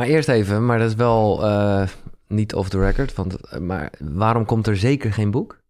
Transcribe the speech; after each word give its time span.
Maar 0.00 0.08
eerst 0.08 0.28
even, 0.28 0.66
maar 0.66 0.78
dat 0.78 0.88
is 0.88 0.94
wel 0.94 1.44
eh, 1.44 1.88
niet 2.28 2.54
off 2.54 2.68
the 2.68 2.78
record. 2.78 3.14
Want, 3.14 3.34
eh, 3.34 3.58
maar 3.58 3.90
waarom 3.98 4.44
komt 4.44 4.66
er 4.66 4.76
zeker 4.76 5.12
geen 5.12 5.30
boek? 5.30 5.60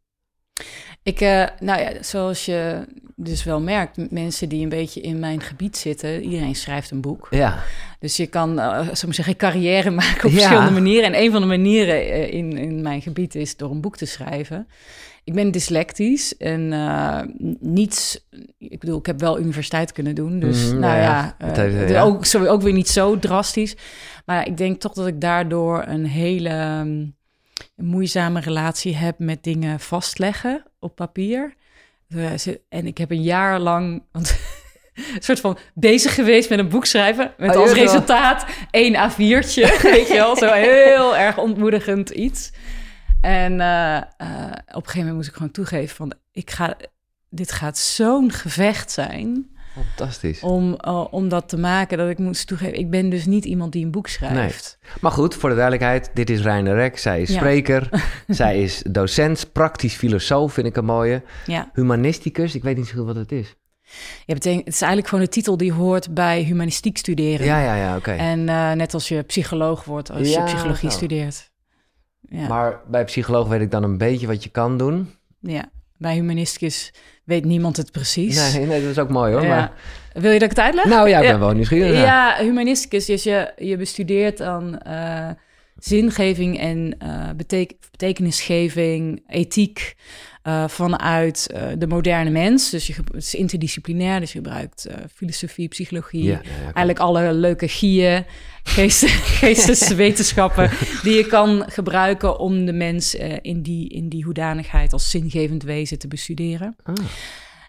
Ik, 1.02 1.20
eh, 1.20 1.46
nou 1.60 1.80
ja, 1.80 2.02
zoals 2.02 2.44
je 2.44 2.86
dus 3.16 3.44
wel 3.44 3.60
merkt, 3.60 4.10
mensen 4.10 4.48
die 4.48 4.62
een 4.62 4.68
beetje 4.68 5.00
in 5.00 5.18
mijn 5.18 5.40
gebied 5.40 5.76
zitten, 5.76 6.22
iedereen 6.22 6.54
schrijft 6.54 6.90
een 6.90 7.00
boek. 7.00 7.26
Ja, 7.30 7.62
Dus 7.98 8.16
je 8.16 8.26
kan, 8.26 8.50
ik 8.50 8.58
maar 8.58 9.14
zeggen, 9.14 9.36
carrière 9.36 9.90
maken 10.00 10.24
op 10.24 10.30
Ja. 10.30 10.36
verschillende 10.38 10.70
manieren. 10.80 11.12
En 11.14 11.22
een 11.22 11.30
van 11.30 11.40
de 11.40 11.46
manieren 11.46 12.30
in, 12.30 12.56
in 12.56 12.82
mijn 12.82 13.02
gebied 13.02 13.34
is 13.34 13.56
door 13.56 13.70
een 13.70 13.80
boek 13.80 13.96
te 13.96 14.06
schrijven. 14.06 14.68
Ik 15.30 15.36
ben 15.36 15.50
dyslectisch 15.50 16.36
en 16.36 16.72
eh, 16.72 17.20
niets... 17.60 18.26
Ik 18.58 18.78
bedoel, 18.78 18.98
ik 18.98 19.06
heb 19.06 19.20
wel 19.20 19.38
universiteit 19.40 19.92
kunnen 19.92 20.14
doen. 20.14 20.40
Dus 20.40 20.66
Mhm, 20.70 20.78
nou 20.78 20.96
ja, 20.96 21.34
eh, 21.38 21.52
heeft- 21.52 21.90
ja. 21.90 22.02
ook, 22.02 22.24
sorry, 22.24 22.46
ook 22.46 22.62
weer 22.62 22.72
niet 22.72 22.88
zo 22.88 23.18
drastisch. 23.18 23.76
Maar 24.26 24.46
ik 24.46 24.56
denk 24.56 24.80
toch 24.80 24.92
dat 24.92 25.06
ik 25.06 25.20
daardoor 25.20 25.84
een 25.86 26.06
hele 26.06 26.84
mm, 26.84 27.14
moeizame 27.76 28.40
relatie 28.40 28.96
heb 28.96 29.18
met 29.18 29.42
dingen 29.44 29.80
vastleggen 29.80 30.62
op 30.78 30.94
papier. 30.96 31.54
Eh, 32.08 32.46
En 32.68 32.86
ik 32.86 32.98
heb 32.98 33.10
een 33.10 33.22
jaar 33.22 33.58
lang... 33.60 34.02
Want, 34.12 34.38
een 35.14 35.22
soort 35.22 35.40
van 35.40 35.58
bezig 35.74 36.14
geweest 36.14 36.50
met 36.50 36.58
een 36.58 36.68
boek 36.68 36.86
schrijven. 36.86 37.32
Met 37.38 37.56
Oh, 37.56 37.62
als 37.62 37.72
resultaat 37.72 38.44
één 38.70 38.94
A4'tje. 39.10 39.80
weet 39.92 40.08
je 40.08 40.14
wel, 40.14 40.36
zo 40.36 40.52
heel 40.52 41.16
erg 41.16 41.38
ontmoedigend 41.38 42.10
iets. 42.10 42.52
En 43.20 43.60
eh, 43.60 43.96
eh, 43.96 44.02
op 44.66 44.74
een 44.74 44.74
gegeven 44.74 44.98
moment 44.98 45.14
moest 45.14 45.28
ik 45.28 45.34
gewoon 45.34 45.50
toegeven 45.50 45.96
van... 45.96 46.12
Ik 46.32 46.50
ga, 46.50 46.76
dit 47.28 47.52
gaat 47.52 47.78
zo'n 47.78 48.32
gevecht 48.32 48.90
zijn 48.90 49.46
fantastisch. 49.74 50.40
om, 50.40 50.74
eh, 50.74 51.04
om 51.10 51.28
dat 51.28 51.48
te 51.48 51.56
maken... 51.58 51.98
dat 51.98 52.08
ik 52.10 52.18
moest 52.18 52.46
toegeven, 52.46 52.78
ik 52.78 52.90
ben 52.90 53.08
dus 53.08 53.26
niet 53.26 53.44
iemand 53.44 53.72
die 53.72 53.84
een 53.84 53.90
boek 53.90 54.08
schrijft. 54.08 54.78
Maar 55.00 55.10
goed, 55.10 55.34
voor 55.34 55.48
de 55.48 55.54
duidelijkheid, 55.54 56.10
dit 56.14 56.30
is 56.30 56.40
Reine 56.40 56.74
Rek. 56.74 56.98
Zij 56.98 57.22
is 57.22 57.28
Ja. 57.28 57.36
spreker, 57.36 57.88
zij 58.28 58.62
is 58.62 58.82
docent, 58.90 59.52
praktisch 59.52 59.94
filosoof, 59.94 60.52
vind 60.52 60.66
ik 60.66 60.76
een 60.76 60.84
mooie. 60.84 61.22
Ja. 61.46 61.70
Humanisticus, 61.72 62.54
ik 62.54 62.62
weet 62.62 62.76
niet 62.76 62.86
zo 62.88 62.96
goed 62.96 63.06
wat 63.06 63.16
het 63.16 63.32
is. 63.32 63.54
Ja, 64.26 64.34
betekent, 64.34 64.64
het 64.64 64.74
is 64.74 64.80
eigenlijk 64.80 65.10
gewoon 65.10 65.24
de 65.24 65.30
titel 65.30 65.56
die 65.56 65.72
hoort 65.72 66.14
bij 66.14 66.42
humanistiek 66.42 66.98
studeren. 66.98 67.46
Ja, 67.46 67.62
ja, 67.62 67.74
ja, 67.74 67.96
oké. 67.96 68.10
En 68.10 68.44
net 68.76 68.94
als 68.94 69.08
je 69.08 69.22
psycholoog 69.22 69.84
wordt 69.84 70.10
als 70.10 70.28
Ja, 70.28 70.38
je 70.38 70.44
psychologie 70.44 70.90
studeert. 70.90 71.49
Ja. 72.30 72.48
Maar 72.48 72.80
bij 72.90 73.04
psycholoog 73.04 73.48
weet 73.48 73.60
ik 73.60 73.70
dan 73.70 73.82
een 73.82 73.98
beetje 73.98 74.26
wat 74.26 74.42
je 74.44 74.50
kan 74.50 74.78
doen. 74.78 75.10
ja, 75.40 75.64
bij 75.96 76.14
humanisticus 76.14 76.92
weet 77.24 77.44
niemand 77.44 77.76
het 77.76 77.92
precies. 77.92 78.52
Nee, 78.54 78.66
nee, 78.66 78.80
dat 78.80 78.90
is 78.90 78.98
ook 78.98 79.08
mooi 79.08 79.32
hoor. 79.32 79.42
Ja. 79.42 79.48
Maar, 79.48 79.72
Wil 80.12 80.30
je 80.32 80.38
dat 80.38 80.50
ik 80.50 80.56
het 80.56 80.64
uitleg? 80.64 80.84
nou 80.84 81.08
ja, 81.08 81.16
ik 81.16 81.22
ben 81.22 81.32
Ja. 81.32 81.38
wel 81.38 81.52
nieuwsgierig. 81.52 82.00
Ja, 82.02 82.36
humanisticus 82.38 83.08
is 83.08 83.22
je, 83.22 83.52
je 83.56 83.76
bestudeert 83.76 84.36
dan 84.38 84.78
eh, 84.78 85.28
zingeving 85.76 86.58
en 86.58 86.94
eh, 86.98 87.28
betek- 87.36 87.72
betekenisgeving, 87.90 89.22
ethiek 89.28 89.94
eh, 90.42 90.68
vanuit 90.68 91.54
de 91.78 91.86
moderne 91.86 92.30
mens. 92.30 92.70
Dus 92.70 92.86
je, 92.86 92.92
het 93.12 93.14
is 93.22 93.34
interdisciplinair, 93.34 94.20
dus 94.20 94.32
je 94.32 94.38
gebruikt 94.38 94.86
filosofie, 95.14 95.68
psychologie, 95.68 96.38
eigenlijk 96.64 96.98
alle 96.98 97.32
leuke 97.32 97.68
gieën, 97.68 98.24
geest, 98.62 99.04
geesteswetenschappen 99.40 100.70
die 101.02 101.14
je 101.14 101.26
kan 101.26 101.64
gebruiken 101.66 102.38
om 102.38 102.64
de 102.64 102.72
mens 102.72 103.16
eh, 103.16 103.36
in, 103.42 103.62
die, 103.62 103.88
in 103.88 104.08
die 104.08 104.24
hoedanigheid 104.24 104.92
als 104.92 105.10
zingevend 105.10 105.62
wezen 105.62 105.98
te 105.98 106.08
bestuderen. 106.08 106.76
Ah. 106.82 106.94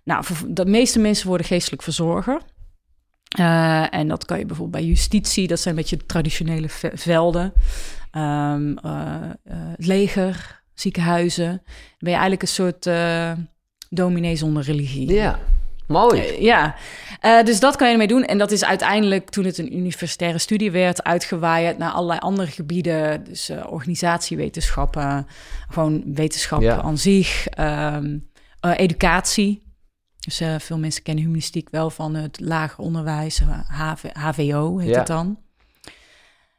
Nou, 0.03 0.25
de 0.47 0.65
meeste 0.65 0.99
mensen 0.99 1.27
worden 1.27 1.45
geestelijk 1.47 1.81
verzorger. 1.81 2.41
Eh, 3.37 3.93
en 3.93 4.07
dat 4.07 4.25
kan 4.25 4.39
je 4.39 4.45
bijvoorbeeld 4.45 4.83
bij 4.83 4.89
justitie, 4.91 5.47
dat 5.47 5.59
zijn 5.59 5.75
een 5.75 5.81
beetje 5.81 5.97
de 5.97 6.05
traditionele 6.05 6.69
ve- 6.69 6.91
velden. 6.93 7.53
Ehm, 8.11 8.77
eh, 8.77 9.29
het 9.43 9.85
leger, 9.85 10.61
ziekenhuizen. 10.73 11.47
Dan 11.47 11.59
ben 11.99 12.11
je 12.11 12.17
eigenlijk 12.19 12.41
een 12.41 12.47
soort 12.47 12.89
dominee 13.89 14.35
zonder 14.35 14.63
religie. 14.63 15.13
Ja, 15.13 15.39
mooi. 15.91 16.19
Eh, 16.21 16.41
ja, 16.41 16.75
Eh, 17.21 17.43
dus 17.43 17.59
dat 17.59 17.75
kan 17.75 17.87
je 17.87 17.91
ermee 17.93 18.07
doen. 18.07 18.23
En 18.23 18.37
dat 18.37 18.51
is 18.51 18.63
uiteindelijk, 18.65 19.29
toen 19.29 19.45
het 19.45 19.57
een 19.57 19.77
universitaire 19.77 20.37
studie 20.37 20.71
werd, 20.71 21.03
uitgewaaid 21.03 21.77
naar 21.77 21.91
allerlei 21.91 22.19
andere 22.19 22.51
gebieden. 22.51 23.23
Dus 23.23 23.49
eh, 23.49 23.65
organisatiewetenschappen, 23.69 25.27
gewoon 25.69 26.03
wetenschap 26.13 26.61
Ja. 26.61 26.81
aan 26.81 26.97
zich, 26.97 27.47
ehm, 27.47 28.17
eh, 28.59 28.71
educatie. 28.75 29.63
Dus 30.19 30.41
veel 30.57 30.77
mensen 30.77 31.03
kennen 31.03 31.23
humanistiek 31.23 31.67
wel 31.69 31.89
van 31.89 32.15
het 32.15 32.39
lager 32.39 32.79
onderwijs, 32.83 33.41
HV, 33.67 34.03
HVO 34.13 34.77
heet 34.77 34.89
Ja. 34.89 34.97
het 34.97 35.07
dan. 35.07 35.37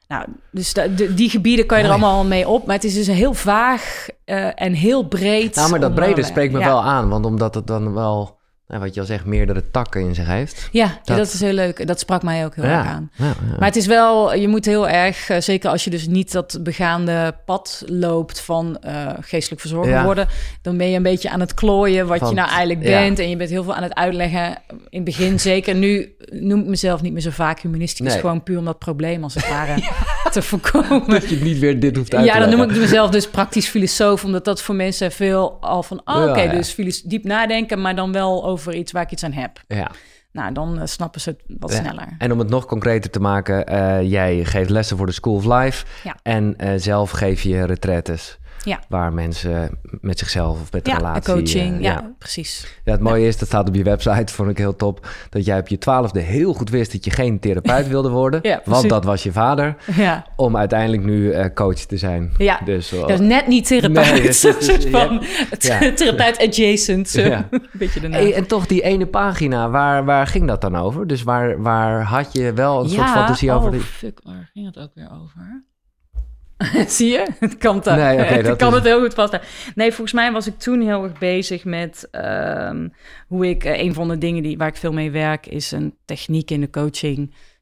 Nou, 0.09 0.27
dus 0.51 0.73
de- 0.73 1.15
die 1.15 1.31
gebieden 1.31 1.67
kan 1.67 1.79
je 1.79 1.85
er 1.85 1.91
allemaal 1.91 2.25
mee 2.25 2.49
op. 2.49 2.67
Maar 2.67 2.75
het 2.75 2.85
is 2.85 2.95
dus 2.95 3.07
heel 3.07 3.35
vaag 3.35 4.09
en 4.55 4.73
heel 4.73 5.03
breed. 5.09 5.55
Nou, 5.55 5.71
maar 5.71 5.81
dat 5.81 5.95
brede 5.95 6.23
spreekt 6.23 6.53
me 6.53 6.59
ja. 6.59 6.65
wel 6.67 6.83
aan. 6.83 7.09
Want 7.09 7.25
omdat 7.25 7.55
het 7.55 7.67
dan 7.67 7.95
wel, 7.95 8.41
nou, 8.69 8.81
wat 8.85 8.95
je 8.95 9.01
al 9.01 9.07
zegt, 9.07 9.25
meerdere 9.25 9.71
takken 9.71 10.01
in 10.01 10.15
zich 10.15 10.27
heeft. 10.27 10.69
Ja, 10.73 10.85
ja, 11.05 11.17
Dat- 11.17 11.27
is 11.33 11.41
heel 11.41 11.53
leuk. 11.53 11.87
Dat 11.87 11.99
sprak 11.99 12.23
mij 12.23 12.45
ook 12.45 12.55
heel 12.55 12.65
erg 12.65 12.85
ja. 12.85 12.91
aan. 12.91 13.11
Ja, 13.15 13.25
ja. 13.25 13.35
Maar 13.59 13.69
het 13.69 13.77
is 13.77 13.87
wel, 13.87 14.35
je 14.35 14.49
moet 14.49 14.65
heel 14.65 14.89
erg, 14.89 15.29
eh, 15.31 15.41
zeker 15.41 15.71
als 15.71 15.85
je 15.85 15.91
dus 15.91 16.07
niet 16.07 16.33
dat 16.33 16.59
begaande 16.63 17.35
pad 17.45 17.83
loopt 17.87 18.41
van 18.41 18.79
eh, 18.81 19.07
geestelijk 19.21 19.61
verzorger 19.61 19.93
Ja. 19.93 20.05
worden, 20.05 20.29
dan 20.63 20.77
ben 20.77 20.91
je 20.91 20.97
een 20.97 21.03
beetje 21.03 21.31
aan 21.31 21.41
het 21.41 21.55
klooien 21.55 22.07
wat 22.07 22.29
je 22.29 22.35
nou 22.35 22.49
eigenlijk 22.49 22.83
ja. 22.83 22.99
bent. 23.01 23.19
En 23.19 23.29
je 23.31 23.37
bent 23.37 23.51
heel 23.51 23.65
veel 23.65 23.75
aan 23.75 23.83
het 23.83 23.95
uitleggen. 23.95 24.47
In 24.69 24.77
het 24.91 25.05
begin 25.05 25.41
zeker. 25.51 25.75
Nu 25.75 26.15
noem 26.31 26.61
ik 26.61 26.67
mezelf 26.67 27.03
niet 27.03 27.13
meer 27.13 27.23
zo 27.23 27.31
vaak 27.31 27.61
humanisticus. 27.61 28.13
Nee. 28.13 28.21
Gewoon 28.21 28.43
puur 28.43 28.59
om 28.59 28.65
dat 28.65 28.79
probleem 28.79 29.23
als 29.23 29.35
het 29.35 29.49
ware 29.57 29.75
te 30.31 30.43
voorkomen. 30.43 31.09
dat 31.21 31.29
je 31.29 31.37
niet 31.37 31.59
weer 31.59 31.81
dit 31.81 31.97
hoeft 31.97 32.15
uit 32.15 32.25
Ja, 32.27 32.33
te 32.33 32.39
dan 32.41 32.51
noem 32.51 32.71
ik 32.71 32.77
mezelf 32.77 33.11
dus 33.11 33.29
praktisch 33.29 33.69
filosoof, 33.69 34.25
omdat 34.25 34.45
dat 34.45 34.63
voor 34.63 34.75
mensen 34.75 35.13
veel 35.13 35.57
al 35.61 35.83
van, 35.83 36.01
oh, 36.05 36.15
Ja, 36.17 36.31
oké, 36.31 36.41
ja. 36.41 36.53
dus 36.77 37.03
diep 37.03 37.25
nadenken, 37.25 37.81
maar 37.81 37.97
dan 37.97 38.13
wel 38.13 38.45
over 38.45 38.62
iets 38.71 38.93
waar 38.93 39.03
ik 39.03 39.11
iets 39.11 39.25
aan 39.25 39.33
heb. 39.33 39.61
Ja. 39.67 39.91
Nou, 40.33 40.53
dan 40.53 40.79
eh, 40.81 40.87
snappen 40.87 41.21
ze 41.21 41.31
het 41.31 41.43
wat 41.59 41.73
Ja. 41.73 41.77
sneller. 41.79 42.09
En 42.19 42.33
om 42.33 42.39
het 42.39 42.49
nog 42.49 42.67
concreter 42.67 43.11
te 43.11 43.21
maken, 43.21 43.67
eh, 43.67 44.03
jij 44.11 44.45
geeft 44.45 44.71
lessen 44.71 44.97
voor 44.97 45.07
de 45.07 45.13
School 45.13 45.35
of 45.35 45.45
Life. 45.45 45.85
Ja. 46.05 46.17
En 46.23 46.59
eh, 46.59 46.73
zelf 46.77 47.11
geef 47.11 47.43
je 47.43 47.65
retretes. 47.65 48.39
Ja. 48.65 48.81
Waar 48.89 49.13
mensen 49.13 49.79
met 50.01 50.19
zichzelf 50.19 50.61
of 50.61 50.73
met 50.73 50.85
de 50.85 50.91
Ja, 50.91 50.97
relatie... 50.97 51.35
coaching, 51.35 51.75
eh, 51.77 51.83
ja, 51.83 52.13
precies. 52.19 52.81
Ja, 52.85 52.93
het 52.93 53.01
mooie 53.01 53.27
is, 53.27 53.39
dat 53.39 53.49
staat 53.49 53.69
op 53.69 53.75
je 53.75 53.83
website, 53.83 54.33
vond 54.33 54.51
ik 54.51 54.59
heel 54.59 54.77
top, 54.77 55.07
dat 55.31 55.45
jij 55.45 55.59
op 55.59 55.69
je 55.69 55.79
twaalfde 55.79 56.21
heel 56.21 56.53
goed 56.55 56.71
wist 56.71 56.93
dat 56.93 57.05
je 57.05 57.11
geen 57.11 57.39
therapeut 57.41 57.89
wilde 57.89 58.09
worden. 58.11 58.41
Ja, 58.53 58.61
want 58.65 58.89
dat 58.89 59.05
was 59.05 59.23
je 59.23 59.33
vader, 59.33 59.77
Ja, 59.97 60.27
om 60.37 60.57
uiteindelijk 60.57 61.03
nu 61.05 61.31
eh, 61.31 61.55
coach 61.55 61.75
te 61.79 61.97
zijn. 61.97 62.33
ja. 62.39 62.61
Dus, 62.65 62.93
eh, 62.93 63.01
Dat 63.01 63.11
is 63.11 63.19
net 63.21 63.47
niet 63.47 63.67
therapeut, 63.67 64.13
Nee, 64.13 64.23
is- 64.29 64.47
van 64.91 65.23
ja. 65.59 65.79
therapeut 65.95 66.39
adjacent. 66.39 67.13
Ja. 67.13 67.49
Een 67.51 67.63
beetje 67.73 68.01
de 68.01 68.09
naam. 68.09 68.27
En 68.27 68.47
toch 68.47 68.67
die 68.67 68.83
ene 68.83 69.07
pagina, 69.07 69.71
waar, 69.71 70.05
waar 70.05 70.27
ging 70.27 70.47
dat 70.47 70.61
dan 70.61 70.77
over? 70.77 71.07
Dus 71.07 71.23
waar, 71.23 71.63
waar 71.63 72.03
had 72.03 72.33
je 72.33 72.53
wel 72.53 72.83
een 72.85 72.89
soort 72.89 73.09
fantasie 73.11 73.51
oh, 73.51 73.57
over? 73.57 73.71
Die... 73.71 73.81
fuck, 73.81 74.21
waar 74.25 74.51
ging 74.53 74.67
het 74.67 74.79
ook 74.79 74.91
weer 74.95 75.09
over? 75.23 75.65
Zie 76.89 77.11
je? 77.11 77.27
Het 77.39 77.59
kan, 77.59 77.77
het, 77.77 77.85
Nee, 77.85 78.19
het, 78.19 78.45
dat 78.47 78.57
kan 78.59 78.69
is- 78.69 78.75
het 78.75 78.85
heel 78.85 79.01
goed 79.01 79.15
vast. 79.15 79.39
Nee, 79.75 79.89
volgens 79.93 80.13
mij 80.13 80.33
was 80.33 80.47
ik 80.47 80.59
toen 80.59 80.81
heel 80.81 81.03
erg 81.05 81.19
bezig 81.19 81.65
met 81.65 82.09
ehm, 82.11 82.89
hoe 83.29 83.49
ik... 83.49 83.65
eh, 83.65 83.79
een 83.81 83.95
van 83.95 84.09
de 84.09 84.19
dingen 84.19 84.43
die, 84.43 84.59
waar 84.59 84.69
ik 84.69 84.77
veel 84.77 84.93
mee 84.93 85.11
werk 85.11 85.47
is 85.47 85.71
een 85.73 85.95
techniek 86.05 86.51
in 86.51 86.61
de 86.61 86.71
coaching. 86.71 87.17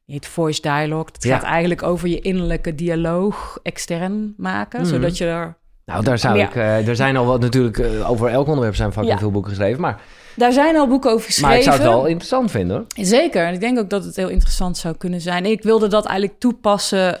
Die 0.05 0.15
heet 0.19 0.27
voice 0.27 0.61
dialogue. 0.61 1.05
Het 1.11 1.23
Ja. 1.23 1.35
gaat 1.37 1.43
eigenlijk 1.45 1.83
over 1.83 2.07
je 2.07 2.19
innerlijke 2.19 2.75
dialoog 2.75 3.59
extern 3.63 4.33
maken. 4.37 4.79
Mhm. 4.81 4.89
Zodat 4.89 5.17
je 5.17 5.25
er... 5.25 5.57
Nou, 5.91 6.03
daar 6.03 6.17
zou 6.17 6.37
Ja. 6.37 6.47
ik... 6.47 6.55
eh, 6.55 6.87
er 6.87 6.95
zijn 6.95 7.17
al 7.17 7.25
wat 7.25 7.39
natuurlijk... 7.41 7.77
eh, 7.77 8.09
over 8.09 8.27
elk 8.29 8.47
onderwerp 8.47 8.75
zijn 8.75 8.91
fucking 8.91 9.13
Ja. 9.13 9.19
veel 9.19 9.31
boeken 9.31 9.49
geschreven. 9.51 9.81
Maar, 9.81 10.01
Daar 10.35 10.51
zijn 10.51 10.77
al 10.77 10.87
boeken 10.87 11.11
over 11.11 11.25
geschreven. 11.25 11.49
maar 11.49 11.57
ik 11.57 11.63
zou 11.63 11.75
het 11.77 11.85
wel 11.87 12.05
interessant 12.05 12.51
vinden, 12.51 12.75
hoor. 12.77 13.05
Zeker, 13.05 13.45
en 13.45 13.53
ik 13.53 13.59
denk 13.59 13.79
ook 13.79 13.89
dat 13.89 14.03
het 14.05 14.15
heel 14.15 14.29
interessant 14.29 14.77
zou 14.77 14.95
kunnen 14.97 15.21
zijn. 15.21 15.45
Ik 15.45 15.63
wilde 15.63 15.87
dat 15.87 16.05
eigenlijk 16.05 16.39
toepassen, 16.39 17.17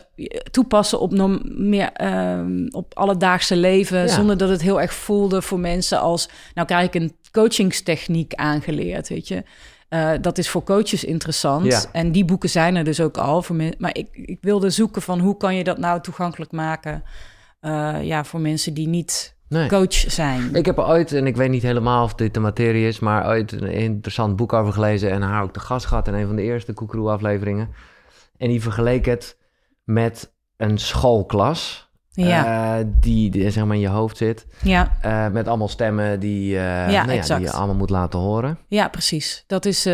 toepassen 0.51 0.99
op, 0.99 1.11
norm, 1.11 1.41
meer, 1.43 1.89
ehm, 1.93 2.67
op 2.71 2.97
alledaagse 2.97 3.55
leven, 3.55 3.99
Ja. 3.99 4.07
zonder 4.07 4.37
dat 4.37 4.49
het 4.49 4.61
heel 4.61 4.81
erg 4.81 4.93
voelde 4.93 5.41
voor 5.41 5.59
mensen 5.59 5.99
als, 5.99 6.29
nou 6.53 6.67
krijg 6.67 6.85
ik 6.85 6.95
een 6.95 7.15
coachingstechniek 7.31 8.33
aangeleerd, 8.35 9.09
weet 9.09 9.27
je. 9.27 9.43
Eh, 9.89 10.09
dat 10.21 10.37
is 10.37 10.49
voor 10.49 10.63
coaches 10.63 11.03
interessant. 11.03 11.65
Ja. 11.65 11.81
En 11.91 12.11
die 12.11 12.25
boeken 12.25 12.49
zijn 12.49 12.75
er 12.75 12.83
dus 12.83 13.01
ook 13.01 13.17
al. 13.17 13.41
Voor 13.41 13.55
maar 13.77 13.95
ik, 13.97 14.07
ik 14.11 14.37
wilde 14.41 14.69
zoeken 14.69 15.01
van 15.01 15.19
hoe 15.19 15.37
kan 15.37 15.55
je 15.55 15.63
dat 15.63 15.77
nou 15.77 16.01
toegankelijk 16.01 16.51
maken 16.51 17.03
eh, 17.61 18.03
ja, 18.03 18.23
voor 18.23 18.39
mensen 18.39 18.73
die 18.73 18.87
niet 18.87 19.35
Nee. 19.47 19.67
coach 19.69 19.93
zijn. 19.93 20.55
Ik 20.55 20.65
heb 20.65 20.77
er 20.77 20.87
ooit, 20.87 21.11
en 21.11 21.27
ik 21.27 21.35
weet 21.35 21.49
niet 21.49 21.61
helemaal 21.61 22.03
of 22.03 22.13
dit 22.15 22.33
de 22.33 22.39
materie 22.39 22.87
is, 22.87 22.99
maar 22.99 23.27
ooit 23.27 23.51
een 23.51 23.67
interessant 23.71 24.35
boek 24.35 24.53
over 24.53 24.73
gelezen 24.73 25.11
en 25.11 25.21
haar 25.21 25.43
ook 25.43 25.53
de 25.53 25.59
gast 25.59 25.85
gehad 25.85 26.07
in 26.07 26.13
een 26.13 26.27
van 26.27 26.35
de 26.35 26.41
eerste 26.41 26.73
Koekeroe-afleveringen. 26.73 27.69
En 28.37 28.49
die 28.49 28.61
vergeleek 28.61 29.05
het 29.05 29.37
met 29.83 30.33
een 30.57 30.77
schoolklas 30.77 31.90
Ja. 32.13 32.77
eh, 32.79 32.85
die, 32.99 33.29
die 33.29 33.49
zeg 33.51 33.65
maar 33.65 33.75
in 33.75 33.81
je 33.81 33.87
hoofd 33.87 34.17
zit. 34.17 34.45
Ja, 34.61 34.91
Eh, 35.01 35.27
met 35.27 35.47
allemaal 35.47 35.67
stemmen 35.67 36.19
die, 36.19 36.57
eh, 36.57 36.63
nou 36.63 36.91
ja, 37.11 37.35
die 37.35 37.39
je 37.45 37.51
allemaal 37.51 37.75
moet 37.75 37.89
laten 37.89 38.19
horen. 38.19 38.57
ja, 38.67 38.87
precies. 38.87 39.43
Dat 39.47 39.65
is, 39.65 39.87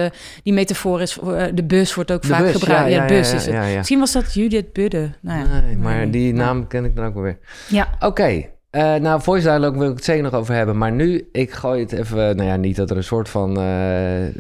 die 0.44 0.54
metafoor 0.54 1.02
is, 1.02 1.20
de 1.54 1.64
bus 1.64 1.94
wordt 1.96 2.12
ook 2.12 2.22
De 2.22 2.28
vaak 2.28 2.42
bus, 2.42 2.52
gebruikt. 2.52 2.92
Ja, 2.92 3.06
bus 3.06 3.34
is 3.34 3.46
het. 3.46 3.76
Misschien 3.76 4.00
was 4.00 4.12
dat 4.12 4.34
Judith 4.34 4.74
Budde. 4.74 5.10
Nou 5.22 5.40
ja, 5.40 5.60
nee, 5.62 5.78
maar 5.78 5.96
nee, 5.96 6.10
die 6.10 6.34
naam 6.34 6.68
ken 6.68 6.86
ik 6.86 6.96
dan 6.96 7.06
ook 7.06 7.14
wel 7.14 7.24
weer. 7.24 7.38
Ja, 7.70 7.88
Oké, 8.00 8.46
eh, 8.70 8.96
nou, 8.96 9.22
voice 9.22 9.48
dialogue 9.48 9.80
wil 9.80 9.90
ik 9.90 9.96
het 9.96 10.06
zeker 10.06 10.24
nog 10.24 10.34
over 10.34 10.54
hebben. 10.54 10.78
Maar 10.78 10.92
nu, 10.92 11.30
ik 11.32 11.52
gooi 11.52 11.82
het 11.82 11.92
even... 11.92 12.36
Nou 12.36 12.50
ja, 12.50 12.56
niet 12.56 12.76
dat 12.76 12.90
er 12.90 12.98
een 12.98 13.04
soort 13.04 13.30
van 13.30 13.54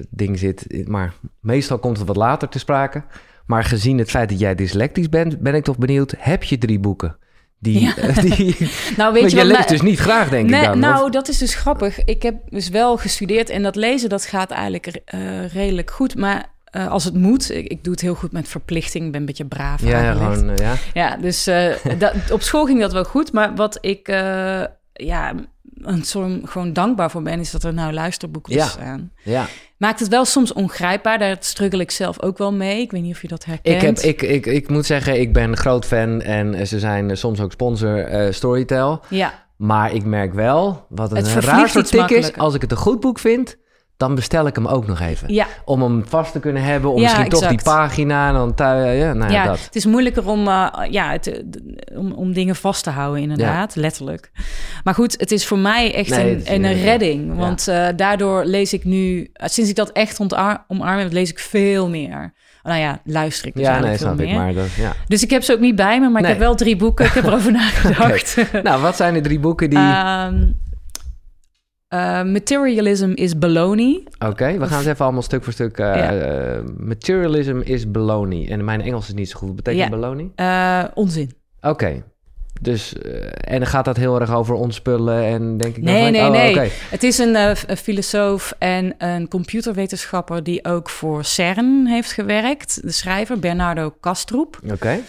ding 0.10 0.40
zit. 0.40 0.88
Maar 0.88 1.14
meestal 1.42 1.80
komt 1.80 1.98
het 1.98 2.08
wat 2.08 2.16
later 2.16 2.50
te 2.50 2.60
sprake. 2.60 3.04
Maar 3.46 3.64
gezien 3.64 3.98
het 3.98 4.10
feit 4.10 4.30
dat 4.30 4.40
jij 4.40 4.56
dyslectisch 4.56 5.10
bent, 5.10 5.40
ben 5.40 5.56
ik 5.56 5.64
toch 5.64 5.78
benieuwd. 5.78 6.14
Heb 6.18 6.44
je 6.44 6.58
drie 6.58 6.80
boeken? 6.80 7.18
Die, 7.60 7.80
Ja. 7.82 7.96
eh, 7.98 8.18
die, 8.18 8.56
nou 8.98 9.14
weet 9.14 9.32
je 9.32 9.38
je 9.38 9.48
wat... 9.48 9.56
leest 9.56 9.70
dus 9.70 9.82
niet 9.82 10.00
graag, 10.00 10.30
denk 10.30 10.50
Nee, 10.50 10.62
ik 10.62 10.68
dan. 10.68 10.80
nou, 10.80 11.04
of- 11.06 11.10
dat 11.12 11.28
is 11.28 11.38
dus 11.38 11.56
grappig. 11.56 12.04
Ik 12.04 12.22
heb 12.24 12.36
dus 12.50 12.70
wel 12.70 12.98
gestudeerd 12.98 13.50
en 13.50 13.64
dat 13.64 13.76
lezen, 13.76 14.10
dat 14.10 14.26
gaat 14.26 14.52
eigenlijk 14.52 15.02
eh, 15.06 15.54
redelijk 15.54 15.92
goed. 15.92 16.16
Maar 16.16 16.46
eh, 16.64 16.88
als 16.88 17.04
het 17.04 17.14
moet, 17.14 17.52
ik, 17.52 17.68
ik 17.68 17.84
doe 17.84 17.94
het 17.94 18.02
heel 18.02 18.16
goed 18.16 18.32
met 18.32 18.48
verplichting. 18.48 19.06
Ik 19.06 19.12
ben 19.12 19.20
een 19.20 19.26
beetje 19.26 19.46
braaf 19.46 19.82
ja, 19.84 20.12
gewoon, 20.12 20.52
ja. 20.56 20.74
Ja, 20.94 21.18
dus 21.18 21.44
dat, 22.00 22.14
op 22.32 22.42
school 22.42 22.66
ging 22.66 22.80
dat 22.80 22.94
wel 22.94 23.04
goed. 23.04 23.32
Maar 23.34 23.56
wat 23.56 23.78
ik 23.82 24.08
ja, 24.94 25.34
een 25.82 26.04
soort 26.04 26.32
gewoon 26.44 26.74
dankbaar 26.74 27.12
voor 27.12 27.22
ben, 27.22 27.40
is 27.40 27.52
dat 27.52 27.64
er 27.64 27.74
nou 27.74 27.94
luisterboeken 27.94 28.54
Ja. 28.54 28.66
staan. 28.66 29.12
ja. 29.24 29.46
Maakt 29.78 30.00
het 30.00 30.10
wel 30.10 30.26
soms 30.26 30.54
ongrijpbaar. 30.54 31.20
Daar 31.20 31.38
struggle 31.40 31.82
ik 31.82 31.92
zelf 31.92 32.22
ook 32.22 32.38
wel 32.38 32.54
mee. 32.54 32.82
Ik 32.82 32.92
weet 32.92 33.02
niet 33.02 33.16
of 33.16 33.22
je 33.22 33.28
dat 33.28 33.46
herkent. 33.46 34.04
Ik, 34.04 34.22
heb, 34.22 34.30
ik, 34.30 34.46
ik, 34.46 34.54
ik 34.54 34.70
moet 34.70 34.86
zeggen, 34.86 35.20
ik 35.20 35.34
ben 35.34 35.50
een 35.50 35.58
groot 35.58 35.86
fan 35.86 36.22
en 36.22 36.54
eh, 36.54 36.66
ze 36.66 36.80
zijn 36.80 37.10
eh, 37.10 37.16
soms 37.16 37.40
ook 37.40 37.52
sponsor 37.52 38.06
eh, 38.06 38.32
Storytel. 38.32 39.02
Ja, 39.10 39.46
Maar 39.58 39.94
ik 39.94 40.04
merk 40.04 40.34
wel, 40.34 40.86
wat 40.90 41.12
een 41.12 41.42
raar 41.42 41.70
soort 41.70 41.88
tik 41.88 42.10
is, 42.10 42.38
als 42.38 42.54
ik 42.54 42.62
het 42.62 42.72
een 42.72 42.78
goed 42.78 43.00
boek 43.00 43.20
vind, 43.20 43.58
dan 43.98 44.16
bestel 44.16 44.48
ik 44.48 44.56
hem 44.56 44.68
ook 44.68 44.88
nog 44.88 45.00
even. 45.00 45.34
ja, 45.34 45.48
Om 45.66 45.82
hem 45.82 46.04
vast 46.08 46.32
te 46.32 46.40
kunnen 46.40 46.64
hebben, 46.64 46.92
om 46.92 46.98
Ja, 46.98 47.04
misschien 47.04 47.30
toch 47.30 47.48
die 47.48 47.62
pagina 47.64 48.28
en 48.28 48.34
dan 48.34 48.54
thuis, 48.54 49.00
ja, 49.00 49.14
nou 49.14 49.32
ja, 49.32 49.44
ja, 49.44 49.46
dat. 49.48 49.60
het 49.66 49.76
is 49.76 49.86
moeilijker 49.86 50.28
om, 50.28 50.48
eh, 50.48 50.68
ja, 50.90 51.12
het, 51.12 51.28
eh, 51.28 51.98
om, 52.00 52.12
om 52.12 52.34
dingen 52.34 52.56
vast 52.56 52.84
te 52.84 52.90
houden, 52.90 53.22
inderdaad, 53.22 53.76
letterlijk. 53.76 54.32
Maar 54.84 54.94
goed, 54.94 55.16
het 55.20 55.32
is 55.32 55.46
voor 55.48 55.58
mij 55.58 55.94
echt 55.96 56.10
Nee, 56.10 56.42
een, 56.50 56.64
een 56.64 56.82
redding. 56.82 57.36
Want 57.36 57.68
eh, 57.68 57.88
daardoor 57.96 58.46
lees 58.46 58.74
ik 58.74 58.84
nu, 58.84 59.30
eh, 59.34 59.48
sinds 59.48 59.70
ik 59.70 59.76
dat 59.76 59.92
echt 59.92 60.20
omarm 60.68 61.00
heb, 61.00 61.12
lees 61.12 61.30
ik 61.30 61.40
veel 61.40 61.90
meer. 61.90 62.34
Nou 62.64 62.80
ja, 62.80 63.00
luister 63.04 63.48
ik 63.48 63.54
dus 63.54 63.64
Ja, 63.66 63.80
nee, 63.80 63.98
veel 63.98 64.12
ik, 64.12 64.18
meer. 64.18 64.36
maar 64.36 64.54
dat, 64.54 64.74
ja. 64.74 64.94
Dus 65.08 65.24
ik 65.24 65.30
heb 65.30 65.44
ze 65.44 65.54
ook 65.54 65.60
niet 65.60 65.76
bij 65.76 66.00
me, 66.00 66.10
maar 66.10 66.22
Nee. 66.22 66.32
ik 66.32 66.38
heb 66.38 66.48
wel 66.48 66.56
drie 66.56 66.76
boeken. 66.76 67.06
Ik 67.06 67.12
heb 67.12 67.24
erover 67.26 67.52
nagedacht. 67.62 68.38
Nou, 68.64 68.82
wat 68.82 68.96
zijn 68.96 69.14
de 69.14 69.22
drie 69.22 69.40
boeken 69.40 69.70
die... 69.70 69.80
Ehm, 69.80 70.44
eh, 71.88 72.24
materialism 72.24 73.12
is 73.16 73.38
baloney. 73.38 74.04
Oké, 74.26 74.58
we 74.58 74.68
gaan 74.68 74.78
het 74.78 74.88
even 74.88 75.04
allemaal 75.06 75.22
stuk 75.22 75.44
voor 75.44 75.54
stuk... 75.54 75.78
eh, 75.78 76.58
materialism 76.78 77.60
is 77.64 77.92
baloney. 77.92 78.50
En 78.50 78.66
mijn 78.66 78.82
Engels 78.82 79.08
is 79.08 79.14
niet 79.14 79.30
zo 79.30 79.38
goed. 79.38 79.48
Wat 79.48 79.56
betekent 79.56 79.84
Ja. 79.84 79.90
baloney? 80.00 80.92
Onzin. 80.94 81.32
Oké. 81.62 82.04
Dus, 82.62 82.94
eh, 82.98 83.22
en 83.54 83.58
dan 83.60 83.68
gaat 83.68 83.86
dat 83.86 83.98
heel 83.98 84.20
erg 84.20 84.34
over 84.34 84.56
ontspullen 84.56 85.24
en 85.24 85.58
denk 85.58 85.76
ik... 85.78 85.84
Nee, 85.84 86.04
van- 86.04 86.12
nee, 86.12 86.22
oh, 86.26 86.56
nee. 86.56 86.72
Het 86.90 87.04
is 87.04 87.18
een, 87.18 87.36
een 87.36 87.78
filosoof 87.78 88.54
en 88.60 88.94
een 88.98 89.28
computerwetenschapper 89.28 90.44
die 90.44 90.66
ook 90.66 90.90
voor 90.90 91.24
CERN 91.26 91.86
heeft 91.88 92.12
gewerkt. 92.12 92.82
De 92.84 92.92
schrijver 92.92 93.40
Bernardo 93.40 93.90
Kastrup. 94.00 94.60
Oké. 94.72 95.00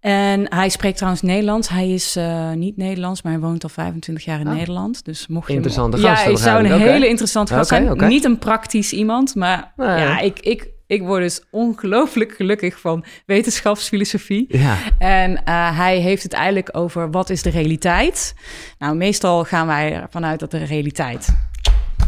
En 0.00 0.54
hij 0.54 0.68
spreekt 0.68 0.96
trouwens 0.96 1.22
Nederlands. 1.22 1.68
Hij 1.68 1.90
is 1.90 2.16
eh, 2.16 2.50
niet 2.52 2.76
Nederlands, 2.76 3.22
maar 3.22 3.32
hij 3.32 3.40
woont 3.40 3.62
al 3.62 3.68
25 3.68 4.24
jaar 4.24 4.40
in 4.40 4.46
Ah. 4.46 4.54
Nederland. 4.54 5.04
Dus 5.04 5.26
mocht 5.26 5.48
je... 5.48 5.54
Interessante 5.54 5.96
ja, 6.00 6.14
gast 6.14 6.24
hij 6.24 6.36
zou 6.36 6.64
een 6.64 6.80
hele 6.80 7.08
interessante 7.08 7.54
gast 7.54 7.68
zijn. 7.68 8.08
Niet 8.08 8.24
een 8.24 8.38
praktisch 8.38 8.92
iemand, 8.92 9.34
maar 9.34 9.72
Nee. 9.76 9.88
ja, 9.88 10.18
ik, 10.20 10.38
ik, 10.40 10.68
ik 10.86 11.02
word 11.02 11.22
dus 11.22 11.42
ongelooflijk 11.50 12.32
gelukkig 12.32 12.80
van 12.80 13.04
wetenschapsfilosofie. 13.26 14.44
Ja, 14.48 14.76
En 14.98 15.44
eh, 15.44 15.78
hij 15.78 15.98
heeft 15.98 16.22
het 16.22 16.32
eigenlijk 16.32 16.68
over 16.76 17.10
wat 17.10 17.30
is 17.30 17.42
de 17.42 17.50
realiteit. 17.50 18.34
Nou, 18.78 18.96
meestal 18.96 19.44
gaan 19.44 19.66
wij 19.66 19.92
ervan 19.92 20.24
uit 20.24 20.40
dat 20.40 20.50
de 20.50 20.64
realiteit 20.64 21.28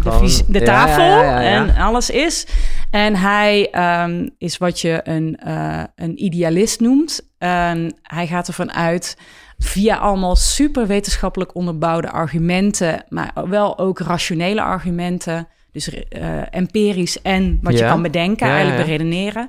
de, 0.02 0.42
de 0.48 0.62
tafel 0.62 1.04
ja, 1.04 1.22
ja, 1.22 1.40
ja. 1.40 1.66
en 1.66 1.76
alles 1.76 2.10
is. 2.10 2.46
En 2.90 3.16
hij 3.16 3.70
ehm, 3.70 4.28
is 4.38 4.58
wat 4.58 4.80
je 4.80 5.00
een, 5.04 5.36
eh, 5.36 5.82
een 5.94 6.24
idealist 6.24 6.80
noemt. 6.80 7.28
Hij 8.02 8.26
gaat 8.26 8.48
ervan 8.48 8.72
uit 8.72 9.16
via 9.58 9.96
allemaal 9.96 10.36
super 10.36 10.86
wetenschappelijk 10.86 11.54
onderbouwde 11.54 12.10
argumenten, 12.10 13.04
maar 13.08 13.32
wel 13.48 13.78
ook 13.78 13.98
rationele 13.98 14.62
argumenten. 14.62 15.48
Dus 15.72 15.88
eh, 16.08 16.42
empirisch 16.50 17.22
en 17.22 17.58
wat 17.62 17.78
je 17.78 17.84
kan 17.84 18.02
bedenken, 18.02 18.46
Ja, 18.46 18.52
eigenlijk 18.52 18.84
beredeneren. 18.86 19.48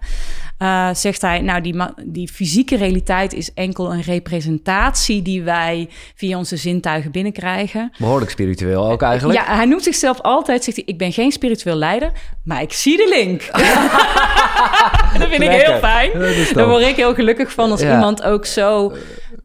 Eh, 0.58 0.90
zegt 0.94 1.22
hij, 1.22 1.42
nou, 1.42 1.62
die, 1.62 1.76
die 2.06 2.28
fysieke 2.32 2.76
realiteit 2.78 3.34
is 3.34 3.54
enkel 3.54 3.94
een 3.94 4.02
representatie 4.02 5.22
die 5.22 5.44
wij 5.44 5.90
via 6.16 6.38
onze 6.38 6.58
zintuigen 6.58 7.12
binnenkrijgen. 7.12 7.92
behoorlijk 7.98 8.32
spiritueel 8.32 8.92
ook 8.92 9.02
eigenlijk. 9.02 9.40
Ja, 9.40 9.56
hij 9.56 9.66
noemt 9.66 9.84
zichzelf 9.84 10.22
altijd, 10.22 10.64
zegt 10.64 10.78
hij, 10.78 10.86
ik 10.86 10.98
ben 10.98 11.12
geen 11.12 11.32
spiritueel 11.32 11.76
leider, 11.76 12.12
maar 12.44 12.62
ik 12.62 12.74
zie 12.74 12.98
de 12.98 13.08
link. 13.18 13.42
dat 15.20 15.28
vind 15.30 15.42
ik 15.44 15.50
heel 15.50 15.78
fijn. 15.80 16.10
Daar 16.54 16.68
word 16.68 16.84
ik 16.84 16.96
heel 16.96 17.14
gelukkig 17.14 17.52
van 17.52 17.72
als 17.72 17.82
Ja. 17.82 17.94
iemand 17.94 18.24
ook 18.24 18.46
zo... 18.46 18.94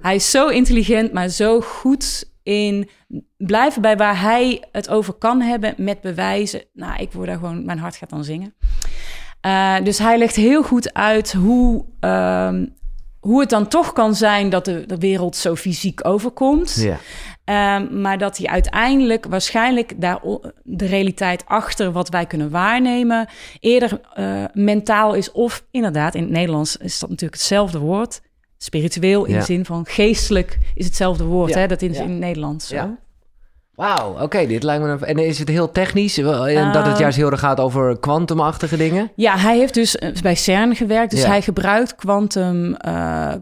Hij 0.01 0.15
is 0.15 0.31
zo 0.31 0.49
intelligent, 0.49 1.13
maar 1.13 1.29
zo 1.29 1.61
goed 1.61 2.25
in 2.43 2.89
blijven 3.37 3.83
bij 3.83 3.97
waar 3.97 4.21
hij 4.21 4.65
het 4.73 4.89
over 4.89 5.13
kan 5.15 5.41
hebben 5.41 5.75
met 5.77 6.01
bewijzen. 6.01 6.65
Nou, 6.73 7.01
ik 7.03 7.13
word 7.13 7.27
daar 7.27 7.37
gewoon... 7.39 7.65
Mijn 7.65 7.79
hart 7.79 7.97
gaat 7.97 8.11
dan 8.11 8.25
zingen. 8.25 8.55
Eh, 9.41 9.77
dus 9.83 9.99
hij 9.99 10.19
legt 10.19 10.37
heel 10.37 10.63
goed 10.63 10.95
uit 10.95 11.33
hoe, 11.33 11.85
ehm, 12.01 12.67
hoe 13.21 13.41
het 13.41 13.51
dan 13.51 13.69
toch 13.69 13.93
kan 13.93 14.15
zijn 14.15 14.51
dat 14.51 14.65
de, 14.65 14.87
de 14.87 14.99
wereld 14.99 15.37
zo 15.37 15.55
fysiek 15.55 16.07
overkomt. 16.07 16.75
Ja. 16.75 16.97
Ehm, 17.45 18.01
maar 18.01 18.19
dat 18.19 18.37
hij 18.39 18.47
uiteindelijk 18.47 19.27
waarschijnlijk 19.27 20.01
daar 20.01 20.21
de 20.63 20.87
realiteit 20.87 21.45
achter 21.47 21.93
wat 21.93 22.09
wij 22.09 22.27
kunnen 22.27 22.51
waarnemen 22.51 23.29
eerder 23.61 24.01
eh, 24.15 24.45
mentaal 24.53 25.15
is. 25.15 25.33
Of 25.33 25.65
inderdaad, 25.71 26.15
in 26.15 26.23
het 26.23 26.31
Nederlands 26.31 26.77
is 26.77 26.99
dat 26.99 27.09
natuurlijk 27.11 27.39
hetzelfde 27.39 27.79
woord. 27.79 28.21
Spiritueel 28.59 29.25
in 29.25 29.33
Ja. 29.33 29.39
de 29.39 29.45
zin 29.45 29.65
van 29.65 29.87
geestelijk 29.89 30.59
is 30.75 30.85
hetzelfde 30.85 31.25
woord. 31.25 31.51
Ja, 31.51 31.59
Hè? 31.59 31.67
Dat 31.67 31.83
is 31.83 31.97
ja. 31.97 32.03
in 32.03 32.11
het 32.11 32.19
Nederlands 32.19 32.69
zo. 32.69 32.97
Wauw, 33.77 34.23
oké, 34.23 34.47
dit 34.47 34.63
lijkt 34.63 34.83
me... 34.85 34.89
Een... 34.91 35.05
En 35.05 35.19
is 35.19 35.39
het 35.39 35.49
heel 35.49 35.73
technisch? 35.73 36.19
Eh, 36.19 36.73
dat 36.73 36.87
het 36.87 36.99
juist 36.99 37.17
heel 37.17 37.31
erg 37.31 37.41
gaat 37.41 37.61
over 37.61 37.99
kwantumachtige 37.99 38.77
dingen? 38.77 39.11
Ja, 39.15 39.37
hij 39.39 39.59
heeft 39.59 39.75
dus 39.75 39.97
eh, 39.97 40.13
bij 40.23 40.35
CERN 40.35 40.75
gewerkt. 40.77 41.11
Dus 41.11 41.21
Ja. 41.23 41.27
hij 41.27 41.43
gebruikt 41.43 41.95
kwantum 41.95 42.75
eh, 42.75 43.33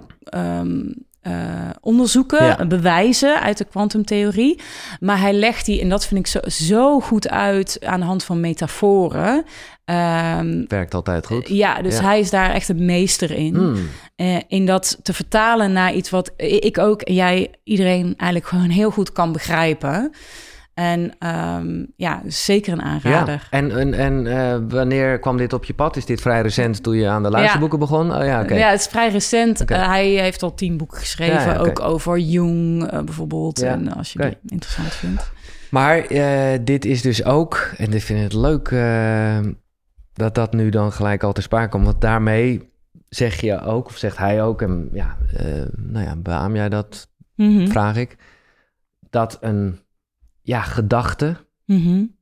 eh, 1.25 1.71
onderzoeken, 1.81 2.45
Ja. 2.45 2.67
bewijzen 2.67 3.41
uit 3.41 3.59
de 3.59 3.65
kwantumtheorie. 3.65 4.61
Maar 5.01 5.21
hij 5.21 5.33
legt 5.33 5.67
die, 5.67 5.81
en 5.81 5.89
dat 5.89 6.07
vind 6.07 6.21
ik 6.21 6.27
zo, 6.27 6.41
zo 6.49 7.01
goed 7.01 7.29
uit 7.29 7.79
aan 7.87 8.01
de 8.01 8.07
hand 8.07 8.25
van 8.25 8.41
metaforen. 8.41 9.45
Ehm, 9.85 10.65
Werkt 10.69 10.95
altijd 10.95 11.27
goed. 11.27 11.49
ja, 11.49 11.83
dus 11.83 11.97
Ja. 11.97 12.03
hij 12.03 12.21
is 12.21 12.31
daar 12.31 12.51
echt 12.51 12.69
een 12.69 12.85
meester 12.85 13.31
in. 13.31 13.55
Hmm. 13.55 13.89
Eh, 14.17 14.37
in 14.49 14.67
dat 14.67 14.99
te 15.03 15.13
vertalen 15.13 15.73
naar 15.73 15.93
iets 15.95 16.11
wat 16.11 16.33
ik 16.37 16.79
ook 16.79 17.09
jij, 17.09 17.51
iedereen 17.65 18.05
eigenlijk 18.17 18.47
gewoon 18.47 18.69
heel 18.71 18.91
goed 18.91 19.13
kan 19.13 19.33
begrijpen. 19.33 20.13
En 20.75 21.13
ehm, 21.19 21.85
ja, 21.97 22.23
zeker 22.27 22.73
een 22.73 22.83
aanrader. 22.83 23.35
Ja. 23.51 23.59
En, 23.59 23.79
en, 23.79 23.95
en 23.95 24.27
eh, 24.27 24.57
wanneer 24.69 25.19
kwam 25.19 25.37
dit 25.37 25.53
op 25.53 25.65
je 25.65 25.75
pad? 25.75 25.97
Is 25.97 26.05
dit 26.07 26.21
vrij 26.21 26.43
recent 26.43 26.83
toen 26.83 26.97
je 26.97 27.09
aan 27.09 27.23
de 27.23 27.31
luisterboeken 27.31 27.79
begon? 27.79 28.15
Oh 28.15 28.25
ja, 28.25 28.43
oké. 28.43 28.55
Ja, 28.55 28.71
het 28.71 28.81
is 28.81 28.87
vrij 28.87 29.11
recent. 29.11 29.65
Eh, 29.65 29.87
hij 29.87 30.09
heeft 30.09 30.43
al 30.43 30.55
tien 30.55 30.77
boeken 30.77 30.99
geschreven, 30.99 31.35
Ja, 31.35 31.53
ja, 31.53 31.59
ook 31.59 31.81
over 31.81 32.19
Jung 32.19 32.85
eh, 32.87 33.03
bijvoorbeeld. 33.03 33.61
Ja, 33.61 33.73
En 33.73 33.93
als 33.93 34.13
je 34.13 34.19
die 34.19 34.39
interessant 34.47 34.93
vindt. 34.93 35.33
Maar 35.71 36.03
dit 36.65 36.85
is 36.85 37.03
dus 37.03 37.25
ook, 37.25 37.71
en 37.77 37.93
ik 37.93 38.03
vind 38.03 38.23
het 38.23 38.33
leuk 38.33 38.75
dat 40.13 40.35
dat 40.35 40.53
nu 40.53 40.69
dan 40.69 40.93
gelijk 40.93 41.23
al 41.23 41.33
te 41.33 41.43
sprake 41.43 41.69
komt. 41.69 41.85
Want 41.85 42.01
daarmee 42.01 42.73
zeg 43.09 43.41
je 43.41 43.61
ook, 43.61 43.87
of 43.87 43.97
zegt 43.97 44.17
hij 44.17 44.43
ook, 44.43 44.63
en 44.63 44.89
ja, 44.93 45.17
nou 45.77 46.05
ja, 46.05 46.17
beaam 46.17 46.55
jij 46.57 46.69
dat, 46.69 47.09
Mhm. 47.37 47.67
vraag 47.67 47.97
ik, 47.97 48.17
dat 49.11 49.39
een 49.41 49.79
ja, 50.45 50.63
gedachte 50.75 51.39
Mhm. 51.67 52.15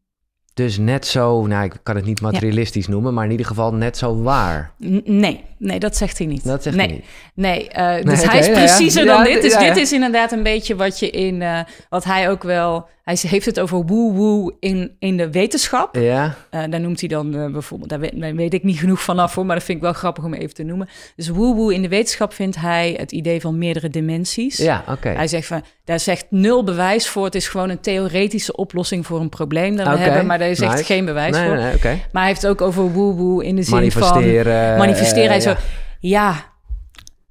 Dus 0.54 0.78
net 0.78 1.06
zo, 1.06 1.47
nou, 1.47 1.64
ik 1.64 1.73
kan 1.82 1.97
het 1.97 2.04
niet 2.04 2.21
materialistisch 2.21 2.87
noemen, 2.87 3.14
maar 3.14 3.25
in 3.25 3.30
ieder 3.30 3.47
geval 3.47 3.75
net 3.75 3.97
zo 3.97 4.23
waar. 4.23 4.73
nee, 5.04 5.44
nee, 5.59 5.78
dat 5.78 5.97
zegt 5.97 6.18
hij 6.18 6.26
niet. 6.26 6.44
Dat 6.44 6.62
zegt 6.62 6.76
nee. 6.76 6.87
hij 6.87 6.94
niet. 6.94 7.04
Nee, 7.35 7.71
uh, 7.76 8.11
dus 8.11 8.25
hij 8.25 8.38
is 8.38 8.50
preciezer 8.50 9.04
dan 9.04 9.25
dit. 9.25 9.42
Dus 9.42 9.56
dit 9.56 9.76
is 9.76 9.92
inderdaad 9.92 10.32
een 10.32 10.42
beetje 10.42 10.76
wat 10.76 10.99
je 10.99 11.11
in, 11.11 11.40
uh, 11.40 11.61
wat 11.88 12.04
hij 12.04 12.30
ook 12.30 12.42
wel, 12.42 12.88
hij 13.04 13.18
heeft 13.21 13.47
het 13.47 13.61
over 13.61 13.85
woe-woe 13.87 14.54
in, 14.61 14.97
in 14.99 15.16
de 15.16 15.30
wetenschap. 15.30 15.97
Ja. 15.97 16.25
Uh, 16.50 16.62
daar 16.71 16.80
noemt 16.80 17.00
hij 17.00 17.09
dan 17.09 17.52
bijvoorbeeld, 17.52 17.90
daar 17.90 18.00
weet, 18.00 18.21
daar 18.21 18.35
weet, 18.35 18.54
ik 18.54 18.62
niet 18.62 18.78
genoeg 18.78 19.00
vanaf 19.00 19.32
voor, 19.32 19.47
maar 19.47 19.56
dat 19.56 19.64
vind 19.64 19.78
ik 19.78 19.85
wel 19.85 19.92
grappig 19.92 20.25
om 20.25 20.35
even 20.35 20.54
te 20.54 20.62
noemen. 20.62 20.88
Dus 21.16 21.28
woe-woe 21.28 21.75
in 21.75 21.82
de 21.82 21.88
wetenschap 21.88 22.32
vindt 22.32 22.56
hij 22.56 22.94
het 22.99 23.12
idee 23.12 23.40
van 23.40 23.59
meerdere 23.59 23.88
dimensies. 23.88 24.56
Ja, 24.56 24.85
oké. 24.88 25.09
Hij 25.09 25.26
zegt 25.26 25.47
van, 25.47 25.62
daar 25.85 26.00
zegt 26.00 26.26
nul 26.30 26.64
bewijs 26.64 27.09
voor. 27.09 27.25
Het 27.25 27.35
is 27.35 27.49
gewoon 27.49 27.71
een 27.71 27.80
theoretische 27.80 28.56
oplossing 28.56 29.06
voor 29.06 29.21
een 29.21 29.28
probleem 29.28 29.76
dat 29.76 29.87
we 29.87 29.92
okay. 29.92 30.04
hebben, 30.04 30.26
maar 30.26 30.38
is 30.50 30.61
echt 30.61 30.87
geen 30.87 31.04
bewijs 31.04 31.37
nee, 31.37 31.46
voor. 31.46 31.56
Nee, 31.56 31.75
okay. 31.75 31.94
Maar 32.12 32.22
hij 32.22 32.30
heeft 32.30 32.42
het 32.42 32.50
ook 32.50 32.61
over 32.61 32.92
woe-woe 32.92 33.44
in 33.44 33.56
de 33.56 33.62
zin 33.62 33.75
manifesteren, 33.75 34.68
van 34.68 34.78
manifesteren. 34.78 35.28
Hij 35.28 35.38
uh, 35.38 35.42
zo, 35.42 35.54
ja, 36.00 36.44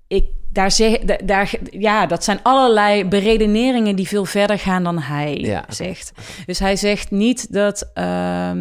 ik, 0.07 0.25
daar 0.49 0.71
zeg, 0.71 0.99
daar, 0.99 1.53
ja, 1.71 2.05
dat 2.05 2.23
zijn 2.23 2.39
allerlei 2.43 3.05
beredeneringen 3.05 3.95
die 3.95 4.07
veel 4.07 4.25
verder 4.25 4.59
gaan 4.59 4.83
dan 4.83 4.99
hij 4.99 5.35
ja. 5.35 5.65
zegt. 5.67 6.11
Dus 6.45 6.59
hij 6.59 6.75
zegt 6.75 7.11
niet 7.11 7.53
dat, 7.53 7.91
uh, 7.95 8.51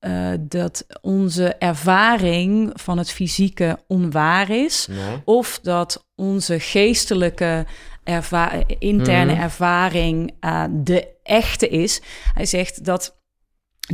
uh, 0.00 0.28
dat 0.40 0.86
onze 1.00 1.54
ervaring 1.54 2.70
van 2.74 2.98
het 2.98 3.10
fysieke 3.10 3.78
onwaar 3.86 4.50
is, 4.50 4.86
nee. 4.90 5.22
of 5.24 5.58
dat 5.62 6.06
onze 6.14 6.60
geestelijke 6.60 7.66
erva 8.04 8.52
interne 8.78 9.32
Mhm. 9.32 9.42
ervaring 9.42 10.32
uh, 10.40 10.64
de 10.70 11.08
echte 11.22 11.68
is. 11.68 12.00
Hij 12.34 12.46
zegt 12.46 12.84
dat 12.84 13.17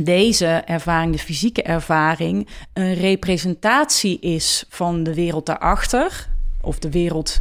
deze 0.01 0.45
ervaring, 0.45 1.11
de 1.11 1.19
fysieke 1.19 1.61
ervaring, 1.63 2.47
een 2.73 2.93
representatie 2.93 4.19
is 4.19 4.65
van 4.69 5.03
de 5.03 5.13
wereld 5.13 5.45
daarachter. 5.45 6.27
Of 6.61 6.79
de 6.79 6.91
wereld 6.91 7.39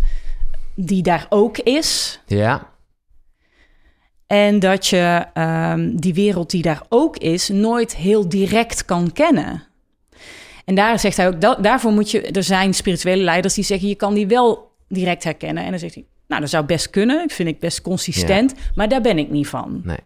die 0.74 1.02
daar 1.02 1.26
ook 1.28 1.58
is. 1.58 2.20
Ja. 2.26 2.72
En 4.26 4.58
dat 4.58 4.86
je 4.86 5.26
um, 5.34 6.00
die 6.00 6.14
wereld 6.14 6.50
die 6.50 6.62
daar 6.62 6.82
ook 6.88 7.16
is, 7.16 7.48
nooit 7.48 7.96
heel 7.96 8.28
direct 8.28 8.84
kan 8.84 9.12
kennen. 9.12 9.62
En 10.64 10.74
daar 10.74 10.98
zegt 10.98 11.16
hij 11.16 11.26
ook, 11.26 11.40
dat, 11.40 11.62
daarvoor 11.62 11.92
moet 11.92 12.10
je, 12.10 12.22
er 12.22 12.42
zijn 12.42 12.74
spirituele 12.74 13.22
leiders 13.22 13.54
die 13.54 13.64
zeggen, 13.64 13.88
je 13.88 13.94
kan 13.94 14.14
die 14.14 14.26
wel 14.26 14.70
direct 14.88 15.24
herkennen. 15.24 15.64
En 15.64 15.70
dan 15.70 15.78
zegt 15.78 15.94
hij, 15.94 16.04
nou, 16.28 16.40
dat 16.40 16.50
zou 16.50 16.64
best 16.64 16.90
kunnen, 16.90 17.30
vind 17.30 17.48
ik 17.48 17.58
best 17.58 17.82
consistent, 17.82 18.52
ja. 18.56 18.62
maar 18.74 18.88
daar 18.88 19.00
ben 19.00 19.18
ik 19.18 19.30
niet 19.30 19.48
van. 19.48 19.80
Nee. 19.84 19.98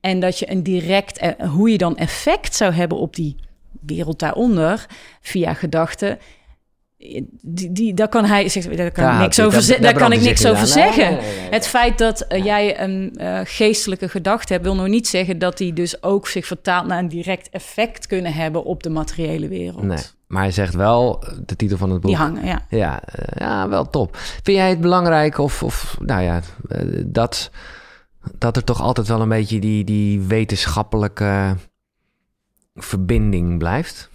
En 0.00 0.20
dat 0.20 0.38
je 0.38 0.50
een 0.50 0.62
direct, 0.62 1.22
uh, 1.22 1.48
hoe 1.50 1.70
je 1.70 1.78
dan 1.78 1.96
effect 1.96 2.54
zou 2.54 2.72
hebben 2.72 2.98
op 2.98 3.14
die 3.14 3.36
wereld 3.80 4.18
daaronder 4.18 4.86
via 5.20 5.54
gedachten. 5.54 6.18
Die, 7.40 7.72
die, 7.72 7.94
daar 7.94 8.08
kan 8.08 8.24
hij 8.24 8.48
zegt, 8.48 8.76
daar 8.76 8.90
kan 8.90 9.04
Ja, 9.04 9.14
ik 9.14 9.20
niks 9.20 9.40
over, 9.40 9.66
daar 9.68 9.80
daar 9.80 9.94
kan 9.94 10.12
ik 10.12 10.20
niks 10.20 10.46
over 10.46 10.66
zeggen. 10.66 11.12
nee, 11.12 11.20
nee, 11.20 11.40
nee. 11.40 11.50
Het 11.50 11.66
feit 11.66 11.98
dat 11.98 12.26
uh, 12.28 12.44
jij 12.44 12.80
een 12.80 13.14
uh, 13.20 13.40
geestelijke 13.44 14.08
gedachte 14.08 14.52
hebt, 14.52 14.64
wil 14.64 14.74
nog 14.74 14.86
niet 14.86 15.08
zeggen 15.08 15.38
dat 15.38 15.58
die 15.58 15.72
dus 15.72 16.02
ook 16.02 16.28
zich 16.28 16.46
vertaalt 16.46 16.86
naar 16.86 16.98
een 16.98 17.08
direct 17.08 17.48
effect 17.50 18.06
kunnen 18.06 18.32
hebben 18.32 18.64
op 18.64 18.82
de 18.82 18.90
materiële 18.90 19.48
wereld. 19.48 19.82
Nee. 19.82 19.98
Maar 20.28 20.42
hij 20.42 20.50
zegt 20.50 20.74
wel, 20.74 21.24
de 21.46 21.56
titel 21.56 21.76
van 21.76 21.90
het 21.90 22.00
boek. 22.00 22.10
Die 22.10 22.20
hangen, 22.20 22.46
ja. 22.46 22.66
Ja, 22.68 23.02
eh, 23.04 23.46
ja, 23.46 23.68
wel 23.68 23.90
top. 23.90 24.16
Vind 24.16 24.56
jij 24.56 24.68
het 24.68 24.80
belangrijk 24.80 25.38
of, 25.38 25.62
of 25.62 25.96
nou 26.00 26.22
ja, 26.22 26.40
eh, 26.68 26.80
dat, 27.06 27.50
dat 28.38 28.56
er 28.56 28.64
toch 28.64 28.80
altijd 28.80 29.08
wel 29.08 29.20
een 29.20 29.28
beetje 29.28 29.60
die, 29.60 29.84
die 29.84 30.20
wetenschappelijke 30.20 31.56
verbinding 32.74 33.58
blijft? 33.58 34.10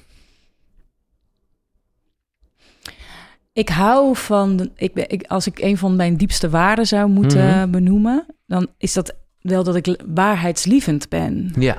Ik 3.54 3.70
hou 3.70 4.16
van, 4.16 4.70
ik 4.76 4.94
ben, 4.94 5.10
ik, 5.10 5.28
als 5.28 5.48
ik 5.48 5.60
een 5.60 5.78
van 5.78 5.96
mijn 5.96 6.18
diepste 6.18 6.50
waarden 6.50 6.88
zou 6.88 7.10
moeten 7.10 7.58
Mhm. 7.60 7.70
benoemen, 7.72 8.26
dan 8.46 8.68
is 8.78 8.94
dat 8.94 9.16
wel 9.42 9.64
dat 9.64 9.76
ik 9.76 10.02
waarheidslievend 10.14 11.10
ben. 11.10 11.54
Ja, 11.60 11.78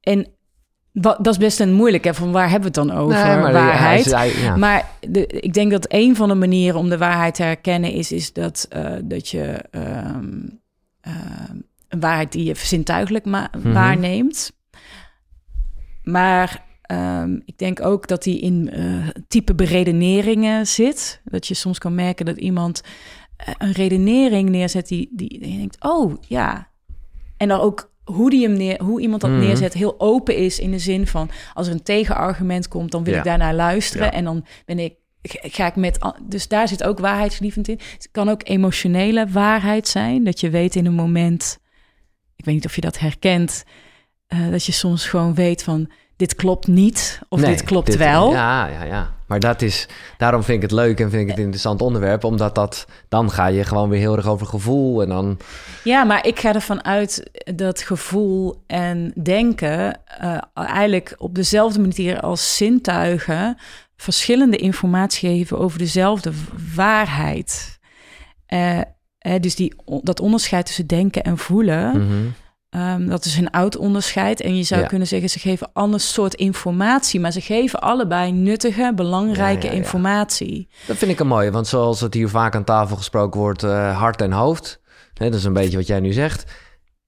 En 0.00 0.26
wa- 0.92 1.18
dat 1.20 1.32
is 1.32 1.38
best 1.38 1.60
een 1.60 1.72
moeilijk, 1.72 2.04
hè? 2.04 2.14
Van 2.14 2.32
waar 2.32 2.50
hebben 2.50 2.72
we 2.72 2.80
het 2.80 2.88
dan 2.88 2.98
over? 2.98 3.24
Nee, 3.26 3.36
maar 3.36 3.52
waarheid. 3.52 4.04
ja. 4.36 4.56
Maar 4.56 4.88
de, 5.00 5.26
ik 5.26 5.52
denk 5.54 5.70
dat 5.70 5.84
een 5.88 6.16
van 6.16 6.28
de 6.28 6.34
manieren 6.34 6.78
om 6.78 6.88
de 6.88 6.98
waarheid 6.98 7.34
te 7.34 7.42
herkennen 7.42 7.92
is, 7.92 8.12
is 8.12 8.32
dat, 8.32 8.66
eh, 8.70 8.92
dat 9.04 9.28
je 9.28 9.64
ehm, 9.70 10.40
ehm, 11.02 11.56
een 11.88 12.00
waarheid 12.00 12.32
die 12.32 12.44
je 12.44 12.54
zintuigelijk 12.54 13.24
Mhm. 13.24 13.72
waarneemt. 13.72 14.52
Maar 16.02 16.64
ehm, 16.82 17.38
ik 17.44 17.58
denk 17.58 17.80
ook 17.84 18.08
dat 18.08 18.22
die 18.22 18.40
in 18.40 18.70
eh, 18.70 19.08
type 19.28 19.54
beredeneringen 19.54 20.66
zit. 20.66 21.20
Dat 21.24 21.46
je 21.46 21.54
soms 21.54 21.78
kan 21.78 21.94
merken 21.94 22.26
dat 22.26 22.36
iemand 22.36 22.82
eh, 23.36 23.54
een 23.58 23.72
redenering 23.72 24.48
neerzet 24.48 24.88
die, 24.88 25.08
die, 25.12 25.38
denkt, 25.38 25.76
oh 25.84 26.14
ja. 26.28 26.68
En 27.36 27.48
dan 27.48 27.60
ook 27.60 27.90
hoe, 28.04 28.30
die 28.30 28.42
hem 28.46 28.56
neer, 28.56 28.82
hoe 28.82 29.00
iemand 29.00 29.20
dat 29.20 29.30
Mhm. 29.30 29.40
neerzet 29.40 29.72
heel 29.72 30.00
open 30.00 30.36
is 30.36 30.58
in 30.58 30.70
de 30.70 30.78
zin 30.78 31.06
van 31.06 31.30
als 31.54 31.66
er 31.66 31.72
een 31.72 31.82
tegenargument 31.82 32.68
komt, 32.68 32.90
dan 32.90 33.04
wil 33.04 33.12
Ja. 33.12 33.18
ik 33.18 33.24
daarnaar 33.24 33.54
luisteren 33.54 34.06
Ja. 34.06 34.12
en 34.12 34.24
dan 34.24 34.44
ben 34.64 34.78
ik 34.78 34.94
ga 35.22 35.66
ik 35.66 35.76
met 35.76 35.98
dus 36.22 36.48
daar 36.48 36.68
zit 36.68 36.84
ook 36.84 36.98
waarheidslievend 36.98 37.68
in. 37.68 37.80
Het 37.92 38.08
kan 38.10 38.28
ook 38.28 38.40
emotionele 38.44 39.26
waarheid 39.28 39.88
zijn 39.88 40.24
dat 40.24 40.40
je 40.40 40.50
weet 40.50 40.76
in 40.76 40.86
een 40.86 40.94
moment, 40.94 41.58
ik 42.36 42.44
weet 42.44 42.54
niet 42.54 42.66
of 42.66 42.74
je 42.74 42.80
dat 42.80 42.98
herkent, 42.98 43.64
eh, 44.26 44.50
dat 44.50 44.64
je 44.64 44.72
soms 44.72 45.06
gewoon 45.06 45.34
weet 45.34 45.62
van 45.62 45.90
dit 46.16 46.34
klopt 46.34 46.66
niet 46.66 47.20
of 47.28 47.40
Nee, 47.40 47.50
dit 47.50 47.62
klopt 47.62 47.96
wel. 47.96 48.32
Ja, 48.32 48.66
ja, 48.66 48.82
ja. 48.82 49.14
Maar 49.26 49.40
dat 49.40 49.62
is, 49.62 49.88
daarom 50.18 50.42
vind 50.42 50.56
ik 50.56 50.70
het 50.70 50.78
leuk 50.78 51.00
en 51.00 51.10
vind 51.10 51.22
ik 51.22 51.28
het 51.28 51.36
een 51.36 51.42
interessant 51.42 51.82
onderwerp, 51.82 52.24
omdat 52.24 52.54
dat, 52.54 52.86
dan 53.08 53.30
ga 53.30 53.46
je 53.46 53.64
gewoon 53.64 53.88
weer 53.88 53.98
heel 53.98 54.16
erg 54.16 54.26
over 54.26 54.46
gevoel 54.46 55.02
en 55.02 55.08
dan, 55.08 55.38
Ja, 55.84 56.04
maar 56.04 56.26
ik 56.26 56.40
ga 56.40 56.54
ervan 56.54 56.84
uit 56.84 57.30
dat 57.54 57.80
gevoel 57.80 58.62
en 58.66 59.12
denken 59.22 60.00
eh, 60.04 60.38
eigenlijk 60.54 61.14
op 61.18 61.34
dezelfde 61.34 61.80
manier 61.80 62.20
als 62.20 62.56
zintuigen 62.56 63.56
verschillende 64.02 64.56
informatie 64.56 65.28
geven 65.28 65.58
over 65.58 65.78
dezelfde 65.78 66.32
waarheid. 66.74 67.78
Eh, 68.46 68.80
hè, 69.18 69.40
dus 69.40 69.54
die, 69.54 69.74
dat 70.02 70.20
onderscheid 70.20 70.66
tussen 70.66 70.86
denken 70.86 71.22
en 71.22 71.38
voelen, 71.38 71.96
Mhm. 72.06 72.12
ehm, 72.70 73.06
dat 73.08 73.24
is 73.24 73.36
een 73.36 73.50
oud 73.50 73.76
onderscheid. 73.76 74.40
En 74.40 74.56
je 74.56 74.62
zou 74.62 74.80
Ja. 74.80 74.86
kunnen 74.86 75.06
zeggen, 75.08 75.28
ze 75.30 75.38
geven 75.38 75.70
ander 75.72 76.00
soort 76.00 76.34
informatie, 76.34 77.20
maar 77.20 77.32
ze 77.32 77.40
geven 77.40 77.80
allebei 77.80 78.32
nuttige, 78.32 78.92
belangrijke 78.94 79.66
Ja, 79.66 79.72
ja, 79.72 79.78
ja. 79.78 79.82
informatie. 79.84 80.68
Dat 80.86 80.96
vind 80.96 81.10
ik 81.10 81.20
een 81.20 81.26
mooie, 81.26 81.50
want 81.50 81.66
zoals 81.66 82.00
het 82.00 82.14
hier 82.14 82.28
vaak 82.28 82.54
aan 82.54 82.64
tafel 82.64 82.96
gesproken 82.96 83.40
wordt, 83.40 83.62
eh, 83.62 83.98
hart 83.98 84.20
en 84.20 84.32
hoofd. 84.32 84.80
Hè, 85.14 85.30
dat 85.30 85.38
is 85.38 85.44
een 85.44 85.52
beetje 85.52 85.76
wat 85.76 85.86
jij 85.86 86.00
nu 86.00 86.12
zegt. 86.12 86.44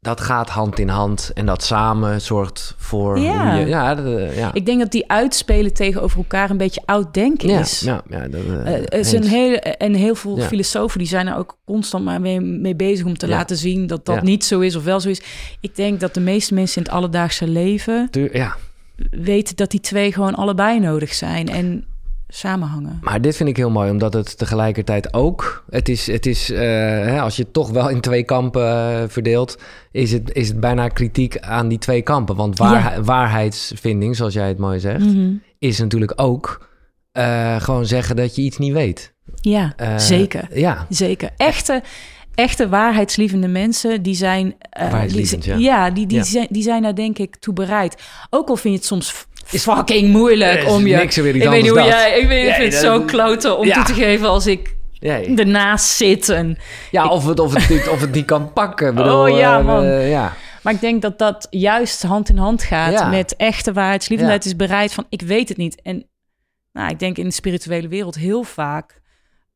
Dat 0.04 0.20
gaat 0.20 0.48
hand 0.48 0.78
in 0.78 0.88
hand 0.88 1.30
en 1.34 1.46
dat 1.46 1.62
samen 1.62 2.20
zorgt 2.20 2.74
voor 2.78 3.18
Ja. 3.18 3.50
hoe 3.50 3.60
je... 3.60 3.66
Ja. 4.36 4.50
Ik 4.52 4.66
denk 4.66 4.78
dat 4.80 4.90
die 4.90 5.10
uitspelen 5.10 5.72
tegenover 5.72 6.18
elkaar 6.18 6.50
een 6.50 6.56
beetje 6.56 6.82
oud 6.84 7.14
denken 7.14 7.48
ja, 7.48 7.60
is. 7.60 7.80
ja, 7.80 8.02
ja, 8.08 8.28
dat, 8.28 8.40
eh, 8.40 8.74
Eh, 8.74 8.82
er 8.88 9.04
zijn 9.04 9.22
eens. 9.22 9.32
heel, 9.32 9.56
en 9.56 9.94
heel 9.94 10.14
veel 10.14 10.38
filosofen 10.38 10.98
die 10.98 11.08
zijn 11.08 11.26
er 11.26 11.36
ook 11.36 11.56
constant 11.64 12.04
maar 12.04 12.20
mee, 12.20 12.40
mee 12.40 12.74
bezig 12.74 13.06
om 13.06 13.18
te 13.18 13.28
laten 13.28 13.56
zien 13.56 13.86
dat 13.86 14.06
dat 14.06 14.22
niet 14.22 14.44
zo 14.44 14.60
is 14.60 14.76
of 14.76 14.84
wel 14.84 15.00
zo 15.00 15.08
is. 15.08 15.22
Ik 15.60 15.76
denk 15.76 16.00
dat 16.00 16.14
de 16.14 16.20
meeste 16.20 16.54
mensen 16.54 16.76
in 16.76 16.82
het 16.82 16.92
alledaagse 16.92 17.48
leven 17.48 18.08
ja, 18.32 18.56
weten 19.10 19.56
dat 19.56 19.70
die 19.70 19.80
twee 19.80 20.12
gewoon 20.12 20.34
allebei 20.34 20.80
nodig 20.80 21.14
zijn 21.14 21.48
en 21.48 21.84
samenhangen. 22.36 22.98
maar 23.00 23.20
dit 23.20 23.36
vind 23.36 23.48
ik 23.48 23.56
heel 23.56 23.70
mooi, 23.70 23.90
omdat 23.90 24.12
het 24.12 24.38
tegelijkertijd 24.38 25.14
ook... 25.14 25.64
Het 25.70 25.88
is, 25.88 26.06
het 26.06 26.26
is 26.26 26.50
eh, 26.50 26.60
hè, 26.60 27.20
als 27.20 27.36
je 27.36 27.42
het 27.42 27.52
toch 27.52 27.70
wel 27.70 27.88
in 27.88 28.00
twee 28.00 28.22
kampen 28.22 28.62
eh, 28.62 29.02
verdeelt... 29.08 29.58
Is 29.90 30.12
het, 30.12 30.32
is 30.32 30.48
het 30.48 30.60
bijna 30.60 30.88
kritiek 30.88 31.38
aan 31.38 31.68
die 31.68 31.78
twee 31.78 32.02
kampen. 32.02 32.36
Want 32.36 32.58
waar, 32.58 33.04
waarheidsvinding, 33.04 34.16
zoals 34.16 34.34
jij 34.34 34.48
het 34.48 34.58
mooi 34.58 34.80
zegt... 34.80 35.04
Mhm. 35.04 35.32
is 35.58 35.78
natuurlijk 35.78 36.12
ook 36.16 36.68
eh, 37.12 37.60
gewoon 37.60 37.86
zeggen 37.86 38.16
dat 38.16 38.36
je 38.36 38.42
iets 38.42 38.58
niet 38.58 38.72
weet. 38.72 39.14
Ja, 39.40 39.74
zeker. 39.96 40.48
Ja, 40.52 40.86
Zeker. 40.88 41.30
Echte, 41.36 41.82
echte 42.34 42.68
waarheidslievende 42.68 43.48
mensen, 43.48 44.02
die 44.02 44.14
zijn... 44.14 44.54
die, 45.06 45.58
ja. 45.58 45.90
die, 45.90 46.06
die, 46.06 46.18
Ja. 46.18 46.24
Zijn, 46.24 46.46
die 46.50 46.62
zijn 46.62 46.82
daar 46.82 46.94
denk 46.94 47.18
ik 47.18 47.36
toe 47.36 47.54
bereid. 47.54 48.02
Ook 48.30 48.48
al 48.48 48.56
vind 48.56 48.74
je 48.74 48.78
het 48.78 48.88
soms 48.88 49.26
f- 49.46 49.60
fucking 49.62 50.08
moeilijk 50.12 50.62
is 50.62 50.64
om 50.72 50.86
je... 50.86 50.96
niks 50.96 51.16
weer 51.16 51.34
ik 51.36 51.42
weet 51.48 51.62
niet 51.62 51.70
hoe 51.70 51.82
jij... 51.82 52.18
Ik, 52.20 52.28
weet, 52.28 52.48
ik 52.48 52.54
vind 52.54 52.72
het 52.72 52.82
zo 52.82 53.00
kloten 53.00 53.58
om 53.58 53.70
toe 53.72 53.82
te 53.82 53.94
geven 53.94 54.28
als 54.28 54.46
ik 54.46 54.74
ernaast 55.36 55.86
zit. 55.86 56.28
En, 56.28 56.58
ja 56.90 57.08
of, 57.08 57.26
het, 57.26 57.40
of, 57.40 57.54
het, 57.54 57.68
niet- 57.68 57.88
of 57.88 58.00
het 58.00 58.12
niet 58.12 58.24
kan 58.24 58.52
pakken. 58.52 58.94
Bedoel, 58.94 59.20
Oh, 59.32 59.38
ja, 59.38 59.58
eh, 59.58 59.64
man. 59.64 59.84
eh, 59.84 60.10
ja. 60.10 60.32
maar 60.62 60.72
ik 60.72 60.80
denk 60.80 61.02
dat 61.02 61.18
dat 61.18 61.46
juist 61.50 62.02
hand 62.02 62.28
in 62.28 62.36
hand 62.36 62.62
gaat 62.62 62.92
Ja. 62.92 63.08
met 63.08 63.36
echte 63.36 63.72
waarheidslievendheid. 63.72 64.44
Ja. 64.44 64.50
Is 64.50 64.56
bereid 64.56 64.92
van, 64.92 65.06
ik 65.08 65.22
weet 65.22 65.48
het 65.48 65.58
niet. 65.58 65.80
En 65.82 66.08
nou, 66.72 66.90
ik 66.90 66.98
denk 66.98 67.18
in 67.18 67.24
de 67.24 67.30
spirituele 67.34 67.88
wereld 67.88 68.14
heel 68.14 68.42
vaak 68.42 69.00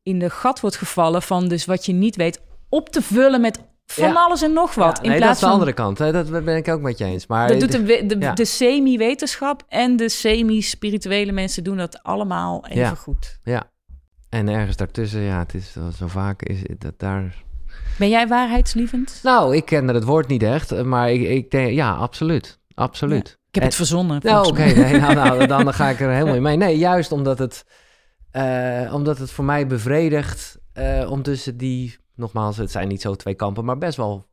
in 0.03 0.19
de 0.19 0.29
gat 0.29 0.59
wordt 0.59 0.75
gevallen 0.75 1.21
van 1.21 1.47
dus 1.47 1.65
wat 1.65 1.85
je 1.85 1.93
niet 1.93 2.15
weet 2.15 2.41
op 2.69 2.89
te 2.89 3.01
vullen 3.01 3.41
met 3.41 3.59
van 3.91 4.07
Ja. 4.07 4.13
alles 4.13 4.41
en 4.41 4.53
nog 4.53 4.73
wat. 4.75 4.97
Ja, 4.97 5.03
in 5.03 5.09
nee, 5.09 5.19
dat 5.19 5.19
plaats 5.19 5.33
is 5.33 5.39
de 5.39 5.45
van, 5.45 5.53
andere 5.53 5.73
kant. 5.73 5.97
Hè? 5.97 6.11
Dat 6.11 6.43
ben 6.45 6.55
ik 6.55 6.67
ook 6.67 6.81
met 6.81 6.97
je 6.97 7.05
eens. 7.05 7.27
Maar 7.27 7.47
dat 7.47 7.59
doet 7.59 7.71
de, 7.71 8.05
de, 8.05 8.15
ja. 8.19 8.33
de 8.33 8.45
semi-wetenschap 8.45 9.63
en 9.67 9.95
de 9.95 10.09
semi-spirituele 10.09 11.31
mensen 11.31 11.63
doen 11.63 11.77
dat 11.77 12.03
allemaal 12.03 12.65
even 12.67 12.81
Ja. 12.81 12.95
goed. 12.95 13.39
En 14.29 14.47
ergens 14.49 14.75
daartussen, 14.75 15.19
ja, 15.21 15.39
het 15.39 15.53
is 15.53 15.71
zo 15.97 16.07
vaak 16.07 16.41
is 16.41 16.61
dat 16.77 16.93
daar. 16.97 17.43
Ben 17.97 18.09
jij 18.09 18.27
waarheidslievend? 18.27 19.19
Nou, 19.23 19.55
ik 19.55 19.65
kende 19.65 19.93
het 19.93 20.03
woord 20.03 20.27
niet 20.27 20.43
echt, 20.43 20.83
maar 20.83 21.11
ik, 21.11 21.21
ik 21.21 21.51
denk, 21.51 21.71
ja, 21.71 21.91
absoluut. 21.93 22.59
Absoluut. 22.75 23.27
Ik 23.27 23.55
heb 23.55 23.63
En- 23.63 23.69
het 23.69 23.75
verzonnen. 23.75 24.19
Nou, 24.23 24.47
oké, 24.47 24.63
nee, 24.65 24.99
nou, 24.99 25.13
nou, 25.13 25.47
dan 25.47 25.73
ga 25.73 25.89
ik 25.89 25.99
er 25.99 26.09
helemaal 26.11 26.35
in 26.41 26.41
mee. 26.41 26.57
Nee, 26.57 26.77
juist 26.77 27.11
omdat 27.11 27.39
het, 27.39 27.65
eh, 28.31 28.91
omdat 28.93 29.17
het 29.17 29.31
voor 29.31 29.45
mij 29.45 29.67
bevredigt 29.67 30.57
om 31.09 31.21
tussen 31.23 31.57
die, 31.57 31.97
nogmaals, 32.19 32.57
het 32.57 32.71
zijn 32.71 32.87
niet 32.87 33.01
zo 33.01 33.15
twee 33.15 33.33
kampen, 33.33 33.65
maar 33.65 33.77
best 33.77 33.97
wel 33.97 34.27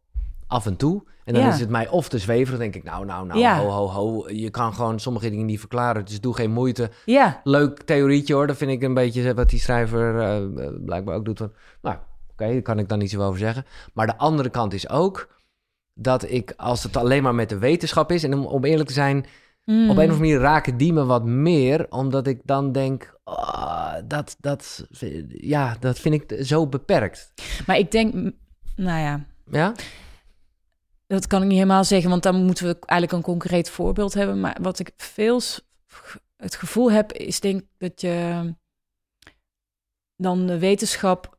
af 0.47 0.66
en 0.66 0.76
toe. 0.76 1.02
En 1.25 1.35
dan 1.35 1.43
Ja. 1.43 1.52
is 1.52 1.61
het 1.61 1.69
mij 1.69 1.88
of 1.88 2.09
te 2.09 2.19
zweverig, 2.19 2.50
dan 2.50 2.59
denk 2.59 2.75
ik, 2.75 2.83
nou, 2.85 3.05
nou, 3.05 3.26
nou, 3.26 3.40
Ja. 3.40 3.59
ho, 3.61 3.69
ho, 3.69 3.87
ho. 3.88 4.28
Je 4.31 4.50
kan 4.50 4.75
gewoon 4.75 5.00
sommige 5.00 5.31
dingen 5.31 5.47
niet 5.47 5.59
verklaren, 5.59 6.05
dus 6.05 6.21
doe 6.21 6.35
geen 6.35 6.50
moeite. 6.50 6.90
Ja, 7.05 7.40
Leuk 7.45 7.83
theorietje 7.83 8.35
hoor, 8.35 8.47
dat 8.47 8.57
vind 8.57 8.71
ik 8.71 8.83
een 8.83 8.95
beetje 8.95 9.35
wat 9.35 9.50
die 9.50 9.61
schrijver 9.61 10.21
eh, 10.21 10.69
blijkbaar 10.85 11.14
ook 11.16 11.25
doet. 11.25 11.38
Van, 11.38 11.52
nou, 11.83 11.97
oké, 12.33 12.52
daar 12.52 12.62
kan 12.62 12.78
ik 12.78 12.88
dan 12.88 12.99
niet 12.99 13.11
zo 13.11 13.21
over 13.23 13.38
zeggen. 13.38 13.64
Maar 13.93 14.07
de 14.07 14.16
andere 14.19 14.49
kant 14.49 14.73
is 14.73 14.88
ook 14.88 15.28
dat 15.95 16.31
ik, 16.31 16.52
als 16.57 16.83
het 16.83 16.97
alleen 16.97 17.23
maar 17.23 17.35
met 17.35 17.49
de 17.49 17.59
wetenschap 17.59 18.12
is, 18.12 18.23
en 18.25 18.35
om, 18.35 18.45
om 18.47 18.64
eerlijk 18.64 18.88
te 18.88 18.95
zijn, 18.95 19.26
Mm. 19.66 19.90
op 19.90 19.96
een 19.96 20.02
of 20.02 20.11
andere 20.11 20.18
manier 20.18 20.38
raken 20.38 20.76
die 20.76 20.92
me 20.92 21.04
wat 21.04 21.25
meer, 21.25 21.87
omdat 21.90 22.26
ik 22.26 22.40
dan 22.44 22.73
denk, 22.73 23.18
ah, 23.25 23.94
dat, 24.04 24.37
dat, 24.40 24.87
ja, 25.28 25.76
dat 25.80 25.99
vind 25.99 26.14
ik 26.14 26.44
zo 26.46 26.66
beperkt. 26.66 27.32
Maar 27.66 27.78
ik 27.78 27.90
denk, 27.90 28.14
nou 28.76 29.00
ja, 29.00 29.26
Ja? 29.50 29.75
dat 31.06 31.26
kan 31.26 31.42
ik 31.42 31.49
niet 31.49 31.58
helemaal 31.58 31.85
zeggen, 31.85 32.11
want 32.11 32.23
dan 32.23 32.44
moeten 32.44 32.66
we 32.66 32.76
eigenlijk 32.78 33.12
een 33.12 33.32
concreet 33.32 33.70
voorbeeld 33.70 34.14
hebben. 34.14 34.40
Maar 34.40 34.58
wat 34.61 34.78
ik 34.78 34.92
veel 34.96 35.40
het 36.37 36.54
gevoel 36.54 36.90
heb, 36.90 37.12
is 37.12 37.40
denk 37.40 37.62
dat 37.78 38.00
je 38.00 38.54
dan 40.16 40.46
de 40.46 40.58
wetenschap 40.58 41.36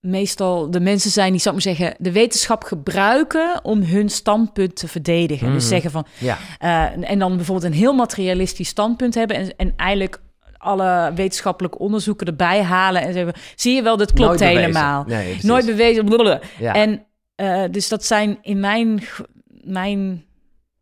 meestal 0.00 0.70
de 0.70 0.80
mensen 0.80 1.10
zijn 1.10 1.30
die, 1.32 1.40
zou 1.40 1.56
ik 1.56 1.64
maar 1.64 1.74
zeggen, 1.76 1.96
de 1.98 2.12
wetenschap 2.12 2.62
gebruiken 2.64 3.60
om 3.64 3.82
hun 3.82 4.08
standpunt 4.08 4.76
te 4.76 4.88
verdedigen. 4.88 5.46
Mhm. 5.46 5.56
Dus 5.56 5.68
zeggen 5.68 5.90
van, 5.90 6.06
Ja. 6.18 6.38
eh, 6.58 7.10
en 7.10 7.18
dan 7.18 7.36
bijvoorbeeld 7.36 7.72
een 7.72 7.78
heel 7.78 7.94
materialistisch 7.94 8.68
standpunt 8.68 9.14
hebben 9.14 9.36
en, 9.36 9.56
en 9.56 9.72
eigenlijk 9.76 10.20
alle 10.58 11.12
wetenschappelijke 11.14 11.78
onderzoeken 11.78 12.26
erbij 12.26 12.62
halen 12.62 13.02
en 13.02 13.12
zeggen, 13.12 13.34
zie 13.56 13.74
je 13.74 13.82
wel, 13.82 13.96
dat 13.96 14.12
klopt 14.12 14.28
Nooit 14.40 14.40
helemaal. 14.58 15.04
Nee. 15.06 15.38
Nooit 15.42 15.66
bewezen. 15.66 16.04
blablabla. 16.04 16.40
Ja. 16.58 16.74
En 16.74 17.04
eh, 17.34 17.62
dus 17.70 17.88
dat 17.88 18.04
zijn 18.04 18.38
in 18.42 18.60
mijn, 18.60 19.02
mijn 19.64 20.24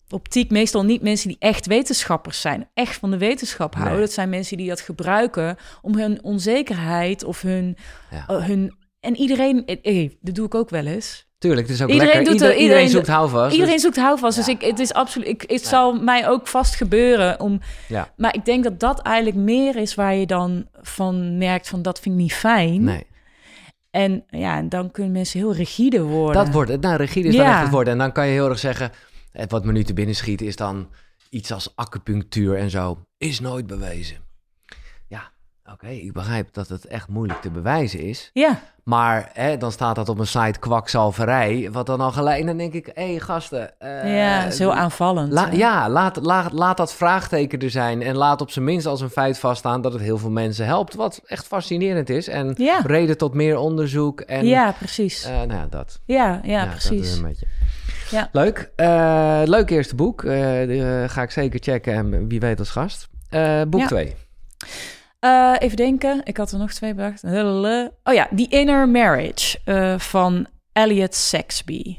optiek 0.08 0.50
meestal 0.50 0.84
niet 0.84 1.02
mensen 1.02 1.28
die 1.28 1.36
echt 1.38 1.66
wetenschappers 1.66 2.40
zijn, 2.40 2.68
echt 2.74 2.96
van 2.98 3.10
de 3.10 3.18
wetenschap 3.18 3.72
houden. 3.74 3.94
Nee. 3.96 4.04
Dat 4.04 4.14
zijn 4.14 4.28
mensen 4.28 4.56
die 4.56 4.68
dat 4.68 4.80
gebruiken 4.80 5.56
om 5.82 5.96
hun 5.98 6.22
onzekerheid 6.24 7.24
of 7.24 7.42
hun, 7.42 7.76
Ja. 8.10 8.24
eh, 8.26 8.44
hun 8.44 8.74
en 9.06 9.16
iedereen, 9.16 9.66
eh, 9.66 10.02
eh, 10.04 10.10
dat 10.20 10.34
doe 10.34 10.46
ik 10.46 10.54
ook 10.54 10.70
wel 10.70 10.86
eens. 10.86 11.24
Tuurlijk, 11.38 11.66
het 11.66 11.76
is 11.76 11.82
ook 11.82 11.88
Iedereen 11.90 12.14
lekker. 12.14 12.32
doet 12.32 12.40
er- 12.40 12.46
iedereen, 12.46 12.62
iedereen- 12.62 12.88
zoekt 12.88 13.06
houvast. 13.06 13.52
Iedereen 13.52 13.74
dus- 13.74 13.82
zoekt 13.82 13.96
houvast, 13.96 14.36
dus 14.36 14.48
ik, 14.48 14.60
het 14.60 14.78
is 14.78 14.92
absoluut, 14.92 15.28
ik, 15.28 15.44
het 15.46 15.66
zal 15.66 15.92
mij 16.00 16.28
ook 16.28 16.46
vast 16.46 16.74
gebeuren 16.74 17.40
om, 17.40 17.60
Ja. 17.88 18.12
maar 18.16 18.34
ik 18.34 18.44
denk 18.44 18.64
dat 18.64 18.80
dat 18.80 19.00
eigenlijk 19.00 19.36
meer 19.36 19.76
is 19.76 19.94
waar 19.94 20.14
je 20.14 20.26
dan 20.26 20.66
van 20.82 21.38
merkt 21.38 21.68
van 21.68 21.82
dat 21.82 22.00
vind 22.00 22.14
ik 22.14 22.20
niet 22.20 22.32
fijn. 22.34 22.84
Nee. 22.84 23.06
En 23.90 24.24
ja, 24.28 24.56
en 24.56 24.68
dan 24.68 24.90
kunnen 24.90 25.12
mensen 25.12 25.38
heel 25.40 25.54
rigide 25.54 26.02
worden. 26.02 26.44
Dat 26.44 26.52
wordt 26.52 26.70
het. 26.70 26.80
Nou, 26.80 26.96
rigide 26.96 27.28
is 27.28 27.36
dan 27.36 27.44
Ja. 27.44 27.52
echt 27.52 27.62
het 27.62 27.70
woord. 27.70 27.88
En 27.88 27.98
dan 27.98 28.12
kan 28.12 28.26
je 28.26 28.32
heel 28.32 28.48
erg 28.48 28.58
zeggen... 28.58 28.90
Wat 29.48 29.64
me 29.64 29.72
nu 29.72 29.84
te 29.84 29.94
binnen 29.94 30.14
schiet 30.14 30.40
is 30.42 30.56
dan 30.56 30.88
iets 31.30 31.52
als 31.52 31.72
acupunctuur 31.74 32.56
en 32.56 32.70
zo. 32.70 32.98
Is 33.18 33.40
nooit 33.40 33.66
bewezen. 33.66 34.16
Ja, 35.66 35.72
oké. 35.72 35.86
ik 35.88 36.12
begrijp 36.12 36.48
dat 36.52 36.68
het 36.68 36.86
echt 36.86 37.08
moeilijk 37.08 37.40
te 37.40 37.50
bewijzen 37.50 38.00
is. 38.00 38.30
Ja, 38.32 38.60
Maar 38.84 39.30
hè, 39.32 39.56
dan 39.56 39.72
staat 39.72 39.94
dat 39.94 40.08
op 40.08 40.18
een 40.18 40.26
site 40.26 40.58
kwakzalverij. 40.58 41.68
Wat 41.72 41.86
dan 41.86 42.00
al 42.00 42.12
gelijk... 42.12 42.40
En 42.40 42.46
dan 42.46 42.56
denk 42.56 42.72
ik, 42.72 42.90
hé 42.94 43.10
hey, 43.10 43.20
gasten... 43.20 43.80
eh, 43.80 44.16
ja, 44.18 44.42
dat 44.42 44.52
is 44.52 44.58
heel 44.58 44.74
aanvallend. 44.74 45.32
La- 45.32 45.50
ja, 45.52 45.88
laat, 45.88 46.16
laat, 46.24 46.52
laat 46.52 46.76
dat 46.76 46.94
vraagteken 46.94 47.58
er 47.58 47.70
zijn. 47.70 48.02
En 48.02 48.16
laat 48.16 48.40
op 48.40 48.50
zijn 48.50 48.64
minst 48.64 48.86
als 48.86 49.00
een 49.00 49.10
feit 49.10 49.38
vaststaan 49.38 49.80
dat 49.80 49.92
het 49.92 50.02
heel 50.02 50.18
veel 50.18 50.30
mensen 50.30 50.66
helpt. 50.66 50.94
Wat 50.94 51.20
echt 51.26 51.46
fascinerend 51.46 52.08
is. 52.08 52.28
En 52.28 52.54
Ja. 52.56 52.80
reden 52.86 53.18
tot 53.18 53.34
meer 53.34 53.58
onderzoek. 53.58 54.20
En, 54.20 54.46
ja, 54.46 54.72
precies. 54.72 55.24
eh, 55.24 55.30
nou 55.34 55.52
ja, 55.52 55.66
dat. 55.70 56.00
ja, 56.04 56.40
ja, 56.44 56.64
Dat 56.64 56.74
is 56.76 56.86
precies. 56.88 57.16
een 57.16 57.22
beetje. 57.22 57.46
Ja. 58.10 58.28
Leuk. 58.32 58.70
Eh, 58.76 59.40
leuk 59.44 59.70
eerste 59.70 59.94
boek. 59.94 60.22
Die 60.66 61.08
ga 61.08 61.22
ik 61.22 61.30
zeker 61.30 61.60
checken. 61.62 61.92
En 61.94 62.28
wie 62.28 62.40
weet 62.40 62.58
als 62.58 62.70
gast. 62.70 63.08
Boek 63.68 63.80
Ja. 63.80 63.86
2. 63.86 64.14
Eh, 65.26 65.54
even 65.58 65.76
denken, 65.76 66.20
ik 66.24 66.36
had 66.36 66.52
er 66.52 66.58
nog 66.58 66.72
twee 66.72 66.94
bedacht. 66.94 67.24
Oh 67.24 68.14
ja, 68.14 68.28
The 68.36 68.46
Inner 68.48 68.88
Marriage 68.88 69.58
eh, 69.64 69.98
van 69.98 70.46
Elliot 70.72 71.14
Saxby. 71.14 71.98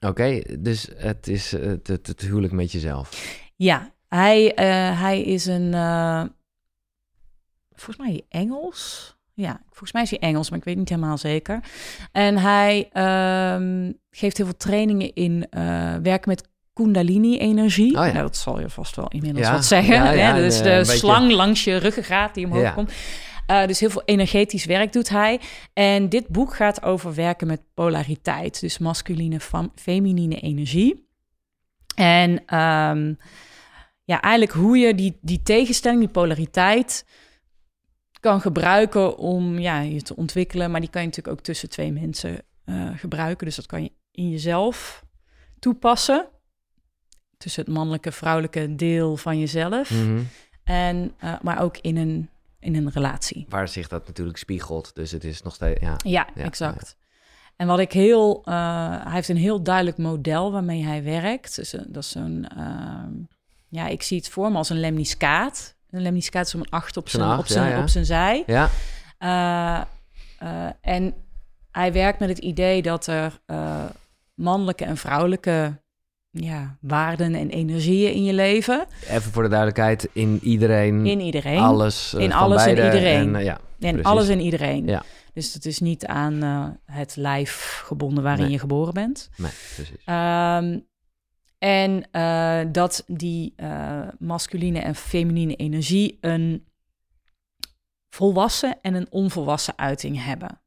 Oké, 0.00 0.40
dus 0.58 0.88
het 0.96 1.28
is 1.28 1.52
eh, 1.52 1.66
het, 1.66 1.86
het, 1.86 2.06
het 2.06 2.20
huwelijk 2.20 2.52
met 2.52 2.72
jezelf. 2.72 3.38
Ja, 3.56 3.92
hij, 4.08 4.52
hij 4.96 5.22
is 5.22 5.46
een, 5.46 5.72
volgens 7.72 7.96
mij 7.96 8.24
Engels. 8.28 9.14
Ja, 9.34 9.60
volgens 9.66 9.92
mij 9.92 10.02
is 10.02 10.10
hij 10.10 10.18
Engels, 10.18 10.50
maar 10.50 10.58
ik 10.58 10.64
weet 10.64 10.76
niet 10.76 10.88
helemaal 10.88 11.18
zeker. 11.18 11.60
En 12.12 12.38
hij 12.38 12.88
ehm, 12.92 13.92
geeft 14.10 14.36
heel 14.36 14.46
veel 14.46 14.56
trainingen 14.56 15.14
in 15.14 15.46
werken 16.02 16.28
met 16.28 16.48
Kundalini-energie. 16.76 17.98
Oh 17.98 18.06
ja. 18.06 18.12
Nou, 18.12 18.22
dat 18.22 18.36
zal 18.36 18.60
je 18.60 18.68
vast 18.68 18.96
wel 18.96 19.08
inmiddels 19.08 19.46
Ja, 19.46 19.52
wat 19.52 19.64
zeggen. 19.64 19.94
ja, 19.94 20.10
ja, 20.22 20.36
en, 20.36 20.48
de 20.48 20.62
beetje- 20.62 20.84
slang 20.84 21.30
langs 21.30 21.64
je 21.64 21.76
ruggengraat 21.76 22.34
die 22.34 22.46
omhoog 22.46 22.74
komt. 22.74 22.92
Eh, 23.46 23.66
dus 23.66 23.80
heel 23.80 23.90
veel 23.90 24.02
energetisch 24.04 24.64
werk 24.64 24.92
doet 24.92 25.08
hij. 25.08 25.40
En 25.72 26.08
dit 26.08 26.28
boek 26.28 26.54
gaat 26.54 26.82
over 26.82 27.14
werken 27.14 27.46
met 27.46 27.60
polariteit. 27.74 28.60
Dus 28.60 28.78
masculine, 28.78 29.38
feminine 29.74 30.40
energie. 30.40 31.08
En 31.94 32.42
ehm, 32.46 33.14
ja, 34.04 34.20
eigenlijk 34.20 34.52
hoe 34.52 34.78
je 34.78 34.94
die, 34.94 35.18
die 35.20 35.42
tegenstelling, 35.42 36.00
die 36.00 36.10
polariteit 36.10 37.04
kan 38.20 38.40
gebruiken 38.40 39.18
om 39.18 39.58
ja, 39.58 39.80
je 39.80 40.02
te 40.02 40.16
ontwikkelen. 40.16 40.70
Maar 40.70 40.80
die 40.80 40.90
kan 40.90 41.00
je 41.00 41.06
natuurlijk 41.06 41.36
ook 41.38 41.44
tussen 41.44 41.68
twee 41.68 41.92
mensen 41.92 42.42
eh, 42.64 42.88
gebruiken. 42.96 43.46
Dus 43.46 43.56
dat 43.56 43.66
kan 43.66 43.82
je 43.82 43.92
in 44.10 44.30
jezelf 44.30 45.04
toepassen. 45.58 46.26
Tussen 47.46 47.64
het 47.64 47.74
mannelijke, 47.74 48.12
vrouwelijke 48.12 48.74
deel 48.74 49.16
van 49.16 49.38
jezelf. 49.38 49.90
Mhm. 49.90 50.20
En, 50.64 51.12
eh, 51.18 51.32
maar 51.42 51.60
ook 51.60 51.78
in 51.80 51.96
een, 51.96 52.28
in 52.60 52.74
een 52.76 52.90
relatie. 52.90 53.46
Waar 53.48 53.68
zich 53.68 53.88
dat 53.88 54.06
natuurlijk 54.06 54.38
spiegelt. 54.38 54.94
Dus 54.94 55.10
het 55.10 55.24
is 55.24 55.42
nog 55.42 55.54
steeds... 55.54 55.80
Ja. 55.80 55.96
Ja, 56.04 56.26
Ja, 56.34 56.44
exact. 56.44 56.96
En 57.56 57.66
wat 57.66 57.78
ik 57.78 57.92
heel... 57.92 58.42
eh, 58.44 58.54
hij 59.02 59.12
heeft 59.12 59.28
een 59.28 59.36
heel 59.36 59.62
duidelijk 59.62 59.98
model 59.98 60.52
waarmee 60.52 60.84
hij 60.84 61.02
werkt. 61.02 61.56
Dus, 61.56 61.74
eh, 61.74 61.80
dat 61.86 62.02
is 62.02 62.10
zo'n... 62.10 62.48
ehm, 62.56 63.12
ja, 63.68 63.86
ik 63.86 64.02
zie 64.02 64.16
het 64.16 64.28
voor 64.28 64.50
me 64.50 64.56
als 64.56 64.70
een 64.70 64.80
lemniscaat. 64.80 65.74
Een 65.90 66.02
lemniscaat 66.02 66.46
is 66.46 66.54
om 66.54 66.60
een 66.60 66.70
acht 66.70 66.96
op 66.96 67.08
zijn, 67.08 67.22
acht, 67.22 67.38
op 67.38 67.46
zijn, 67.46 67.70
ja, 67.70 67.80
op 67.80 67.88
zijn 67.88 68.04
zij. 68.04 68.44
ja. 68.46 68.70
En 70.80 71.14
hij 71.70 71.92
werkt 71.92 72.18
met 72.18 72.28
het 72.28 72.38
idee 72.38 72.82
dat 72.82 73.06
er 73.06 73.40
mannelijke 74.34 74.84
en 74.84 74.96
vrouwelijke 74.96 75.84
ja, 76.42 76.76
waarden 76.80 77.34
en 77.34 77.50
energieën 77.50 78.12
in 78.12 78.24
je 78.24 78.32
leven. 78.32 78.86
Even 79.08 79.32
voor 79.32 79.42
de 79.42 79.48
duidelijkheid. 79.48 80.08
In 80.12 80.38
iedereen... 80.42 81.06
In 81.06 81.20
iedereen. 81.20 81.58
Alles 81.58 82.14
eh, 82.14 82.20
In 82.22 82.30
van 82.30 82.38
alles 82.40 82.64
en 82.64 82.70
iedereen. 82.84 83.34
En, 83.34 83.36
eh, 83.36 83.44
ja, 83.44 83.58
en 83.80 84.02
alles 84.02 84.28
en 84.28 84.40
iedereen. 84.40 84.86
Ja. 84.86 85.02
Dus 85.32 85.54
het 85.54 85.66
is 85.66 85.80
niet 85.80 86.06
aan 86.06 86.42
eh, 86.42 86.66
het 86.96 87.16
lijf 87.16 87.82
gebonden 87.84 88.22
waarin 88.22 88.42
Nee. 88.42 88.52
je 88.52 88.58
geboren 88.58 88.94
bent. 88.94 89.30
Nee, 89.36 89.50
precies. 89.74 90.04
Ehm, 90.04 90.78
en 91.58 92.08
eh, 92.10 92.60
dat 92.72 93.04
die 93.06 93.52
eh, 93.56 94.00
masculine 94.18 94.78
en 94.78 94.94
feminine 94.94 95.54
energie 95.56 96.18
een 96.20 96.66
volwassen 98.10 98.78
en 98.82 98.94
een 98.94 99.06
onvolwassen 99.10 99.78
uiting 99.78 100.24
hebben. 100.24 100.60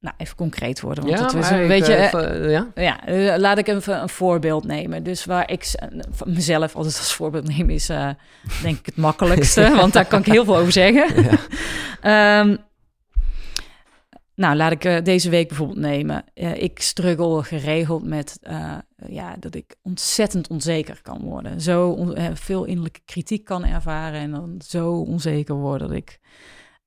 Nou, 0.00 0.14
even 0.18 0.36
concreet 0.36 0.80
worden, 0.80 1.04
want 1.06 1.18
dat 1.18 1.34
is 1.34 1.50
maar 1.50 1.60
een 1.60 1.68
beetje... 1.68 1.94
eh, 1.94 2.00
eh, 2.00 2.06
even, 2.06 2.44
eh, 2.44 2.50
ja? 2.50 2.68
ja, 3.06 3.38
laat 3.38 3.58
ik 3.58 3.68
even 3.68 4.02
een 4.02 4.08
voorbeeld 4.08 4.64
nemen. 4.64 5.02
Dus 5.02 5.24
waar 5.24 5.50
ik 5.50 5.74
van 6.10 6.32
mezelf 6.32 6.76
altijd 6.76 6.98
als 6.98 7.14
voorbeeld 7.14 7.48
neem, 7.48 7.70
is 7.70 7.86
denk 8.62 8.78
ik 8.78 8.86
het 8.86 8.96
makkelijkste, 9.08 9.74
want 9.74 9.92
daar 9.92 10.06
kan 10.06 10.20
ik 10.20 10.26
heel 10.26 10.44
veel 10.44 10.56
over 10.56 10.72
zeggen. 10.72 11.08
Ja. 11.30 11.38
Ehm, 12.40 12.56
nou, 14.34 14.56
laat 14.56 14.72
ik 14.72 15.04
deze 15.04 15.30
week 15.30 15.48
bijvoorbeeld 15.48 15.78
nemen. 15.78 16.24
Ik 16.54 16.80
struggle 16.80 17.42
geregeld 17.42 18.04
met 18.04 18.38
ja, 19.06 19.36
dat 19.38 19.54
ik 19.54 19.76
ontzettend 19.82 20.48
onzeker 20.48 21.00
kan 21.02 21.20
worden. 21.22 21.60
Zo 21.60 22.08
veel 22.34 22.64
innerlijke 22.64 23.00
kritiek 23.04 23.44
kan 23.44 23.64
ervaren 23.64 24.20
en 24.20 24.30
dan 24.30 24.60
zo 24.66 24.92
onzeker 24.92 25.54
worden 25.54 25.88
dat 25.88 25.96
ik 25.96 26.20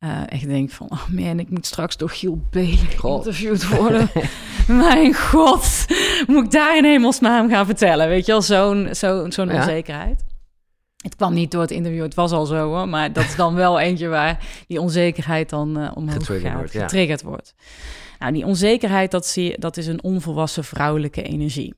Uh, 0.03 0.21
echt 0.25 0.47
denk 0.47 0.69
van, 0.69 0.91
oh 0.91 1.07
man, 1.07 1.39
ik 1.39 1.49
moet 1.49 1.65
straks 1.65 1.97
door 1.97 2.09
Giel 2.09 2.41
Belen 2.49 2.77
geïnterviewd 2.77 3.67
worden. 3.77 4.09
Mijn 4.67 5.13
god, 5.13 5.85
moet 6.27 6.43
ik 6.43 6.51
daar 6.51 6.77
in 6.77 6.83
hemelsnaam 6.83 7.49
gaan 7.49 7.65
vertellen? 7.65 8.07
Weet 8.07 8.25
je 8.25 8.31
wel, 8.31 8.41
zo'n 8.41 8.95
zo, 8.95 9.29
zo'n 9.29 9.51
onzekerheid. 9.51 10.23
Het 10.97 11.15
kwam 11.15 11.33
niet 11.33 11.51
door 11.51 11.61
het 11.61 11.71
interview, 11.71 12.01
het 12.01 12.13
was 12.13 12.31
al 12.31 12.45
zo 12.45 12.67
hoor. 12.67 12.89
Maar 12.89 13.13
dat 13.13 13.23
is 13.23 13.35
dan 13.35 13.55
wel 13.55 13.79
eentje 13.79 14.07
waar 14.07 14.63
die 14.67 14.81
onzekerheid 14.81 15.49
dan 15.49 15.79
uh, 15.79 15.91
omhoog 15.95 16.13
getriggerd 16.13 16.51
gaat, 16.51 16.55
wordt, 16.55 16.71
getriggerd 16.71 17.21
wordt. 17.21 17.53
Nou, 18.19 18.33
die 18.33 18.45
onzekerheid, 18.45 19.11
dat, 19.11 19.25
zie, 19.25 19.59
dat 19.59 19.77
is 19.77 19.87
een 19.87 20.03
onvolwassen 20.03 20.63
vrouwelijke 20.63 21.23
energie. 21.23 21.73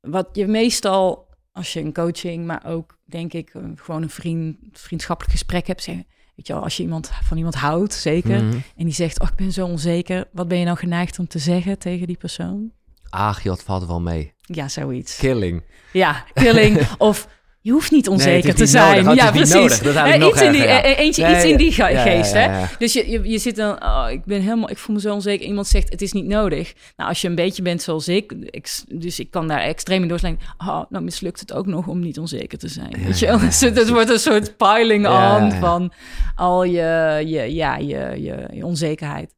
Wat 0.00 0.28
je 0.32 0.46
meestal, 0.46 1.28
als 1.52 1.72
je 1.72 1.80
een 1.80 1.92
coaching, 1.92 2.46
maar 2.46 2.62
ook 2.66 2.98
denk 3.04 3.32
ik 3.32 3.54
gewoon 3.76 4.02
een 4.02 4.10
vriend, 4.10 4.56
vriendschappelijk 4.72 5.32
gesprek 5.34 5.66
hebt, 5.66 5.82
zeggen, 5.82 6.06
weet 6.34 6.46
je 6.46 6.52
wel, 6.52 6.62
als 6.62 6.76
je 6.76 6.82
iemand 6.82 7.10
van 7.22 7.36
iemand 7.36 7.54
houdt, 7.54 7.94
zeker, 7.94 8.42
mhm. 8.42 8.56
en 8.76 8.84
die 8.84 8.94
zegt, 8.94 9.20
oh, 9.20 9.28
ik 9.28 9.36
ben 9.36 9.52
zo 9.52 9.66
onzeker, 9.66 10.28
wat 10.32 10.48
ben 10.48 10.58
je 10.58 10.64
nou 10.64 10.76
geneigd 10.76 11.18
om 11.18 11.26
te 11.26 11.38
zeggen 11.38 11.78
tegen 11.78 12.06
die 12.06 12.16
persoon? 12.16 12.72
Ach, 13.08 13.42
dat 13.42 13.62
valt 13.62 13.86
wel 13.86 14.00
mee. 14.00 14.32
Ja, 14.40 14.68
zoiets. 14.68 15.16
Killing. 15.16 15.62
Ja, 15.92 16.24
killing. 16.34 16.88
of 16.98 17.28
je 17.62 17.72
hoeft 17.72 17.90
niet 17.90 18.08
onzeker 18.08 18.54
te 18.54 18.66
zijn. 18.66 19.14
ja, 19.14 19.30
precies. 19.30 19.80
Dat 19.80 19.94
uh, 19.94 20.26
iets, 20.26 20.40
in 20.40 20.52
die, 20.52 20.62
ja. 20.62 20.82
eentje, 20.82 21.34
iets 21.34 21.44
in 21.44 21.56
die 21.56 21.72
geest. 21.72 22.32
hè? 22.32 22.64
Dus 22.78 22.92
je, 22.92 23.10
je, 23.10 23.28
je 23.30 23.38
zit 23.38 23.56
dan, 23.56 23.82
oh, 23.84 24.06
ik 24.10 24.24
ben 24.24 24.40
helemaal, 24.40 24.70
ik 24.70 24.78
voel 24.78 24.94
me 24.94 25.00
zo 25.00 25.14
onzeker. 25.14 25.46
Iemand 25.46 25.66
zegt, 25.66 25.88
het 25.88 26.02
is 26.02 26.12
niet 26.12 26.26
nodig. 26.26 26.72
Nou, 26.96 27.08
als 27.08 27.20
je 27.20 27.28
een 27.28 27.34
beetje 27.34 27.62
bent 27.62 27.82
zoals 27.82 28.08
ik, 28.08 28.32
ik 28.32 28.68
dus 28.88 29.18
ik 29.18 29.30
kan 29.30 29.48
daar 29.48 29.60
extreem 29.60 30.02
in 30.02 30.08
doorslaan. 30.08 30.38
Oh, 30.58 30.82
nou 30.88 31.04
mislukt 31.04 31.40
het 31.40 31.52
ook 31.52 31.66
nog 31.66 31.86
om 31.86 32.00
niet 32.00 32.18
onzeker 32.18 32.58
te 32.58 32.68
zijn. 32.68 32.96
Weet 33.04 33.18
je? 33.18 33.38
Dus 33.42 33.60
het 33.60 33.88
wordt 33.88 34.10
een 34.10 34.18
soort 34.18 34.56
piling 34.56 35.06
on 35.06 35.52
van 35.52 35.92
al 36.34 36.64
je, 36.64 37.22
je, 37.26 37.54
ja, 37.54 37.76
je, 37.76 38.22
je, 38.22 38.48
je 38.52 38.66
onzekerheid. 38.66 39.34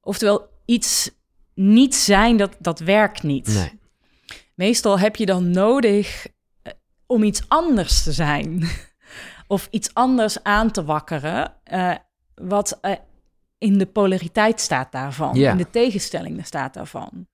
Oftewel, 0.00 0.48
iets 0.64 1.10
niet 1.54 1.94
zijn, 1.94 2.36
dat, 2.36 2.56
dat 2.58 2.78
werkt 2.78 3.22
niet. 3.22 3.46
Nee. 3.46 3.80
Meestal 4.54 4.98
heb 4.98 5.16
je 5.16 5.26
dan 5.26 5.50
nodig 5.50 6.26
om 7.06 7.22
iets 7.22 7.42
anders 7.48 8.02
te 8.02 8.12
zijn. 8.12 8.68
of 9.46 9.68
iets 9.70 9.94
anders 9.94 10.42
aan 10.42 10.70
te 10.70 10.84
wakkeren. 10.84 11.52
Uh, 11.72 11.94
wat 12.34 12.78
uh, 12.82 12.92
in 13.58 13.78
de 13.78 13.86
polariteit 13.86 14.60
staat 14.60 14.92
daarvan. 14.92 15.36
In 15.36 15.56
de 15.56 15.70
tegenstelling 15.70 16.46
staat 16.46 16.74
daarvan. 16.74 17.26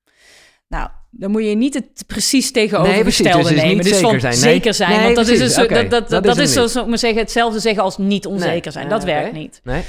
Nou, 0.69 0.89
dan 1.11 1.31
moet 1.31 1.45
je 1.45 1.55
niet 1.55 1.75
het 1.75 2.05
precies 2.07 2.53
tegenovergestelde 2.53 3.43
nee, 3.43 3.55
dus 3.55 3.63
nemen. 3.63 3.85
Dus 3.85 4.01
van 4.01 4.21
zijn. 4.21 4.35
zeker 4.35 4.75
zijn. 4.75 4.91
Nee, 4.91 5.03
want 5.03 5.17
dat 5.17 5.29
is, 5.29 5.59
okay. 5.59 5.89
dat, 5.89 6.09
dat, 6.09 6.25
dat, 6.25 6.39
is, 6.39 6.53
zo, 6.53 6.67
zo 6.67 6.87
maar 6.87 6.99
zeggen, 6.99 7.21
hetzelfde 7.21 7.61
zeggen 7.61 7.83
als 7.83 7.99
niet 7.99 8.27
onzeker 8.27 8.73
zijn. 8.73 8.89
dat 8.89 9.05
werkt 9.05 9.33
niet. 9.33 9.61
Nee. 9.65 9.83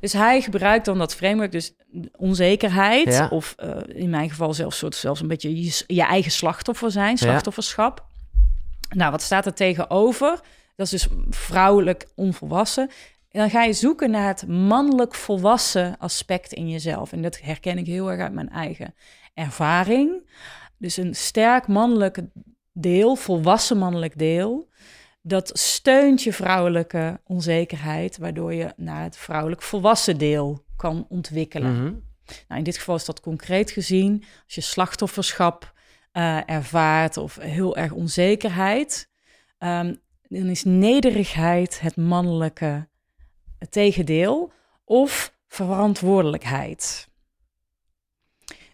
Dus 0.00 0.12
hij 0.12 0.40
gebruikt 0.40 0.84
dan 0.84 0.98
dat 0.98 1.14
framework, 1.14 1.52
dus 1.52 1.74
onzekerheid, 2.16 3.12
ja. 3.12 3.28
of 3.30 3.54
uh, 3.64 3.70
in 3.86 4.10
mijn 4.10 4.28
geval 4.28 4.54
zelfs, 4.54 4.78
soort, 4.78 4.94
zelfs 4.94 5.20
een 5.20 5.28
beetje 5.28 5.62
je, 5.62 5.82
je 5.86 6.02
eigen 6.02 6.30
slachtoffer 6.30 6.90
zijn, 6.90 7.18
slachtofferschap. 7.18 8.06
Nou, 8.88 9.10
wat 9.10 9.22
staat 9.22 9.46
er 9.46 9.54
tegenover? 9.54 10.40
Dat 10.76 10.86
is 10.86 10.90
dus 10.90 11.08
vrouwelijk 11.28 12.08
onvolwassen. 12.14 12.90
En 13.30 13.40
dan 13.40 13.50
ga 13.50 13.62
je 13.62 13.72
zoeken 13.72 14.10
naar 14.10 14.26
het 14.26 14.48
mannelijk 14.48 15.14
volwassen 15.14 15.98
aspect 15.98 16.52
in 16.52 16.68
jezelf. 16.68 17.12
En 17.12 17.22
dat 17.22 17.40
herken 17.40 17.78
ik 17.78 17.86
heel 17.86 18.10
erg 18.10 18.20
uit 18.20 18.32
mijn 18.32 18.50
eigen 18.50 18.94
ervaring. 19.34 20.30
Dus 20.78 20.96
een 20.96 21.14
sterk 21.14 21.66
mannelijk 21.66 22.20
deel, 22.72 23.16
volwassen 23.16 23.78
mannelijk 23.78 24.18
deel, 24.18 24.68
dat 25.22 25.50
steunt 25.58 26.22
je 26.22 26.32
vrouwelijke 26.32 27.20
onzekerheid, 27.24 28.18
waardoor 28.18 28.54
je 28.54 28.72
naar 28.76 29.02
het 29.02 29.16
vrouwelijk 29.16 29.62
volwassen 29.62 30.18
deel 30.18 30.64
kan 30.76 31.06
ontwikkelen. 31.08 31.72
Mhm. 31.72 31.92
Nou, 32.48 32.58
in 32.58 32.64
dit 32.64 32.76
geval 32.76 32.94
is 32.94 33.04
dat 33.04 33.20
concreet 33.20 33.70
gezien. 33.70 34.24
Als 34.44 34.54
je 34.54 34.60
slachtofferschap 34.60 35.72
uh, 36.16 36.50
ervaart 36.50 37.16
of 37.16 37.36
heel 37.40 37.76
erg 37.76 37.92
onzekerheid, 37.92 39.08
um, 39.58 40.00
dan 40.28 40.46
is 40.46 40.64
nederigheid 40.64 41.80
het 41.80 41.96
mannelijke 41.96 42.88
tegendeel 43.70 44.52
of 44.84 45.34
verantwoordelijkheid. 45.48 47.08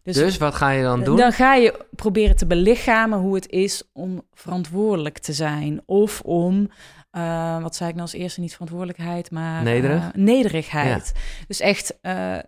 Dus, 0.02 0.16
dus, 0.16 0.38
wat 0.38 0.55
ga 0.55 0.70
je 0.70 0.83
dan 0.83 1.05
doen? 1.05 1.16
Dan 1.16 1.33
ga 1.33 1.55
je 1.55 1.85
proberen 1.90 2.37
te 2.37 2.46
belichamen 2.46 3.18
hoe 3.18 3.35
het 3.35 3.48
is 3.48 3.83
om 3.92 4.22
verantwoordelijk 4.33 5.18
te 5.18 5.33
zijn. 5.33 5.83
Of 5.87 6.20
om, 6.20 6.70
uh, 7.12 7.62
wat 7.62 7.76
zei 7.76 7.88
ik 7.88 7.94
nou 7.94 8.09
als 8.11 8.20
eerste, 8.20 8.40
niet 8.40 8.52
verantwoordelijkheid, 8.52 9.31
maar 9.31 9.62
Nederig? 9.62 10.02
Uh, 10.02 10.09
nederigheid. 10.14 11.12
Dus 11.46 11.61
echt 11.61 11.98
uh, 12.02 12.38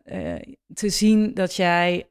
te 0.74 0.88
zien 0.88 1.34
dat 1.34 1.54
jij 1.54 2.06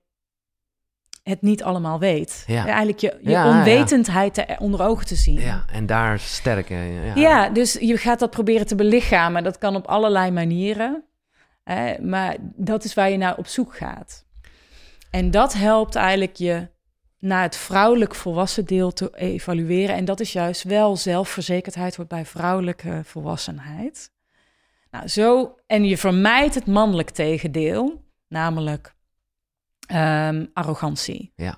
het 1.23 1.41
niet 1.41 1.63
allemaal 1.63 1.99
weet. 1.99 2.43
Ja. 2.47 2.65
Eigenlijk 2.65 2.99
je, 2.99 3.17
je 3.21 3.43
onwetendheid 3.43 4.35
ja. 4.35 4.57
onder 4.59 4.81
ogen 4.81 5.05
te 5.05 5.15
zien. 5.15 5.39
Ja, 5.39 5.65
en 5.71 5.85
daar 5.85 6.19
sterker. 6.19 6.83
Ja. 6.83 7.15
ja, 7.15 7.49
dus 7.49 7.73
je 7.73 7.97
gaat 7.97 8.19
dat 8.19 8.29
proberen 8.29 8.67
te 8.67 8.75
belichamen. 8.75 9.43
Dat 9.43 9.57
kan 9.57 9.75
op 9.75 9.87
allerlei 9.87 10.31
manieren. 10.31 11.03
Hè, 11.63 12.01
maar 12.01 12.35
dat 12.39 12.83
is 12.83 12.93
waar 12.93 13.09
je 13.09 13.17
naar 13.17 13.37
op 13.37 13.47
zoek 13.47 13.75
gaat. 13.75 14.25
En 15.09 15.31
dat 15.31 15.53
helpt 15.53 15.95
eigenlijk 15.95 16.35
je 16.35 16.67
naar 17.19 17.41
het 17.41 17.55
vrouwelijk 17.55 18.15
volwassen 18.15 18.65
deel 18.65 18.93
te 18.93 19.09
evalueren. 19.15 19.95
En 19.95 20.05
dat 20.05 20.19
is 20.19 20.33
juist 20.33 20.63
wel 20.63 20.97
zelfverzekerdheid 20.97 21.95
wordt 21.95 22.11
bij 22.11 22.25
vrouwelijke 22.25 23.01
volwassenheid. 23.03 24.11
Nou, 24.91 25.07
zo, 25.07 25.55
en 25.67 25.85
je 25.85 25.97
vermijdt 25.97 26.55
het 26.55 26.65
mannelijk 26.65 27.09
tegendeel, 27.09 28.03
namelijk 28.27 28.95
um, 29.93 30.49
arrogantie. 30.53 31.31
Ja. 31.35 31.57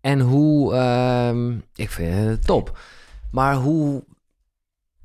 En 0.00 0.20
hoe, 0.20 0.74
um, 0.74 1.64
ik 1.74 1.90
vind 1.90 2.14
het 2.14 2.46
top. 2.46 2.78
Maar 3.30 3.54
hoe, 3.54 4.04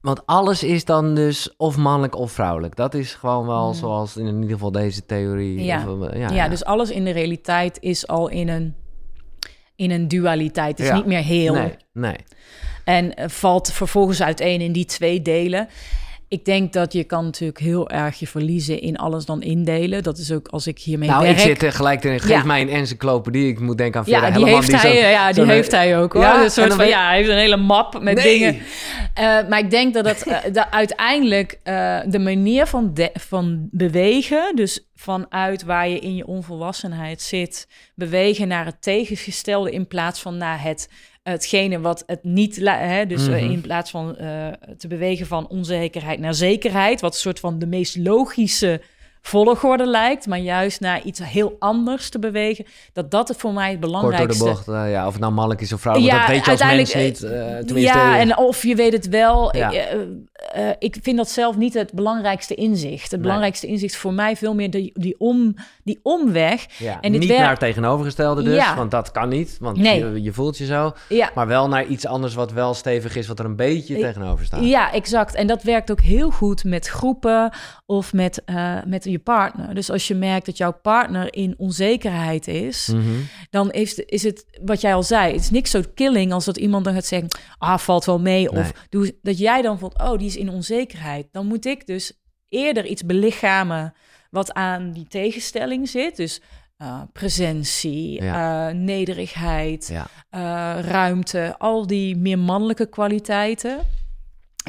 want 0.01 0.25
alles 0.25 0.63
is 0.63 0.85
dan 0.85 1.15
dus 1.15 1.55
of 1.57 1.77
mannelijk 1.77 2.15
of 2.15 2.31
vrouwelijk. 2.31 2.75
Dat 2.75 2.93
is 2.93 3.13
gewoon 3.13 3.45
wel 3.45 3.65
hmm. 3.65 3.73
zoals 3.73 4.17
in 4.17 4.25
ieder 4.25 4.49
geval 4.49 4.71
deze 4.71 5.05
theorie. 5.05 5.63
Ja. 5.63 5.91
Of, 5.91 6.13
ja, 6.13 6.17
ja, 6.17 6.29
ja, 6.29 6.47
dus 6.47 6.63
alles 6.63 6.89
in 6.89 7.03
de 7.03 7.11
realiteit 7.11 7.77
is 7.79 8.07
al 8.07 8.27
in 8.27 8.49
een, 8.49 8.75
in 9.75 9.91
een 9.91 10.07
dualiteit. 10.07 10.77
Het 10.77 10.87
is 10.87 10.93
niet 10.93 11.05
meer 11.05 11.23
heel. 11.23 11.53
Nee, 11.53 11.75
nee. 11.93 12.17
En 12.83 13.29
valt 13.29 13.71
vervolgens 13.71 14.21
uiteen 14.21 14.61
in 14.61 14.71
die 14.71 14.85
twee 14.85 15.21
delen 15.21 15.67
ik 16.29 16.45
denk 16.45 16.73
dat 16.73 16.93
je 16.93 17.03
kan 17.03 17.23
natuurlijk 17.23 17.59
heel 17.59 17.89
erg 17.89 18.19
je 18.19 18.27
verliezen 18.27 18.81
in 18.81 18.97
alles 18.97 19.25
dan 19.25 19.41
indelen. 19.41 20.03
Dat 20.03 20.17
is 20.17 20.31
ook 20.31 20.47
als 20.47 20.67
ik 20.67 20.79
hiermee 20.79 21.09
nou, 21.09 21.23
werk. 21.23 21.37
Nou, 21.37 21.49
ik 21.49 21.59
zit 21.59 21.73
gelijk 21.73 22.03
in. 22.03 22.19
Geef 22.19 22.43
mij 22.43 22.61
een 22.61 22.69
encyclopedie. 22.69 23.47
Ik 23.47 23.59
moet 23.59 23.77
denken 23.77 23.99
aan 23.99 24.05
Vera 24.05 24.27
ja, 24.27 24.33
die 24.33 24.45
heeft 24.45 24.81
hij, 24.81 25.09
ja, 25.09 25.31
die 25.31 25.45
heeft 25.45 25.71
hij 25.71 25.99
ook 25.99 26.13
hoor. 26.13 26.21
Ja, 26.21 26.43
een 26.43 26.51
soort 26.51 26.73
van, 26.73 26.87
ja, 26.87 27.07
hij 27.07 27.17
heeft 27.17 27.29
een 27.29 27.37
hele 27.37 27.57
map 27.57 28.01
met 28.01 28.21
dingen. 28.21 28.55
Uh, 28.55 28.61
maar 29.49 29.59
ik 29.59 29.69
denk 29.69 29.93
dat 29.93 30.05
het 30.05 30.27
uh, 30.27 30.61
uiteindelijk 30.69 31.59
uh, 31.63 31.99
de 32.05 32.19
manier 32.19 32.65
van, 32.65 32.93
de, 32.93 33.09
van 33.13 33.67
bewegen, 33.71 34.55
dus 34.55 34.89
vanuit 34.95 35.63
waar 35.63 35.89
je 35.89 35.99
in 35.99 36.15
je 36.15 36.27
onvolwassenheid 36.27 37.21
zit, 37.21 37.67
bewegen 37.95 38.47
naar 38.47 38.65
het 38.65 38.81
tegengestelde 38.81 39.71
in 39.71 39.87
plaats 39.87 40.21
van 40.21 40.37
naar 40.37 40.63
het 40.63 40.89
hetgene 41.23 41.79
wat 41.79 42.03
het 42.05 42.23
niet, 42.23 42.55
hè, 42.65 43.05
dus 43.05 43.27
mm 43.27 43.33
in 43.33 43.61
plaats 43.61 43.91
van 43.91 44.15
uh, 44.21 44.47
te 44.77 44.87
bewegen 44.87 45.25
van 45.25 45.47
onzekerheid 45.47 46.19
naar 46.19 46.33
zekerheid, 46.33 47.01
wat 47.01 47.13
een 47.13 47.19
soort 47.19 47.39
van 47.39 47.59
de 47.59 47.67
meest 47.67 47.97
logische 47.97 48.81
volgorde 49.21 49.85
lijkt, 49.85 50.27
maar 50.27 50.39
juist 50.39 50.79
naar 50.79 51.01
iets 51.03 51.19
heel 51.23 51.55
anders 51.59 52.09
te 52.09 52.19
bewegen, 52.19 52.65
dat 52.93 53.11
dat 53.11 53.27
het 53.27 53.37
voor 53.37 53.53
mij 53.53 53.71
het 53.71 53.79
belangrijkste... 53.79 54.43
Kort 54.43 54.55
door 54.55 54.65
de 54.65 54.71
bocht, 54.71 54.85
uh, 54.85 54.91
ja, 54.91 55.05
of 55.05 55.11
het 55.11 55.21
nou 55.21 55.33
mannelijk 55.33 55.61
is 55.61 55.73
of 55.73 55.81
vrouwelijk, 55.81 56.13
ja, 56.13 56.19
dat 56.19 56.29
weet 56.35 56.45
je 56.45 56.51
als 56.51 56.75
mens 56.75 56.93
niet. 56.93 57.21
Uh, 57.21 57.81
ja, 57.81 58.19
en 58.19 58.37
of 58.37 58.63
je 58.63 58.75
weet 58.75 58.93
het 58.93 59.07
wel. 59.09 59.55
Ja. 59.55 59.71
Uh, 60.57 60.69
ik 60.79 60.97
vind 61.01 61.17
dat 61.17 61.29
zelf 61.29 61.57
niet 61.57 61.73
het 61.73 61.93
belangrijkste 61.93 62.55
inzicht. 62.55 63.11
Het 63.11 63.21
belangrijkste 63.21 63.67
inzicht 63.67 63.95
voor 63.95 64.13
mij 64.13 64.35
veel 64.35 64.55
meer 64.55 64.71
die, 64.71 64.91
die, 64.93 65.15
om, 65.17 65.55
die 65.83 65.99
omweg. 66.03 66.65
Ja, 66.77 67.01
en 67.01 67.11
dit 67.11 67.21
niet 67.21 67.29
naar 67.29 67.57
tegenovergestelde 67.57 68.43
dus, 68.43 68.55
ja. 68.55 68.75
want 68.75 68.91
dat 68.91 69.11
kan 69.11 69.29
niet, 69.29 69.57
want 69.59 69.77
nee. 69.77 69.99
je, 69.99 70.21
je, 70.21 70.33
voelt 70.33 70.57
je 70.57 70.65
zo. 70.65 70.91
Ja. 71.09 71.31
Maar 71.35 71.47
wel 71.47 71.67
naar 71.67 71.85
iets 71.85 72.05
anders 72.05 72.33
wat 72.33 72.51
wel 72.51 72.73
stevig 72.73 73.15
is, 73.15 73.27
wat 73.27 73.39
er 73.39 73.45
een 73.45 73.55
beetje 73.55 73.99
tegenover 73.99 74.45
staat. 74.45 74.63
Ja, 74.63 74.93
exact. 74.93 75.35
En 75.35 75.47
dat 75.47 75.63
werkt 75.63 75.91
ook 75.91 76.01
heel 76.01 76.31
goed 76.31 76.63
met 76.63 76.87
groepen 76.87 77.53
of 77.85 78.13
met, 78.13 78.43
met 78.85 79.03
je 79.03 79.19
partner. 79.19 79.75
Dus 79.75 79.91
als 79.91 80.07
je 80.07 80.15
merkt 80.15 80.45
dat 80.45 80.57
jouw 80.57 80.73
partner 80.81 81.33
in 81.33 81.55
onzekerheid 81.57 82.47
is, 82.47 82.87
mm 82.87 83.01
-hmm. 83.01 83.27
dan 83.49 83.71
is, 83.71 83.95
is 83.95 84.23
het 84.23 84.45
wat 84.61 84.81
jij 84.81 84.93
al 84.93 85.03
zei. 85.03 85.31
Het 85.31 85.41
is 85.41 85.49
niks 85.49 85.71
zo 85.71 85.81
killing 85.93 86.33
als 86.33 86.45
dat 86.45 86.57
iemand 86.57 86.85
dan 86.85 86.93
gaat 86.93 87.05
zeggen: 87.05 87.27
ah, 87.57 87.77
valt 87.77 88.05
wel 88.05 88.19
mee. 88.19 88.49
Nee. 88.51 88.61
Of 88.61 88.71
doe, 88.89 89.15
dat 89.21 89.37
jij 89.37 89.61
dan 89.61 89.79
voelt: 89.79 90.01
oh, 90.01 90.17
die 90.17 90.28
is 90.29 90.37
in 90.37 90.49
onzekerheid. 90.49 91.27
Dan 91.31 91.45
moet 91.45 91.65
ik 91.65 91.85
dus 91.87 92.13
eerder 92.49 92.85
iets 92.85 93.05
belichamen 93.05 93.93
wat 94.31 94.53
aan 94.53 94.91
die 94.91 95.07
tegenstelling 95.07 95.89
zit. 95.89 96.15
Dus 96.15 96.41
uh, 96.81 97.01
presentie, 97.13 98.23
ja. 98.23 98.69
uh, 98.69 98.75
nederigheid, 98.75 99.87
ja. 99.91 100.07
uh, 100.35 100.83
ruimte, 100.85 101.55
al 101.57 101.87
die 101.87 102.17
meer 102.17 102.39
mannelijke 102.39 102.85
kwaliteiten. 102.85 103.77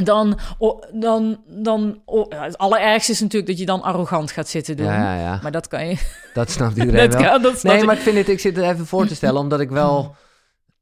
dan, 0.04 0.38
o- 0.58 0.80
dan, 0.92 1.40
dan 1.46 2.02
het 2.28 2.58
allerergste 2.58 3.12
is 3.12 3.20
natuurlijk 3.20 3.50
dat 3.50 3.58
je 3.58 3.66
dan 3.66 3.82
arrogant 3.82 4.30
gaat 4.30 4.48
zitten 4.48 4.76
doen. 4.76 4.86
Ja. 4.86 5.38
Maar 5.42 5.52
dat 5.52 5.68
kan 5.68 5.86
je. 5.88 5.96
Dat 6.34 6.50
snapt 6.50 6.76
iedereen 6.80 7.10
dat 7.10 7.20
wel. 7.20 7.30
kan, 7.30 7.42
dat 7.42 7.62
Nee, 7.62 7.78
ik. 7.78 7.84
maar 7.84 7.96
ik 7.96 8.00
vind 8.02 8.16
het, 8.16 8.28
ik 8.28 8.40
zit 8.40 8.56
het 8.56 8.64
even 8.64 8.86
voor 8.86 9.06
te 9.06 9.14
stellen, 9.14 9.40
omdat 9.40 9.60
ik 9.60 9.70
wel 9.70 10.14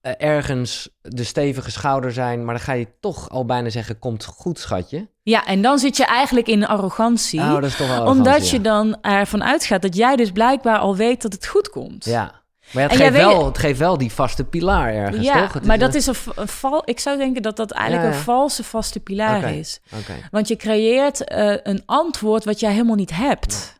eh, 0.01 0.13
ergens 0.19 0.89
de 1.01 1.25
stevige 1.25 1.71
schouder 1.71 2.13
zijn, 2.13 2.45
maar 2.45 2.55
dan 2.55 2.65
ga 2.65 2.73
je 2.73 2.89
toch 3.01 3.29
al 3.31 3.45
bijna 3.45 3.69
zeggen, 3.69 3.99
komt 3.99 4.25
goed, 4.25 4.59
schatje. 4.59 5.09
Ja, 5.23 5.47
en 5.47 5.63
dan 5.63 5.79
zit 5.79 5.97
je 5.97 6.05
eigenlijk 6.07 6.47
in 6.49 6.67
arrogantie. 6.67 7.41
Oh, 7.41 7.53
dat 7.55 7.65
is 7.65 7.77
toch 7.77 7.89
wel 7.89 8.05
omdat 8.07 8.27
arrogantie, 8.27 8.57
je 8.57 8.61
dan 8.65 8.97
ervan 9.01 9.45
uitgaat 9.45 9.83
dat 9.83 9.97
jij 9.97 10.17
dus 10.17 10.31
blijkbaar 10.31 10.79
al 10.79 10.97
weet 10.97 11.23
dat 11.23 11.33
het 11.33 11.47
goed 11.47 11.69
komt. 11.71 12.05
Ja. 12.05 12.37
Maar 12.73 12.83
ja, 12.83 12.89
het, 12.89 12.99
geeft 12.99 13.13
weet- 13.13 13.21
wel, 13.23 13.45
het 13.47 13.59
geeft 13.59 13.79
wel 13.79 13.99
die 13.99 14.13
vaste 14.13 14.45
pilaar 14.45 14.95
ergens, 14.95 15.27
Ja, 15.27 15.43
toch? 15.43 15.53
Het 15.53 15.65
maar 15.65 15.75
een- 15.75 15.81
dat 15.81 15.95
is 15.95 16.07
een, 16.07 16.15
val. 16.49 16.83
Ik 16.85 17.01
zou 17.01 17.17
denken 17.19 17.43
dat 17.43 17.57
dat 17.57 17.71
eigenlijk 17.71 18.11
Ja, 18.13 18.17
een 18.19 18.25
valse 18.25 18.65
vaste 18.65 19.01
pilaar 19.01 19.55
is. 19.55 19.81
Want 20.31 20.49
je 20.49 20.57
creëert 20.57 21.25
eh, 21.25 21.55
een 21.63 21.83
antwoord 21.87 22.45
wat 22.45 22.61
jij 22.61 22.73
helemaal 22.73 22.95
niet 22.97 23.17
hebt. 23.17 23.78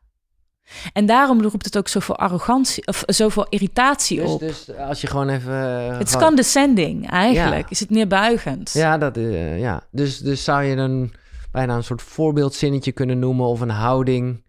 En 0.93 1.07
daarom 1.07 1.43
roept 1.43 1.65
het 1.65 1.79
ook 1.79 1.89
zoveel 1.89 2.17
arrogantie 2.17 2.87
of 2.87 3.03
zoveel 3.07 3.47
irritatie 3.49 4.21
Dus, 4.21 4.31
op. 4.31 4.41
dus 4.41 4.77
als 4.77 5.01
je 5.01 5.07
gewoon 5.07 5.29
even... 5.29 5.53
eh, 5.53 5.99
het 5.99 6.07
is 6.07 6.13
gewoon- 6.13 6.27
condescending 6.27 7.11
eigenlijk. 7.11 7.63
Ja. 7.63 7.71
Is 7.71 7.81
het 7.81 7.91
neerbuigend? 7.91 8.73
Ja, 8.73 8.99
dat, 8.99 9.17
eh, 9.17 9.59
ja. 9.61 9.83
Dus, 9.91 10.19
dus 10.19 10.45
zou 10.45 10.63
je 10.63 10.77
dan 10.77 11.13
bijna 11.53 11.77
een 11.77 11.85
soort 11.85 12.03
voorbeeldzinnetje 12.03 12.93
kunnen 12.93 13.19
noemen 13.19 13.47
of 13.47 13.61
een 13.61 13.69
houding 13.71 14.45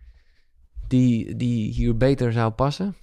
die, 0.87 1.35
die 1.35 1.71
hier 1.73 1.97
beter 1.97 2.31
zou 2.31 2.51
passen? 2.51 2.95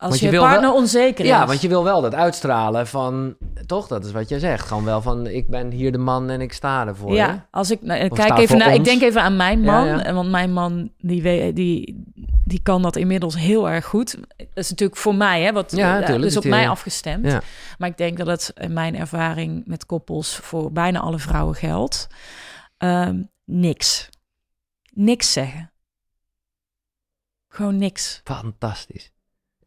Als 0.00 0.08
Want 0.08 0.20
je, 0.20 0.26
je 0.26 0.32
wil 0.32 0.42
partner 0.42 0.70
wel- 0.70 0.78
onzeker 0.78 1.24
is. 1.24 1.30
Ja, 1.30 1.46
want 1.46 1.60
je 1.60 1.68
wil 1.68 1.84
wel 1.84 2.00
dat 2.00 2.14
uitstralen 2.14 2.86
van, 2.86 3.36
toch? 3.66 3.86
Dat 3.86 4.04
is 4.04 4.12
wat 4.12 4.28
jij 4.28 4.38
zegt. 4.38 4.66
Gewoon 4.66 4.84
wel 4.84 5.02
van, 5.02 5.26
ik 5.26 5.48
ben 5.48 5.70
hier 5.70 5.92
de 5.92 5.98
man 5.98 6.30
en 6.30 6.40
ik 6.40 6.52
sta 6.52 6.86
ervoor. 6.86 7.14
Ja, 7.14 7.46
als 7.50 7.70
ik 7.70 7.82
nou, 7.82 8.08
kijk 8.08 8.38
even 8.38 8.58
naar, 8.58 8.74
ik 8.74 8.84
denk 8.84 9.02
even 9.02 9.22
aan 9.22 9.36
mijn 9.36 9.60
man, 9.60 9.86
ja. 9.86 10.04
en 10.04 10.14
want 10.14 10.30
mijn 10.30 10.52
man 10.52 10.90
die, 10.98 11.52
die, 11.52 12.04
die 12.44 12.60
kan 12.62 12.82
dat 12.82 12.96
inmiddels 12.96 13.36
heel 13.36 13.70
erg 13.70 13.84
goed. 13.84 14.16
Dat 14.36 14.46
is 14.54 14.70
natuurlijk 14.70 14.98
voor 14.98 15.14
mij, 15.14 15.42
hè, 15.42 15.52
wat 15.52 15.72
Ja, 15.76 15.94
eh, 15.94 16.00
natuurlijk, 16.00 16.22
dus 16.22 16.36
op 16.36 16.44
mij 16.44 16.68
afgestemd. 16.68 17.26
Ja. 17.26 17.42
Maar 17.78 17.88
ik 17.88 17.96
denk 17.96 18.18
dat 18.18 18.26
het 18.26 18.52
in 18.54 18.72
mijn 18.72 18.96
ervaring 18.96 19.62
met 19.66 19.86
koppels 19.86 20.36
voor 20.36 20.72
bijna 20.72 21.00
alle 21.00 21.18
vrouwen 21.18 21.54
geldt. 21.54 22.06
Ehm, 22.76 23.22
niks, 23.44 24.08
niks 24.90 25.32
zeggen, 25.32 25.70
gewoon 27.48 27.76
niks. 27.76 28.20
Fantastisch. 28.24 29.10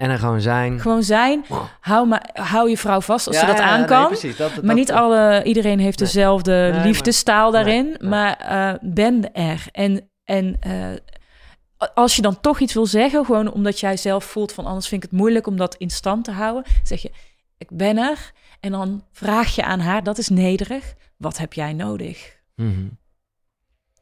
En 0.01 0.07
dan 0.09 0.19
gewoon 0.19 0.41
zijn. 0.41 0.79
Gewoon 0.79 1.03
zijn. 1.03 1.45
Wow. 1.47 1.63
Hou, 1.79 2.07
maar, 2.07 2.29
hou 2.33 2.69
je 2.69 2.77
vrouw 2.77 3.01
vast 3.01 3.27
als 3.27 3.35
Ja, 3.35 3.41
ze 3.41 3.47
dat 3.47 3.57
ja, 3.57 3.63
aan 3.63 3.79
nee, 3.79 3.87
kan. 3.87 4.07
precies. 4.07 4.37
Dat- 4.37 4.55
Maar 4.55 4.61
dat- 4.65 4.75
niet 4.75 4.91
alle, 4.91 5.43
iedereen 5.43 5.79
heeft 5.79 5.99
Nee. 5.99 6.07
dezelfde 6.07 6.51
Nee, 6.73 6.83
liefdestaal 6.83 7.51
daarin. 7.51 7.95
Maar 7.99 8.35
eh, 8.37 8.73
ben 8.81 9.33
er. 9.33 9.65
En, 9.71 10.09
en 10.23 10.57
eh, 10.59 11.87
als 11.93 12.15
je 12.15 12.21
dan 12.21 12.39
toch 12.39 12.59
iets 12.59 12.73
wil 12.73 12.85
zeggen, 12.85 13.25
gewoon 13.25 13.51
omdat 13.51 13.79
jij 13.79 13.97
zelf 13.97 14.23
voelt 14.23 14.51
van 14.53 14.65
anders 14.65 14.87
vind 14.87 15.03
ik 15.03 15.09
het 15.11 15.19
moeilijk 15.19 15.47
om 15.47 15.57
dat 15.57 15.75
in 15.75 15.89
stand 15.89 16.23
te 16.23 16.31
houden, 16.31 16.63
zeg 16.83 17.01
je, 17.01 17.11
ik 17.57 17.67
ben 17.71 17.97
er. 17.97 18.31
En 18.59 18.71
dan 18.71 19.03
vraag 19.11 19.55
je 19.55 19.63
aan 19.63 19.79
haar, 19.79 20.03
dat 20.03 20.17
is 20.17 20.29
nederig, 20.29 20.93
wat 21.17 21.37
heb 21.37 21.53
jij 21.53 21.73
nodig? 21.73 22.39
Mhm. 22.55 22.87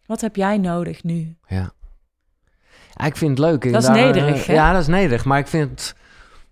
Wat 0.05 0.21
heb 0.21 0.35
jij 0.35 0.57
nodig 0.57 1.03
nu? 1.03 1.37
Ja. 1.47 1.71
Ik 3.05 3.17
vind 3.17 3.37
het 3.37 3.39
leuk. 3.47 3.71
Dat 3.71 3.81
is 3.81 3.87
Daar- 3.87 3.95
nederig, 3.95 4.45
hè? 4.45 4.53
Ja, 4.53 4.71
dat 4.71 4.81
is 4.81 4.87
nederig. 4.87 5.25
Maar 5.25 5.39
ik 5.39 5.47
vind 5.47 5.69
het 5.69 5.95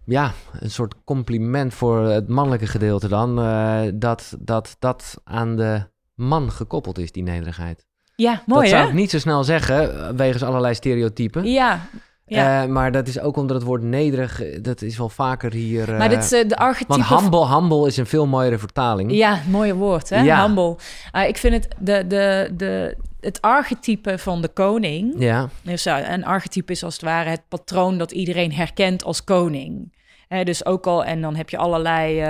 ja, 0.05 0.31
een 0.60 0.71
soort 0.71 0.95
compliment 1.05 1.73
voor 1.73 2.01
het 2.01 2.27
mannelijke 2.27 2.67
gedeelte 2.67 3.07
dan. 3.07 3.39
eh, 3.39 3.81
dat, 3.93 4.36
dat 4.39 4.75
dat 4.79 5.21
aan 5.23 5.55
de 5.55 5.83
man 6.15 6.51
gekoppeld 6.51 6.97
is, 6.97 7.12
die 7.12 7.23
nederigheid. 7.23 7.86
Ja, 8.15 8.41
mooi 8.45 8.62
dat 8.62 8.69
zou 8.79 8.88
ik 8.88 8.93
niet 8.93 9.10
zo 9.10 9.19
snel 9.19 9.43
zeggen, 9.43 9.99
eh, 10.07 10.10
wegens 10.15 10.43
allerlei 10.43 10.73
stereotypen. 10.73 11.43
Ja, 11.51 11.79
ja. 12.27 12.63
Eh, 12.63 12.69
maar 12.69 12.91
dat 12.91 13.07
is 13.07 13.19
ook 13.19 13.37
omdat 13.37 13.55
het 13.55 13.65
woord 13.65 13.81
nederig, 13.83 14.41
eh, 14.43 14.57
dat 14.61 14.81
is 14.81 14.97
wel 14.97 15.09
vaker 15.09 15.53
hier... 15.53 15.91
eh, 15.91 15.97
maar 15.97 16.09
dit 16.09 16.23
is 16.23 16.31
eh, 16.31 16.47
de 16.47 16.55
archetype... 16.57 17.03
want 17.07 17.21
humble, 17.21 17.47
humble 17.47 17.87
is 17.87 17.97
een 17.97 18.05
veel 18.05 18.27
mooiere 18.27 18.57
vertaling. 18.57 19.11
Ja, 19.11 19.39
mooie 19.49 19.75
woord, 19.75 20.09
hè? 20.09 20.21
Ja. 20.21 20.45
Humble. 20.45 20.75
Ah, 21.11 21.27
ik 21.27 21.37
vind 21.37 21.53
het 21.53 21.67
de, 21.79 22.07
de, 22.07 22.49
de, 22.57 22.97
het 23.19 23.41
archetype 23.41 24.17
van 24.17 24.41
de 24.41 24.47
koning. 24.47 25.13
Ja, 25.17 25.49
Dus 25.61 25.85
een 25.85 26.25
archetype 26.25 26.71
is 26.71 26.83
als 26.83 26.93
het 26.93 27.03
ware 27.03 27.29
het 27.29 27.41
patroon 27.47 27.97
dat 27.97 28.11
iedereen 28.11 28.53
herkent 28.53 29.03
als 29.03 29.23
koning. 29.23 29.95
Dus 30.43 30.65
ook 30.65 30.87
al, 30.87 31.03
en 31.05 31.21
dan 31.21 31.35
heb 31.35 31.49
je 31.49 31.57
allerlei 31.57 32.21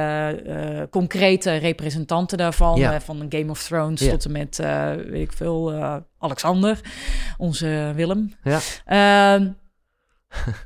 concrete 0.90 1.56
representanten 1.56 2.38
daarvan. 2.38 2.80
Ja. 2.80 3.02
van 3.02 3.26
Game 3.30 3.50
of 3.50 3.64
Thrones 3.64 4.02
Ja. 4.02 4.12
tot 4.12 4.26
en 4.26 4.32
met, 4.32 4.58
weet 5.10 5.22
ik 5.22 5.32
veel, 5.34 5.74
Alexander, 6.20 6.80
onze 7.38 7.92
Willem. 7.96 8.34
ja. 8.44 8.60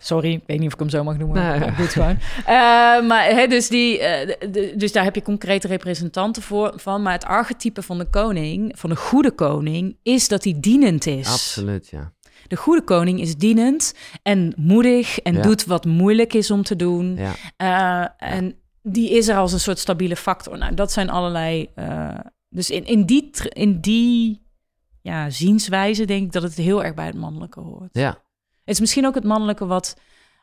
Sorry, 0.00 0.32
ik 0.32 0.42
weet 0.46 0.58
niet 0.58 0.66
of 0.66 0.72
ik 0.72 0.78
hem 0.78 0.88
zo 0.88 1.04
mag 1.04 1.16
noemen. 1.18 1.42
Nee. 1.42 1.58
maar 1.58 1.68
ik 1.68 1.76
doe 1.76 1.84
het 1.84 1.94
gewoon. 1.94 2.18
Eh, 2.38 3.06
maar 3.08 3.24
hè, 3.24 3.46
dus, 3.46 3.68
die, 3.68 3.98
eh, 3.98 4.36
de- 4.52 4.72
dus 4.76 4.92
daar 4.92 5.04
heb 5.04 5.14
je 5.14 5.22
concrete 5.22 5.66
representanten 5.66 6.42
voor, 6.42 6.72
van. 6.76 7.02
Maar 7.02 7.12
het 7.12 7.24
archetype 7.24 7.82
van 7.82 7.98
de 7.98 8.04
koning, 8.10 8.72
van 8.78 8.90
de 8.90 8.96
goede 8.96 9.30
koning, 9.30 9.96
is 10.02 10.28
dat 10.28 10.44
hij 10.44 10.54
dienend 10.60 11.06
is. 11.06 11.28
absoluut, 11.32 11.88
ja. 11.88 12.12
De 12.46 12.56
goede 12.56 12.82
koning 12.84 13.20
is 13.20 13.36
dienend 13.36 13.94
en 14.22 14.52
moedig 14.56 15.18
en 15.18 15.34
Ja. 15.34 15.42
doet 15.42 15.64
wat 15.64 15.84
moeilijk 15.84 16.32
is 16.34 16.50
om 16.50 16.62
te 16.62 16.76
doen. 16.76 17.16
ja. 17.16 17.34
Eh, 18.16 18.30
en 18.36 18.54
die 18.82 19.10
is 19.10 19.28
er 19.28 19.36
als 19.36 19.52
een 19.52 19.60
soort 19.60 19.78
stabiele 19.78 20.16
factor. 20.16 20.58
Nou, 20.58 20.74
dat 20.74 20.92
zijn 20.92 21.10
allerlei. 21.10 21.70
dus 22.48 22.70
in, 22.70 22.84
in 22.86 23.04
die, 23.04 23.30
in 23.48 23.80
die 23.80 24.46
ja, 25.02 25.30
zienswijze 25.30 26.04
denk 26.04 26.24
ik 26.24 26.32
dat 26.32 26.42
het 26.42 26.54
heel 26.54 26.84
erg 26.84 26.94
bij 26.94 27.06
het 27.06 27.14
mannelijke 27.16 27.60
hoort. 27.60 27.88
Ja, 27.92 28.18
is 28.68 28.80
misschien 28.80 29.06
ook 29.06 29.14
het 29.14 29.24
mannelijke 29.24 29.66
wat 29.66 29.96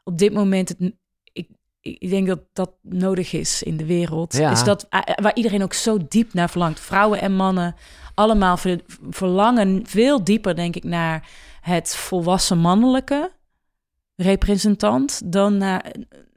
op 0.03 0.17
dit 0.17 0.33
moment 0.33 0.69
het. 0.69 0.93
Ik, 1.33 1.49
ik 1.81 2.09
denk 2.09 2.27
dat 2.27 2.39
dat 2.53 2.71
nodig 2.81 3.33
is 3.33 3.63
in 3.63 3.77
de 3.77 3.85
wereld. 3.85 4.33
Ja. 4.33 4.51
Is 4.51 4.63
dat 4.63 4.87
eh, 4.89 4.99
waar 5.15 5.35
iedereen 5.35 5.63
ook 5.63 5.73
zo 5.73 5.97
diep 6.07 6.33
naar 6.33 6.49
verlangt. 6.49 6.79
Vrouwen 6.79 7.21
en 7.21 7.35
mannen 7.35 7.75
allemaal 8.13 8.57
ver- 8.57 8.83
verlangen 9.09 9.85
veel 9.85 10.23
dieper, 10.23 10.55
denk 10.55 10.75
ik, 10.75 10.83
naar 10.83 11.29
het 11.61 11.95
volwassen 11.95 12.57
mannelijke 12.57 13.31
representant 14.15 15.31
dan 15.31 15.57
naar, 15.57 15.93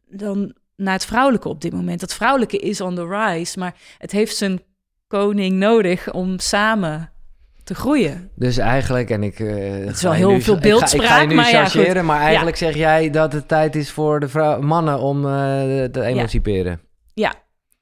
dan 0.07 0.55
naar 0.77 0.93
het 0.93 1.05
vrouwelijke 1.05 1.49
op 1.49 1.61
dit 1.61 1.73
moment. 1.73 2.01
Dat 2.01 2.15
vrouwelijke 2.15 2.59
is 2.59 2.81
on 2.81 2.95
the 2.95 3.07
rise, 3.07 3.59
maar 3.59 3.77
het 3.99 4.11
heeft 4.11 4.37
zijn 4.37 4.63
koning 5.07 5.57
nodig 5.57 6.13
om 6.13 6.39
samen 6.39 7.13
te 7.69 7.75
groeien. 7.75 8.31
Dus 8.35 8.57
eigenlijk, 8.59 9.11
en 9.11 9.23
ik... 9.23 9.41
eh, 9.41 9.85
is 9.87 9.99
ga 10.01 10.03
wel 10.03 10.13
heel 10.13 10.31
nu- 10.31 10.41
veel 10.43 10.57
ik 10.57 10.63
ga- 10.63 10.69
Ik 10.69 10.73
ga, 10.75 10.79
beeldspraak, 10.79 11.21
je 11.21 11.27
nu 11.27 11.35
maar 11.35 11.51
ja, 11.51 11.67
chargeren, 11.67 12.05
maar 12.05 12.21
eigenlijk 12.21 12.57
zeg 12.57 12.75
jij 12.75 13.11
dat 13.11 13.33
het 13.33 13.49
tijd 13.49 13.77
is 13.77 13.91
voor 13.91 14.21
de 14.21 14.29
vrouw, 14.29 14.61
mannen 14.61 14.99
om 15.01 15.25
eh, 15.25 15.31
te 15.85 16.03
emanciperen. 16.03 16.81
Ja, 17.15 17.35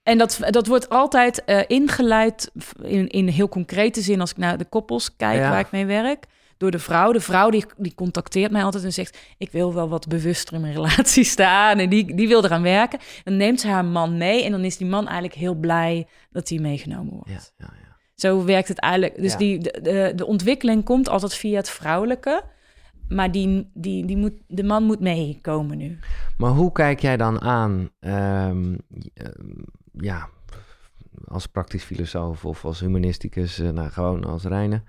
en 0.03 0.19
dat, 0.19 0.39
dat 0.51 0.67
wordt 0.67 0.89
altijd 0.89 1.45
eh, 1.45 1.61
ingeleid 1.67 2.51
in, 2.83 3.09
in 3.09 3.29
heel 3.29 3.49
concrete 3.49 4.01
zin 4.01 4.21
als 4.21 4.31
ik 4.31 4.37
naar 4.37 4.59
de 4.59 4.65
koppels 4.65 5.17
kijk 5.17 5.41
waar 5.41 5.59
ik 5.61 5.71
mee 5.71 5.87
werk. 5.87 6.25
Door 6.59 6.71
de 6.71 6.79
vrouw. 6.79 7.13
De 7.13 7.21
vrouw 7.21 7.51
die, 7.51 7.65
die 7.77 7.95
contacteert 7.95 8.51
mij 8.53 8.63
altijd 8.65 8.85
en 8.85 8.93
zegt... 8.93 9.19
ik 9.39 9.51
wil 9.53 9.75
wel 9.75 9.89
wat 9.89 10.07
bewuster 10.09 10.55
in 10.55 10.61
mijn 10.61 10.73
relatie 10.81 11.25
staan. 11.25 11.79
En 11.79 11.89
die, 11.89 12.15
die 12.15 12.29
wil 12.29 12.45
eraan 12.45 12.63
werken. 12.63 12.99
Dan 13.25 13.37
neemt 13.37 13.61
ze 13.61 13.69
haar 13.69 13.85
man 13.85 14.17
mee. 14.17 14.45
En 14.45 14.51
dan 14.51 14.65
is 14.65 14.77
die 14.77 14.87
man 14.87 15.05
eigenlijk 15.05 15.35
heel 15.35 15.55
blij 15.55 16.07
dat 16.31 16.49
hij 16.49 16.59
meegenomen 16.59 17.13
wordt. 17.13 17.31
Ja, 17.31 17.67
ja, 17.67 17.73
ja. 17.83 17.86
Zo 18.17 18.45
werkt 18.45 18.69
het 18.69 18.79
eigenlijk. 18.79 19.17
Dus 19.17 19.33
Ja. 19.33 19.39
die, 19.39 19.59
de, 19.59 19.79
de, 19.83 20.13
de 20.17 20.27
ontwikkeling 20.27 20.85
komt 20.85 21.09
altijd 21.09 21.35
via 21.35 21.57
het 21.57 21.69
vrouwelijke. 21.71 22.43
Maar 23.09 23.31
die, 23.33 23.71
die, 23.75 24.07
die 24.07 24.17
moet, 24.17 24.33
de 24.47 24.63
man 24.65 24.83
moet 24.83 25.01
meekomen 25.01 25.77
nu. 25.79 25.99
Maar 26.37 26.51
hoe 26.51 26.73
kijk 26.73 27.01
jij 27.01 27.17
dan 27.17 27.41
aan, 27.41 27.91
ehm, 28.01 28.77
ehm, 29.15 29.63
ja, 29.93 30.29
als 31.29 31.47
praktisch 31.47 31.83
filosoof 31.85 32.45
of 32.45 32.65
als 32.65 32.81
humanisticus, 32.81 33.59
eh, 33.59 33.71
nou 33.71 33.91
gewoon 33.91 34.25
als 34.25 34.43
Reine, 34.45 34.83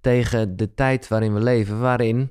tegen 0.00 0.56
de 0.56 0.74
tijd 0.74 1.08
waarin 1.08 1.34
we 1.34 1.40
leven, 1.42 1.80
waarin, 1.80 2.30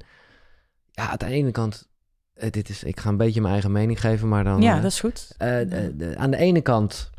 ja, 0.92 1.10
aan 1.10 1.18
de 1.18 1.26
ene 1.26 1.52
kant, 1.52 1.90
eh, 2.34 2.50
dit 2.50 2.70
is, 2.70 2.84
ik 2.84 3.00
ga 3.00 3.10
een 3.10 3.18
beetje 3.18 3.42
mijn 3.42 3.54
eigen 3.54 3.72
mening 3.72 4.00
geven, 4.00 4.28
maar 4.28 4.44
dan... 4.44 4.62
ja, 4.62 4.76
eh, 4.76 4.82
dat 4.82 4.92
is 4.92 5.00
goed. 5.00 5.36
Eh, 5.38 5.58
aan 6.16 6.32
de 6.32 6.38
ene 6.38 6.62
kant, 6.62 7.12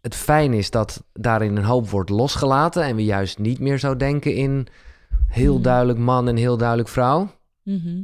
het 0.00 0.14
fijn 0.14 0.52
is 0.52 0.70
dat 0.70 1.04
daarin 1.12 1.56
een 1.56 1.64
hoop 1.64 1.88
wordt 1.88 2.10
losgelaten 2.10 2.82
en 2.84 2.96
we 2.96 3.04
juist 3.04 3.38
niet 3.38 3.58
meer 3.58 3.78
zo 3.78 3.96
denken 3.96 4.34
in 4.34 4.66
heel 5.26 5.54
Mhm. 5.54 5.62
duidelijk 5.62 5.98
man 5.98 6.28
en 6.28 6.36
heel 6.36 6.56
duidelijk 6.56 6.88
vrouw. 6.88 7.30
Mhm. 7.62 8.02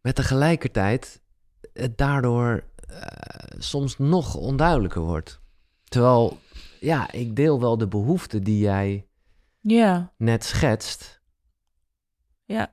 Maar 0.00 0.12
tegelijkertijd 0.12 1.20
het 1.72 1.98
daardoor 1.98 2.64
eh, 2.88 2.96
soms 3.58 3.98
nog 3.98 4.34
onduidelijker 4.34 5.02
wordt. 5.02 5.40
Terwijl, 5.84 6.38
ja, 6.80 7.12
ik 7.12 7.36
deel 7.36 7.60
wel 7.60 7.78
de 7.78 7.88
behoefte 7.88 8.40
die 8.40 8.58
jij 8.58 9.06
net 10.16 10.44
schetst. 10.44 11.20
ja. 12.44 12.72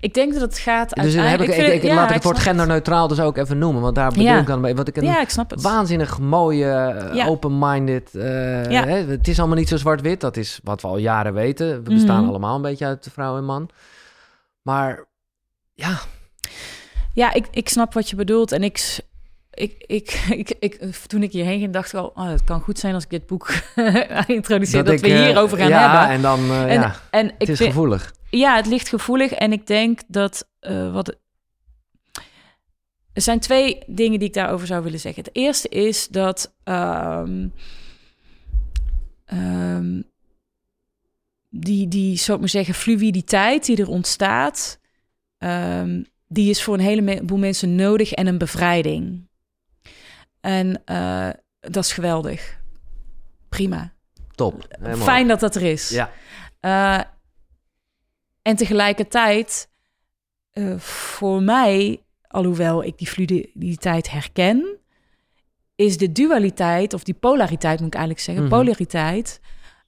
Ik 0.00 0.14
denk 0.14 0.32
dat 0.32 0.40
het 0.42 0.58
gaat 0.58 0.94
Dus 0.94 1.14
dan 1.14 1.24
heb 1.24 1.40
ik, 1.40 1.48
ik, 1.48 1.72
ik- 1.72 1.82
ja, 1.82 1.94
laat 1.94 2.08
ik 2.08 2.14
het 2.14 2.24
woord 2.24 2.38
genderneutraal 2.38 3.08
dus 3.08 3.20
ook 3.20 3.36
even 3.36 3.58
noemen. 3.58 3.82
Want 3.82 3.94
daar 3.94 4.08
bedoel 4.08 4.24
Ja. 4.24 4.38
ik 4.38 4.46
dan 4.46 4.60
mee. 4.60 4.74
Want 4.74 4.88
ik 4.88 4.96
een 4.96 5.04
Ja, 5.04 5.20
ik 5.20 5.28
snap 5.28 5.50
het. 5.50 5.62
waanzinnig 5.62 6.18
mooie, 6.18 6.70
eh, 7.14 7.28
open-minded... 7.28 8.14
eh, 8.14 8.22
hè, 8.24 8.96
het 9.06 9.28
is 9.28 9.38
allemaal 9.38 9.56
niet 9.56 9.68
zo 9.68 9.76
zwart-wit. 9.76 10.20
Dat 10.20 10.36
is 10.36 10.60
wat 10.62 10.82
we 10.82 10.88
al 10.88 10.98
jaren 10.98 11.34
weten. 11.34 11.82
We 11.84 11.94
bestaan 11.94 12.20
Mhm. 12.20 12.28
allemaal 12.28 12.56
een 12.56 12.62
beetje 12.62 12.86
uit 12.86 13.08
vrouw 13.12 13.36
en 13.36 13.44
man. 13.44 13.68
Maar 14.62 15.04
ja, 15.74 15.98
Ja, 17.12 17.32
ik, 17.32 17.46
ik 17.50 17.68
snap 17.68 17.94
wat 17.94 18.10
je 18.10 18.16
bedoelt. 18.16 18.52
En 18.52 18.62
ik, 18.62 18.98
ik, 19.58 19.84
ik, 19.86 20.10
ik, 20.40 20.50
ik, 20.60 20.94
toen 21.06 21.22
ik 21.22 21.32
hierheen 21.32 21.58
ging, 21.58 21.72
dacht 21.72 21.92
ik 21.92 21.98
al... 21.98 22.12
Oh, 22.14 22.28
het 22.28 22.44
kan 22.44 22.60
goed 22.60 22.78
zijn 22.78 22.94
als 22.94 23.04
ik 23.04 23.10
dit 23.10 23.26
boek 23.26 23.50
introduceer... 24.26 24.84
dat, 24.84 24.94
ik, 24.94 25.00
we 25.00 25.12
eh, 25.12 25.24
hierover 25.24 25.58
gaan 25.58 25.68
ja, 25.68 25.90
hebben. 25.98 26.16
en 26.16 26.22
dan... 26.22 26.50
eh, 26.50 26.62
En, 26.74 26.80
ja, 26.80 27.00
en 27.10 27.26
ik 27.26 27.34
het 27.38 27.48
is 27.48 27.56
vind- 27.56 27.68
gevoelig. 27.72 28.14
Ja, 28.30 28.56
het 28.56 28.66
ligt 28.66 28.88
gevoelig. 28.88 29.32
En 29.32 29.52
ik 29.52 29.66
denk 29.66 30.00
dat 30.08 30.48
eh, 30.60 30.92
wat. 30.92 31.16
Er 33.12 33.22
zijn 33.24 33.40
twee 33.40 33.78
dingen 33.86 34.18
die 34.18 34.28
ik 34.28 34.34
daarover 34.34 34.66
zou 34.66 34.82
willen 34.82 35.00
zeggen. 35.00 35.24
Het 35.24 35.36
eerste 35.36 35.68
is 35.68 36.08
dat. 36.08 36.54
ehm, 36.64 37.48
ehm, 39.24 40.02
die, 41.50 41.88
die, 41.88 42.16
zou 42.16 42.32
ik 42.32 42.40
maar 42.40 42.48
zeggen, 42.52 42.74
fluiditeit 42.74 43.64
die 43.66 43.76
er 43.76 43.88
ontstaat. 43.88 44.80
ehm, 45.38 46.02
die 46.28 46.50
is 46.50 46.62
voor 46.62 46.74
een 46.74 46.80
heleboel 46.80 47.38
mensen 47.38 47.74
nodig 47.74 48.12
en 48.12 48.26
een 48.26 48.38
bevrijding. 48.38 49.27
En 50.40 50.82
eh, 50.84 51.28
dat 51.60 51.84
is 51.84 51.92
geweldig. 51.92 52.58
Prima. 53.48 53.92
Top. 54.34 54.66
Helemaal. 54.80 55.06
Fijn 55.06 55.28
dat 55.28 55.40
dat 55.40 55.54
er 55.54 55.62
is. 55.62 55.88
Ja. 55.88 56.10
Eh, 56.60 57.00
en 58.42 58.56
tegelijkertijd, 58.56 59.68
eh, 60.50 60.78
voor 60.78 61.42
mij, 61.42 62.02
alhoewel 62.28 62.84
ik 62.84 62.98
die 62.98 63.06
fluiditeit 63.08 64.10
herken, 64.10 64.76
is 65.74 65.98
de 65.98 66.12
dualiteit, 66.12 66.94
of 66.94 67.02
die 67.02 67.14
polariteit 67.14 67.78
moet 67.78 67.88
ik 67.88 67.94
eigenlijk 67.94 68.24
zeggen, 68.24 68.44
Mhm. 68.44 68.54
polariteit, 68.54 69.40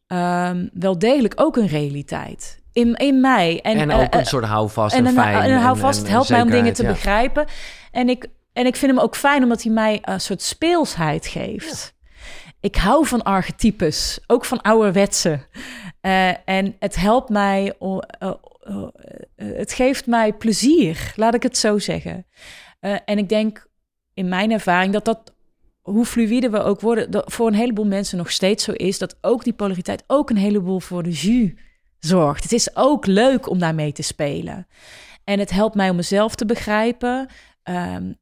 ehm, 0.07 0.69
wel 0.73 0.99
degelijk 0.99 1.35
ook 1.37 1.57
een 1.57 1.67
realiteit. 1.67 2.59
In, 2.73 2.95
in 2.95 3.21
mij. 3.21 3.61
En, 3.61 3.77
En, 3.77 3.91
ook 3.91 4.15
een 4.15 4.27
soort 4.27 4.45
houvast 4.45 4.95
en, 4.95 5.01
en 5.01 5.07
een, 5.07 5.23
fijn. 5.23 5.43
en 5.43 5.51
een 5.51 5.61
houvast, 5.61 5.99
het 5.99 6.09
helpt 6.09 6.29
mij 6.29 6.43
om 6.43 6.51
dingen 6.51 6.73
te 6.73 6.83
ja. 6.83 6.89
begrijpen. 6.89 7.47
En 7.91 8.09
ik, 8.09 8.27
en 8.53 8.67
ik 8.67 8.77
vind 8.77 8.93
hem 8.93 9.01
ook 9.01 9.17
fijn 9.17 9.43
omdat 9.43 9.63
hij 9.63 9.73
mij 9.73 9.99
een 10.03 10.21
soort 10.21 10.43
speelsheid 10.43 11.27
geeft. 11.27 11.95
Ik 12.61 12.77
hou 12.77 13.07
van 13.07 13.23
archetypes, 13.23 14.21
ook 14.27 14.45
van 14.45 14.63
ouderwetse. 14.63 15.41
Eh, 16.01 16.49
en 16.49 16.77
het 16.79 16.97
helpt 16.97 17.29
mij, 17.29 17.75
eh, 17.79 18.33
het 19.37 19.73
geeft 19.73 20.07
mij 20.07 20.33
plezier, 20.33 21.13
laat 21.17 21.35
ik 21.35 21.43
het 21.43 21.57
zo 21.57 21.79
zeggen. 21.79 22.27
Eh, 22.81 22.97
en 23.05 23.19
ik 23.19 23.29
denk 23.29 23.69
in 24.15 24.29
mijn 24.29 24.51
ervaring 24.51 24.93
dat 24.93 25.05
dat, 25.05 25.35
hoe 25.81 26.05
fluïde 26.05 26.51
we 26.51 26.63
ook 26.63 26.81
worden, 26.81 27.11
dat 27.11 27.33
voor 27.33 27.47
een 27.47 27.55
heleboel 27.55 27.87
mensen 27.87 28.19
nog 28.19 28.31
steeds 28.31 28.65
zo 28.65 28.73
is, 28.73 28.99
dat 28.99 29.19
ook 29.21 29.45
die 29.45 29.53
polariteit 29.53 30.05
ook 30.07 30.31
een 30.31 30.37
heleboel 30.37 30.81
voor 30.81 31.03
de 31.03 31.11
jus 31.11 31.53
zorgt. 31.99 32.43
Het 32.43 32.53
is 32.53 32.77
ook 32.77 33.07
leuk 33.07 33.49
om 33.49 33.59
daarmee 33.59 33.93
te 33.93 34.03
spelen. 34.03 34.67
En 35.25 35.39
het 35.39 35.51
helpt 35.51 35.75
mij 35.75 35.91
om 35.91 35.97
mezelf 35.97 36.35
te 36.35 36.47
begrijpen 36.47 37.29
ehm, 37.63 38.13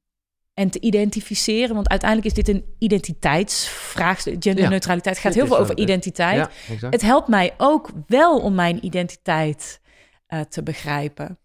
en 0.58 0.70
te 0.70 0.80
identificeren. 0.80 1.74
Want 1.74 1.88
uiteindelijk 1.88 2.36
is 2.36 2.44
dit 2.44 2.56
een 2.56 2.64
identiteitsvraagstuk. 2.78 4.36
Genderneutraliteit 4.42 5.18
gaat 5.18 5.34
heel 5.34 5.46
veel 5.46 5.58
over 5.58 5.78
identiteit. 5.78 6.48
Ja. 6.80 6.88
Het 6.90 7.02
helpt 7.02 7.28
mij 7.28 7.54
ook 7.56 7.90
wel 8.06 8.38
om 8.40 8.54
mijn 8.54 8.84
identiteit 8.84 9.80
eh, 10.26 10.40
te 10.40 10.62
begrijpen. 10.62 11.38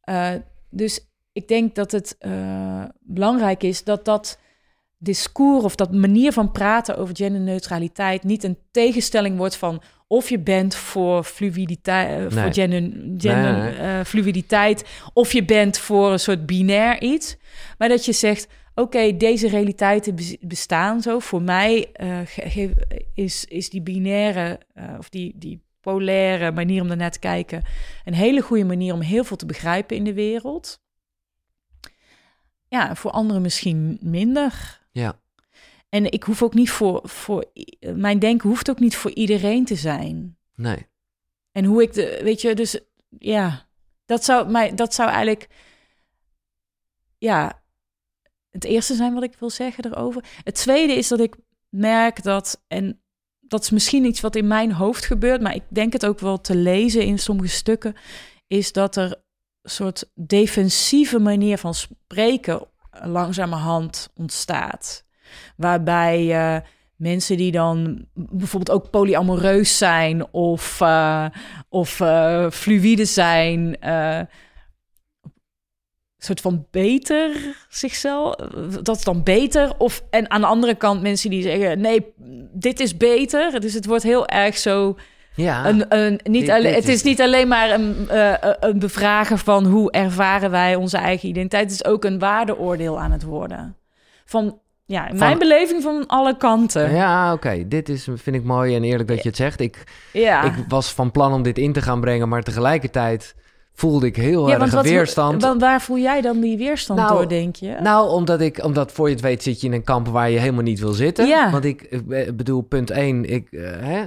Eh, 0.00 0.30
dus 0.70 1.06
ik 1.32 1.48
denk 1.48 1.74
dat 1.74 1.92
het 1.92 2.16
eh, 2.18 2.84
belangrijk 3.00 3.62
is 3.62 3.84
dat 3.84 4.04
dat 4.04 4.38
discours 4.98 5.64
of 5.64 5.74
dat 5.74 5.92
manier 5.92 6.32
van 6.32 6.52
praten 6.52 6.96
over 6.96 7.16
genderneutraliteit 7.16 8.24
niet 8.24 8.44
een 8.44 8.58
tegenstelling 8.70 9.36
wordt 9.36 9.56
van 9.56 9.82
of 10.12 10.28
je 10.28 10.38
bent 10.38 10.74
voor 10.74 11.24
fluiditeit, 11.24 12.08
eh, 12.32 12.42
voor 12.42 12.52
gender, 12.52 12.80
gender 13.18 13.52
Nee, 13.52 13.62
nee. 13.62 13.98
eh, 13.98 14.04
fluiditeit, 14.04 14.84
of 15.12 15.32
je 15.32 15.44
bent 15.44 15.78
voor 15.78 16.12
een 16.12 16.20
soort 16.20 16.46
binair 16.46 17.00
iets, 17.02 17.36
maar 17.78 17.88
dat 17.88 18.04
je 18.04 18.12
zegt 18.12 18.46
oké, 18.74 19.16
deze 19.16 19.48
realiteiten 19.48 20.14
bes- 20.14 20.36
bestaan 20.40 21.00
zo. 21.02 21.18
Voor 21.18 21.42
mij 21.42 21.88
ge- 22.24 23.06
is, 23.14 23.44
is 23.44 23.70
die 23.70 23.82
binaire 23.82 24.60
of 24.98 25.08
die, 25.08 25.32
die 25.36 25.62
polaire 25.80 26.50
manier 26.52 26.82
om 26.82 26.88
daarnaar 26.88 27.10
te 27.10 27.18
kijken 27.18 27.62
een 28.04 28.14
hele 28.14 28.40
goede 28.40 28.64
manier 28.64 28.94
om 28.94 29.00
heel 29.00 29.24
veel 29.24 29.36
te 29.36 29.46
begrijpen 29.46 29.96
in 29.96 30.04
de 30.04 30.14
wereld. 30.14 30.80
Ja, 32.68 32.94
voor 32.94 33.10
anderen 33.10 33.42
misschien 33.42 33.98
minder. 34.00 34.80
Ja. 34.92 35.20
En 35.94 36.12
ik 36.12 36.22
hoef 36.22 36.42
ook 36.42 36.54
niet 36.54 36.70
voor, 36.70 37.00
voor 37.04 37.44
mijn 37.94 38.18
denken 38.18 38.48
hoeft 38.48 38.70
ook 38.70 38.78
niet 38.78 38.96
voor 38.96 39.10
iedereen 39.10 39.64
te 39.64 39.74
zijn. 39.74 40.38
Nee. 40.54 40.86
En 41.50 41.64
hoe 41.64 41.82
ik 41.82 41.92
de, 41.92 42.20
weet 42.22 42.40
je, 42.40 42.54
dus 42.54 42.80
ja, 43.18 43.68
dat 44.04 44.24
zou 44.24 44.50
mij, 44.50 44.74
dat 44.74 44.94
zou 44.94 45.08
eigenlijk, 45.08 45.48
ja, 47.18 47.62
het 48.50 48.64
eerste 48.64 48.94
zijn 48.94 49.14
wat 49.14 49.22
ik 49.22 49.36
wil 49.38 49.50
zeggen 49.50 49.84
erover. 49.84 50.24
Het 50.44 50.54
tweede 50.54 50.92
is 50.92 51.08
dat 51.08 51.20
ik 51.20 51.36
merk 51.68 52.22
dat, 52.22 52.64
en 52.68 53.02
dat 53.40 53.62
is 53.62 53.70
misschien 53.70 54.04
iets 54.04 54.20
wat 54.20 54.36
in 54.36 54.46
mijn 54.46 54.72
hoofd 54.72 55.04
gebeurt, 55.04 55.40
maar 55.40 55.54
ik 55.54 55.64
denk 55.68 55.92
het 55.92 56.06
ook 56.06 56.18
wel 56.18 56.40
te 56.40 56.56
lezen 56.56 57.04
in 57.04 57.18
sommige 57.18 57.48
stukken, 57.48 57.96
is 58.46 58.72
dat 58.72 58.96
er 58.96 59.22
een 59.62 59.70
soort 59.70 60.10
defensieve 60.14 61.18
manier 61.18 61.58
van 61.58 61.74
spreken 61.74 62.68
langzamerhand 62.90 64.10
ontstaat. 64.14 65.04
Waarbij 65.56 66.30
eh, 66.30 66.56
mensen 67.02 67.36
die 67.36 67.52
dan 67.52 68.04
bijvoorbeeld 68.14 68.78
ook 68.78 68.90
polyamoreus 68.90 69.78
zijn 69.78 70.32
of, 70.32 70.80
eh, 70.80 71.26
of 71.68 72.00
eh, 72.00 72.50
fluïde 72.50 73.04
zijn, 73.04 73.76
eh, 73.80 74.20
soort 76.18 76.40
van 76.40 76.66
beter 76.70 77.30
zichzelf. 77.68 78.34
Dat 78.82 78.96
is 78.96 79.04
dan 79.04 79.22
beter. 79.22 79.72
Of, 79.78 80.04
en 80.10 80.30
aan 80.30 80.40
de 80.40 80.46
andere 80.46 80.74
kant 80.74 81.02
mensen 81.02 81.30
die 81.30 81.42
zeggen: 81.42 81.80
nee, 81.80 82.14
dit 82.52 82.80
is 82.80 82.96
beter. 82.96 83.60
Dus 83.60 83.74
het 83.74 83.86
wordt 83.86 84.02
heel 84.02 84.26
erg 84.26 84.58
zo. 84.58 84.96
Ja. 85.34 85.68
Een, 85.68 85.84
een, 85.88 86.20
niet 86.22 86.50
alleen, 86.50 86.74
het 86.74 86.88
is 86.88 87.02
niet 87.02 87.20
alleen 87.20 87.48
maar 87.48 87.70
een, 87.70 88.06
een 88.60 88.78
bevragen 88.78 89.38
van 89.38 89.64
hoe 89.64 89.90
ervaren 89.90 90.50
wij 90.50 90.74
onze 90.74 90.96
eigen 90.96 91.28
identiteit. 91.28 91.62
Het 91.62 91.72
is 91.72 91.84
ook 91.84 92.04
een 92.04 92.18
waardeoordeel 92.18 93.00
aan 93.00 93.12
het 93.12 93.22
worden. 93.22 93.76
Van, 94.24 94.60
ja, 94.92 95.02
in 95.08 95.08
Van- 95.08 95.26
mijn 95.26 95.38
beleving 95.38 95.82
van 95.82 96.06
alle 96.06 96.36
kanten. 96.36 96.94
Ja. 96.94 97.32
Oké. 97.32 97.68
Dit 97.68 97.88
is, 97.88 98.08
vind 98.14 98.36
ik 98.36 98.44
mooi 98.44 98.74
en 98.76 98.84
eerlijk 98.84 99.08
dat 99.08 99.22
je 99.22 99.28
het 99.28 99.36
zegt. 99.36 99.60
Ik, 99.60 99.84
ja. 100.12 100.42
ik 100.42 100.52
was 100.68 100.92
van 100.92 101.10
plan 101.10 101.32
om 101.32 101.42
dit 101.42 101.58
in 101.58 101.72
te 101.72 101.82
gaan 101.82 102.00
brengen, 102.00 102.28
maar 102.28 102.42
tegelijkertijd 102.42 103.34
voelde 103.74 104.06
ik 104.06 104.16
heel 104.16 104.50
erg 104.52 104.82
weerstand. 104.82 105.42
wa- 105.42 105.56
waar 105.56 105.80
voel 105.82 105.98
jij 105.98 106.20
dan 106.20 106.40
die 106.40 106.56
weerstand 106.58 106.98
Nou, 107.00 107.12
door, 107.12 107.28
denk 107.28 107.56
je? 107.56 107.76
Nou, 107.80 108.10
omdat 108.10 108.40
ik, 108.40 108.64
omdat 108.64 108.92
voor 108.92 109.08
je 109.08 109.14
het 109.14 109.22
weet 109.22 109.42
zit 109.42 109.60
je 109.60 109.66
in 109.66 109.72
een 109.72 109.84
kamp 109.84 110.08
waar 110.08 110.30
je 110.30 110.38
helemaal 110.38 110.62
niet 110.62 110.80
wil 110.80 110.92
zitten. 110.92 111.26
Ja. 111.26 111.50
Want 111.50 111.64
ik 111.64 111.82
eh, 111.82 112.30
bedoel, 112.34 112.60
punt 112.62 112.90
één, 112.90 113.24
ik, 113.24 113.48
eh, 113.52 113.70
hè, 113.80 114.02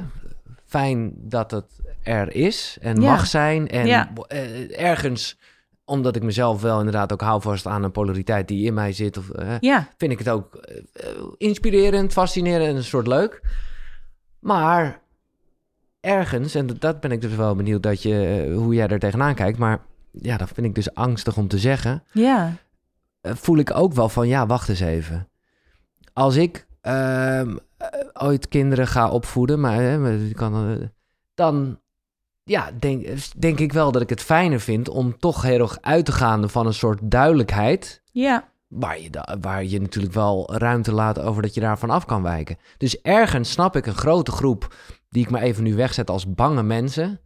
fijn 0.65 1.11
dat 1.15 1.51
het 1.51 1.65
er 2.03 2.35
is 2.35 2.77
en 2.81 3.01
Ja. 3.01 3.11
mag 3.11 3.25
zijn. 3.27 3.67
En 3.69 3.87
Ja. 3.87 4.09
eh, 4.27 4.79
ergens, 4.83 5.37
omdat 5.85 6.15
ik 6.15 6.23
mezelf 6.23 6.61
wel 6.61 6.77
inderdaad 6.77 7.13
ook 7.13 7.21
hou 7.21 7.41
vast 7.41 7.65
aan 7.67 7.83
een 7.83 7.91
polariteit 7.91 8.47
die 8.47 8.65
in 8.65 8.73
mij 8.73 8.93
zit, 8.93 9.17
of, 9.17 9.29
eh, 9.29 9.55
ja, 9.59 9.87
vind 9.97 10.11
ik 10.11 10.19
het 10.19 10.29
ook 10.29 10.55
eh, 10.55 11.11
inspirerend, 11.37 12.11
fascinerend 12.13 12.69
en 12.69 12.75
een 12.75 12.83
soort 12.83 13.07
leuk. 13.07 13.41
Maar 14.39 15.01
ergens, 15.99 16.55
en 16.55 16.67
dat- 16.79 16.99
ben 16.99 17.11
ik 17.11 17.21
dus 17.21 17.35
wel 17.35 17.55
benieuwd 17.55 17.83
dat 17.83 18.01
je, 18.01 18.45
eh, 18.49 18.55
hoe 18.57 18.73
jij 18.73 18.87
er 18.87 18.99
tegenaan 18.99 19.35
kijkt, 19.35 19.57
maar 19.57 19.79
ja, 20.11 20.37
dat 20.37 20.49
vind 20.53 20.67
ik 20.67 20.75
dus 20.75 20.93
angstig 20.93 21.37
om 21.37 21.47
te 21.47 21.57
zeggen 21.59 22.03
ja, 22.11 22.53
voel 23.21 23.57
ik 23.57 23.75
ook 23.75 23.93
wel 23.93 24.09
van, 24.09 24.27
ja, 24.27 24.45
wacht 24.45 24.69
eens 24.69 24.79
even. 24.79 25.27
Als 26.13 26.35
ik 26.35 26.67
ehm, 26.81 27.57
eh, 27.77 27.87
ooit 28.13 28.47
kinderen 28.47 28.87
ga 28.87 29.09
opvoeden, 29.09 29.59
maar 29.59 29.75
hè, 29.81 30.29
kan, 30.33 30.89
dan 31.33 31.79
ja, 32.45 32.71
denk, 32.79 33.07
denk 33.37 33.59
ik 33.59 33.73
wel 33.73 33.91
dat 33.91 34.01
ik 34.01 34.09
het 34.09 34.21
fijner 34.21 34.59
vind 34.59 34.89
om 34.89 35.17
toch 35.17 35.41
heel 35.41 35.59
erg 35.59 35.77
uit 35.81 36.05
te 36.05 36.11
gaan 36.11 36.49
van 36.49 36.65
een 36.65 36.73
soort 36.73 36.99
duidelijkheid. 37.03 38.01
ja, 38.11 38.53
Waar 38.67 38.99
je, 39.01 39.09
da- 39.09 39.37
waar 39.41 39.63
je 39.63 39.81
natuurlijk 39.81 40.13
wel 40.13 40.53
ruimte 40.55 40.91
laat 40.91 41.19
over 41.19 41.41
dat 41.41 41.53
je 41.53 41.59
daarvan 41.61 41.89
af 41.89 42.05
kan 42.05 42.21
wijken. 42.23 42.57
Dus 42.77 43.01
ergens 43.01 43.51
snap 43.51 43.75
ik 43.75 43.85
een 43.85 43.95
grote 43.95 44.31
groep 44.31 44.75
die 45.09 45.23
ik 45.23 45.29
maar 45.29 45.41
even 45.41 45.63
nu 45.63 45.75
wegzet 45.75 46.09
als 46.09 46.33
bange 46.33 46.63
mensen. 46.63 47.19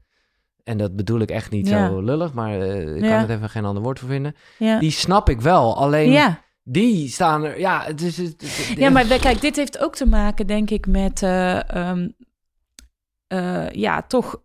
En 0.64 0.78
dat 0.78 0.96
bedoel 0.96 1.20
ik 1.20 1.30
echt 1.30 1.52
niet 1.52 1.68
Ja. 1.68 1.88
zo 1.88 2.02
lullig, 2.02 2.34
maar 2.34 2.62
eh, 2.62 2.96
ik 2.96 3.02
Ja. 3.04 3.10
kan 3.10 3.20
het 3.20 3.30
even 3.30 3.50
geen 3.50 3.66
ander 3.66 3.84
woord 3.84 4.00
voor 4.00 4.10
vinden. 4.10 4.36
ja. 4.58 4.80
Die 4.80 4.92
snap 4.92 5.30
ik 5.30 5.42
wel. 5.42 5.78
Alleen 5.78 6.36
die 6.64 7.08
staan 7.10 7.44
er, 7.44 7.60
ja, 7.60 7.84
het 7.84 8.02
is... 8.02 8.18
Het, 8.18 8.42
het- 8.42 8.78
Ja, 8.78 8.90
maar 8.90 9.06
kijk, 9.06 9.42
dit 9.42 9.56
heeft 9.56 9.80
ook 9.80 9.96
te 9.96 10.06
maken, 10.08 10.48
denk 10.48 10.70
ik, 10.70 10.88
met 10.88 11.24
eh, 11.24 11.70
ehm, 11.76 12.10
eh, 13.28 13.70
ja, 13.70 14.02
toch 14.02 14.42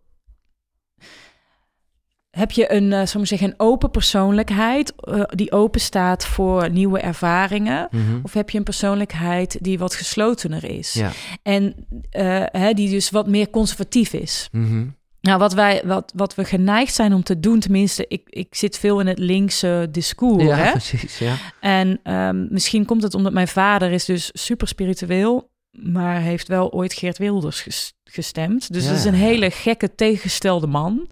heb 2.35 2.51
je 2.51 2.73
een, 2.73 2.91
uh, 2.91 3.01
zeggen, 3.05 3.47
een 3.47 3.53
open 3.57 3.91
persoonlijkheid 3.91 4.93
uh, 5.03 5.21
die 5.27 5.51
open 5.51 5.81
staat 5.81 6.25
voor 6.25 6.69
nieuwe 6.69 6.99
ervaringen? 6.99 7.87
Mhm. 7.91 8.19
Of 8.23 8.33
heb 8.33 8.49
je 8.49 8.57
een 8.57 8.63
persoonlijkheid 8.63 9.57
die 9.61 9.79
wat 9.79 9.95
geslotener 9.95 10.63
is? 10.63 10.93
Ja. 10.93 11.11
En 11.43 11.75
uh, 12.11 12.43
hè, 12.51 12.73
die 12.73 12.89
dus 12.89 13.09
wat 13.09 13.27
meer 13.27 13.49
conservatief 13.49 14.13
is. 14.13 14.49
Mhm. 14.51 14.85
Nou, 15.21 15.39
wat, 15.39 15.53
wij, 15.53 15.81
wat, 15.85 16.11
wat 16.15 16.35
we 16.35 16.45
geneigd 16.45 16.93
zijn 16.93 17.13
om 17.13 17.23
te 17.23 17.39
doen, 17.39 17.59
tenminste, 17.59 18.05
ik, 18.07 18.21
ik 18.25 18.55
zit 18.55 18.77
veel 18.77 18.99
in 18.99 19.07
het 19.07 19.19
linkse 19.19 19.87
discours. 19.91 20.43
Ja, 20.43 20.55
hè? 20.55 20.71
precies. 20.81 21.17
Ja. 21.17 21.35
En 21.59 21.99
um, 22.03 22.47
misschien 22.49 22.85
komt 22.85 23.03
het 23.03 23.13
omdat 23.13 23.33
mijn 23.33 23.47
vader 23.47 23.91
is 23.91 24.05
dus 24.05 24.29
super 24.33 24.67
spiritueel, 24.67 25.49
maar 25.83 26.19
heeft 26.19 26.47
wel 26.47 26.71
ooit 26.71 26.93
Geert 26.93 27.17
Wilders 27.17 27.65
gestemd. 28.03 28.73
Dus 28.73 28.83
Ja, 28.83 28.89
dat 28.89 28.97
is 28.97 29.05
een 29.05 29.15
ja. 29.17 29.25
hele 29.25 29.51
gekke 29.51 29.95
tegengestelde 29.95 30.67
man. 30.67 31.07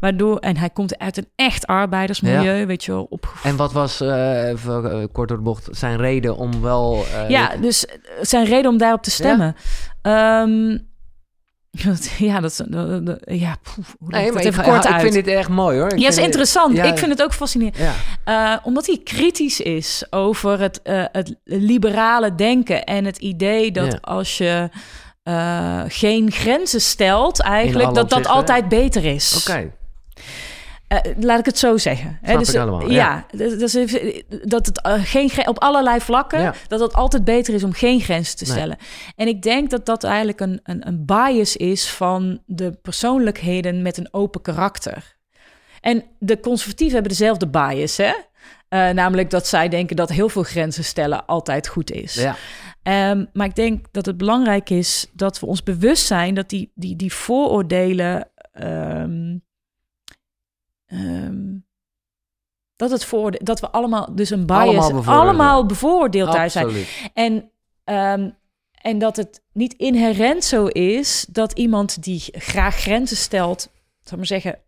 Waardoor, 0.00 0.38
en 0.38 0.56
hij 0.56 0.70
komt 0.70 0.98
uit 0.98 1.16
een 1.16 1.28
echt 1.36 1.66
arbeidersmilieu, 1.66 2.66
weet 2.66 2.84
je 2.84 2.92
wel, 2.92 3.06
opgevoed. 3.10 3.50
En 3.50 3.56
wat 3.56 3.72
was, 3.72 4.00
eh, 4.00 4.48
even 4.48 4.90
eh, 4.92 5.04
kort 5.12 5.28
door 5.28 5.36
de 5.36 5.42
bocht, 5.42 5.68
zijn 5.70 5.96
reden 5.96 6.36
om 6.36 6.60
wel... 6.60 7.04
eh, 7.14 7.28
Ja, 7.28 7.56
dus 7.56 7.86
zijn 8.20 8.44
reden 8.44 8.70
om 8.70 8.78
daarop 8.78 9.02
te 9.02 9.10
stemmen. 9.10 9.56
Ehm, 10.02 10.78
ja, 12.18 12.40
dat 12.40 12.50
is... 12.50 12.60
Ja, 13.40 13.56
poef, 13.62 13.96
Nee, 13.98 14.26
ik 14.26 14.32
maar 14.32 14.42
dat 14.42 14.52
ik, 14.52 14.58
even 14.60 14.64
kort 14.72 14.84
ik 14.84 14.90
uit. 14.92 15.00
vind 15.02 15.14
dit 15.14 15.26
erg 15.26 15.48
mooi 15.48 15.78
hoor. 15.78 15.92
Ik 15.92 15.98
ja, 15.98 16.08
is 16.08 16.16
interessant. 16.18 16.76
ja. 16.76 16.84
Ik 16.84 16.98
vind 16.98 17.10
het 17.10 17.22
ook 17.22 17.32
fascinerend. 17.34 17.76
Ja, 17.76 17.92
Eh, 18.24 18.56
omdat 18.66 18.86
hij 18.86 19.00
kritisch 19.04 19.60
is 19.60 20.04
over 20.10 20.60
het, 20.60 20.82
eh, 20.82 21.04
het 21.12 21.34
liberale 21.44 22.34
denken 22.34 22.84
en 22.84 23.04
het 23.04 23.18
idee 23.18 23.72
dat 23.72 23.92
Ja. 23.92 23.98
als 24.00 24.38
je 24.38 24.68
eh, 25.22 25.82
geen 25.88 26.30
grenzen 26.30 26.80
stelt, 26.80 27.40
eigenlijk 27.40 27.94
dat 27.94 28.10
dat 28.10 28.26
altijd 28.26 28.68
beter 28.68 29.04
is. 29.04 29.44
oké. 29.48 29.70
Eh, 30.90 30.98
laat 31.20 31.38
ik 31.38 31.44
het 31.44 31.58
zo 31.58 31.76
zeggen. 31.78 32.18
Hè, 32.22 32.38
dus, 32.38 32.48
eh, 32.54 32.60
helemaal, 32.60 32.90
ja, 32.90 33.26
dus, 33.36 33.72
dat 34.44 34.66
het 34.66 34.82
eh, 34.82 34.92
geen 35.04 35.48
op 35.48 35.58
allerlei 35.58 36.00
vlakken 36.00 36.40
Ja. 36.40 36.54
dat 36.68 36.80
het 36.80 36.92
altijd 36.92 37.24
beter 37.24 37.54
is 37.54 37.64
om 37.64 37.72
geen 37.72 38.00
grenzen 38.00 38.36
te 38.36 38.44
Nee. 38.44 38.52
stellen. 38.52 38.76
En 39.16 39.28
ik 39.28 39.42
denk 39.42 39.70
dat 39.70 39.86
dat 39.86 40.04
eigenlijk 40.04 40.40
een, 40.40 40.60
een, 40.62 40.86
een 40.86 41.04
bias 41.06 41.56
is 41.56 41.90
van 41.90 42.42
de 42.46 42.72
persoonlijkheden 42.82 43.82
met 43.82 43.96
een 43.96 44.08
open 44.10 44.42
karakter. 44.42 45.16
En 45.80 46.04
de 46.18 46.40
conservatieven 46.40 46.94
hebben 46.94 47.12
dezelfde 47.12 47.48
bias, 47.48 47.96
hè? 47.96 48.12
Namelijk 48.92 49.30
dat 49.30 49.46
zij 49.46 49.68
denken 49.68 49.96
dat 49.96 50.08
heel 50.10 50.28
veel 50.28 50.42
grenzen 50.42 50.84
stellen 50.84 51.26
altijd 51.26 51.68
goed 51.68 51.90
is. 51.90 52.14
Ja. 52.14 52.36
Ehm, 52.82 53.24
maar 53.32 53.46
ik 53.46 53.54
denk 53.54 53.86
dat 53.90 54.06
het 54.06 54.16
belangrijk 54.16 54.70
is 54.70 55.06
dat 55.12 55.40
we 55.40 55.46
ons 55.46 55.62
bewust 55.62 56.06
zijn 56.06 56.34
dat 56.34 56.48
die, 56.48 56.72
die, 56.74 56.96
die 56.96 57.12
vooroordelen. 57.12 58.28
ehm, 58.52 59.36
ehm, 60.90 61.58
dat, 62.76 62.90
het 62.90 63.04
vooroorde- 63.04 63.40
dat 63.44 63.60
we 63.60 63.70
allemaal 63.70 64.14
dus 64.14 64.30
een 64.30 64.46
bias 64.46 64.58
Allemaal 64.60 64.82
allemaal, 65.04 65.66
bevooroordeeld. 65.66 65.68
bevooroordeeld 65.68 66.32
daar 66.32 66.50
zijn. 66.50 66.84
En, 67.14 67.50
ehm, 67.84 68.30
en 68.80 68.98
dat 68.98 69.16
het 69.16 69.42
niet 69.52 69.72
inherent 69.74 70.44
zo 70.44 70.66
is 70.66 71.26
dat 71.30 71.52
iemand 71.52 72.02
die 72.02 72.20
graag 72.32 72.74
grenzen 72.76 73.16
stelt, 73.16 73.70
zal 74.02 74.16
maar 74.16 74.26
zeggen, 74.26 74.58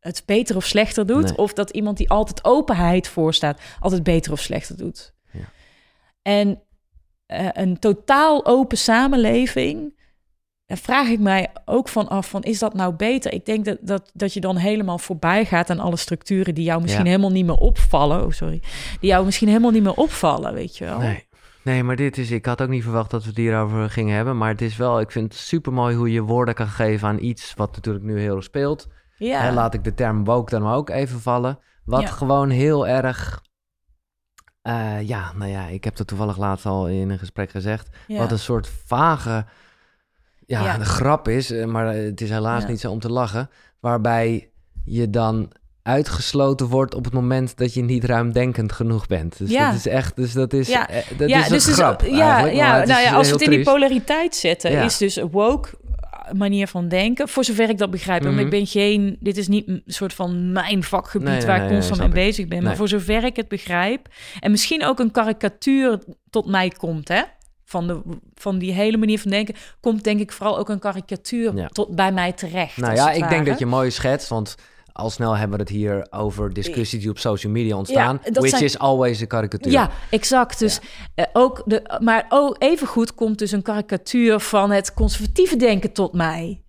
het 0.00 0.22
beter 0.26 0.56
of 0.56 0.64
slechter 0.64 1.06
doet. 1.06 1.24
Nee. 1.24 1.36
Of 1.36 1.52
dat 1.52 1.70
iemand 1.70 1.96
die 1.96 2.10
altijd 2.10 2.44
openheid 2.44 3.08
voorstaat, 3.08 3.60
altijd 3.80 4.02
beter 4.02 4.32
of 4.32 4.40
slechter 4.40 4.76
doet. 4.76 5.14
Ja. 5.30 5.48
En 6.22 6.62
eh, 7.26 7.48
een 7.52 7.78
totaal 7.78 8.46
open 8.46 8.78
samenleving. 8.78 9.95
Daar 10.66 10.78
vraag 10.78 11.08
ik 11.08 11.20
mij 11.20 11.48
ook 11.64 11.88
van 11.88 12.08
af: 12.08 12.28
van, 12.28 12.42
is 12.42 12.58
dat 12.58 12.74
nou 12.74 12.94
beter? 12.94 13.32
Ik 13.32 13.44
denk 13.46 13.64
dat, 13.64 13.78
dat, 13.80 14.10
dat 14.14 14.32
je 14.32 14.40
dan 14.40 14.56
helemaal 14.56 14.98
voorbij 14.98 15.44
gaat 15.44 15.70
aan 15.70 15.80
alle 15.80 15.96
structuren 15.96 16.54
die 16.54 16.64
jou 16.64 16.82
misschien 16.82 17.04
Ja. 17.04 17.10
helemaal 17.10 17.30
niet 17.30 17.46
meer 17.46 17.54
opvallen. 17.56 18.24
Oh, 18.24 18.30
sorry. 18.30 18.62
Die 19.00 19.10
jou 19.10 19.24
misschien 19.24 19.48
helemaal 19.48 19.70
niet 19.70 19.82
meer 19.82 19.94
opvallen, 19.94 20.54
weet 20.54 20.76
je 20.76 20.84
wel. 20.84 20.98
Nee. 20.98 21.26
nee, 21.64 21.82
maar 21.82 21.96
dit 21.96 22.18
is... 22.18 22.30
Ik 22.30 22.46
had 22.46 22.62
ook 22.62 22.68
niet 22.68 22.82
verwacht 22.82 23.10
dat 23.10 23.22
we 23.22 23.28
het 23.28 23.36
hierover 23.38 23.90
gingen 23.90 24.16
hebben. 24.16 24.36
Maar 24.38 24.48
het 24.48 24.62
is 24.62 24.76
wel... 24.76 25.00
Ik 25.00 25.10
vind 25.10 25.32
het 25.32 25.42
super 25.42 25.72
mooi 25.72 25.96
hoe 25.96 26.12
je 26.12 26.20
woorden 26.22 26.54
kan 26.54 26.68
geven 26.68 27.08
aan 27.08 27.22
iets... 27.22 27.52
wat 27.56 27.74
natuurlijk 27.74 28.04
nu 28.04 28.20
heel 28.20 28.42
speelt. 28.42 28.86
Ja. 29.16 29.40
Hè, 29.40 29.52
laat 29.52 29.74
ik 29.74 29.84
de 29.84 29.94
term 29.94 30.24
woke 30.24 30.50
dan 30.50 30.66
ook 30.72 30.90
even 30.90 31.20
vallen. 31.20 31.58
Wat 31.84 32.00
Ja. 32.02 32.06
gewoon 32.08 32.50
heel 32.50 32.86
erg... 32.86 33.42
eh, 34.62 35.08
ja, 35.08 35.32
nou 35.32 35.50
ja, 35.50 35.66
ik 35.66 35.84
heb 35.84 35.98
het 35.98 36.06
toevallig 36.06 36.36
laatst 36.36 36.66
al 36.66 36.88
in 36.88 37.10
een 37.10 37.18
gesprek 37.18 37.50
gezegd. 37.50 37.88
Ja. 38.06 38.18
Wat 38.18 38.30
een 38.30 38.38
soort 38.38 38.68
vage 38.86 39.44
ja, 40.46 40.64
Ja. 40.64 40.74
een 40.78 40.84
grap 40.84 41.28
is, 41.28 41.50
eh, 41.50 41.64
maar 41.64 41.94
het 41.94 42.20
is 42.20 42.30
helaas 42.30 42.62
Ja. 42.62 42.68
niet 42.68 42.80
zo 42.80 42.90
om 42.90 43.00
te 43.00 43.10
lachen. 43.10 43.50
Waarbij 43.80 44.50
je 44.84 45.10
dan 45.10 45.52
uitgesloten 45.82 46.66
wordt 46.66 46.94
op 46.94 47.04
het 47.04 47.12
moment 47.12 47.56
dat 47.56 47.74
je 47.74 47.82
niet 47.82 48.04
ruimdenkend 48.04 48.72
genoeg 48.72 49.06
bent. 49.06 49.38
Dus 49.38 49.50
Ja. 49.50 49.66
dat 49.66 49.76
is 49.78 49.86
echt, 49.86 50.16
dus 50.16 50.32
dat 50.32 50.52
is, 50.52 50.68
Ja. 50.68 50.88
eh, 50.88 51.02
dat 51.18 51.28
ja, 51.28 51.38
is 51.38 51.46
een 51.46 51.52
dus 51.52 51.68
is- 51.68 51.74
grap 51.74 52.00
ja, 52.00 52.06
eigenlijk, 52.06 52.42
maar 52.42 52.54
ja, 52.54 52.70
nou 52.86 53.00
is 53.00 53.08
ja, 53.08 53.14
als 53.14 53.26
we 53.26 53.32
het 53.32 53.42
in 53.42 53.50
die 53.50 53.62
polariteit 53.64 54.34
zetten, 54.34 54.82
is 54.82 54.96
dus 54.96 55.20
woke 55.30 55.68
eh, 55.78 56.32
manier 56.32 56.66
van 56.68 56.88
denken, 56.88 57.28
voor 57.28 57.44
zover 57.44 57.68
ik 57.68 57.78
dat 57.78 57.90
begrijp. 57.90 58.22
Want 58.22 58.34
Mhm. 58.34 58.44
ik 58.44 58.50
ben 58.50 58.66
geen, 58.66 59.16
dit 59.20 59.36
is 59.36 59.48
niet 59.48 59.68
een 59.68 59.82
soort 59.86 60.12
van 60.14 60.52
mijn 60.52 60.82
vakgebied 60.82 61.28
Nee, 61.28 61.46
waar 61.46 61.58
nee, 61.58 61.66
ik 61.66 61.72
constant 61.72 62.00
nee, 62.00 62.08
mee 62.08 62.24
bezig 62.26 62.46
ben. 62.48 62.62
Maar 62.62 62.76
voor 62.76 62.88
zover 62.88 63.24
ik 63.24 63.36
het 63.36 63.48
begrijp, 63.48 64.08
en 64.40 64.50
misschien 64.50 64.84
ook 64.84 64.98
een 64.98 65.10
karikatuur 65.10 65.98
tot 66.30 66.46
mij 66.46 66.68
komt, 66.68 67.08
hè? 67.08 67.22
Van, 67.68 67.86
de, 67.86 68.00
van 68.34 68.58
die 68.58 68.72
hele 68.72 68.96
manier 68.96 69.18
van 69.20 69.30
denken, 69.30 69.54
komt 69.80 70.04
denk 70.04 70.20
ik 70.20 70.32
vooral 70.32 70.58
ook 70.58 70.68
een 70.68 70.78
karikatuur 70.78 71.56
Ja. 71.56 71.66
tot 71.68 71.94
bij 71.94 72.12
mij 72.12 72.32
terecht. 72.32 72.76
Nou 72.76 72.94
ja, 72.94 73.10
ik 73.10 73.28
denk 73.28 73.46
dat 73.46 73.58
je 73.58 73.66
mooi 73.66 73.90
schetst, 73.90 74.28
want 74.28 74.54
al 74.92 75.10
snel 75.10 75.36
hebben 75.36 75.56
we 75.56 75.62
het 75.62 75.72
hier 75.72 76.06
over 76.10 76.52
discussies 76.52 77.00
die 77.00 77.10
op 77.10 77.18
social 77.18 77.52
media 77.52 77.76
ontstaan, 77.76 78.20
which 78.32 78.48
zijn- 78.48 78.62
is 78.64 78.78
always 78.78 79.22
a 79.22 79.26
karikatuur. 79.26 79.72
Ja, 79.72 79.90
exact. 80.10 80.58
Dus 80.58 80.80
eh, 81.14 81.24
ook 81.32 81.62
de, 81.64 81.98
maar 82.02 82.26
ook 82.28 82.56
evengoed 82.58 83.14
komt 83.14 83.38
dus 83.38 83.50
een 83.52 83.62
karikatuur 83.62 84.40
van 84.40 84.70
het 84.70 84.94
conservatieve 84.94 85.56
denken 85.56 85.92
tot 85.92 86.12
mij. 86.12 86.60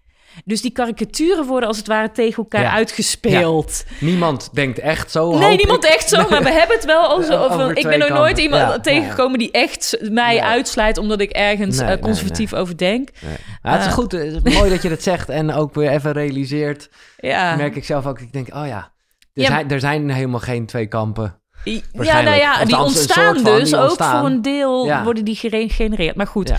Dus 0.46 0.62
die 0.62 0.72
karikaturen 0.72 1.46
worden 1.46 1.68
als 1.68 1.78
het 1.78 1.88
ware 1.88 2.12
tegen 2.12 2.38
elkaar 2.44 2.62
Ja. 2.62 2.72
uitgespeeld. 2.72 3.84
Niemand 4.00 4.50
denkt 4.54 4.80
echt 4.80 5.12
zo. 5.12 5.38
Nee, 5.38 5.58
niemand 5.58 5.84
ik. 5.86 5.90
echt 5.92 6.10
zo, 6.10 6.26
maar 6.30 6.44
we 6.44 6.52
hebben 6.52 6.76
het 6.76 6.86
wel 6.86 7.12
over. 7.16 7.78
Ik 7.78 7.84
ben 7.84 8.00
nog 8.00 8.10
nooit 8.10 8.38
iemand 8.38 8.62
Ja, 8.62 8.80
tegengekomen 8.80 9.40
die 9.40 9.52
echt 9.52 9.98
mij 10.12 10.34
Nee. 10.34 10.44
uitsluit 10.44 10.98
omdat 10.98 11.20
ik 11.22 11.32
ergens 11.32 11.76
Nee, 11.76 11.86
eh, 11.86 11.94
nee, 11.94 12.00
conservatief 12.00 12.54
over 12.54 12.78
denk. 12.78 13.10
Het 13.62 13.80
is 13.80 13.86
Eh. 13.86 13.92
goed, 13.94 14.12
het 14.12 14.46
is 14.46 14.54
mooi 14.54 14.70
dat 14.70 14.82
je 14.82 14.90
dat 14.90 15.04
zegt 15.04 15.30
en 15.30 15.54
ook 15.54 15.74
weer 15.76 15.90
even 15.90 16.12
realiseert. 16.12 16.90
Ja, 17.18 17.56
merk 17.56 17.76
ik 17.76 17.86
zelf 17.86 18.06
ook. 18.06 18.20
Ik 18.20 18.34
denk, 18.34 18.56
oh 18.56 18.68
ja, 18.68 18.92
er, 19.34 19.46
zijn, 19.46 19.72
er 19.72 19.80
zijn 19.80 20.10
helemaal 20.10 20.40
geen 20.40 20.66
twee 20.66 20.88
kampen. 20.88 21.40
ja, 21.64 22.22
nou 22.22 22.38
ja, 22.38 22.66
die 22.66 22.78
ontstaan 22.80 23.40
van, 23.40 23.44
dus 23.60 23.76
ook 23.76 24.04
voor 24.04 24.26
een 24.26 24.42
deel 24.42 25.02
worden 25.04 25.26
die 25.26 25.36
gegenereerd. 25.36 26.16
Maar 26.16 26.28
goed. 26.28 26.54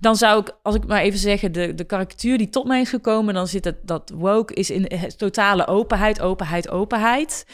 Dan 0.00 0.16
zou 0.16 0.40
ik, 0.40 0.52
als 0.62 0.74
ik 0.74 0.86
maar 0.86 1.00
even 1.00 1.18
zeggen, 1.18 1.52
de, 1.52 1.74
de 1.74 1.84
karikatuur 1.84 2.38
die 2.38 2.48
tot 2.48 2.66
mij 2.66 2.80
is 2.80 2.88
gekomen, 2.88 3.34
dan 3.34 3.46
zit 3.46 3.64
het 3.64 3.76
dat 3.82 4.12
woke 4.14 4.54
is 4.54 4.70
in 4.70 4.88
totale 5.16 5.66
openheid, 5.66 6.20
openheid, 6.20 6.68
openheid. 6.70 7.46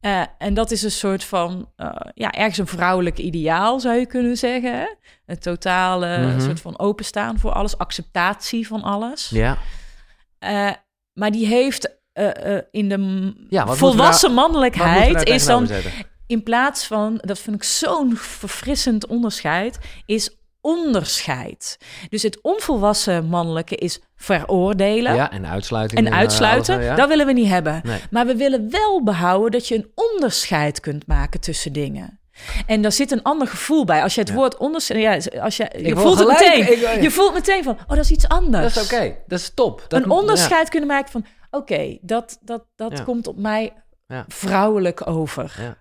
Eh, 0.00 0.22
en 0.38 0.54
dat 0.54 0.70
is 0.70 0.82
een 0.82 0.90
soort 0.90 1.24
van, 1.24 1.68
eh, 1.76 1.88
ja, 2.14 2.30
ergens 2.30 2.58
een 2.58 2.66
vrouwelijk 2.66 3.18
ideaal 3.18 3.80
zou 3.80 3.96
je 3.98 4.06
kunnen 4.06 4.36
zeggen. 4.36 4.78
Hè? 4.78 4.86
Een 5.26 5.38
totale 5.38 6.18
Mhm. 6.26 6.40
soort 6.40 6.60
van 6.60 6.78
openstaan 6.78 7.38
voor 7.38 7.52
alles, 7.52 7.78
acceptatie 7.78 8.66
van 8.66 8.82
alles. 8.82 9.28
Ja, 9.28 9.58
Eh, 10.38 10.70
maar 11.12 11.30
die 11.30 11.46
heeft 11.46 12.00
in 12.70 12.88
de 12.88 13.32
Ja, 13.48 13.66
volwassen 13.66 14.32
mannelijkheid 14.32 15.28
is 15.28 15.44
dan 15.46 15.68
in 16.26 16.42
plaats 16.42 16.86
van, 16.86 17.18
dat 17.20 17.38
vind 17.38 17.56
ik 17.56 17.62
zo'n 17.62 18.16
verfrissend 18.16 19.06
onderscheid, 19.06 19.78
is 20.06 20.36
onderscheid. 20.62 21.78
Dus 22.08 22.22
het 22.22 22.38
onvolwassen 22.42 23.26
mannelijke 23.26 23.76
is 23.76 24.00
veroordelen 24.16 25.14
Ja, 25.14 25.30
en 25.30 25.36
en 25.36 25.44
eh, 25.44 26.18
uitsluiten. 26.18 26.74
alles, 26.74 26.86
ja. 26.86 26.94
Dat 26.94 27.08
willen 27.08 27.26
we 27.26 27.32
niet 27.32 27.48
hebben. 27.48 27.80
Nee. 27.84 28.00
Maar 28.10 28.26
we 28.26 28.36
willen 28.36 28.70
wel 28.70 29.02
behouden 29.02 29.50
dat 29.50 29.68
je 29.68 29.74
een 29.74 29.90
onderscheid 29.94 30.80
kunt 30.80 31.06
maken 31.06 31.40
tussen 31.40 31.72
dingen. 31.72 32.20
En 32.66 32.82
daar 32.82 32.92
zit 32.92 33.10
een 33.10 33.22
ander 33.22 33.46
gevoel 33.46 33.84
bij. 33.84 34.02
Als 34.02 34.14
je 34.14 34.20
het 34.20 34.28
Ja. 34.28 34.34
woord 34.34 34.56
onderscheid... 34.56 35.28
Ja, 35.32 35.40
als 35.42 35.56
je, 35.56 35.70
je 35.82 35.96
voelt 35.96 36.18
het 36.18 36.28
meteen. 36.28 36.72
ik 36.72 37.02
Je 37.02 37.10
voelt 37.10 37.32
meteen 37.34 37.62
van, 37.62 37.72
oh, 37.72 37.88
dat 37.88 37.98
is 37.98 38.10
iets 38.10 38.28
anders. 38.28 38.74
Dat 38.74 38.84
is 38.84 38.92
oké, 38.92 39.16
dat 39.26 39.38
is 39.38 39.54
top. 39.54 39.84
Dat, 39.88 40.02
een 40.02 40.10
onderscheid 40.10 40.68
kunnen 40.68 40.88
maken 40.88 41.10
van... 41.10 41.24
Oké, 41.50 41.98
dat, 42.00 42.38
dat, 42.40 42.64
dat 42.76 43.04
komt 43.04 43.26
op 43.26 43.36
mij 43.36 43.72
vrouwelijk 44.28 45.06
over. 45.06 45.54
Ja. 45.58 45.76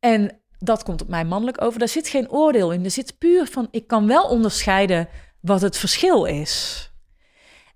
En 0.00 0.42
dat 0.58 0.82
komt 0.82 1.02
op 1.02 1.08
mij 1.08 1.24
mannelijk 1.24 1.62
over. 1.62 1.78
Daar 1.78 1.88
zit 1.88 2.08
geen 2.08 2.30
oordeel 2.30 2.72
in. 2.72 2.84
Er 2.84 2.90
zit 2.90 3.18
puur 3.18 3.46
van... 3.46 3.68
Ik 3.70 3.86
kan 3.86 4.06
wel 4.06 4.24
onderscheiden 4.24 5.08
wat 5.40 5.60
het 5.60 5.76
verschil 5.76 6.24
is. 6.24 6.88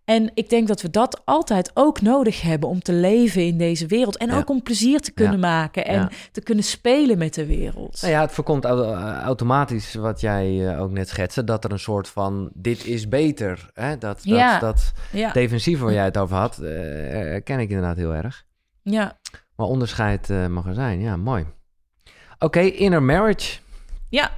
En 0.04 0.30
ik 0.34 0.48
denk 0.50 0.68
dat 0.68 0.82
we 0.82 0.90
dat 0.90 1.22
altijd 1.24 1.70
ook 1.74 2.00
nodig 2.00 2.42
hebben... 2.42 2.68
om 2.68 2.82
te 2.82 2.92
leven 2.92 3.46
in 3.46 3.58
deze 3.58 3.86
wereld. 3.86 4.16
En 4.16 4.28
Ja. 4.28 4.36
ook 4.36 4.50
om 4.50 4.62
plezier 4.62 5.00
te 5.00 5.12
kunnen 5.12 5.40
Ja. 5.40 5.46
maken. 5.46 5.86
En 5.86 5.94
Ja. 6.00 6.10
te 6.32 6.40
kunnen 6.40 6.64
spelen 6.64 7.18
met 7.18 7.34
de 7.34 7.46
wereld. 7.46 8.00
Nou 8.00 8.12
ja, 8.12 8.20
het 8.20 8.32
voorkomt 8.32 8.64
uh, 8.64 8.70
automatisch 9.22 9.94
wat 9.94 10.20
jij 10.20 10.68
eh, 10.74 10.82
ook 10.82 10.90
net 10.90 11.08
schetste, 11.08 11.44
dat 11.44 11.64
er 11.64 11.72
een 11.72 11.78
soort 11.78 12.08
van 12.08 12.50
dit 12.54 12.84
is 12.86 13.08
beter. 13.08 13.70
Hè? 13.74 13.98
Dat, 13.98 14.22
dat, 14.24 14.60
dat 14.60 14.92
defensief 15.32 15.80
waar 15.80 15.92
jij 15.92 16.04
het 16.04 16.18
over 16.18 16.36
had, 16.36 16.58
eh 16.58 17.42
ken 17.44 17.58
ik 17.60 17.68
inderdaad 17.68 17.96
heel 17.96 18.14
erg. 18.14 18.44
Ja. 18.82 19.18
Maar 19.56 19.66
onderscheid 19.66 20.30
eh, 20.30 20.46
mag 20.46 20.66
er 20.66 20.74
zijn. 20.74 21.00
Ja, 21.00 21.16
mooi. 21.16 21.46
Oké, 22.39 22.61
Inner 22.61 23.03
Marriage. 23.03 23.59
Ja. 24.09 24.30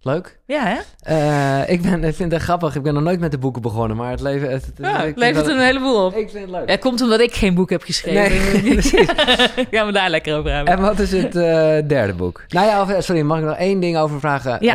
Leuk. 0.00 0.38
Ja, 0.46 0.64
hè? 0.66 0.78
Eh, 1.00 1.72
ik, 1.72 1.82
ben, 1.82 2.04
ik 2.04 2.14
vind 2.14 2.32
het 2.32 2.42
grappig. 2.42 2.74
Ik 2.76 2.82
ben 2.82 2.94
nog 2.94 3.02
nooit 3.02 3.20
met 3.20 3.30
de 3.30 3.38
boeken 3.38 3.62
begonnen, 3.62 3.96
maar 3.96 4.10
het 4.10 4.20
leven... 4.20 4.50
Het, 4.50 4.66
het- 4.66 4.74
Ja, 4.78 5.04
het 5.04 5.16
levert 5.16 5.46
een 5.46 5.58
heleboel 5.60 6.04
op. 6.06 6.14
Ik 6.14 6.30
vind 6.30 6.42
het 6.42 6.50
leuk. 6.50 6.68
Het 6.70 6.80
komt 6.80 7.00
omdat 7.00 7.20
ik 7.20 7.34
geen 7.34 7.54
boek 7.54 7.70
heb 7.70 7.82
geschreven. 7.82 8.62
Nee, 8.62 8.72
precies. 8.78 9.08
Gaan 9.70 9.86
we 9.86 9.92
daar 9.92 10.10
lekker 10.10 10.36
over 10.38 10.52
hebben. 10.52 10.74
En 10.74 10.80
wat 10.80 10.98
is 10.98 11.12
het 11.12 11.36
eh, 11.36 11.42
derde 11.88 12.14
boek? 12.14 12.44
Nou 12.48 12.66
ja, 12.66 12.80
of, 12.82 12.90
eh, 12.90 13.00
sorry, 13.00 13.20
mag 13.22 13.38
ik 13.38 13.44
nog 13.44 13.56
één 13.56 13.80
ding 13.80 13.96
over 13.96 14.20
vragen? 14.20 14.56
Ja. 14.60 14.74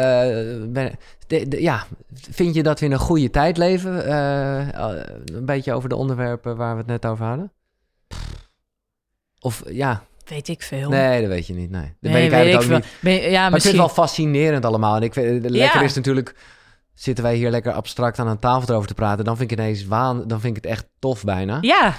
Ben, 0.67 0.91
de- 1.27 1.47
de- 1.47 1.61
ja, 1.61 1.85
vind 2.31 2.55
je 2.55 2.63
dat 2.63 2.79
we 2.79 2.85
in 2.85 2.91
een 2.91 2.99
goede 2.99 3.29
tijd 3.29 3.57
leven? 3.57 4.11
Een 5.35 5.45
beetje 5.45 5.73
over 5.73 5.89
de 5.89 5.95
onderwerpen 5.95 6.55
waar 6.57 6.71
we 6.73 6.77
het 6.77 6.87
net 6.87 7.05
over 7.05 7.25
hadden? 7.25 7.51
Of 9.39 9.63
ja, 9.69 10.03
Weet 10.25 10.47
ik 10.47 10.61
veel. 10.61 10.89
nee, 10.89 11.21
dat 11.21 11.29
weet 11.29 11.47
je 11.47 11.53
niet. 11.53 11.69
Nee, 11.69 11.81
dat 11.81 12.11
Nee, 12.11 12.13
weet 12.13 12.23
ik 12.23 12.31
weet 12.31 12.47
ik 12.53 12.55
ook 12.55 12.61
veel. 12.63 12.75
niet. 12.75 12.85
Ben 13.01 13.13
je- 13.13 13.19
ja, 13.19 13.25
Maar 13.29 13.31
ik 13.31 13.41
vind 13.41 13.53
misschien. 13.53 13.71
het 13.75 13.81
wel 13.95 14.05
fascinerend 14.05 14.65
allemaal. 14.65 14.95
En 14.95 15.01
ik 15.03 15.13
vind, 15.13 15.43
het 15.43 15.51
lekker 15.51 15.79
Ja. 15.79 15.85
is 15.85 15.93
natuurlijk, 15.93 16.35
zitten 16.93 17.23
wij 17.23 17.35
hier 17.35 17.49
lekker 17.49 17.71
abstract 17.71 18.19
aan 18.19 18.27
een 18.27 18.39
tafel 18.39 18.69
erover 18.69 18.87
te 18.87 18.93
praten, 18.93 19.25
dan 19.25 19.37
vind 19.37 19.51
ik 19.51 19.57
ineens 19.59 19.85
waan, 19.85 20.27
dan 20.27 20.39
vind 20.41 20.57
ik 20.57 20.63
het 20.63 20.71
echt 20.71 20.87
tof 20.99 21.23
bijna. 21.23 21.57
Ja, 21.61 21.93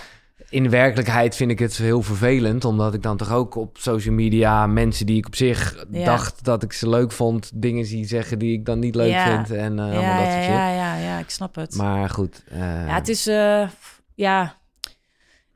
In 0.49 0.71
werkelijkheid 0.71 1.37
vind 1.37 1.51
ik 1.51 1.59
het 1.59 1.77
heel 1.77 2.03
vervelend, 2.03 2.65
omdat 2.65 2.95
ik 2.95 3.03
dan 3.03 3.17
toch 3.17 3.33
ook 3.33 3.55
op 3.57 3.77
social 3.79 4.15
media 4.15 4.67
mensen 4.67 5.07
die 5.07 5.17
ik 5.17 5.27
op 5.27 5.35
zich 5.37 5.85
Ja. 5.91 6.05
dacht 6.05 6.45
dat 6.45 6.63
ik 6.63 6.73
ze 6.73 6.89
leuk 6.89 7.13
vond, 7.13 7.51
dingen 7.55 7.85
zie 7.85 8.05
zeggen 8.07 8.39
die 8.39 8.53
ik 8.53 8.65
dan 8.65 8.79
niet 8.79 8.95
leuk 8.95 9.15
vind 9.19 9.51
en 9.51 9.79
eh, 9.79 9.85
allemaal 9.85 10.17
dat 10.17 10.25
ja, 10.27 10.31
soort 10.33 10.43
shit. 10.45 10.53
ja, 10.53 10.71
ja, 10.75 10.97
ja, 10.97 11.19
ik 11.19 11.31
snap 11.31 11.55
het. 11.55 11.75
Maar 11.75 12.11
goed. 12.11 12.43
eh, 12.51 12.59
ja, 12.59 12.95
het 12.95 13.09
is, 13.09 13.27
eh, 13.27 13.69
ja, 14.15 14.57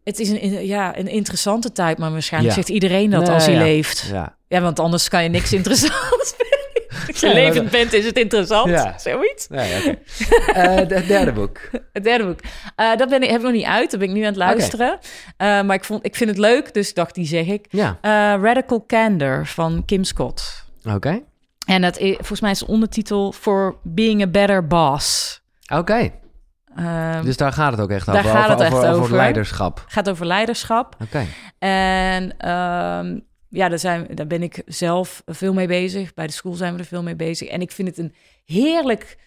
het 0.07 0.19
is 0.19 0.29
een, 0.29 0.67
ja, 0.67 0.99
een 0.99 1.09
interessante 1.09 1.73
tijd, 1.73 1.99
maar 1.99 2.13
waarschijnlijk 2.13 2.55
Ja. 2.55 2.61
zegt 2.63 2.75
iedereen 2.75 3.11
dat 3.11 3.21
Nee, 3.23 3.31
als 3.31 3.45
hij 3.47 3.55
ja. 3.55 3.61
leeft. 3.63 4.09
Ja. 4.13 4.37
Ja, 4.49 4.61
want 4.61 4.79
anders 4.79 5.09
kan 5.09 5.23
je 5.23 5.29
niks 5.29 5.53
interessants 5.59 6.35
vinden. 6.37 6.55
Als 7.09 7.21
je 7.21 7.27
Ja, 7.27 7.33
levend 7.33 7.71
bent, 7.71 7.93
is 7.93 8.05
het 8.05 8.19
interessant. 8.19 8.69
Ja. 8.71 8.99
Zoiets. 8.99 9.47
Oké. 9.51 9.99
Eh, 10.53 10.75
het 10.75 11.07
derde 11.07 11.33
boek. 11.33 11.61
Het 11.93 12.05
derde 12.05 12.25
boek. 12.27 12.39
Eh, 12.77 12.97
dat 12.97 13.09
ben 13.09 13.23
ik, 13.23 13.29
heb 13.29 13.39
ik 13.39 13.43
nog 13.45 13.53
niet 13.53 13.65
uit. 13.65 13.91
Dat 13.91 14.01
ben 14.01 14.09
ik 14.09 14.15
nu 14.15 14.21
aan 14.21 14.27
het 14.27 14.37
luisteren. 14.37 14.99
Eh, 15.37 15.63
maar 15.63 15.75
ik, 15.77 15.85
vond, 15.85 16.05
ik 16.07 16.17
vind 16.17 16.31
het 16.31 16.39
leuk, 16.39 16.75
dus 16.75 16.95
dacht, 16.95 17.15
die 17.15 17.27
zeg 17.27 17.47
ik. 17.47 17.67
Ja, 17.71 17.99
Radical 18.43 18.85
Candor 18.87 19.47
van 19.47 19.83
Kim 19.87 20.05
Scott. 20.05 20.65
oké. 20.95 21.23
En 21.67 21.83
dat 21.83 21.99
is, 21.99 22.15
volgens 22.17 22.41
mij 22.41 22.51
is 22.51 22.59
de 22.59 22.67
ondertitel 22.67 23.33
For 23.33 23.77
Being 23.83 24.23
a 24.23 24.27
Better 24.27 24.67
Boss. 24.67 25.41
Oké, 25.75 26.11
Ehm, 26.77 27.25
dus 27.25 27.37
daar 27.37 27.53
gaat 27.53 27.73
het 27.73 27.81
ook 27.81 27.91
echt 27.91 28.07
daar 28.07 28.17
over. 28.17 28.31
gaat 28.31 28.51
over, 28.51 28.65
het 28.65 28.73
echt 28.73 28.85
over, 28.85 29.03
over. 29.03 29.17
leiderschap. 29.17 29.85
gaat 29.87 30.11
over 30.11 30.27
leiderschap. 30.27 30.97
Oké. 31.03 31.27
En 31.59 32.39
ehm, 32.39 33.19
ja, 33.49 33.69
daar, 33.69 33.79
zijn, 33.79 34.07
daar 34.15 34.27
ben 34.27 34.43
ik 34.43 34.63
zelf 34.67 35.23
veel 35.27 35.53
mee 35.53 35.67
bezig. 35.67 36.15
Bij 36.15 36.27
de 36.27 36.33
school 36.33 36.55
zijn 36.55 36.73
we 36.73 36.79
er 36.79 36.85
veel 36.85 37.03
mee 37.03 37.17
bezig. 37.17 37.49
En 37.49 37.61
ik 37.61 37.73
vind 37.73 37.89
het 37.89 37.99
een 37.99 38.15
heerlijk 38.45 39.19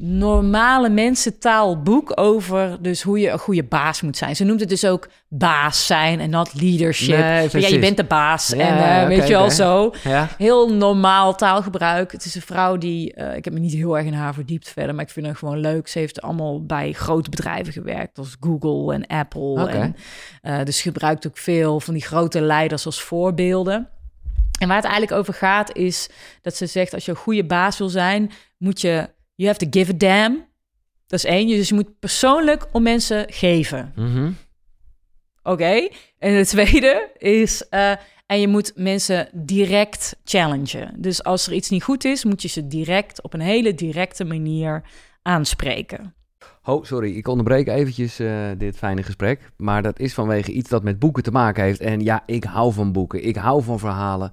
normale 0.00 0.88
mensentaal 0.88 1.82
boek 1.82 2.12
over 2.14 2.82
dus 2.82 3.02
hoe 3.02 3.18
je 3.18 3.30
een 3.30 3.38
goede 3.38 3.64
baas 3.64 4.02
moet 4.02 4.16
zijn. 4.16 4.36
Ze 4.36 4.44
noemt 4.44 4.60
het 4.60 4.68
dus 4.68 4.86
ook 4.86 5.08
baas 5.28 5.86
zijn 5.86 6.20
en 6.20 6.30
not 6.30 6.60
leadership. 6.60 7.18
Nee, 7.18 7.48
ja, 7.60 7.68
je 7.68 7.78
bent 7.78 7.96
de 7.96 8.04
baas 8.04 8.48
Ja, 8.48 8.56
en 8.56 9.02
eh, 9.02 9.08
weet 9.08 9.26
je 9.26 9.32
wel 9.32 9.50
zo. 9.50 9.94
Ja, 10.04 10.28
Heel 10.36 10.74
normaal 10.74 11.34
taalgebruik. 11.34 12.12
Het 12.12 12.24
is 12.24 12.34
een 12.34 12.42
vrouw 12.42 12.76
die, 12.76 13.14
eh, 13.14 13.36
ik 13.36 13.44
heb 13.44 13.54
me 13.54 13.60
niet 13.60 13.72
heel 13.72 13.96
erg 13.96 14.06
in 14.06 14.12
haar 14.12 14.34
verdiept 14.34 14.68
verder, 14.68 14.94
maar 14.94 15.04
ik 15.04 15.10
vind 15.10 15.26
haar 15.26 15.36
gewoon 15.36 15.58
leuk. 15.58 15.88
Ze 15.88 15.98
heeft 15.98 16.22
allemaal 16.22 16.64
bij 16.64 16.92
grote 16.92 17.30
bedrijven 17.30 17.72
gewerkt, 17.72 18.18
als 18.18 18.36
Google 18.40 18.94
en 18.94 19.06
Apple. 19.06 19.68
En, 19.68 19.96
eh, 20.42 20.64
dus 20.64 20.82
gebruikt 20.82 21.26
ook 21.26 21.38
veel 21.38 21.80
van 21.80 21.94
die 21.94 22.04
grote 22.04 22.40
leiders 22.40 22.86
als 22.86 23.02
voorbeelden. 23.02 23.88
En 24.58 24.68
waar 24.68 24.76
het 24.76 24.86
eigenlijk 24.86 25.20
over 25.20 25.34
gaat 25.34 25.76
is 25.76 26.08
dat 26.42 26.56
ze 26.56 26.66
zegt, 26.66 26.94
als 26.94 27.04
je 27.04 27.10
een 27.10 27.16
goede 27.16 27.44
baas 27.44 27.78
wil 27.78 27.88
zijn, 27.88 28.30
moet 28.58 28.80
je, 28.80 29.08
you 29.38 29.46
have 29.46 29.58
to 29.58 29.66
give 29.70 29.92
a 29.92 29.96
damn. 29.96 30.46
Dat 31.06 31.18
is 31.18 31.24
één. 31.24 31.46
Dus 31.46 31.68
je 31.68 31.74
moet 31.74 31.98
persoonlijk 31.98 32.66
om 32.72 32.82
mensen 32.82 33.32
geven. 33.32 33.92
Mhm. 33.96 34.30
Oké. 35.42 35.88
En 36.18 36.34
het 36.34 36.48
tweede 36.48 37.10
is, 37.18 37.68
eh, 37.68 37.92
en 38.26 38.40
je 38.40 38.48
moet 38.48 38.72
mensen 38.74 39.28
direct 39.32 40.16
challengen. 40.24 40.94
Dus 40.96 41.22
als 41.22 41.46
er 41.46 41.52
iets 41.52 41.68
niet 41.68 41.82
goed 41.82 42.04
is, 42.04 42.24
moet 42.24 42.42
je 42.42 42.48
ze 42.48 42.66
direct 42.66 43.22
op 43.22 43.34
een 43.34 43.40
hele 43.40 43.74
directe 43.74 44.24
manier 44.24 44.82
aanspreken. 45.22 46.14
Oh, 46.64 46.84
sorry, 46.84 47.16
ik 47.16 47.28
onderbreek 47.28 47.68
eventjes 47.68 48.18
eh, 48.18 48.50
dit 48.58 48.76
fijne 48.76 49.02
gesprek. 49.02 49.50
Maar 49.56 49.82
dat 49.82 49.98
is 49.98 50.14
vanwege 50.14 50.52
iets 50.52 50.70
dat 50.70 50.82
met 50.82 50.98
boeken 50.98 51.22
te 51.22 51.30
maken 51.30 51.64
heeft. 51.64 51.80
En 51.80 52.00
ja, 52.00 52.22
ik 52.26 52.44
hou 52.44 52.72
van 52.72 52.92
boeken. 52.92 53.24
Ik 53.24 53.36
hou 53.36 53.62
van 53.62 53.78
verhalen. 53.78 54.32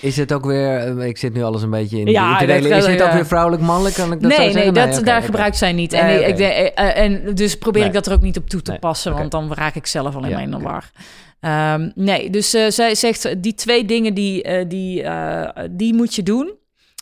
Is 0.00 0.16
het 0.16 0.32
ook 0.32 0.44
weer, 0.44 0.76
eh, 0.98 1.06
ik 1.06 1.18
zit 1.18 1.34
nu 1.34 1.42
alles 1.42 1.62
een 1.62 1.70
beetje 1.70 1.98
in 2.00 2.06
Ja, 2.06 2.38
dat 2.38 2.46
delen. 2.48 2.72
Is 2.76 2.84
dit 2.84 3.02
ook 3.02 3.08
ja. 3.08 3.14
weer 3.14 3.26
vrouwelijk-mannelijk? 3.26 3.94
Kan 3.94 4.12
ik 4.12 4.20
dat 4.20 4.32
zo 4.32 4.36
nee, 4.38 4.46
nee, 4.46 4.54
zeggen? 4.54 4.74
dat, 4.74 4.92
oké, 4.94 5.02
daar 5.04 5.22
gebruikt 5.22 5.56
zij 5.56 5.72
niet. 5.72 5.92
En, 5.92 6.06
Nee, 6.06 6.24
ik- 6.24 6.36
denk- 6.36 6.52
eh, 6.74 6.96
en 7.02 7.34
dus 7.34 7.58
probeer 7.58 7.80
Nee. 7.80 7.88
ik 7.90 7.94
dat 7.94 8.06
er 8.06 8.12
ook 8.12 8.20
niet 8.22 8.36
op 8.36 8.48
toe 8.48 8.62
te 8.62 8.70
Nee, 8.70 8.80
passen, 8.80 9.12
want 9.14 9.30
dan 9.30 9.52
raak 9.52 9.74
ik 9.74 9.86
zelf 9.86 10.16
alleen 10.16 10.30
maar 10.32 10.42
in 10.42 10.50
de 10.50 10.58
war. 10.58 10.90
Ehm, 11.40 11.90
nee, 11.94 12.30
dus 12.30 12.54
eh, 12.54 12.70
zij 12.70 12.94
zegt, 12.94 13.42
die 13.42 13.54
twee 13.54 13.84
dingen, 13.84 14.14
die, 14.14 14.42
eh, 14.42 14.64
die, 14.68 15.02
eh, 15.02 15.64
die 15.70 15.94
moet 15.94 16.14
je 16.14 16.22
doen. 16.22 16.52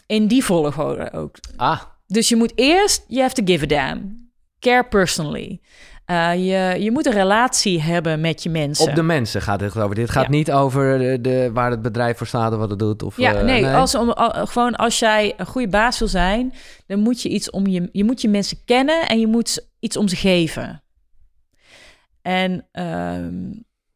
In 0.06 0.26
die 0.26 0.44
volgorde 0.44 1.12
ook. 1.12 1.36
Ah, 1.56 1.80
Dus 2.06 2.28
je 2.28 2.36
moet 2.36 2.52
eerst, 2.54 3.04
you 3.08 3.22
have 3.22 3.34
to 3.34 3.42
give 3.44 3.64
a 3.64 3.66
damn. 3.66 4.30
Care 4.58 4.84
personally. 4.84 5.60
Eh, 6.12 6.34
je, 6.34 6.82
je 6.82 6.90
moet 6.90 7.06
een 7.06 7.12
relatie 7.12 7.80
hebben 7.82 8.20
met 8.20 8.42
je 8.42 8.50
mensen. 8.50 8.88
op 8.88 8.94
de 8.94 9.02
mensen 9.02 9.42
gaat 9.42 9.60
het 9.60 9.76
over. 9.76 9.94
Dit 9.94 10.10
gaat 10.10 10.24
Ja. 10.24 10.30
niet 10.30 10.52
over 10.52 10.98
de, 10.98 11.20
de, 11.20 11.50
waar 11.52 11.70
het 11.70 11.82
bedrijf 11.82 12.16
voor 12.16 12.26
staat 12.26 12.52
of 12.52 12.58
wat 12.58 12.70
het 12.70 12.78
doet. 12.78 13.02
Of, 13.02 13.16
Ja, 13.16 13.34
eh, 13.34 13.44
nee, 13.44 13.66
Als, 13.66 13.94
om, 13.94 14.10
al- 14.10 14.46
gewoon 14.46 14.76
als 14.76 14.98
jij 14.98 15.34
een 15.36 15.46
goede 15.46 15.68
baas 15.68 15.98
wil 15.98 16.08
zijn, 16.08 16.52
dan 16.86 16.98
moet 17.00 17.22
je 17.22 17.28
iets 17.28 17.50
om 17.50 17.66
je, 17.66 17.88
je 17.92 18.04
moet 18.04 18.20
je 18.20 18.28
mensen 18.28 18.58
kennen 18.64 19.08
en 19.08 19.20
je 19.20 19.26
moet 19.26 19.66
iets 19.80 19.96
om 19.96 20.08
ze 20.08 20.16
geven. 20.16 20.82
En 22.22 22.66
ehm, 22.72 23.34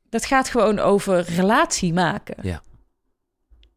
dat 0.09 0.25
gaat 0.27 0.49
gewoon 0.49 0.79
over 0.79 1.21
relatie 1.37 1.93
maken. 1.93 2.37
Ja. 2.43 2.63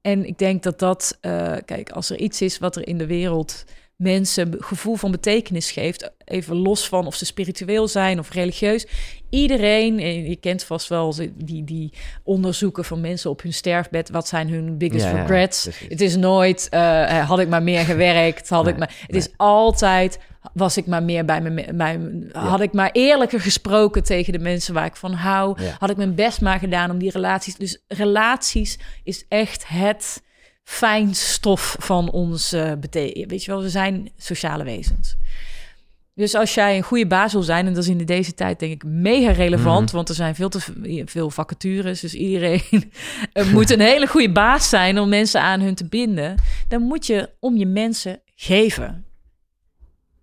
En 0.02 0.26
ik 0.26 0.38
denk 0.38 0.64
dat 0.64 0.80
dat, 0.80 1.18
eh, 1.22 1.56
kijk, 1.66 1.90
als 1.90 2.10
er 2.10 2.18
iets 2.18 2.42
is 2.42 2.58
wat 2.58 2.76
er 2.76 2.88
in 2.88 2.98
de 2.98 3.06
wereld 3.08 3.64
mensen 4.00 4.56
gevoel 4.60 4.96
van 4.96 5.12
betekenis 5.12 5.72
geeft, 5.72 6.12
even 6.26 6.56
los 6.56 6.88
van 6.88 7.06
of 7.08 7.16
ze 7.16 7.26
spiritueel 7.26 7.88
zijn 7.88 8.20
of 8.20 8.32
religieus. 8.34 8.88
Iedereen, 9.30 10.00
en 10.00 10.30
je 10.30 10.36
kent 10.36 10.64
vast 10.64 10.88
wel 10.88 11.14
ze- 11.14 11.32
die, 11.36 11.64
die 11.64 11.94
onderzoeken 12.24 12.86
van 12.86 13.02
mensen 13.02 13.30
op 13.30 13.42
hun 13.42 13.54
sterfbed, 13.54 14.10
wat 14.10 14.28
zijn 14.28 14.50
hun 14.50 14.78
biggest 14.78 15.06
Ja, 15.06 15.12
regrets? 15.12 15.70
het 15.90 16.02
is 16.02 16.16
nooit, 16.16 16.68
eh, 16.70 17.28
had 17.30 17.40
ik 17.40 17.48
maar 17.50 17.64
meer 17.64 17.86
gewerkt, 17.86 18.50
had 18.50 18.64
Nee, 18.64 18.74
ik 18.74 18.80
maar. 18.80 18.96
Het 19.02 19.12
nee. 19.12 19.20
is 19.22 19.30
altijd, 19.38 20.20
was 20.54 20.78
ik 20.78 20.86
maar 20.86 21.04
meer 21.04 21.26
bij 21.26 21.42
mijn, 21.42 21.76
mijn 21.76 22.30
had 22.34 22.62
ik 22.62 22.74
maar 22.74 22.90
eerlijker 22.92 23.42
gesproken 23.42 24.04
tegen 24.04 24.34
de 24.34 24.40
mensen 24.40 24.74
waar 24.74 24.86
ik 24.86 24.96
van 24.96 25.14
hou, 25.14 25.58
had 25.80 25.90
ik 25.90 25.98
mijn 25.98 26.16
best 26.16 26.42
maar 26.42 26.60
gedaan 26.60 26.92
om 26.92 26.98
die 27.00 27.12
relaties. 27.12 27.56
Dus 27.56 27.84
relaties 27.88 28.80
is 29.04 29.26
echt 29.30 29.68
het 29.68 30.22
fijnstof 30.70 31.76
van 31.80 32.12
ons 32.12 32.54
uh, 32.54 32.72
betekenen. 32.80 33.28
Weet 33.28 33.44
je 33.44 33.52
wel, 33.52 33.62
we 33.62 33.70
zijn 33.70 34.10
sociale 34.18 34.64
wezens. 34.64 35.16
Dus 36.14 36.36
als 36.36 36.54
jij 36.54 36.78
een 36.78 36.84
goede 36.84 37.08
baas 37.08 37.34
wil 37.34 37.42
zijn, 37.42 37.68
en 37.68 37.74
dat 37.74 37.84
is 37.84 37.90
in 37.90 37.98
deze 38.06 38.34
tijd 38.34 38.60
denk 38.60 38.72
ik 38.74 38.84
mega 38.84 39.32
relevant, 39.32 39.86
Mhm. 39.86 39.96
want 39.96 40.10
er 40.10 40.16
zijn 40.16 40.36
veel 40.36 40.50
te 40.50 40.60
veel 41.06 41.30
vacatures, 41.30 42.00
dus 42.00 42.14
iedereen 42.14 42.62
eh, 43.34 43.52
moet 43.54 43.70
een 43.70 43.80
hele 43.80 44.08
goede 44.08 44.32
baas 44.32 44.70
zijn 44.70 45.00
om 45.00 45.10
mensen 45.10 45.42
aan 45.42 45.60
hun 45.60 45.76
te 45.76 45.86
binden. 45.86 46.36
Dan 46.68 46.82
moet 46.82 47.06
je 47.06 47.30
om 47.40 47.58
je 47.58 47.66
mensen 47.66 48.20
geven. 48.36 49.06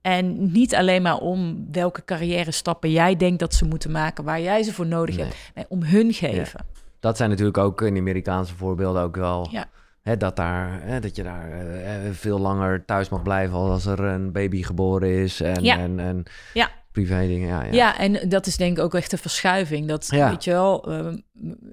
En 0.00 0.52
niet 0.52 0.74
alleen 0.74 1.02
maar 1.02 1.18
om 1.18 1.66
welke 1.72 2.04
carrière 2.04 2.50
stappen 2.50 2.90
jij 2.90 3.16
denkt 3.16 3.38
dat 3.38 3.54
ze 3.54 3.64
moeten 3.64 3.90
maken, 3.90 4.24
waar 4.24 4.40
jij 4.40 4.62
ze 4.62 4.72
voor 4.72 4.86
nodig 4.86 5.16
Nee. 5.16 5.24
hebt. 5.24 5.36
Nee, 5.54 5.64
om 5.68 5.82
hun 5.82 6.12
geven. 6.12 6.66
Dat 7.00 7.16
zijn 7.16 7.30
natuurlijk 7.30 7.58
ook 7.58 7.82
in 7.82 7.94
de 7.94 8.00
Amerikaanse 8.00 8.54
voorbeelden 8.54 9.02
ook 9.02 9.16
wel 9.16 9.48
Ja. 9.50 9.68
Hè, 10.06 10.16
dat, 10.16 10.36
daar, 10.36 10.80
hè, 10.82 11.00
dat 11.00 11.16
je 11.16 11.22
daar 11.22 11.50
eh, 11.50 11.92
veel 12.12 12.38
langer 12.38 12.84
thuis 12.84 13.08
mag 13.08 13.22
blijven 13.22 13.56
als 13.56 13.86
er 13.86 14.00
een 14.00 14.32
baby 14.32 14.62
geboren 14.62 15.08
is. 15.22 15.40
En, 15.40 15.62
Ja. 15.64 15.78
en, 15.78 16.00
en 16.00 16.22
Ja. 16.54 16.70
privé 16.92 17.26
dingen. 17.26 17.48
Ja, 17.48 17.62
ja. 17.64 17.72
Ja. 17.72 17.98
en 17.98 18.28
dat 18.28 18.46
is 18.46 18.56
denk 18.56 18.78
ik 18.78 18.84
ook 18.84 18.94
echt 18.94 19.12
een 19.12 19.18
verschuiving. 19.18 19.88
Dat, 19.88 20.06
Ja. 20.10 20.30
weet 20.30 20.44
je 20.44 20.50
wel, 20.50 20.90
eh, 20.90 21.12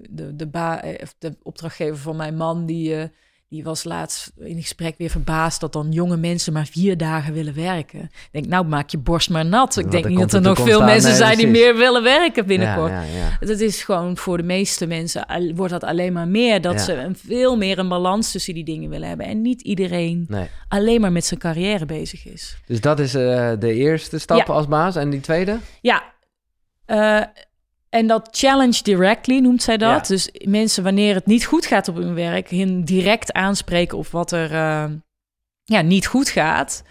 de, 0.10 0.36
de, 0.36 0.48
ba 0.48 0.82
eh, 0.82 1.08
de 1.20 1.38
opdrachtgever 1.44 1.98
van 1.98 2.16
mijn 2.16 2.36
man, 2.36 2.66
die, 2.66 2.96
eh, 2.96 3.08
die 3.54 3.64
was 3.64 3.84
laatst 3.84 4.32
in 4.38 4.62
gesprek 4.62 4.96
weer 4.98 5.10
verbaasd 5.10 5.60
dat 5.60 5.74
dan 5.74 5.92
jonge 5.92 6.18
mensen 6.18 6.54
maar 6.54 6.66
vier 6.66 6.98
dagen 6.98 7.34
willen 7.34 7.54
werken. 7.56 8.00
Ik 8.00 8.30
denk, 8.32 8.46
nou 8.46 8.66
maak 8.66 8.90
je 8.90 8.98
borst 8.98 9.30
maar 9.30 9.46
nat. 9.46 9.78
Ik 9.78 9.92
denk 9.92 10.08
niet 10.08 10.20
dat 10.20 10.34
er 10.34 10.42
nog 10.42 10.60
veel 10.60 10.80
aan. 10.80 10.86
mensen 10.86 11.10
Nee, 11.10 11.18
zijn 11.18 11.38
die 11.38 11.48
meer 11.48 11.76
willen 11.76 12.04
werken 12.04 12.46
binnenkort. 12.46 12.92
Ja. 12.92 13.48
Dat 13.48 13.60
is 13.60 13.84
gewoon 13.84 14.18
voor 14.18 14.38
de 14.38 14.44
meeste 14.44 14.86
mensen, 14.86 15.26
wordt 15.56 15.72
dat 15.72 15.84
alleen 15.84 16.14
maar 16.14 16.28
meer. 16.28 16.62
Dat 16.62 16.82
ze 16.82 16.94
een, 16.94 17.16
veel 17.16 17.58
meer 17.58 17.80
een 17.80 17.88
balans 17.88 18.32
tussen 18.32 18.54
die 18.54 18.64
dingen 18.64 18.90
willen 18.90 19.08
hebben. 19.08 19.26
En 19.26 19.42
niet 19.42 19.62
iedereen 19.62 20.26
Nee. 20.30 20.48
alleen 20.68 21.02
maar 21.02 21.12
met 21.12 21.26
zijn 21.26 21.40
carrière 21.40 21.86
bezig 21.86 22.26
is. 22.26 22.58
Dus 22.66 22.82
dat 22.82 23.00
is 23.00 23.16
eh, 23.16 23.52
de 23.60 23.74
eerste 23.74 24.20
stap 24.20 24.50
als 24.50 24.68
baas. 24.68 24.96
En 24.96 25.10
die 25.10 25.22
tweede? 25.22 25.58
Ja, 25.82 26.04
eh, 26.86 27.22
en 27.94 28.08
dat 28.08 28.28
challenge 28.32 28.84
directly 28.84 29.40
noemt 29.40 29.64
zij 29.64 29.78
dat. 29.78 30.08
Ja. 30.08 30.16
Dus 30.16 30.30
mensen, 30.44 30.84
wanneer 30.84 31.16
het 31.16 31.26
niet 31.26 31.46
goed 31.46 31.66
gaat 31.66 31.88
op 31.88 31.96
hun 31.96 32.14
werk, 32.14 32.50
hen 32.50 32.84
direct 32.84 33.34
aanspreken 33.34 33.98
op 33.98 34.08
wat 34.08 34.32
er 34.32 34.52
eh, 34.52 34.86
ja, 35.64 35.82
niet 35.82 36.06
goed 36.06 36.30
gaat. 36.30 36.84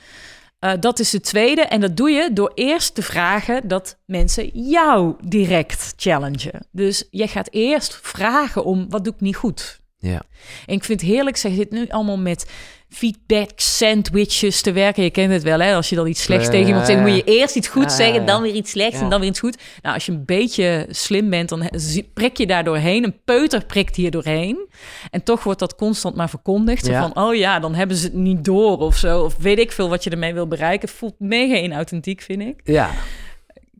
Eh, 0.58 0.72
dat 0.80 0.98
is 0.98 1.10
de 1.10 1.20
tweede. 1.20 1.60
En 1.60 1.80
dat 1.80 1.96
doe 1.96 2.10
je 2.10 2.32
door 2.32 2.52
eerst 2.54 2.94
te 2.94 3.02
vragen 3.02 3.68
dat 3.68 3.98
mensen 4.06 4.48
jou 4.70 5.14
direct 5.24 5.92
challengen. 5.96 6.66
Dus 6.70 7.06
je 7.10 7.28
gaat 7.28 7.48
eerst 7.50 7.98
vragen 8.02 8.64
om 8.64 8.90
wat 8.90 9.04
doe 9.04 9.12
ik 9.14 9.20
niet 9.20 9.36
goed. 9.36 9.80
Ja. 10.02 10.22
En 10.66 10.74
ik 10.74 10.84
vind 10.84 11.00
het 11.00 11.10
heerlijk, 11.10 11.36
zij 11.36 11.54
zit 11.54 11.70
nu 11.70 11.86
allemaal 11.88 12.18
met 12.18 12.50
feedback 12.88 13.50
sandwiches 13.56 14.60
te 14.62 14.72
werken. 14.72 15.02
Je 15.02 15.10
kent 15.10 15.32
het 15.32 15.42
wel, 15.42 15.60
hè? 15.60 15.74
Als 15.74 15.88
je 15.88 15.96
dan 15.96 16.06
iets 16.06 16.22
slechts 16.22 16.48
tegen 16.48 16.66
iemand 16.66 16.86
zegt, 16.86 17.00
moet 17.00 17.14
je 17.16 17.24
eerst 17.24 17.56
iets 17.56 17.68
goed 17.68 17.92
zeggen, 17.92 18.26
dan 18.26 18.42
weer 18.42 18.54
iets 18.54 18.70
slechts 18.70 18.96
Ja. 18.98 19.02
en 19.04 19.10
dan 19.10 19.20
weer 19.20 19.28
iets 19.28 19.38
goed. 19.40 19.56
Nou, 19.82 19.94
als 19.94 20.06
je 20.06 20.12
een 20.12 20.24
beetje 20.24 20.86
slim 20.90 21.30
bent, 21.30 21.48
dan 21.48 21.70
prik 22.14 22.36
je 22.36 22.46
daar 22.46 22.64
doorheen. 22.64 23.04
Een 23.04 23.20
peuter 23.24 23.64
prikt 23.64 23.96
hier 23.96 24.10
doorheen. 24.10 24.68
En 25.10 25.22
toch 25.22 25.44
wordt 25.44 25.58
dat 25.60 25.74
constant 25.74 26.14
maar 26.16 26.30
verkondigd. 26.30 26.86
Ja. 26.86 27.00
van, 27.10 27.24
oh 27.24 27.34
ja, 27.34 27.58
dan 27.60 27.74
hebben 27.74 27.96
ze 27.96 28.04
het 28.04 28.14
niet 28.14 28.44
door 28.44 28.78
of 28.78 28.96
zo. 28.96 29.20
Of 29.22 29.36
weet 29.38 29.58
ik 29.58 29.72
veel 29.72 29.88
wat 29.88 30.04
je 30.04 30.10
ermee 30.10 30.34
wil 30.34 30.46
bereiken. 30.48 30.88
Voelt 30.88 31.14
mega 31.18 31.56
inauthentiek, 31.56 32.20
vind 32.22 32.40
ik. 32.42 32.60
Ja. 32.64 32.90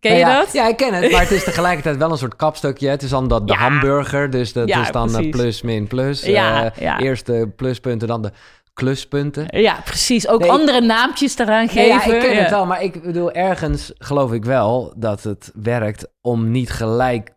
Ken 0.03 0.15
je 0.17 0.21
Nou 0.25 0.33
ja, 0.35 0.41
dat? 0.41 0.53
Ja, 0.53 0.69
ik 0.69 0.77
ken 0.77 0.95
het. 0.95 1.11
Maar 1.13 1.21
het 1.21 1.31
is 1.31 1.45
tegelijkertijd 1.51 1.97
wel 1.97 2.11
een 2.11 2.19
soort 2.19 2.37
kapstukje. 2.37 2.89
Het 2.89 3.03
is 3.03 3.11
dan 3.11 3.29
dat 3.29 3.47
de 3.49 3.53
Ja. 3.53 3.59
hamburger. 3.59 4.31
Dus 4.31 4.53
dat 4.53 4.69
Ja, 4.69 4.81
is 4.81 4.91
dan 4.91 5.07
eh, 5.09 5.13
precies. 5.15 5.31
plus, 5.31 5.63
min, 5.63 5.87
plus. 5.87 6.23
Ja, 6.25 6.73
Eh. 6.75 6.95
Eerst 6.99 7.27
de 7.27 7.49
pluspunten, 7.57 8.09
dan 8.09 8.23
de 8.23 8.31
kluspunten. 8.75 9.61
Ja, 9.61 9.81
precies. 9.85 10.29
Ook 10.29 10.41
Nee. 10.41 10.51
andere 10.51 10.81
naampjes 10.81 11.39
eraan 11.39 11.69
geven. 11.69 11.87
ja, 11.89 12.05
ik 12.05 12.21
ken 12.21 12.37
het 12.37 12.51
wel, 12.51 12.67
maar 12.67 12.83
ik 12.83 13.03
bedoel, 13.03 13.33
ergens 13.33 13.93
geloof 13.99 14.33
ik 14.33 14.45
wel 14.45 14.93
dat 14.97 15.23
het 15.23 15.51
werkt 15.55 16.07
om 16.21 16.51
niet 16.51 16.71
gelijk 16.71 17.31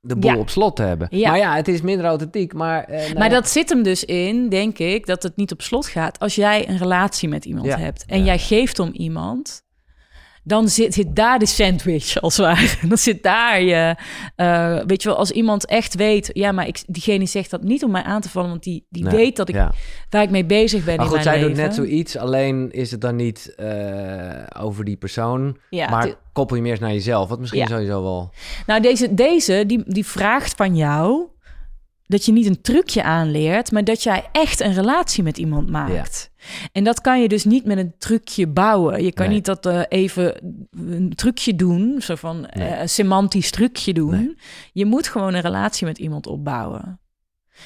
de 0.00 0.16
boel 0.16 0.30
Ja. 0.30 0.36
op 0.36 0.50
slot 0.50 0.76
te 0.76 0.82
hebben. 0.82 1.06
Ja. 1.10 1.30
Maar 1.30 1.38
ja, 1.38 1.54
het 1.56 1.68
is 1.68 1.80
minder 1.82 2.06
authentiek, 2.06 2.52
maar... 2.52 2.84
eh, 2.84 2.98
nou 3.00 3.14
Maar 3.14 3.28
ja. 3.28 3.34
dat 3.34 3.48
zit 3.48 3.68
hem 3.68 3.82
dus 3.82 4.04
in, 4.04 4.48
denk 4.48 4.78
ik, 4.78 5.06
dat 5.06 5.22
het 5.22 5.36
niet 5.36 5.52
op 5.52 5.62
slot 5.62 5.86
gaat. 5.86 6.18
Als 6.18 6.34
jij 6.34 6.68
een 6.68 6.78
relatie 6.78 7.28
met 7.28 7.44
iemand 7.44 7.74
hebt 7.76 8.04
en 8.06 8.24
jij 8.24 8.38
geeft 8.38 8.78
om 8.78 8.90
iemand, 8.92 9.62
dan 10.46 10.68
zit, 10.68 10.94
zit 10.94 11.16
daar 11.16 11.38
de 11.38 11.46
sandwich 11.46 12.20
als 12.20 12.36
het 12.36 12.46
ware. 12.46 12.68
Dan 12.88 12.98
zit 12.98 13.22
daar 13.22 13.62
je, 13.62 13.96
eh, 14.36 14.78
weet 14.86 15.02
je 15.02 15.08
wel, 15.08 15.18
als 15.18 15.30
iemand 15.30 15.66
echt 15.66 15.94
weet, 15.94 16.30
ja, 16.32 16.52
maar 16.52 16.66
ik, 16.66 16.82
diegene 16.86 17.26
zegt 17.26 17.50
dat 17.50 17.62
niet 17.62 17.84
om 17.84 17.90
mij 17.90 18.02
aan 18.02 18.20
te 18.20 18.28
vallen, 18.28 18.48
want 18.50 18.62
die, 18.62 18.86
die 18.88 19.02
Nee, 19.04 19.16
weet 19.16 19.36
dat 19.36 19.48
ik, 19.48 19.54
ja. 19.54 19.72
waar 20.10 20.22
ik 20.22 20.30
mee 20.30 20.44
bezig 20.44 20.84
ben 20.84 20.96
Maar 20.96 21.04
in 21.04 21.10
goed, 21.10 21.24
mijn 21.24 21.36
zij 21.36 21.38
leven. 21.38 21.48
doet 21.54 21.64
net 21.64 21.74
zoiets, 21.74 22.16
alleen 22.16 22.68
is 22.72 22.90
het 22.90 23.00
dan 23.00 23.16
niet 23.16 23.54
eh, 23.54 24.62
over 24.62 24.84
die 24.84 24.96
persoon, 24.96 25.56
Ja, 25.70 25.90
maar 25.90 26.14
koppel 26.32 26.56
je 26.56 26.62
meer 26.62 26.70
eens 26.70 26.80
naar 26.80 26.92
jezelf, 26.92 27.28
wat 27.28 27.38
misschien 27.40 27.60
Ja. 27.60 27.66
sowieso 27.66 28.02
wel... 28.02 28.30
Nou, 28.66 28.80
deze, 28.80 29.14
deze 29.14 29.64
die, 29.66 29.82
die 29.86 30.06
vraagt 30.06 30.54
van 30.56 30.76
jou 30.76 31.26
dat 32.06 32.24
je 32.24 32.32
niet 32.32 32.46
een 32.46 32.60
trucje 32.60 33.02
aanleert, 33.02 33.72
maar 33.72 33.84
dat 33.84 34.02
jij 34.02 34.24
echt 34.32 34.60
een 34.60 34.74
relatie 34.74 35.22
met 35.22 35.38
iemand 35.38 35.70
maakt. 35.70 36.30
En 36.72 36.84
dat 36.84 37.00
kan 37.00 37.22
je 37.22 37.28
dus 37.28 37.44
niet 37.44 37.64
met 37.64 37.78
een 37.78 37.94
trucje 37.98 38.46
bouwen. 38.46 39.04
Je 39.04 39.12
kan 39.12 39.26
Nee. 39.26 39.34
niet 39.34 39.44
dat 39.44 39.66
eh, 39.66 39.80
even 39.88 40.56
een 40.70 41.12
trucje 41.14 41.54
doen, 41.56 41.96
zo 42.00 42.14
van 42.14 42.46
eh, 42.46 42.80
een 42.80 42.88
semantisch 42.88 43.50
trucje 43.50 43.92
doen. 43.92 44.10
Nee. 44.10 44.36
Je 44.72 44.84
moet 44.84 45.08
gewoon 45.08 45.34
een 45.34 45.40
relatie 45.40 45.86
met 45.86 45.98
iemand 45.98 46.26
opbouwen. 46.26 47.00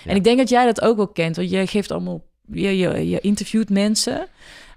Ja. 0.04 0.10
En 0.10 0.16
ik 0.16 0.24
denk 0.24 0.38
dat 0.38 0.48
jij 0.48 0.64
dat 0.64 0.80
ook 0.80 0.96
wel 0.96 1.08
kent, 1.08 1.36
want 1.36 1.50
jij 1.50 1.66
geeft 1.66 1.90
allemaal, 1.90 2.24
je, 2.52 2.76
je, 2.76 3.08
je 3.08 3.20
interviewt 3.20 3.70
mensen. 3.70 4.26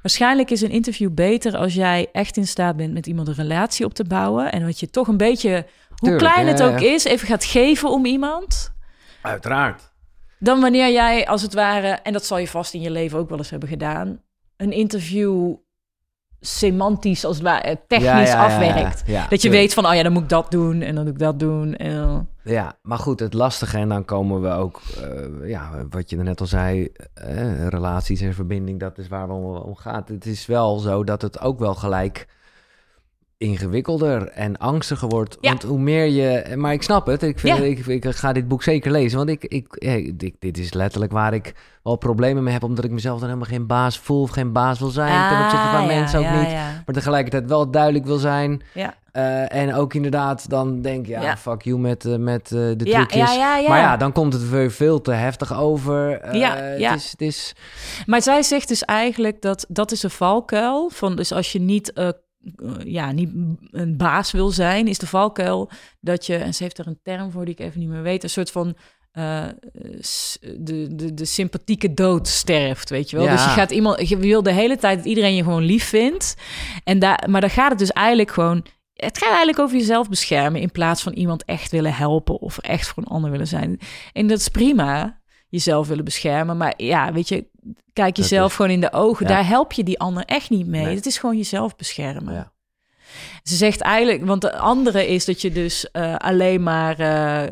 Waarschijnlijk 0.02 0.52
is 0.52 0.62
een 0.62 0.72
interview 0.72 1.14
beter 1.14 1.58
als 1.58 1.74
jij 1.74 2.10
echt 2.12 2.38
in 2.38 2.48
staat 2.48 2.76
bent 2.76 2.94
met 2.94 3.08
iemand 3.08 3.28
een 3.28 3.34
relatie 3.34 3.86
op 3.86 3.94
te 3.94 4.04
bouwen. 4.04 4.52
En 4.52 4.66
dat 4.66 4.80
je 4.80 4.90
toch 4.90 5.08
een 5.08 5.18
beetje, 5.18 5.66
hoe 5.88 6.10
Tuurlijk, 6.10 6.20
klein 6.20 6.46
ja, 6.46 6.52
het 6.52 6.64
ook 6.64 6.80
is, 6.82 7.04
even 7.04 7.28
gaat 7.28 7.46
geven 7.46 7.90
om 7.90 8.06
iemand. 8.06 8.74
Uiteraard. 9.22 9.90
Dan 10.40 10.62
wanneer 10.62 10.92
jij 10.92 11.28
als 11.28 11.42
het 11.42 11.54
ware, 11.54 11.88
en 11.88 12.14
dat 12.14 12.26
zal 12.26 12.38
je 12.38 12.48
vast 12.48 12.74
in 12.74 12.82
je 12.82 12.92
leven 12.92 13.20
ook 13.20 13.30
wel 13.30 13.38
eens 13.38 13.50
hebben 13.50 13.70
gedaan, 13.70 14.22
een 14.58 14.72
interview 14.72 15.54
semantisch 16.40 17.26
als 17.26 17.36
het 17.36 17.46
ware 17.46 17.80
technisch 17.88 18.08
Ja, 18.10 18.20
ja, 18.20 18.26
ja, 18.26 18.36
ja. 18.38 18.46
afwerkt. 18.46 19.04
Ja, 19.06 19.28
dat 19.28 19.42
je 19.42 19.50
weet 19.50 19.74
van, 19.74 19.86
oh 19.86 19.94
ja, 19.94 20.04
dan 20.04 20.12
moet 20.12 20.22
ik 20.24 20.30
dat 20.30 20.52
doen 20.52 20.82
en 20.82 20.96
dan 20.96 21.04
doe 21.04 21.14
ik 21.14 21.20
dat 21.20 21.40
doen. 21.40 21.76
En 21.76 21.96
dan- 21.96 22.28
Ja, 22.44 22.74
maar 22.82 22.98
goed, 22.98 23.20
het 23.20 23.34
lastige, 23.34 23.78
en 23.78 23.90
dan 23.90 24.06
komen 24.06 24.42
we 24.42 24.50
ook, 24.50 24.82
eh, 25.02 25.50
ja, 25.50 25.86
wat 25.90 26.10
je 26.10 26.18
net 26.18 26.40
al 26.40 26.46
zei, 26.48 26.92
eh, 27.14 27.68
relaties 27.68 28.22
en 28.22 28.34
verbinding, 28.34 28.80
dat 28.80 28.98
is 28.98 29.08
waar 29.08 29.28
we 29.28 29.34
om, 29.34 29.56
om 29.56 29.76
gaat. 29.76 30.08
Het 30.10 30.26
is 30.26 30.46
wel 30.46 30.78
zo 30.78 31.04
dat 31.04 31.22
het 31.22 31.40
ook 31.40 31.60
wel 31.60 31.76
gelijk 31.76 32.28
ingewikkelder 33.42 34.28
en 34.28 34.58
angstiger 34.58 35.08
wordt. 35.08 35.38
Ja. 35.42 35.50
Want 35.50 35.64
hoe 35.64 35.80
meer 35.80 36.06
je... 36.06 36.56
Maar 36.56 36.74
ik 36.74 36.84
snap 36.84 37.06
het. 37.06 37.24
Ik, 37.24 37.40
vind, 37.40 37.58
Ja. 37.58 37.64
ik, 37.64 37.86
ik 37.86 38.06
ga 38.06 38.34
dit 38.34 38.48
boek 38.48 38.64
zeker 38.64 38.92
lezen. 38.92 39.18
Want 39.18 39.30
ik, 39.30 39.44
ik, 39.46 39.76
eh, 39.76 40.12
dit, 40.40 40.58
is 40.58 40.74
letterlijk 40.74 41.12
waar 41.12 41.34
ik 41.34 41.54
wel 41.84 41.96
problemen 41.96 42.44
mee 42.44 42.54
heb. 42.54 42.64
Omdat 42.64 42.86
ik 42.86 42.92
mezelf 42.92 43.20
dan 43.20 43.28
helemaal 43.28 43.50
geen 43.50 43.68
baas 43.68 44.00
voel 44.00 44.22
of 44.22 44.30
geen 44.30 44.52
baas 44.52 44.80
wil 44.80 44.90
zijn. 44.90 45.30
ten 45.30 45.38
opzichte 45.44 45.68
van 45.68 45.76
Ah, 45.76 45.82
ja, 45.92 46.00
mensen 46.00 46.20
ook 46.20 46.40
niet. 46.42 46.52
Maar 46.86 46.96
tegelijkertijd 46.96 47.50
wel 47.50 47.72
duidelijk 47.72 48.06
wil 48.06 48.18
zijn. 48.18 48.62
ja. 48.74 49.00
Eh, 49.12 49.54
en 49.56 49.74
ook 49.74 49.94
inderdaad 49.94 50.50
dan 50.50 50.82
denk 50.82 51.06
je, 51.06 51.12
ja, 51.12 51.22
Ja. 51.22 51.38
fuck 51.38 51.62
you 51.62 51.80
met, 51.80 52.06
eh, 52.06 52.16
met 52.16 52.44
eh, 52.52 52.58
de 52.58 52.76
Ja, 52.86 53.06
trucjes. 53.06 53.30
ja, 53.30 53.34
ja, 53.34 53.58
ja. 53.58 53.70
Maar 53.70 53.80
ja, 53.80 53.98
dan 53.98 54.12
komt 54.12 54.34
het 54.34 54.50
weer 54.50 54.72
veel 54.72 55.02
te 55.02 55.12
heftig 55.12 55.54
over. 55.60 56.36
Ja, 56.38 56.56
het. 56.56 56.96
Is, 56.96 57.12
het 57.12 57.22
is, 57.22 57.54
Maar 58.06 58.22
zij 58.22 58.44
zegt 58.44 58.68
dus 58.68 58.84
eigenlijk 58.84 59.42
dat 59.42 59.66
dat 59.68 59.92
is 59.92 60.04
een 60.04 60.10
valkuil. 60.10 60.90
Van 60.90 61.16
dus 61.16 61.32
als 61.32 61.52
je 61.52 61.60
niet, 61.60 61.94
ja, 62.84 63.12
niet 63.12 63.30
een 63.72 63.98
baas 63.98 64.32
wil 64.32 64.50
zijn, 64.50 64.88
is 64.88 64.98
de 64.98 65.08
valkuil 65.08 65.70
dat 66.00 66.26
je, 66.26 66.36
en 66.36 66.54
ze 66.54 66.64
heeft 66.64 66.78
er 66.78 66.88
een 66.88 67.00
term 67.04 67.32
voor 67.32 67.46
die 67.46 67.54
ik 67.54 67.60
even 67.60 67.80
niet 67.80 67.90
meer 67.90 68.02
weet, 68.02 68.24
een 68.24 68.30
soort 68.30 68.52
van 68.52 68.76
eh, 69.12 69.46
de, 70.58 70.96
de, 70.96 71.14
de 71.14 71.26
sympathieke 71.26 71.94
dood 71.94 72.28
sterft, 72.28 72.90
weet 72.90 73.10
je 73.10 73.16
wel. 73.16 73.26
Ja. 73.26 73.32
Dus 73.32 73.44
je 73.44 73.50
gaat 73.50 73.72
iemand, 73.72 74.10
je 74.10 74.18
wil 74.18 74.44
de 74.44 74.52
hele 74.52 74.78
tijd 74.78 74.98
dat 74.98 75.08
iedereen 75.08 75.36
je 75.36 75.44
gewoon 75.44 75.64
lief 75.64 75.84
vindt. 75.86 76.36
En 76.84 77.00
daar, 77.00 77.24
maar 77.30 77.42
dan 77.42 77.50
gaat 77.50 77.70
het 77.70 77.80
dus 77.80 77.92
eigenlijk 77.92 78.32
gewoon. 78.32 78.66
Het 78.94 79.18
gaat 79.18 79.30
eigenlijk 79.30 79.60
over 79.60 79.78
jezelf 79.78 80.10
beschermen 80.10 80.62
in 80.62 80.72
plaats 80.72 81.04
van 81.04 81.14
iemand 81.14 81.46
echt 81.46 81.72
willen 81.72 81.94
helpen 81.94 82.40
of 82.40 82.58
echt 82.58 82.88
voor 82.88 83.04
een 83.04 83.10
ander 83.10 83.32
willen 83.32 83.48
zijn. 83.48 83.80
En 84.14 84.28
dat 84.28 84.40
is 84.40 84.48
prima, 84.48 85.22
jezelf 85.50 85.88
willen 85.88 86.06
beschermen. 86.06 86.58
Maar 86.58 86.74
ja, 86.78 87.14
weet 87.14 87.28
je, 87.28 87.50
kijk 87.94 88.18
jezelf 88.18 88.50
is- 88.50 88.56
gewoon 88.56 88.72
in 88.72 88.82
de 88.82 88.94
ogen. 88.94 89.28
Ja. 89.28 89.34
Daar 89.34 89.48
help 89.48 89.72
je 89.74 89.84
die 89.84 90.00
ander 90.00 90.24
echt 90.26 90.50
niet 90.50 90.68
mee. 90.68 90.86
Nee. 90.86 90.96
Het 90.96 91.06
is 91.06 91.18
gewoon 91.18 91.38
jezelf 91.38 91.76
beschermen. 91.76 92.34
ja. 92.34 92.52
Ze 93.44 93.56
zegt 93.56 93.82
eigenlijk, 93.82 94.26
want 94.26 94.42
de 94.42 94.58
andere 94.58 95.08
is 95.08 95.26
dat 95.26 95.42
je 95.42 95.52
dus 95.52 95.92
eh, 95.92 96.16
alleen 96.16 96.64
maar 96.64 97.00
eh, 97.00 97.44
eh, 97.44 97.50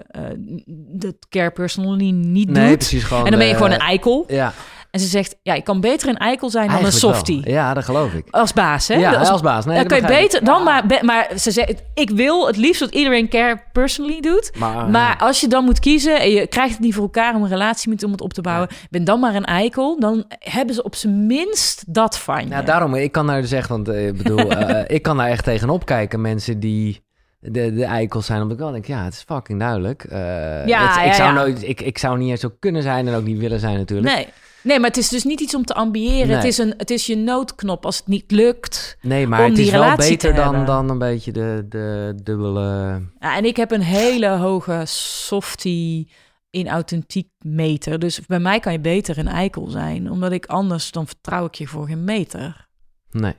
de 0.87 1.17
care 1.29 1.51
personally 1.51 2.09
niet 2.11 2.49
Nee, 2.49 2.67
doet. 2.69 2.77
precies 2.77 3.03
gewoon. 3.03 3.23
en 3.25 3.29
dan 3.29 3.39
ben 3.39 3.47
je 3.49 3.55
gewoon 3.55 3.71
een 3.71 3.77
eikel. 3.79 4.25
Ja, 4.27 4.53
En 4.91 4.99
ze 4.99 5.07
zegt, 5.07 5.35
ja, 5.43 5.53
ik 5.53 5.63
kan 5.63 5.81
beter 5.81 6.09
een 6.09 6.17
eikel 6.17 6.49
zijn 6.49 6.69
dan 6.69 6.85
een 6.85 6.91
softie. 6.91 7.41
wel. 7.43 7.53
Ja, 7.53 7.73
dat 7.73 7.85
geloof 7.85 8.13
ik. 8.13 8.25
Als 8.29 8.53
baas, 8.53 8.87
hè? 8.87 8.95
Ja, 8.95 9.13
als, 9.13 9.29
als 9.29 9.41
baas. 9.41 9.65
Nee, 9.65 9.75
dan 9.77 9.85
kan 9.87 9.97
je 10.01 10.05
beter 10.07 10.43
dan 10.43 10.63
maar... 10.63 10.83
maar 11.01 11.27
ze 11.39 11.51
zegt, 11.51 11.83
ik 11.93 12.09
wil 12.09 12.47
het 12.47 12.57
liefst 12.57 12.79
dat 12.79 12.93
iedereen 12.93 13.29
care 13.29 13.61
personally 13.73 14.19
doet. 14.19 14.51
Maar, 14.57 14.89
Maar 14.89 15.15
ja. 15.19 15.25
als 15.25 15.41
je 15.41 15.47
dan 15.47 15.63
moet 15.65 15.79
kiezen 15.79 16.19
en 16.19 16.29
je 16.31 16.47
krijgt 16.47 16.71
het 16.73 16.79
niet 16.79 16.93
voor 16.93 17.03
elkaar 17.03 17.35
om 17.35 17.43
een 17.43 17.49
relatie 17.49 17.89
met 17.89 18.01
iemand 18.01 18.21
op 18.21 18.33
te 18.33 18.41
bouwen, 18.41 18.69
ben 18.89 19.03
dan 19.03 19.19
maar 19.19 19.35
een 19.35 19.45
eikel. 19.45 19.99
Dan 19.99 20.25
hebben 20.39 20.75
ze 20.75 20.83
op 20.83 20.95
zijn 20.95 21.25
minst 21.25 21.93
dat 21.93 22.17
van 22.19 22.43
je. 22.43 22.49
Ja, 22.49 22.61
daarom, 22.61 22.95
ik 22.95 23.11
kan 23.11 23.27
daar 23.27 23.41
dus 23.41 23.51
echt, 23.51 23.69
want 23.69 23.87
eh, 23.89 24.07
ik 24.07 24.17
bedoel, 24.17 24.51
eh, 24.51 24.95
ik 24.95 25.01
kan 25.01 25.17
daar 25.17 25.27
echt 25.29 25.43
tegenop 25.43 25.85
kijken. 25.85 26.21
Mensen 26.21 26.59
die 26.59 27.03
de, 27.39 27.73
de 27.73 27.83
eikels 27.85 28.25
zijn, 28.25 28.41
omdat 28.41 28.57
ik 28.57 28.63
wel 28.63 28.71
denk, 28.71 28.85
ja, 28.85 29.03
het 29.03 29.13
is 29.13 29.23
fucking 29.27 29.59
duidelijk. 29.59 30.03
Eh, 30.03 30.19
Ja, 30.67 30.87
het- 30.87 30.97
ik, 30.97 31.05
ja, 31.05 31.13
zou 31.13 31.27
ja. 31.29 31.33
Nooit, 31.35 31.63
ik, 31.63 31.81
ik 31.81 31.97
zou 31.97 32.17
niet 32.17 32.29
eens 32.29 32.39
zo 32.41 32.49
kunnen 32.59 32.81
zijn 32.81 33.07
en 33.07 33.15
ook 33.15 33.23
niet 33.23 33.37
willen 33.39 33.59
zijn 33.59 33.77
natuurlijk. 33.77 34.15
Nee. 34.15 34.27
Nee, 34.63 34.79
maar 34.79 34.87
het 34.87 34.97
is 34.97 35.09
dus 35.09 35.23
niet 35.23 35.39
iets 35.39 35.55
om 35.55 35.65
te 35.65 35.73
ambiëren. 35.73 36.27
Nee. 36.27 36.35
Het, 36.35 36.45
is 36.45 36.57
een, 36.57 36.73
het 36.77 36.89
is 36.89 37.05
je 37.05 37.17
noodknop 37.17 37.85
als 37.85 37.97
het 37.97 38.07
niet 38.07 38.31
lukt. 38.31 38.97
Nee, 39.01 39.27
maar 39.27 39.43
Om 39.43 39.49
het 39.49 39.57
is 39.57 39.69
wel 39.69 39.95
beter 39.95 40.35
dan, 40.35 40.65
dan 40.65 40.89
een 40.89 40.97
beetje 40.97 41.31
de, 41.31 41.65
de 41.69 42.15
dubbele... 42.23 43.01
Ja, 43.19 43.35
en 43.37 43.45
ik 43.45 43.57
heb 43.57 43.71
een 43.71 43.81
hele 43.81 44.27
hoge 44.27 44.83
softie 44.85 46.11
in 46.49 46.67
authentiek 46.67 47.27
meter. 47.39 47.99
Dus 47.99 48.25
bij 48.25 48.39
mij 48.39 48.59
kan 48.59 48.71
je 48.71 48.79
beter 48.79 49.17
een 49.17 49.27
eikel 49.27 49.67
zijn, 49.67 50.11
omdat 50.11 50.31
ik 50.31 50.45
anders 50.45 50.91
dan 50.91 51.07
vertrouw 51.07 51.45
ik 51.45 51.55
je 51.55 51.67
voor 51.67 51.87
geen 51.87 52.03
meter. 52.03 52.67
Nee. 53.11 53.35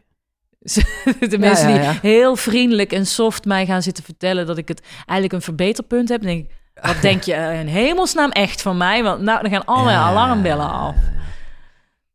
de 1.28 1.38
mensen 1.38 1.72
die 1.72 2.10
heel 2.10 2.36
vriendelijk 2.36 2.92
en 2.92 3.06
soft 3.06 3.44
mij 3.44 3.66
gaan 3.66 3.82
zitten 3.82 4.04
vertellen 4.04 4.46
dat 4.46 4.58
ik 4.58 4.68
het 4.68 4.80
eigenlijk 4.96 5.32
een 5.32 5.42
verbeterpunt 5.42 6.08
heb, 6.08 6.22
denk 6.22 6.44
ik, 6.44 6.59
wat 6.74 7.00
denk 7.08 7.22
je 7.22 7.34
in 7.34 7.66
hemelsnaam 7.66 8.30
echt 8.30 8.62
van 8.62 8.76
mij? 8.76 9.02
Want 9.02 9.20
nou, 9.20 9.42
dan 9.42 9.50
gaan 9.50 9.64
alle 9.64 9.90
alarmbellen 9.90 10.70
af. 10.70 10.94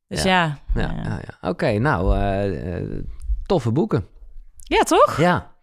Dus 0.08 0.24
ja. 0.24 0.58
ja. 0.74 0.94
ja, 1.04 1.50
Oké, 1.50 1.78
nou, 1.78 2.18
uh, 2.18 3.00
toffe 3.46 3.72
boeken. 3.72 4.08
Ja, 4.60 4.84
toch? 4.84 5.18
Ja. 5.18 5.54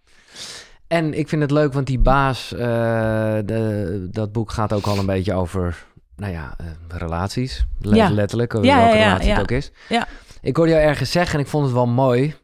En 0.87 1.19
ik 1.19 1.29
vind 1.29 1.43
het 1.43 1.51
leuk, 1.51 1.73
want 1.73 1.87
die 1.87 1.99
baas, 1.99 2.53
uh, 2.53 2.61
de, 3.45 4.09
dat 4.11 4.33
boek 4.33 4.51
gaat 4.51 4.73
ook 4.73 4.87
al 4.87 4.99
een 4.99 5.07
beetje 5.07 5.35
over, 5.35 5.85
nou 6.17 6.33
ja, 6.33 6.57
relaties. 6.89 7.67
ja. 7.81 8.11
Letterlijk, 8.11 8.53
welke 8.53 8.93
relatie 8.93 9.31
het 9.31 9.41
ook 9.41 9.51
is. 9.51 9.73
Ja. 9.89 10.07
Ik 10.41 10.57
hoorde 10.57 10.73
jou 10.73 10.85
ergens 10.85 11.11
zeggen 11.11 11.35
en 11.35 11.45
ik 11.45 11.51
vond 11.51 11.65
het 11.65 11.75
wel 11.75 11.87
mooi. 11.87 12.35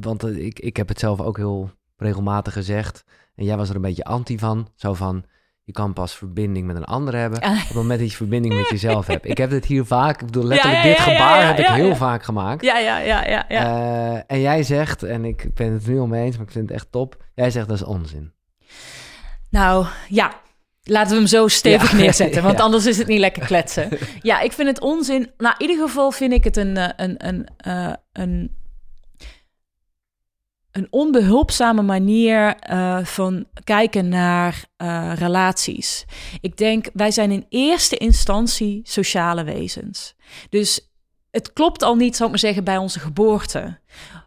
want 0.00 0.26
ik, 0.26 0.58
ik 0.58 0.76
heb 0.76 0.88
het 0.88 0.98
zelf 0.98 1.20
ook 1.20 1.36
heel 1.36 1.70
regelmatig 1.96 2.52
gezegd. 2.52 3.04
En 3.34 3.44
jij 3.44 3.56
was 3.56 3.68
er 3.68 3.74
een 3.74 3.80
beetje 3.80 4.04
anti 4.04 4.38
van. 4.38 4.68
Zo 4.74 4.94
van, 4.94 5.24
je 5.70 5.72
kan 5.72 5.92
pas 5.92 6.14
verbinding 6.14 6.66
met 6.66 6.76
een 6.76 6.84
ander 6.84 7.14
hebben 7.14 7.38
op 7.38 7.44
het 7.44 7.74
moment 7.74 8.00
dat 8.00 8.10
je 8.10 8.16
verbinding 8.16 8.54
met 8.54 8.68
jezelf 8.68 9.06
hebt. 9.06 9.28
Ik 9.28 9.38
heb 9.38 9.50
dit 9.50 9.64
hier 9.64 9.84
vaak, 9.84 10.20
ik 10.20 10.26
bedoel 10.26 10.44
letterlijk 10.44 10.82
dit 10.82 10.98
gebaar 10.98 11.46
heb 11.46 11.58
ik 11.58 11.66
heel 11.66 11.96
vaak 11.96 12.22
gemaakt. 12.22 12.64
Ja, 12.64 12.78
ja, 12.78 12.98
ja, 12.98 13.26
ja. 13.26 13.44
ja. 13.48 13.64
Uh, 13.64 14.20
en 14.26 14.40
jij 14.40 14.62
zegt, 14.62 15.02
en 15.02 15.24
ik 15.24 15.54
ben 15.54 15.72
het 15.72 15.86
nu 15.86 15.98
al 15.98 16.06
mee 16.06 16.24
eens, 16.24 16.36
maar 16.36 16.46
ik 16.46 16.52
vind 16.52 16.68
het 16.68 16.76
echt 16.76 16.92
top. 16.92 17.24
Jij 17.34 17.50
zegt 17.50 17.68
dat 17.68 17.76
is 17.76 17.84
onzin. 17.84 18.32
Nou, 19.50 19.86
ja. 20.08 20.32
Laten 20.82 21.10
we 21.10 21.16
hem 21.16 21.26
zo 21.26 21.48
stevig 21.48 21.92
neerzetten, 22.02 22.42
want 22.42 22.60
anders 22.60 22.86
is 22.86 22.98
het 22.98 23.06
niet 23.06 23.18
lekker 23.18 23.46
kletsen. 23.46 23.88
Ja, 24.22 24.40
ik 24.40 24.52
vind 24.52 24.68
het 24.68 24.80
onzin. 24.80 25.30
Nou, 25.36 25.54
in 25.58 25.70
ieder 25.70 25.86
geval 25.86 26.10
vind 26.10 26.32
ik 26.32 26.44
het 26.44 26.56
een, 26.56 26.76
eh, 26.76 26.88
een, 26.96 27.26
een, 27.26 27.48
uh, 27.66 27.92
een 28.12 28.56
een 30.72 30.86
onbehulpzame 30.90 31.82
manier 31.82 32.56
uh, 32.70 33.04
van 33.04 33.44
kijken 33.64 34.08
naar 34.08 34.64
uh, 34.82 35.12
relaties. 35.14 36.04
Ik 36.40 36.56
denk, 36.56 36.86
wij 36.92 37.10
zijn 37.10 37.30
in 37.30 37.46
eerste 37.48 37.96
instantie 37.96 38.80
sociale 38.82 39.44
wezens. 39.44 40.14
Dus 40.48 40.90
het 41.30 41.52
klopt 41.52 41.82
al 41.82 41.94
niet, 41.94 42.16
zou 42.16 42.24
ik 42.24 42.30
maar 42.30 42.38
zeggen, 42.38 42.64
bij 42.64 42.76
onze 42.76 43.00
geboorte. 43.00 43.78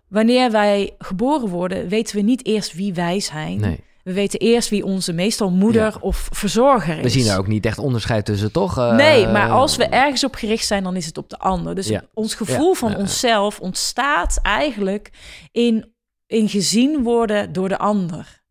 Wanneer 0.08 0.52
wij 0.52 0.96
geboren 0.98 1.48
worden, 1.48 1.88
weten 1.88 2.16
we 2.16 2.22
niet 2.22 2.46
eerst 2.46 2.74
wie 2.74 2.94
wij 2.94 3.20
zijn. 3.20 3.60
Nee. 3.60 3.84
We 4.04 4.14
weten 4.14 4.40
eerst 4.40 4.70
wie 4.70 4.86
onze 4.86 5.14
meestal 5.14 5.52
moeder 5.52 6.00
of 6.00 6.28
verzorger 6.32 6.98
is. 6.98 7.04
We 7.04 7.10
zien 7.10 7.26
daar 7.26 7.38
ook 7.38 7.48
niet 7.48 7.66
echt 7.66 7.78
onderscheid 7.78 8.26
tussen, 8.26 8.52
toch? 8.52 8.78
Uh, 8.78 8.96
nee, 8.96 9.28
maar 9.28 9.50
als 9.50 9.76
we 9.76 9.86
ergens 9.86 10.24
op 10.24 10.36
gericht 10.36 10.66
zijn, 10.66 10.84
dan 10.84 10.96
is 10.96 11.06
het 11.06 11.18
op 11.18 11.30
de 11.30 11.38
ander. 11.38 11.76
Dus 11.76 11.88
ja. 11.88 12.04
ons 12.14 12.36
gevoel 12.36 12.74
van 12.74 12.96
onszelf 12.96 13.60
ontstaat 13.60 14.40
eigenlijk 14.42 15.12
in 15.52 15.93
in 16.34 16.50
gezien 16.50 17.04
worden 17.04 17.54
door 17.54 17.70
de 17.70 17.78
ander. 17.78 18.42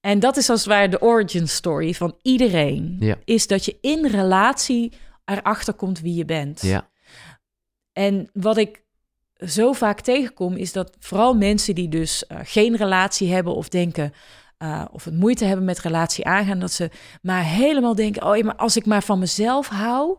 En 0.00 0.18
dat 0.18 0.36
is 0.36 0.50
als 0.50 0.60
het 0.60 0.68
ware 0.68 0.88
de 0.88 1.00
origin 1.00 1.48
story 1.48 1.94
van 1.94 2.18
iedereen. 2.22 2.96
Ja. 3.00 3.16
Is 3.24 3.46
dat 3.46 3.64
je 3.64 3.78
in 3.80 4.06
relatie 4.06 4.92
erachter 5.24 5.74
komt 5.74 6.00
wie 6.00 6.14
je 6.14 6.24
bent. 6.24 6.62
Ja. 6.62 6.90
En 7.92 8.30
wat 8.32 8.56
ik 8.56 8.84
zo 9.38 9.72
vaak 9.72 10.00
tegenkom, 10.00 10.56
is 10.56 10.72
dat 10.72 10.96
vooral 10.98 11.34
mensen 11.34 11.74
die 11.74 11.88
dus 11.88 12.24
uh, 12.28 12.38
geen 12.42 12.76
relatie 12.76 13.32
hebben 13.32 13.54
of 13.54 13.68
denken. 13.68 14.12
Uh, 14.58 14.84
of 14.92 15.04
het 15.04 15.14
moeite 15.14 15.44
hebben 15.44 15.64
met 15.64 15.78
relatie 15.78 16.24
aangaan, 16.24 16.58
dat 16.58 16.72
ze 16.72 16.90
maar 17.22 17.44
helemaal 17.44 17.94
denken: 17.94 18.22
oh 18.22 18.36
ja, 18.36 18.44
maar 18.44 18.56
als 18.56 18.76
ik 18.76 18.86
maar 18.86 19.02
van 19.02 19.18
mezelf 19.18 19.68
hou, 19.68 20.18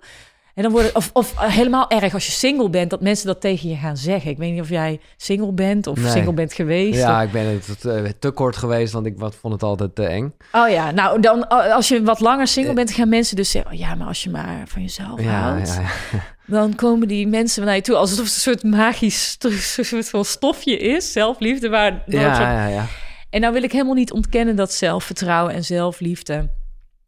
en 0.58 0.64
dan 0.64 0.72
worden, 0.72 0.96
of, 0.96 1.10
of 1.14 1.34
helemaal 1.38 1.90
erg 1.90 2.14
als 2.14 2.26
je 2.26 2.32
single 2.32 2.70
bent, 2.70 2.90
dat 2.90 3.02
mensen 3.02 3.28
dat 3.28 3.42
tegen 3.42 3.70
je 3.70 3.76
gaan 3.76 3.98
zeggen. 3.98 4.32
Ik 4.32 4.38
weet 4.38 4.52
niet 4.52 4.62
of 4.62 4.70
jij 4.70 5.00
single 5.18 5.52
bent 5.52 5.88
of 5.88 6.00
single 6.00 6.34
bent 6.34 6.54
geweest. 6.54 7.00
Ja, 7.00 7.22
ik 7.22 7.32
ben 7.32 7.46
het 7.46 7.80
te, 7.80 7.92
eh, 7.92 8.12
te, 8.20 8.32
kort 8.32 8.58
geweest, 8.58 8.94
want 8.94 9.06
ik 9.06 9.16
vond 9.18 9.54
het 9.54 9.64
altijd 9.64 9.96
te 9.96 10.06
eng. 10.06 10.34
Oh 10.52 10.70
ja, 10.70 10.92
nou 10.92 11.20
dan 11.20 11.48
als 11.50 11.88
je 11.88 12.04
wat 12.04 12.20
langer 12.20 12.48
single 12.48 12.74
bent, 12.74 12.92
gaan 12.92 13.10
mensen 13.10 13.36
dus 13.36 13.52
zeggen: 13.52 13.72
oh, 13.72 13.78
ja, 13.78 13.96
maar 13.96 14.08
als 14.08 14.24
je 14.24 14.30
maar 14.30 14.64
van 14.66 14.82
jezelf 14.82 15.24
houdt. 15.24 15.68
Ja, 15.68 15.82
ja. 16.12 16.20
Dan 16.58 16.76
komen 16.76 17.08
die 17.08 17.28
mensen 17.28 17.66
naar 17.66 17.76
je 17.76 17.82
toe 17.82 17.96
alsof 17.96 18.18
het 18.18 18.26
een 18.26 18.42
soort 18.42 18.64
magisch 18.64 19.38
soort 19.60 20.10
van 20.10 20.26
stofje 20.26 20.78
is, 20.78 21.12
zelfliefde. 21.12 21.70
Waar 21.70 22.04
ja, 22.06 22.42
ja, 22.42 22.68
ja. 22.68 22.86
En 23.30 23.42
nou 23.42 23.54
wil 23.54 23.64
ik 23.64 23.72
helemaal 23.72 23.94
niet 23.94 24.12
ontkennen 24.12 24.56
dat 24.56 24.74
zelfvertrouwen 24.74 25.54
en 25.54 25.64
zelfliefde 25.64 26.50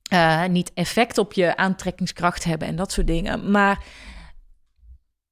uh, 0.09 0.45
niet 0.45 0.71
effect 0.73 1.17
op 1.17 1.33
je 1.33 1.57
aantrekkingskracht 1.57 2.43
hebben 2.43 2.67
en 2.67 2.75
dat 2.75 2.91
soort 2.91 3.07
dingen. 3.07 3.51
Maar 3.51 3.83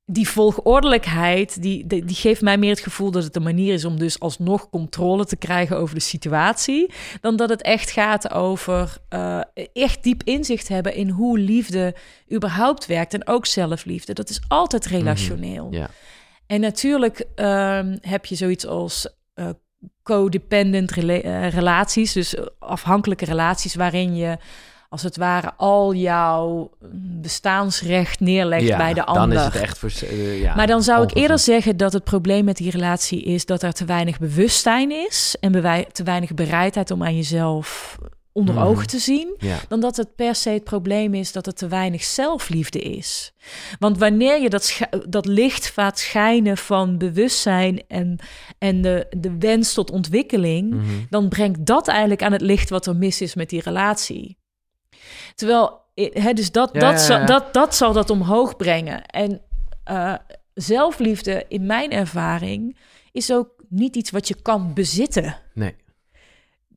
die 0.10 0.30
volgordelijkheid, 0.30 1.62
die, 1.62 1.88
die, 1.88 2.16
geeft 2.16 2.42
mij 2.42 2.58
meer 2.58 2.70
het 2.70 2.80
gevoel 2.80 3.12
dat 3.12 3.24
het 3.24 3.36
een 3.36 3.44
manier 3.44 3.74
is 3.74 3.86
om 3.86 4.00
dus 4.00 4.20
alsnog 4.20 4.70
controle 4.70 5.26
te 5.26 5.36
krijgen 5.36 5.78
over 5.78 5.96
de 5.96 6.02
situatie. 6.02 6.94
Dan 7.22 7.36
dat 7.36 7.50
het 7.50 7.62
echt 7.62 7.92
gaat 7.92 8.32
over 8.32 8.98
uh, 9.10 9.42
echt 9.74 10.04
diep 10.04 10.24
inzicht 10.24 10.68
hebben 10.68 10.94
in 10.94 11.10
hoe 11.10 11.40
liefde 11.40 11.96
überhaupt 12.34 12.86
werkt. 12.86 13.14
En 13.14 13.28
ook 13.28 13.46
zelfliefde. 13.46 14.14
Dat 14.14 14.30
is 14.30 14.42
altijd 14.48 14.86
mhm. 14.86 14.96
relationeel. 14.96 15.88
En 16.48 16.62
natuurlijk 16.62 17.20
um, 17.36 17.98
heb 18.02 18.26
je 18.26 18.36
zoiets 18.36 18.66
als 18.66 19.08
uh, 19.36 19.50
codependent 20.04 20.92
rela 20.92 21.48
relaties, 21.48 22.14
dus 22.14 22.36
afhankelijke 22.60 23.26
relaties 23.26 23.76
waarin 23.76 24.16
je 24.16 24.38
als 24.90 25.04
het 25.04 25.18
ware 25.18 25.54
al 25.58 25.94
jouw 25.94 26.70
bestaansrecht 27.22 28.20
neerlegt 28.20 28.78
bij 28.78 28.94
de 28.94 29.06
ander. 29.06 29.38
Dan 29.38 29.38
is 29.38 29.54
het 29.54 29.64
echt 29.64 29.78
voor, 29.78 29.92
uh, 30.04 30.42
ja, 30.42 30.56
maar 30.56 30.68
dan 30.68 30.84
zou 30.84 31.04
ik 31.04 31.16
eerder 31.16 31.40
zeggen 31.40 31.78
dat 31.78 31.94
het 31.94 32.04
probleem 32.04 32.46
met 32.46 32.58
die 32.58 32.72
relatie 32.72 33.24
is 33.24 33.46
dat 33.46 33.64
er 33.64 33.74
te 33.74 33.86
weinig 33.86 34.20
bewustzijn 34.20 34.92
is 34.92 35.36
en 35.40 35.52
te 35.92 36.04
weinig 36.04 36.34
bereidheid 36.34 36.92
om 36.92 37.04
aan 37.04 37.16
jezelf 37.16 37.98
onder 38.38 38.56
mm. 38.56 38.62
ogen 38.62 38.88
te 38.88 39.00
zien, 39.00 39.36
dan 39.68 39.80
dat 39.80 39.98
het 39.98 40.16
per 40.16 40.36
se 40.36 40.50
het 40.50 40.64
probleem 40.64 41.14
is 41.14 41.32
dat 41.32 41.46
het 41.46 41.58
te 41.58 41.68
weinig 41.68 42.04
zelfliefde 42.04 42.80
is. 42.80 43.34
Want 43.80 43.98
wanneer 43.98 44.42
je 44.42 44.50
dat, 44.50 44.80
dat 45.10 45.26
licht 45.26 45.66
gaat 45.66 46.00
schijnen 46.00 46.58
van 46.58 46.98
bewustzijn 46.98 47.84
en, 47.88 48.20
en 48.58 48.82
de, 48.82 49.08
de 49.18 49.38
wens 49.38 49.74
tot 49.74 49.92
ontwikkeling, 49.92 50.74
mhm. 50.74 50.86
dan 51.10 51.30
brengt 51.30 51.66
dat 51.66 51.88
eigenlijk 51.88 52.24
aan 52.24 52.32
het 52.32 52.42
licht 52.42 52.70
wat 52.70 52.86
er 52.86 52.96
mis 52.96 53.22
is 53.22 53.36
met 53.36 53.50
die 53.50 53.62
relatie. 53.62 54.38
Terwijl, 55.36 55.82
hè, 55.94 56.34
dus 56.34 56.52
dat, 56.52 56.74
dat, 56.74 57.08
dat, 57.26 57.54
dat 57.54 57.76
zal 57.76 57.94
dat 57.94 58.10
omhoog 58.10 58.56
brengen. 58.56 59.06
En 59.06 59.42
uh, 59.92 60.14
zelfliefde, 60.54 61.46
in 61.48 61.66
mijn 61.66 61.92
ervaring, 61.92 62.78
is 63.12 63.32
ook 63.32 63.50
niet 63.70 63.96
iets 63.96 64.12
wat 64.12 64.28
je 64.28 64.42
kan 64.42 64.74
bezitten. 64.74 65.38
Nee. 65.54 65.76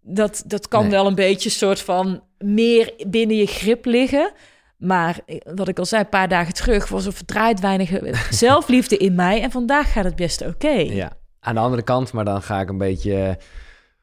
Dat, 0.01 0.43
dat 0.47 0.69
kan 0.69 0.91
wel 0.91 1.07
een 1.07 1.15
beetje 1.15 1.51
soort 1.51 1.81
van 1.81 2.23
meer 2.39 2.95
binnen 3.09 3.37
je 3.37 3.47
grip 3.47 3.85
liggen. 3.85 4.33
Maar 4.77 5.21
eh, 5.27 5.37
wat 5.55 5.69
ik 5.69 5.79
al 5.79 5.85
zei, 5.85 6.03
een 6.03 6.09
paar 6.09 6.29
dagen 6.29 6.55
terug 6.55 6.89
was 6.89 7.07
er 7.07 7.13
verdraaid 7.13 7.61
weinig 7.61 7.91
zelfliefde 8.31 8.97
in 8.97 9.15
mij. 9.15 9.43
En 9.43 9.51
vandaag 9.51 9.93
gaat 9.93 10.05
het 10.05 10.17
best 10.17 10.47
oké. 10.47 10.69
Ja, 10.71 11.13
aan 11.41 11.55
de 11.55 11.61
andere 11.61 11.83
kant, 11.83 12.13
maar 12.13 12.25
dan 12.25 12.43
ga 12.43 12.61
ik 12.61 12.69
een 12.69 12.79
beetje 12.79 13.39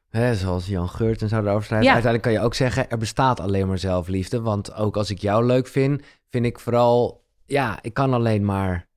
Hè, 0.10 0.36
zoals 0.36 0.68
Jan 0.68 0.90
Geurt 0.90 1.22
en 1.22 1.30
zo 1.30 1.40
erover 1.40 1.64
schrijven. 1.64 1.92
Uiteindelijk 1.92 2.24
kan 2.24 2.32
je 2.32 2.40
ook 2.40 2.54
zeggen, 2.54 2.90
er 2.90 2.98
bestaat 2.98 3.40
alleen 3.40 3.68
maar 3.68 3.78
zelfliefde. 3.78 4.42
Want 4.42 4.74
ook 4.74 4.98
als 4.98 5.10
ik 5.10 5.18
jou 5.18 5.46
leuk 5.46 5.68
vind, 5.68 6.02
vind 6.30 6.46
ik 6.46 6.60
vooral... 6.60 7.26
Ja, 7.46 7.80
ik 7.82 7.94
kan 7.94 8.14
alleen 8.14 8.46
maar 8.46 8.88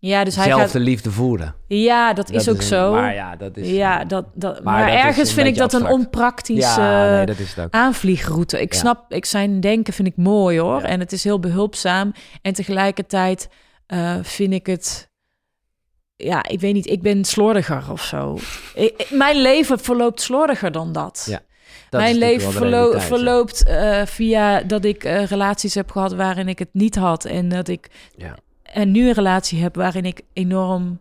ja, 0.00 0.24
dus 0.24 0.36
hij 0.36 0.44
zelf 0.44 0.60
gaat... 0.60 0.72
de 0.72 0.80
liefde 0.80 1.10
voeren. 1.10 1.54
Ja, 1.66 2.12
dat, 2.12 2.30
is 2.30 2.48
ook 2.48 2.62
zo. 2.62 2.92
Maar 2.92 3.14
ja, 3.14 3.36
dat 3.36 3.56
is... 3.56 3.68
Ja, 3.68 4.04
dat, 4.04 4.24
dat, 4.34 4.62
maar, 4.62 4.88
ergens 4.88 5.32
vind 5.32 5.46
ik 5.46 5.56
dat 5.56 5.72
een 5.72 5.86
onpraktische 5.86 6.80
ja, 6.80 7.14
nee, 7.16 7.26
dat 7.26 7.38
is 7.38 7.54
het 7.54 7.64
ook. 7.64 7.72
aanvliegroute. 7.72 8.60
Ik 8.60 8.74
snap, 8.74 9.12
ik 9.12 9.24
zijn 9.24 9.60
denken 9.60 9.92
vind 9.92 10.08
ik 10.08 10.16
mooi 10.16 10.58
hoor. 10.58 10.82
En 10.82 11.00
het 11.00 11.12
is 11.12 11.24
heel 11.24 11.40
behulpzaam. 11.40 12.12
En 12.42 12.52
tegelijkertijd 12.52 13.48
uh, 13.88 14.14
vind 14.22 14.52
ik 14.52 14.66
het 14.66 15.10
ja, 16.16 16.48
ik 16.48 16.60
weet 16.60 16.74
niet, 16.74 16.86
ik 16.86 17.02
ben 17.02 17.24
slordiger 17.24 17.84
of 17.90 18.02
zo. 18.02 18.38
mijn 19.10 19.36
leven 19.36 19.78
verloopt 19.78 20.20
slordiger 20.20 20.72
dan 20.72 20.92
dat. 20.92 21.26
Ja. 21.28 21.40
mijn 21.90 22.16
leven 22.16 22.52
verloopt 23.00 23.68
uh, 23.68 24.06
via 24.06 24.62
dat 24.62 24.84
ik 24.84 25.04
uh, 25.04 25.24
relaties 25.24 25.74
heb 25.74 25.90
gehad 25.90 26.12
waarin 26.12 26.48
ik 26.48 26.58
het 26.58 26.68
niet 26.72 26.94
had. 26.94 27.24
En 27.24 27.48
dat 27.48 27.68
ik 27.68 27.90
ja. 28.16 28.36
En 28.72 28.90
nu 28.90 29.06
een 29.08 29.14
relatie 29.14 29.62
heb 29.62 29.74
waarin 29.74 30.04
ik 30.04 30.20
enorm 30.32 31.00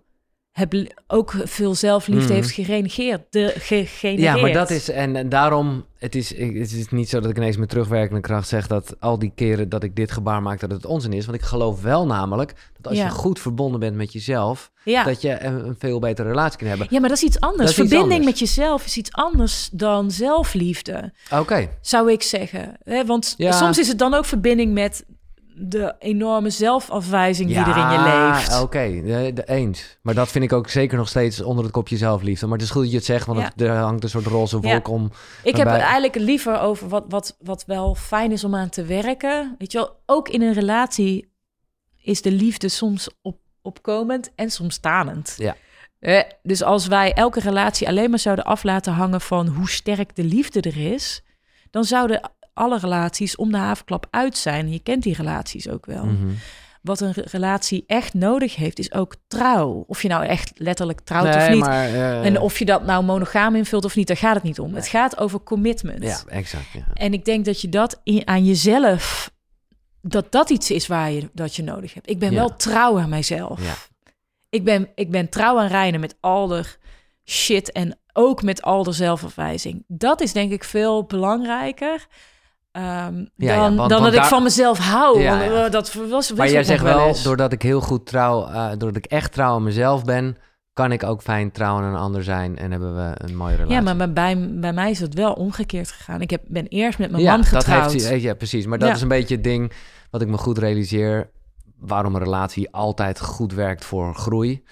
heb 0.51 0.74
ook 1.07 1.34
veel 1.43 1.76
zelfliefde 1.76 2.24
Mhm. 2.26 2.34
heeft 2.34 2.51
gerenegeerd. 2.51 3.22
De, 3.30 3.53
gegenereerd. 3.57 4.22
Ja, 4.36 4.41
maar 4.41 4.51
dat 4.53 4.70
is, 4.70 4.89
en, 4.89 5.15
en 5.15 5.30
daarom, 5.30 5.86
het 5.97 6.15
is, 6.15 6.30
het 6.38 6.72
is 6.72 6.89
niet 6.89 7.09
zo 7.09 7.20
dat 7.20 7.30
ik 7.30 7.38
ineens 7.38 7.57
met 7.57 7.70
terugwerkende 7.70 8.22
kracht 8.22 8.47
zeg 8.47 8.67
dat 8.67 8.95
al 8.99 9.20
die 9.20 9.32
keren 9.36 9.70
dat 9.70 9.84
ik 9.84 9.95
dit 9.95 10.11
gebaar 10.11 10.41
maak, 10.41 10.59
dat 10.59 10.72
het 10.72 10.86
onzin 10.86 11.13
is. 11.13 11.26
Want 11.26 11.38
ik 11.38 11.43
geloof 11.43 11.82
wel 11.82 12.05
namelijk 12.05 12.53
dat 12.78 12.88
als 12.88 12.97
Ja. 12.97 13.03
je 13.05 13.11
goed 13.11 13.39
verbonden 13.39 13.80
bent 13.80 13.95
met 13.95 14.13
jezelf, 14.13 14.72
Ja. 14.84 15.03
dat 15.03 15.22
je 15.22 15.43
een, 15.43 15.65
een 15.67 15.76
veel 15.80 15.99
betere 15.99 16.28
relatie 16.28 16.57
kan 16.59 16.67
hebben. 16.67 16.88
ja, 16.89 16.99
maar 16.99 17.09
dat 17.09 17.17
is 17.17 17.24
iets 17.24 17.39
anders. 17.39 17.70
Iets 17.70 17.74
Verbinding 17.80 18.11
anders. 18.11 18.26
met 18.26 18.39
jezelf 18.39 18.86
is 18.86 18.97
iets 18.97 19.11
anders 19.11 19.70
dan 19.72 20.11
zelfliefde, 20.11 21.13
Oké, 21.34 21.70
zou 21.82 22.11
ik 22.11 22.22
zeggen. 22.24 22.78
Hè, 22.84 23.05
Want 23.05 23.34
Ja. 23.38 23.51
soms 23.51 23.78
is 23.80 23.88
het 23.88 23.99
dan 23.99 24.13
ook 24.13 24.26
verbinding 24.26 24.74
met 24.74 25.05
de 25.62 25.95
enorme 25.99 26.49
zelfafwijzing 26.49 27.47
die 27.49 27.57
er 27.57 27.78
in 27.78 27.91
je 27.91 28.30
leeft. 28.32 28.62
oké, 28.62 29.01
de, 29.01 29.32
de 29.34 29.43
eens. 29.47 29.97
Maar 30.01 30.14
dat 30.14 30.28
vind 30.28 30.43
ik 30.43 30.53
ook 30.53 30.70
zeker 30.70 30.97
nog 30.97 31.07
steeds 31.07 31.41
onder 31.41 31.64
het 31.64 31.74
kopje 31.74 31.97
zelfliefde. 31.97 32.45
Maar 32.47 32.57
het 32.57 32.66
is 32.68 32.72
goed 32.72 32.82
dat 32.82 32.91
je 32.91 32.97
het 32.97 33.05
zegt, 33.05 33.26
want 33.26 33.39
Ja. 33.55 33.66
er 33.66 33.76
hangt 33.78 34.03
een 34.03 34.10
soort 34.10 34.26
roze 34.26 34.57
Ja. 34.62 34.72
wolk 34.72 34.88
om. 34.88 35.12
Ik 35.43 35.55
heb 35.55 35.68
het 35.68 35.82
eigenlijk 35.82 36.16
liever 36.16 36.60
over 36.60 36.88
wat, 36.88 37.05
wat, 37.07 37.38
wat 37.39 37.64
wel 37.66 37.95
fijn 37.95 38.32
is 38.32 38.43
om 38.43 38.55
aan 38.55 38.70
te 38.70 38.84
werken. 38.84 39.55
Weet 39.57 39.72
je 39.72 39.78
wel, 39.78 39.99
ook 40.05 40.30
in 40.30 40.41
een 40.41 40.53
relatie 40.53 41.32
is 42.01 42.22
de 42.22 42.32
liefde 42.32 42.70
soms 42.70 43.10
op, 43.22 43.38
opkomend 43.62 44.32
en 44.36 44.49
soms 44.51 44.74
stanend. 44.76 45.34
Ja. 45.38 45.55
Eh, 45.99 46.22
dus 46.43 46.64
als 46.64 46.88
wij 46.88 47.14
elke 47.14 47.39
relatie 47.39 47.88
alleen 47.88 48.10
maar 48.10 48.20
zouden 48.20 48.45
af 48.45 48.64
laten 48.64 48.93
hangen 48.93 49.22
van 49.22 49.47
hoe 49.47 49.70
sterk 49.70 50.16
de 50.16 50.24
liefde 50.24 50.62
er 50.62 50.91
is, 50.93 51.24
dan 51.70 51.84
zouden 51.84 52.32
alle 52.60 52.78
relaties 52.80 53.36
om 53.36 53.51
de 53.51 53.57
havenklap 53.57 54.07
uit 54.10 54.38
zijn. 54.38 54.72
Je 54.72 54.80
kent 54.80 55.03
die 55.03 55.16
relaties 55.16 55.70
ook 55.70 55.86
wel. 55.86 56.05
Mhm. 56.05 56.28
Wat 56.82 56.99
een 56.99 57.12
re- 57.12 57.24
relatie 57.32 57.84
echt 57.88 58.14
nodig 58.14 58.55
heeft, 58.55 58.80
is 58.80 58.93
ook 58.93 59.16
trouw. 59.28 59.84
Of 59.88 60.01
je 60.01 60.07
nou 60.07 60.26
echt 60.26 60.51
letterlijk 60.55 60.99
trouwt 60.99 61.36
of 61.36 61.49
niet. 61.49 61.60
maar, 61.60 61.86
eh, 61.86 62.26
En 62.26 62.39
of 62.39 62.60
je 62.60 62.66
dat 62.66 62.86
nou 62.86 63.03
monogaam 63.03 63.55
invult 63.55 63.86
of 63.86 63.95
niet, 63.95 64.07
daar 64.07 64.18
gaat 64.18 64.36
het 64.36 64.43
niet 64.43 64.60
om. 64.60 64.74
Het 64.76 64.88
gaat 64.88 65.18
over 65.18 65.43
commitment. 65.43 66.03
Ja, 66.03 66.20
exact. 66.28 66.72
Ja. 66.74 66.84
En 66.93 67.14
ik 67.14 67.26
denk 67.26 67.45
dat 67.45 67.62
je 67.62 67.70
dat 67.70 67.99
in, 68.03 68.28
aan 68.28 68.45
jezelf, 68.45 69.32
dat 70.01 70.32
dat 70.32 70.49
iets 70.49 70.72
is 70.72 70.88
waar 70.88 71.12
je 71.12 71.30
dat 71.34 71.55
je 71.55 71.64
nodig 71.64 71.93
hebt. 71.93 72.10
Ik 72.10 72.20
ben 72.20 72.32
Ja. 72.32 72.36
wel 72.38 72.55
trouw 72.55 72.99
aan 72.99 73.10
mijzelf. 73.10 73.62
Ja. 73.64 73.74
Ik, 74.49 74.64
ben, 74.64 74.89
ik 74.95 75.12
ben 75.12 75.30
trouw 75.30 75.60
aan 75.60 75.68
Reinen 75.68 75.99
met 75.99 76.16
al 76.20 76.47
de 76.47 76.64
shit 77.26 77.72
en 77.72 77.99
ook 78.14 78.41
met 78.43 78.62
al 78.62 78.84
de 78.84 78.91
zelfafwijzing. 78.91 79.84
Dat 79.88 80.22
is 80.22 80.34
denk 80.34 80.51
ik 80.51 80.64
veel 80.64 81.03
belangrijker 81.03 82.07
ehm, 82.72 83.26
ja, 83.36 83.55
dan, 83.55 83.76
want- 83.76 83.89
dan 83.89 84.01
want 84.01 84.13
dat 84.13 84.24
ik 84.24 84.30
van 84.30 84.43
mezelf 84.43 84.78
hou. 84.80 85.20
Ja, 85.22 85.43
eh, 85.65 85.72
dat 85.72 85.93
was, 86.09 86.34
Maar 86.34 86.49
jij 86.49 86.63
zegt 86.63 86.84
wel, 86.84 87.15
doordat 87.24 87.51
ik 87.51 87.61
heel 87.61 87.82
goed 87.82 88.05
trouw, 88.05 88.47
eh, 88.47 88.70
doordat 88.70 88.95
ik 88.95 89.05
echt 89.05 89.32
trouw 89.34 89.53
aan 89.55 89.63
mezelf 89.63 90.03
ben, 90.03 90.38
kan 90.74 90.91
ik 90.91 91.03
ook 91.03 91.22
fijn 91.22 91.51
trouw 91.51 91.78
aan 91.78 91.84
een 91.84 91.99
ander 91.99 92.24
zijn 92.24 92.57
en 92.57 92.72
hebben 92.72 92.95
we 92.95 93.11
een 93.15 93.36
mooie 93.36 93.55
relatie. 93.55 93.76
Ja, 93.86 93.93
maar 93.95 94.13
bij- 94.13 94.49
bij, 94.59 94.74
mij 94.74 94.89
is 94.91 94.99
het 94.99 95.13
wel 95.13 95.34
omgekeerd 95.34 95.91
gegaan. 95.91 96.22
Ik 96.22 96.30
heb, 96.30 96.41
ben 96.47 96.67
eerst 96.67 96.99
met 96.99 97.11
mijn 97.11 97.24
ja, 97.24 97.32
man 97.32 97.39
dat 97.39 97.49
getrouwd. 97.49 97.91
heeft, 97.91 98.07
hij- 98.07 98.22
ja, 98.22 98.34
precies. 98.34 98.65
Maar 98.65 98.80
dat 98.80 98.95
is 98.95 99.01
een 99.01 99.07
beetje 99.07 99.36
het 99.36 99.43
ding 99.43 99.72
wat 100.09 100.22
ik 100.22 100.28
me 100.28 100.38
goed 100.38 100.57
realiseer. 100.57 101.30
Waarom 101.80 102.15
een 102.15 102.24
relatie 102.24 102.72
altijd 102.72 103.22
goed 103.22 103.53
werkt 103.53 103.86
voor 103.86 104.15
groei. 104.15 104.63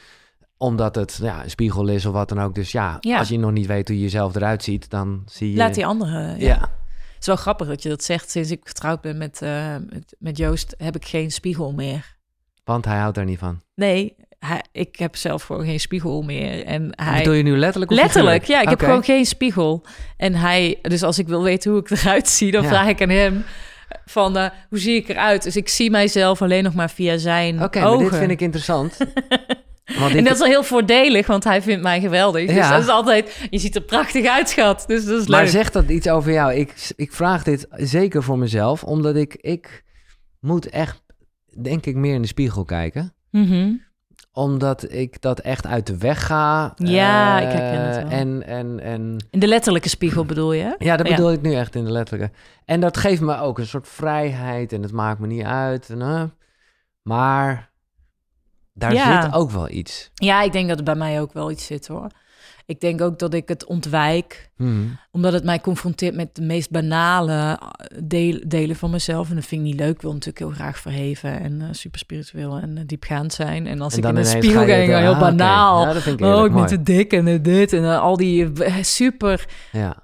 Omdat 0.58 0.96
het 0.96 1.20
ja, 1.22 1.44
een 1.44 1.50
spiegel 1.50 1.88
is 1.88 2.06
of 2.06 2.14
wat 2.14 2.30
dan 2.30 2.42
ook. 2.42 2.56
Dus 2.56 2.72
ja, 2.72 2.98
Ja. 3.00 3.18
als 3.18 3.30
je 3.30 3.40
nog 3.40 3.52
niet 3.52 3.66
weet 3.66 3.88
hoe 3.88 3.98
je 3.98 4.04
jezelf 4.04 4.36
eruit 4.36 4.64
ziet, 4.64 4.90
dan 4.90 5.22
zie 5.26 5.52
je... 5.52 5.58
Laat 5.58 5.74
die 5.74 5.86
andere. 5.86 6.36
Ja. 6.38 6.70
Het 7.18 7.26
is 7.26 7.26
wel 7.28 7.36
grappig 7.36 7.68
dat 7.68 7.84
je 7.84 7.90
dat 7.90 8.04
zegt. 8.04 8.30
Sinds 8.32 8.52
ik 8.52 8.60
getrouwd 8.64 9.02
ben 9.02 9.18
met, 9.18 9.42
eh, 9.42 9.76
met, 9.90 10.16
met 10.20 10.38
Joost, 10.38 10.76
heb 10.78 10.96
ik 10.96 11.06
geen 11.06 11.32
spiegel 11.32 11.72
meer. 11.74 12.16
want 12.64 12.86
hij 12.86 12.98
houdt 12.98 13.16
daar 13.16 13.26
niet 13.26 13.40
van. 13.40 13.62
Nee, 13.76 14.16
hij, 14.40 14.62
ik 14.72 14.96
heb 15.00 15.16
zelf 15.16 15.44
gewoon 15.44 15.66
geen 15.66 15.80
spiegel 15.80 16.22
meer. 16.22 16.66
En 16.66 16.90
hij. 16.96 17.18
Bedoel 17.18 17.34
je 17.34 17.44
nu 17.44 17.58
letterlijk 17.58 17.92
of 17.92 17.98
Letterlijk, 17.98 18.44
ja. 18.44 18.62
Ik 18.62 18.70
heb 18.70 18.78
Oké. 18.78 18.86
gewoon 18.86 19.04
geen 19.04 19.26
spiegel. 19.26 19.86
En 20.18 20.34
hij, 20.36 20.80
dus 20.82 21.04
als 21.04 21.20
ik 21.20 21.28
wil 21.28 21.44
weten 21.44 21.72
hoe 21.72 21.80
ik 21.80 21.90
eruit 21.90 22.28
zie, 22.28 22.52
dan 22.52 22.62
Ja. 22.64 22.68
vraag 22.70 22.88
ik 22.88 23.02
aan 23.02 23.10
hem 23.10 23.44
van 24.06 24.38
eh, 24.38 24.50
hoe 24.70 24.80
zie 24.80 24.96
ik 24.96 25.08
eruit? 25.10 25.44
Dus 25.44 25.56
ik 25.56 25.70
zie 25.70 25.90
mijzelf 25.90 26.42
alleen 26.42 26.64
nog 26.64 26.74
maar 26.74 26.90
via 26.90 27.18
zijn 27.18 27.64
Oké, 27.64 27.84
ogen. 27.84 28.10
dit 28.10 28.16
vind 28.18 28.32
ik 28.32 28.42
interessant. 28.42 28.98
Want 30.00 30.16
En 30.16 30.24
dat 30.24 30.34
is 30.34 30.40
wel 30.40 30.48
heel 30.48 30.64
voordelig, 30.64 31.28
want 31.28 31.44
hij 31.44 31.62
vindt 31.62 31.84
mij 31.84 32.00
geweldig. 32.00 32.48
Dus 32.48 32.56
Ja. 32.56 32.72
dat 32.72 32.82
is 32.82 32.88
altijd, 32.88 33.48
je 33.50 33.58
ziet 33.58 33.76
er 33.76 33.82
prachtig 33.82 34.26
uit, 34.26 34.50
schat. 34.50 34.84
Dus 34.88 35.06
dat 35.06 35.22
is 35.22 35.28
Maar 35.28 35.42
leuk. 35.42 35.50
zegt 35.52 35.74
dat 35.74 35.90
iets 35.90 36.10
over 36.10 36.32
jou? 36.32 36.54
Ik, 36.54 36.92
ik 36.96 37.12
vraag 37.14 37.44
dit 37.44 37.68
zeker 37.72 38.24
voor 38.24 38.38
mezelf, 38.38 38.84
omdat 38.84 39.16
ik, 39.16 39.36
ik 39.36 39.84
moet 40.40 40.70
echt, 40.70 41.02
denk 41.62 41.86
ik, 41.86 41.96
meer 41.96 42.14
in 42.14 42.22
de 42.22 42.28
spiegel 42.28 42.64
kijken. 42.66 43.14
Mhm. 43.32 43.72
Omdat 44.32 44.92
ik 44.92 45.22
dat 45.22 45.40
echt 45.40 45.66
uit 45.68 45.88
de 45.88 45.98
weg 45.98 46.26
ga. 46.26 46.74
Ja, 46.76 47.38
eh, 47.42 47.46
ik 47.48 47.52
herken 47.60 47.82
het 47.82 47.96
wel. 47.96 48.10
En, 48.12 48.48
en, 48.48 48.80
en 48.80 49.16
In 49.32 49.40
de 49.40 49.48
letterlijke 49.48 49.90
spiegel 49.90 50.26
bedoel 50.26 50.54
je? 50.54 50.76
ja, 50.78 50.98
dat 50.98 51.08
Ja. 51.08 51.16
bedoel 51.16 51.32
ik 51.32 51.42
nu 51.42 51.54
echt 51.54 51.76
in 51.76 51.86
de 51.86 51.92
letterlijke. 51.92 52.36
En 52.66 52.80
dat 52.80 52.98
geeft 52.98 53.22
me 53.22 53.40
ook 53.40 53.60
een 53.60 53.66
soort 53.68 53.88
vrijheid 53.88 54.74
en 54.74 54.82
het 54.82 54.92
maakt 54.92 55.20
me 55.20 55.28
niet 55.28 55.44
uit. 55.46 55.90
En, 55.90 56.02
eh, 56.02 56.24
maar 57.02 57.67
daar 58.78 58.94
Ja. 58.94 59.22
zit 59.22 59.34
ook 59.34 59.52
wel 59.52 59.70
iets. 59.70 60.10
Ja, 60.14 60.42
ik 60.42 60.52
denk 60.52 60.68
dat 60.70 60.78
er 60.78 60.84
bij 60.84 60.96
mij 60.96 61.22
ook 61.22 61.34
wel 61.34 61.52
iets 61.52 61.66
zit 61.66 61.88
hoor. 61.88 62.08
Ik 62.66 62.80
denk 62.80 63.02
ook 63.02 63.20
dat 63.20 63.34
ik 63.34 63.48
het 63.48 63.66
ontwijk, 63.66 64.50
Mhm. 64.58 64.72
omdat 65.12 65.34
het 65.34 65.44
mij 65.44 65.60
confronteert 65.62 66.16
met 66.16 66.36
de 66.36 66.42
meest 66.42 66.70
banale 66.70 67.34
eh, 67.34 67.98
deel- 68.04 68.40
delen 68.48 68.76
van 68.76 68.90
mezelf. 68.92 69.30
En 69.30 69.36
dat 69.36 69.46
vind 69.46 69.62
ik 69.62 69.68
niet 69.68 69.80
leuk. 69.80 69.94
Ik 69.96 70.02
wil 70.02 70.12
natuurlijk 70.12 70.40
heel 70.40 70.50
graag 70.54 70.78
verheven 70.80 71.40
en 71.40 71.62
eh, 71.62 71.68
super 71.72 72.00
spiritueel 72.00 72.58
en 72.58 72.78
eh, 72.78 72.84
diepgaand 72.86 73.34
zijn. 73.34 73.68
En 73.68 73.82
als 73.82 73.94
En 73.94 74.00
ik 74.00 74.04
in 74.06 74.10
ineens 74.12 74.32
spiegel 74.32 74.60
ga 74.60 74.66
heel 74.66 75.14
ah, 75.14 75.20
banaal. 75.20 75.86
Ja, 75.88 75.94
dat 75.94 76.02
vind 76.02 76.20
ik 76.20 76.26
oh, 76.26 76.46
ik 76.46 76.54
ben 76.54 76.66
te 76.66 76.84
dik 76.84 77.14
en 77.14 77.42
dit 77.42 77.74
en 77.74 78.00
al 78.00 78.18
die 78.18 78.52
super 78.82 79.46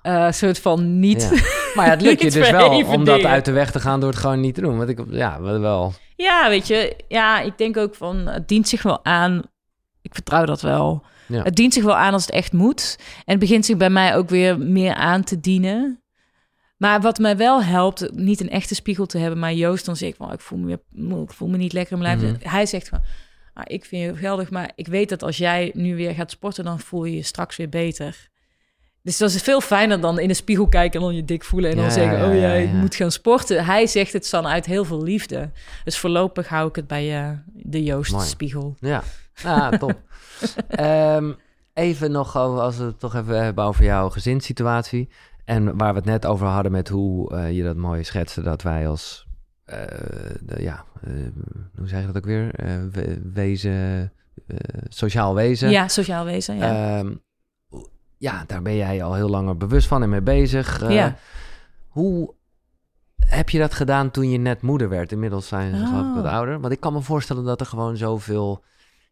Ja. 0.04 0.32
soort 0.32 0.60
van 0.60 1.00
niet. 1.00 1.30
Ja. 1.34 1.42
Maar 1.76 1.86
ja, 1.86 1.92
het 1.92 2.02
lukt 2.02 2.22
je 2.22 2.32
dus 2.32 2.50
wel 2.52 2.86
om 2.86 3.04
dat 3.04 3.24
uit 3.24 3.46
de 3.46 3.52
weg 3.52 3.72
te 3.72 3.80
gaan 3.80 4.00
door 4.00 4.10
het 4.10 4.20
gewoon 4.20 4.40
niet 4.40 4.56
te 4.56 4.62
doen. 4.62 4.78
Want 4.78 4.90
ik, 4.90 5.00
ja, 5.10 5.42
wel. 5.42 5.94
Ja, 6.24 6.50
weet 6.50 6.68
je, 6.68 6.96
ja, 7.08 7.42
ik 7.42 7.58
denk 7.58 7.78
ook 7.78 7.96
van 7.96 8.28
het 8.28 8.48
dient 8.48 8.68
zich 8.68 8.84
wel 8.84 9.06
aan. 9.06 9.42
Ik 10.02 10.14
vertrouw 10.14 10.46
dat 10.46 10.62
wel. 10.62 11.04
Ja. 11.28 11.44
Het 11.44 11.56
dient 11.56 11.74
zich 11.74 11.84
wel 11.84 11.96
aan 11.96 12.14
als 12.14 12.26
het 12.26 12.36
echt 12.36 12.54
moet. 12.54 12.96
En 13.00 13.32
het 13.32 13.40
begint 13.40 13.66
zich 13.66 13.78
bij 13.78 13.90
mij 13.90 14.16
ook 14.16 14.30
weer 14.30 14.60
meer 14.60 14.94
aan 14.94 15.24
te 15.24 15.40
dienen. 15.40 16.04
Maar 16.78 17.02
wat 17.02 17.20
mij 17.20 17.38
wel 17.38 17.64
helpt, 17.64 18.12
niet 18.12 18.42
een 18.42 18.50
echte 18.50 18.76
spiegel 18.76 19.06
te 19.06 19.18
hebben, 19.18 19.40
maar 19.40 19.54
Joost 19.54 19.86
dan 19.86 19.96
zeg 19.96 20.10
ik 20.10 20.16
van, 20.16 20.32
ik 20.32 20.40
voel 20.40 20.60
me, 20.60 20.80
ik 21.24 21.32
voel 21.32 21.48
me 21.48 21.58
niet 21.58 21.74
lekker 21.74 21.98
in 21.98 22.02
mijn 22.02 22.20
lijf. 22.20 22.32
Mhm. 22.32 22.50
Hij 22.50 22.66
zegt 22.66 22.90
van, 22.90 23.02
ah, 23.54 23.64
ik 23.68 23.86
vind 23.86 24.04
je 24.04 24.16
geldig, 24.16 24.50
maar 24.50 24.72
ik 24.76 24.88
weet 24.88 25.10
dat 25.10 25.24
als 25.24 25.38
jij 25.38 25.72
nu 25.74 25.96
weer 25.96 26.14
gaat 26.14 26.32
sporten, 26.32 26.64
dan 26.64 26.80
voel 26.80 27.06
je 27.06 27.16
je 27.16 27.24
straks 27.24 27.56
weer 27.56 27.70
beter. 27.70 28.30
Dus 29.04 29.18
dat 29.18 29.30
is 29.30 29.42
veel 29.42 29.62
fijner 29.62 30.02
dan 30.02 30.20
in 30.20 30.28
de 30.28 30.34
spiegel 30.34 30.68
kijken 30.68 31.00
en 31.00 31.06
dan 31.06 31.16
je 31.16 31.26
dik 31.26 31.44
voelen 31.44 31.70
en 31.70 31.76
dan 31.76 31.86
Ja, 31.86 31.92
zeggen, 31.92 32.18
ja, 32.18 32.28
oh 32.30 32.36
ja, 32.40 32.54
ik 32.54 32.70
ja. 32.72 32.76
moet 32.76 32.96
gaan 32.96 33.12
sporten. 33.12 33.66
Hij 33.66 33.88
zegt 33.88 34.14
het 34.14 34.30
dan 34.30 34.48
uit 34.48 34.66
heel 34.66 34.86
veel 34.86 35.04
liefde. 35.04 35.50
Dus 35.84 35.98
voorlopig 35.98 36.48
hou 36.48 36.68
ik 36.70 36.76
het 36.76 36.88
bij 36.88 37.22
eh, 37.24 37.30
de 37.54 37.84
Joost 37.84 38.12
Mooi. 38.12 38.26
spiegel. 38.26 38.76
Ja, 38.80 39.04
ah, 39.44 39.72
top. 39.72 40.00
Ehm, 40.68 41.32
even 41.74 42.12
nog 42.12 42.38
over, 42.38 42.62
als 42.62 42.78
we 42.78 42.84
het 42.84 43.00
toch 43.00 43.16
even 43.16 43.44
hebben 43.44 43.64
over 43.64 43.84
jouw 43.84 44.10
gezinssituatie. 44.10 45.10
En 45.46 45.78
waar 45.78 45.90
we 45.94 46.00
het 46.00 46.08
net 46.08 46.26
over 46.26 46.48
hadden 46.48 46.72
met 46.72 46.90
hoe 46.90 47.36
eh, 47.36 47.52
je 47.56 47.64
dat 47.64 47.76
mooi 47.76 48.04
schetste, 48.04 48.42
dat 48.42 48.62
wij 48.62 48.88
als, 48.88 49.28
eh, 49.66 49.78
de, 50.42 50.62
ja, 50.62 50.86
hoe 51.78 51.88
zeg 51.88 52.00
je 52.00 52.06
dat 52.08 52.18
ook 52.18 52.26
weer? 52.26 52.52
We- 52.92 53.22
wezen, 53.34 54.12
sociaal 54.88 55.36
wezen. 55.36 55.70
Ja, 55.70 55.88
sociaal 55.88 56.26
wezen, 56.26 56.56
ja. 56.58 56.98
Ehm, 57.00 57.14
ja, 58.24 58.44
daar 58.48 58.62
ben 58.62 58.76
jij 58.76 59.04
al 59.04 59.14
heel 59.14 59.30
langer 59.30 59.58
bewust 59.58 59.88
van 59.88 60.04
en 60.04 60.10
mee 60.10 60.22
bezig. 60.22 60.82
Eh, 60.82 60.92
Ja. 60.94 61.16
Hoe 61.88 62.34
heb 63.26 63.50
je 63.50 63.60
dat 63.60 63.74
gedaan 63.74 64.12
toen 64.12 64.30
je 64.30 64.38
net 64.38 64.62
moeder 64.62 64.90
werd? 64.90 65.12
Inmiddels 65.12 65.48
zijn 65.48 65.76
ze 65.76 65.84
ik 65.84 65.92
wat 66.16 66.24
Oh. 66.26 66.34
ouder. 66.34 66.60
Want 66.60 66.74
ik 66.74 66.80
kan 66.80 66.94
me 66.94 67.02
voorstellen 67.02 67.44
dat 67.44 67.60
er 67.60 67.66
gewoon 67.66 67.98
zoveel... 67.98 68.64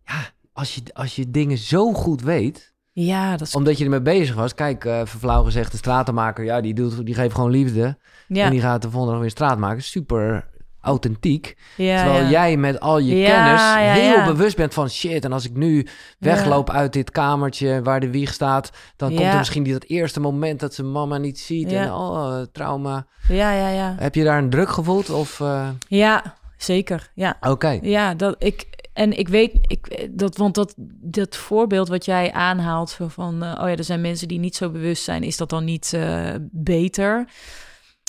Ja, 0.06 0.20
als 0.54 0.76
je, 0.76 0.82
als 0.94 1.16
je 1.16 1.32
dingen 1.32 1.58
zo 1.58 1.94
goed 1.94 2.22
weet, 2.22 2.74
ja, 2.92 3.32
dat 3.38 3.48
is... 3.48 3.56
omdat 3.56 3.78
je 3.78 3.84
ermee 3.84 4.02
bezig 4.02 4.36
was. 4.36 4.54
Kijk, 4.54 4.86
eh 4.86 5.02
verflauw 5.06 5.44
gezegd, 5.44 5.72
de 5.72 5.78
stratenmaker, 5.78 6.44
ja, 6.44 6.62
die, 6.62 6.74
doet, 6.74 7.06
die 7.06 7.16
geeft 7.16 7.36
gewoon 7.36 7.52
liefde. 7.52 7.98
Ja, 8.28 8.46
En 8.46 8.52
die 8.52 8.62
gaat 8.62 8.82
de 8.82 8.90
volgende 8.90 9.12
dag 9.14 9.22
weer 9.22 9.30
straat 9.32 9.58
maken. 9.58 9.84
Super 9.84 10.50
authentiek. 10.82 11.58
ja, 11.78 12.04
Terwijl 12.04 12.24
ja. 12.24 12.30
jij 12.30 12.58
met 12.58 12.80
al 12.80 13.00
je 13.00 13.16
Ja, 13.16 13.44
kennis 13.44 14.00
heel 14.00 14.24
bewust 14.24 14.56
bent 14.56 14.74
van 14.74 14.90
shit. 14.90 15.26
En 15.26 15.32
als 15.32 15.46
ik 15.46 15.54
nu 15.54 15.88
wegloop 16.20 16.70
uit 16.70 16.94
dit 16.94 17.12
kamertje 17.12 17.82
waar 17.82 18.00
de 18.00 18.10
wieg 18.10 18.34
staat, 18.34 18.72
dan 18.96 19.10
komt 19.16 19.28
er 19.28 19.38
misschien 19.38 19.64
die, 19.64 19.74
dat 19.74 19.84
eerste 19.84 20.20
moment 20.20 20.60
dat 20.60 20.74
ze 20.74 20.84
mama 20.84 21.18
niet 21.18 21.40
ziet. 21.40 21.72
En 21.72 21.94
oh, 21.94 22.42
trauma. 22.52 23.06
Ja, 23.28 23.54
ja, 23.54 23.70
ja. 23.70 23.96
Heb 24.00 24.16
je 24.16 24.24
daar 24.24 24.38
een 24.38 24.50
druk 24.50 24.70
gevoeld? 24.70 25.10
Of 25.10 25.40
eh, 25.40 25.70
Ja, 25.88 26.36
zeker. 26.58 27.12
Ja, 27.16 27.38
oké. 27.42 27.80
ja 27.82 28.14
dat 28.14 28.36
ik... 28.38 28.80
En 28.94 29.18
ik 29.18 29.28
weet, 29.28 29.54
ik, 29.62 30.10
dat, 30.12 30.38
want 30.38 30.56
dat, 30.56 30.74
dat 31.02 31.36
voorbeeld 31.36 31.88
wat 31.88 32.06
jij 32.06 32.32
aanhaalt 32.32 32.90
zo 32.90 33.08
van, 33.08 33.44
eh, 33.44 33.60
oh 33.62 33.70
ja, 33.70 33.76
er 33.76 33.84
zijn 33.84 34.02
mensen 34.02 34.28
die 34.28 34.40
niet 34.40 34.56
zo 34.56 34.70
bewust 34.70 35.04
zijn, 35.04 35.24
is 35.24 35.38
dat 35.38 35.50
dan 35.50 35.64
niet 35.64 35.94
eh, 35.94 36.36
beter? 36.52 37.28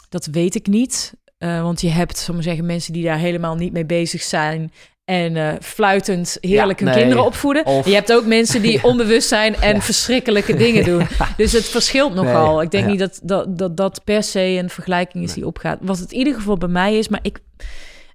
Dat 0.08 0.26
weet 0.26 0.54
ik 0.54 0.66
niet. 0.66 1.14
Eh, 1.43 1.62
want 1.62 1.80
je 1.80 1.88
hebt, 1.88 2.28
maar 2.32 2.43
zeggen, 2.43 2.66
mensen 2.66 2.93
die 2.93 3.05
daar 3.05 3.18
helemaal 3.18 3.55
niet 3.57 3.72
mee 3.72 3.84
bezig 3.86 4.22
zijn 4.22 4.72
en 5.05 5.36
eh, 5.36 5.53
fluitend 5.61 6.36
heerlijk 6.40 6.78
Ja, 6.78 6.84
hun 6.84 6.95
nee. 6.95 7.03
kinderen 7.03 7.24
opvoeden. 7.24 7.66
Of- 7.66 7.86
Je 7.86 7.95
hebt 7.95 8.12
ook 8.12 8.26
mensen 8.26 8.62
die 8.62 8.84
onbewust 8.90 9.28
zijn 9.28 9.55
en 9.57 9.82
verschrikkelijke 9.82 10.55
dingen 10.55 10.84
doen. 10.84 11.07
Dus 11.36 11.53
het 11.53 11.64
verschilt 11.64 12.14
nogal. 12.14 12.55
Nee, 12.57 12.64
Ik 12.64 12.70
denk 12.70 12.86
niet 12.86 12.99
dat 12.99 13.20
dat, 13.22 13.59
dat 13.59 13.76
dat 13.76 14.05
per 14.05 14.22
se 14.22 14.40
een 14.40 14.70
vergelijking 14.70 15.24
is 15.24 15.32
die 15.32 15.47
opgaat. 15.47 15.78
Wat 15.82 15.99
het 15.99 16.12
in 16.12 16.18
ieder 16.18 16.34
geval 16.34 16.57
bij 16.57 16.68
mij 16.68 16.99
is, 16.99 17.09
maar 17.09 17.20
ik... 17.22 17.38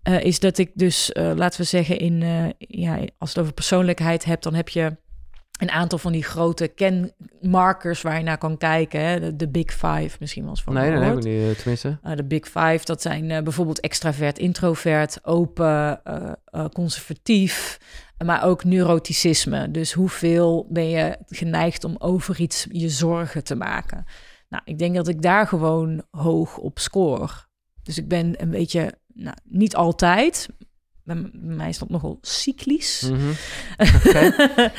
eh, 0.04 0.24
is 0.24 0.40
dat 0.40 0.58
ik 0.58 0.72
dus, 0.74 1.10
laten 1.14 1.62
we 1.62 1.66
zeggen, 1.68 2.00
in, 2.00 2.24
ja, 2.58 2.98
als 3.18 3.30
het 3.30 3.40
over 3.40 3.54
persoonlijkheid 3.54 4.26
hebt, 4.26 4.44
dan 4.44 4.54
heb 4.54 4.70
je 4.70 4.96
een 5.58 5.72
aantal 5.72 5.98
van 5.98 6.12
die 6.12 6.24
grote 6.24 6.68
kenmarkers 6.68 8.02
waar 8.02 8.18
je 8.18 8.24
naar 8.24 8.38
kan 8.38 8.58
kijken. 8.58 9.02
Hè? 9.02 9.20
De, 9.20 9.36
de 9.36 9.50
Big 9.50 9.72
Five, 9.72 10.18
misschien 10.20 10.42
wel 10.42 10.52
eens 10.52 10.64
van 10.64 10.74
Nee, 10.74 10.90
nee, 10.90 11.00
gehoord. 11.00 11.26
ik 11.26 11.32
niet, 11.32 11.50
eh, 11.50 11.56
tenminste. 11.56 11.98
Uh, 12.06 12.16
de 12.16 12.24
Big 12.24 12.46
Five, 12.46 12.80
dat 12.84 13.02
zijn 13.02 13.32
eh, 13.32 13.44
bijvoorbeeld 13.44 13.80
extravert, 13.80 14.40
introvert, 14.40 15.20
open, 15.26 16.02
conservatief, 16.74 17.80
maar 18.26 18.44
ook 18.44 18.64
neuroticisme. 18.64 19.72
Dus 19.72 19.94
hoeveel 19.94 20.68
ben 20.70 20.90
je 20.90 21.18
geneigd 21.28 21.84
om 21.84 21.96
over 21.98 22.40
iets 22.40 22.68
je 22.72 22.90
zorgen 22.90 23.44
te 23.44 23.56
maken? 23.56 24.06
Nou, 24.50 24.64
ik 24.66 24.80
denk 24.80 24.96
dat 24.96 25.08
ik 25.08 25.22
daar 25.22 25.48
gewoon 25.48 26.04
hoog 26.12 26.58
op 26.58 26.80
score. 26.80 27.30
Dus 27.84 27.98
ik 27.98 28.08
ben 28.08 28.42
een 28.42 28.50
beetje, 28.50 28.94
nou, 29.14 29.36
niet 29.44 29.76
altijd. 29.76 30.50
Bij 31.08 31.30
mij 31.34 31.70
is 31.70 31.78
dat 31.78 31.90
nogal 31.90 32.18
cyclisch. 32.22 33.10
Mhm. 33.12 33.32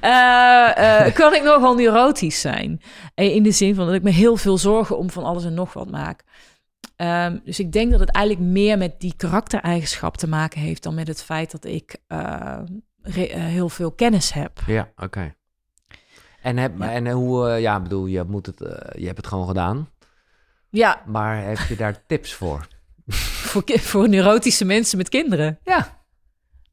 Eh, 0.00 1.06
eh, 1.06 1.14
kan 1.14 1.34
ik 1.34 1.42
nogal 1.42 1.74
neurotisch 1.74 2.40
zijn. 2.40 2.80
Eh, 3.14 3.34
In 3.34 3.42
de 3.42 3.50
zin 3.50 3.74
van 3.74 3.86
dat 3.86 3.94
ik 3.94 4.02
me 4.02 4.10
heel 4.10 4.36
veel 4.36 4.58
zorgen 4.58 4.98
om 4.98 5.10
van 5.10 5.24
alles 5.24 5.44
en 5.44 5.54
nog 5.54 5.72
wat 5.72 5.90
maak. 5.90 6.22
Ehm, 6.96 7.38
dus 7.44 7.58
ik 7.60 7.72
denk 7.72 7.90
dat 7.90 8.00
het 8.00 8.10
eigenlijk 8.10 8.46
meer 8.46 8.78
met 8.78 9.00
die 9.00 9.14
karaktereigenschap 9.16 10.16
te 10.16 10.28
maken 10.28 10.60
heeft 10.60 10.82
dan 10.82 10.94
met 10.94 11.08
het 11.08 11.22
feit 11.22 11.50
dat 11.50 11.64
ik 11.64 11.96
heel 13.28 13.68
veel 13.68 13.92
kennis 13.92 14.32
heb. 14.32 14.62
Ja, 14.66 14.88
oké. 14.96 15.34
En, 16.42 16.56
heb, 16.56 16.78
Ja. 16.78 16.92
en 16.92 17.10
hoe, 17.10 17.48
ja, 17.48 17.76
ik 17.76 17.82
bedoel, 17.82 18.06
je, 18.06 18.24
moet 18.28 18.46
het, 18.46 18.58
je 18.98 19.04
hebt 19.06 19.16
het 19.16 19.26
gewoon 19.26 19.46
gedaan. 19.46 19.88
Ja, 20.70 21.02
Maar 21.06 21.42
heb 21.44 21.58
je 21.68 21.76
daar 21.76 22.02
tips 22.06 22.34
voor? 22.34 22.66
Voor, 23.06 23.62
voor 23.66 24.08
neurotische 24.08 24.64
mensen 24.64 24.98
met 24.98 25.08
kinderen. 25.08 25.58
Ja. 25.62 26.04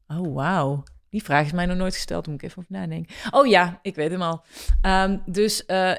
Oh, 0.06 0.34
wauw. 0.34 0.82
Die 1.10 1.22
vraag 1.22 1.46
is 1.46 1.52
mij 1.52 1.66
nog 1.66 1.76
nooit 1.76 1.94
gesteld. 1.94 2.26
Moet 2.26 2.42
ik 2.42 2.42
even 2.42 2.58
over 2.58 2.72
nadenken. 2.72 3.14
Oh 3.30 3.46
ja, 3.46 3.78
ik 3.82 3.94
weet 3.94 4.10
hem 4.10 4.22
al. 4.22 4.44
Ehm, 4.80 5.18
dus 5.26 5.66
eh, 5.66 5.90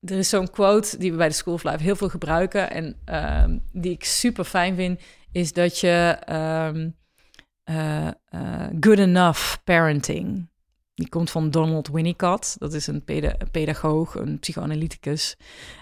er 0.00 0.18
is 0.18 0.28
zo'n 0.28 0.50
quote 0.50 0.98
die 0.98 1.10
we 1.10 1.16
bij 1.16 1.28
de 1.28 1.34
School 1.34 1.54
of 1.54 1.64
Life 1.64 1.82
heel 1.82 1.96
veel 1.96 2.08
gebruiken. 2.08 2.70
En 2.70 2.96
ehm, 3.04 3.58
die 3.72 3.92
ik 3.92 4.04
super 4.04 4.44
fijn 4.44 4.74
vind. 4.74 5.00
Is 5.32 5.52
dat 5.52 5.78
je 5.78 6.16
ehm, 6.24 6.90
eh, 7.64 8.06
eh, 8.06 8.68
good 8.80 8.98
enough 8.98 9.56
parenting. 9.64 10.50
Die 11.02 11.10
komt 11.10 11.30
van 11.30 11.50
Donald 11.50 11.88
Winnicott. 11.88 12.56
Dat 12.58 12.72
is 12.72 12.86
een 12.86 13.04
peda- 13.04 13.36
pedagoog, 13.50 14.14
een 14.14 14.38
psychoanalyticus. 14.38 15.34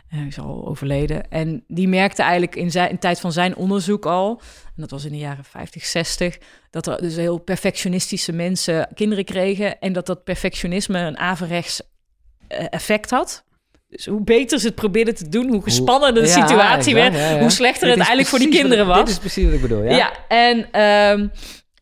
Eh, 0.08 0.18
Hij 0.18 0.26
is 0.26 0.38
al 0.38 0.66
overleden. 0.68 1.30
En 1.30 1.64
die 1.68 1.88
merkte 1.88 2.22
eigenlijk 2.22 2.56
in, 2.56 2.70
zijn, 2.70 2.88
in 2.88 2.94
de 2.94 3.00
tijd 3.00 3.20
van 3.20 3.32
zijn 3.32 3.56
onderzoek 3.56 4.06
al... 4.06 4.40
en 4.66 4.72
dat 4.76 4.90
was 4.90 5.04
in 5.04 5.12
de 5.12 5.18
jaren 5.18 5.44
50, 5.44 5.84
60... 5.84 6.38
dat 6.70 6.86
er 6.86 7.00
dus 7.00 7.16
heel 7.16 7.38
perfectionistische 7.38 8.32
mensen 8.32 8.88
kinderen 8.94 9.24
kregen... 9.24 9.78
en 9.78 9.92
dat 9.92 10.06
dat 10.06 10.24
perfectionisme 10.24 10.98
een 10.98 11.18
averechts 11.18 11.82
eh, 12.48 12.66
effect 12.70 13.10
had. 13.10 13.44
Dus 13.88 14.06
hoe 14.06 14.22
beter 14.22 14.60
ze 14.60 14.66
het 14.66 14.74
probeerden 14.74 15.14
te 15.14 15.28
doen... 15.28 15.48
hoe 15.50 15.62
gespannender 15.62 16.22
de 16.22 16.28
Ja, 16.28 16.34
situatie 16.46 16.96
exact, 16.96 17.12
werd... 17.14 17.14
ja, 17.28 17.34
ja. 17.34 17.40
hoe 17.40 17.50
slechter 17.50 17.88
het 17.88 17.96
eigenlijk 17.96 18.28
voor 18.28 18.38
die 18.38 18.48
wat 18.48 18.56
kinderen 18.58 18.86
was. 18.86 18.98
Dit 18.98 19.08
is 19.08 19.18
precies 19.18 19.44
wat 19.44 19.54
ik 19.54 19.60
bedoel, 19.60 19.82
ja? 19.82 19.96
Ja, 19.96 20.12
en 20.28 20.72
ehm, 20.72 21.28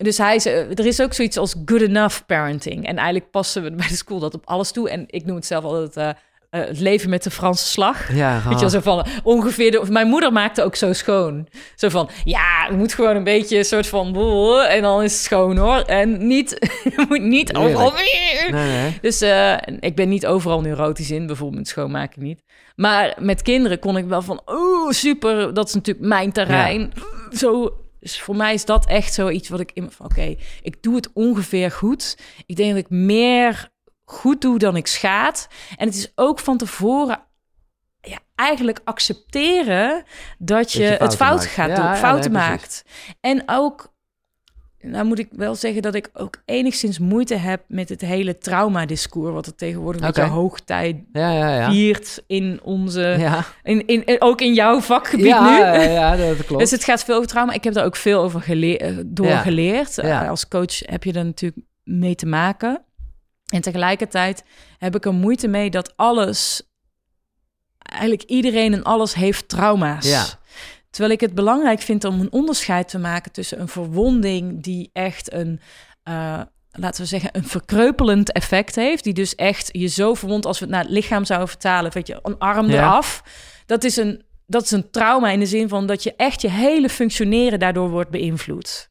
dus 0.03 0.17
hij 0.17 0.39
zei, 0.39 0.73
er 0.73 0.85
is 0.85 1.01
ook 1.01 1.13
zoiets 1.13 1.37
als 1.37 1.55
good 1.65 1.81
enough 1.81 2.19
parenting. 2.25 2.85
En 2.85 2.95
eigenlijk 2.95 3.31
passen 3.31 3.63
we 3.63 3.71
bij 3.81 3.87
de 3.87 3.95
school 3.95 4.19
dat 4.19 4.33
op 4.33 4.45
alles 4.45 4.71
toe. 4.71 4.89
En 4.89 5.03
ik 5.07 5.25
noem 5.25 5.35
het 5.35 5.45
zelf 5.45 5.63
altijd 5.63 5.97
eh, 5.97 6.09
eh, 6.49 6.67
het 6.67 6.79
leven 6.79 7.09
met 7.09 7.23
de 7.23 7.31
Franse 7.31 7.65
slag. 7.65 8.13
Ja, 8.13 8.41
Weet 8.43 8.53
je 8.53 8.59
wel, 8.59 8.69
zo 8.69 8.79
van 8.79 9.05
ongeveer... 9.23 9.71
De, 9.71 9.85
mijn 9.89 10.07
moeder 10.07 10.31
maakte 10.31 10.63
ook 10.63 10.75
zo 10.75 10.93
schoon. 10.93 11.47
Zo 11.75 11.89
van, 11.89 12.09
ja, 12.23 12.67
je 12.69 12.75
moet 12.75 12.93
gewoon 12.93 13.15
een 13.15 13.23
beetje 13.23 13.57
een 13.57 13.65
soort 13.65 13.87
van... 13.87 14.13
boel, 14.13 14.63
En 14.75 14.81
dan 14.81 15.03
is 15.03 15.13
het 15.13 15.21
schoon, 15.21 15.57
hoor. 15.57 15.79
En 15.79 16.27
niet, 16.27 16.49
je 16.95 17.05
moet 17.09 17.21
niet 17.21 17.55
overal... 17.55 17.91
Nee, 17.91 18.51
nee. 18.51 18.97
Dus 19.01 19.21
eh, 19.21 19.57
ik 19.79 19.95
ben 19.95 20.09
niet 20.09 20.25
overal 20.25 20.61
neurotisch 20.61 21.11
in, 21.11 21.27
bijvoorbeeld 21.27 21.67
schoonmaken 21.67 22.23
niet. 22.23 22.43
Maar 22.75 23.15
met 23.19 23.41
kinderen 23.41 23.79
kon 23.79 23.97
ik 23.97 24.05
wel 24.05 24.21
van, 24.21 24.41
oh 24.45 24.91
super, 24.91 25.53
dat 25.53 25.67
is 25.67 25.73
natuurlijk 25.73 26.07
mijn 26.07 26.31
terrein. 26.31 26.93
Zo, 27.31 27.73
dus 27.99 28.21
voor 28.21 28.35
mij 28.35 28.53
is 28.53 28.65
dat 28.65 28.85
echt 28.85 29.13
zoiets 29.13 29.49
wat 29.49 29.59
ik 29.59 29.71
in 29.73 29.91
van, 29.91 30.05
oké, 30.05 30.35
ik 30.61 30.83
doe 30.83 30.95
het 30.95 31.09
ongeveer 31.13 31.71
goed. 31.71 32.17
Ik 32.45 32.55
denk 32.55 32.69
dat 32.69 32.79
ik 32.79 32.89
meer 32.89 33.71
goed 34.05 34.41
doe 34.41 34.57
dan 34.57 34.75
ik 34.75 34.87
schaad. 34.87 35.47
En 35.77 35.87
het 35.87 35.95
is 35.95 36.11
ook 36.15 36.39
van 36.39 36.57
tevoren 36.57 37.27
ja, 38.01 38.19
eigenlijk 38.35 38.79
accepteren 38.83 40.03
dat 40.37 40.71
je, 40.71 40.83
je 40.83 40.89
het 40.89 41.15
fout 41.15 41.39
maakt. 41.39 41.51
gaat 41.51 41.69
Ja, 41.69 41.75
doen, 41.75 41.85
ja, 41.85 41.95
fouten 41.95 42.31
nee, 42.31 42.41
maakt. 42.41 42.83
En 43.21 43.43
ook, 43.45 43.93
nou 44.81 45.05
moet 45.05 45.19
ik 45.19 45.27
wel 45.31 45.55
zeggen 45.55 45.81
dat 45.81 45.95
ik 45.95 46.09
ook 46.13 46.41
enigszins 46.45 46.99
moeite 46.99 47.35
heb 47.35 47.61
met 47.67 47.89
het 47.89 48.01
hele 48.01 48.37
trauma-discours, 48.37 49.33
wat 49.33 49.45
er 49.45 49.55
tegenwoordig 49.55 50.01
met 50.01 50.09
Oké. 50.17 50.21
de 50.27 50.31
hoogtijd 50.33 50.95
Ja, 51.13 51.31
ja, 51.31 51.55
ja. 51.55 51.71
viert 51.71 52.23
in 52.27 52.59
onze, 52.63 53.01
Ja, 53.19 53.45
in, 53.63 53.87
in, 53.87 54.05
in- 54.05 54.21
ook 54.21 54.41
in 54.41 54.53
jouw 54.53 54.79
vakgebied 54.79 55.25
ja, 55.25 55.49
nu. 55.49 55.83
ja, 55.83 56.15
dat 56.15 56.45
klopt. 56.45 56.61
Dus 56.61 56.71
het 56.71 56.83
gaat 56.83 57.03
veel 57.03 57.15
over 57.15 57.27
trauma. 57.27 57.53
Ik 57.53 57.63
heb 57.63 57.73
daar 57.73 57.85
ook 57.85 57.95
veel 57.95 58.21
over 58.21 58.51
eh, 58.77 58.97
door 59.05 59.31
geleerd. 59.31 59.97
Eh, 59.97 60.29
als 60.29 60.47
coach 60.47 60.79
heb 60.79 61.03
je 61.03 61.13
er 61.13 61.25
natuurlijk 61.25 61.65
mee 61.83 62.15
te 62.15 62.25
maken. 62.25 62.83
En 63.53 63.61
tegelijkertijd 63.61 64.43
heb 64.77 64.95
ik 64.95 65.05
er 65.05 65.13
moeite 65.13 65.47
mee 65.47 65.69
dat 65.69 65.93
alles, 65.95 66.61
eigenlijk 67.77 68.23
iedereen 68.23 68.73
en 68.73 68.83
alles 68.83 69.13
heeft 69.13 69.49
trauma's. 69.49 70.37
Terwijl 70.89 71.13
ik 71.13 71.19
het 71.21 71.35
belangrijk 71.35 71.79
vind 71.81 72.03
om 72.03 72.19
een 72.19 72.31
onderscheid 72.31 72.87
te 72.89 72.97
maken 72.99 73.31
tussen 73.31 73.59
een 73.61 73.67
verwonding 73.67 74.63
die 74.63 74.89
echt 74.93 75.33
een, 75.33 75.59
eh, 76.03 76.41
laten 76.71 77.01
we 77.01 77.07
zeggen, 77.07 77.29
een 77.33 77.43
verkreupelend 77.47 78.31
effect 78.31 78.75
heeft. 78.75 79.03
Die 79.03 79.13
dus 79.13 79.35
echt 79.35 79.69
je 79.71 79.87
zo 79.87 80.13
verwondt 80.13 80.45
als 80.45 80.59
we 80.59 80.65
het 80.65 80.73
naar 80.73 80.83
het 80.83 80.91
lichaam 80.91 81.25
zouden 81.25 81.49
vertalen, 81.49 81.91
weet 81.91 82.07
je, 82.07 82.19
een 82.23 82.37
arm 82.37 82.69
Ja. 82.69 82.77
eraf. 82.77 83.23
Dat 83.65 83.83
is 83.83 83.97
een, 83.97 84.23
dat 84.47 84.63
is 84.63 84.71
een 84.71 84.89
trauma 84.89 85.29
in 85.29 85.39
de 85.39 85.45
zin 85.45 85.69
van 85.69 85.85
dat 85.87 86.03
je 86.03 86.13
echt 86.15 86.41
je 86.41 86.49
hele 86.49 86.89
functioneren 86.89 87.59
daardoor 87.59 87.89
wordt 87.89 88.09
beïnvloed. 88.09 88.87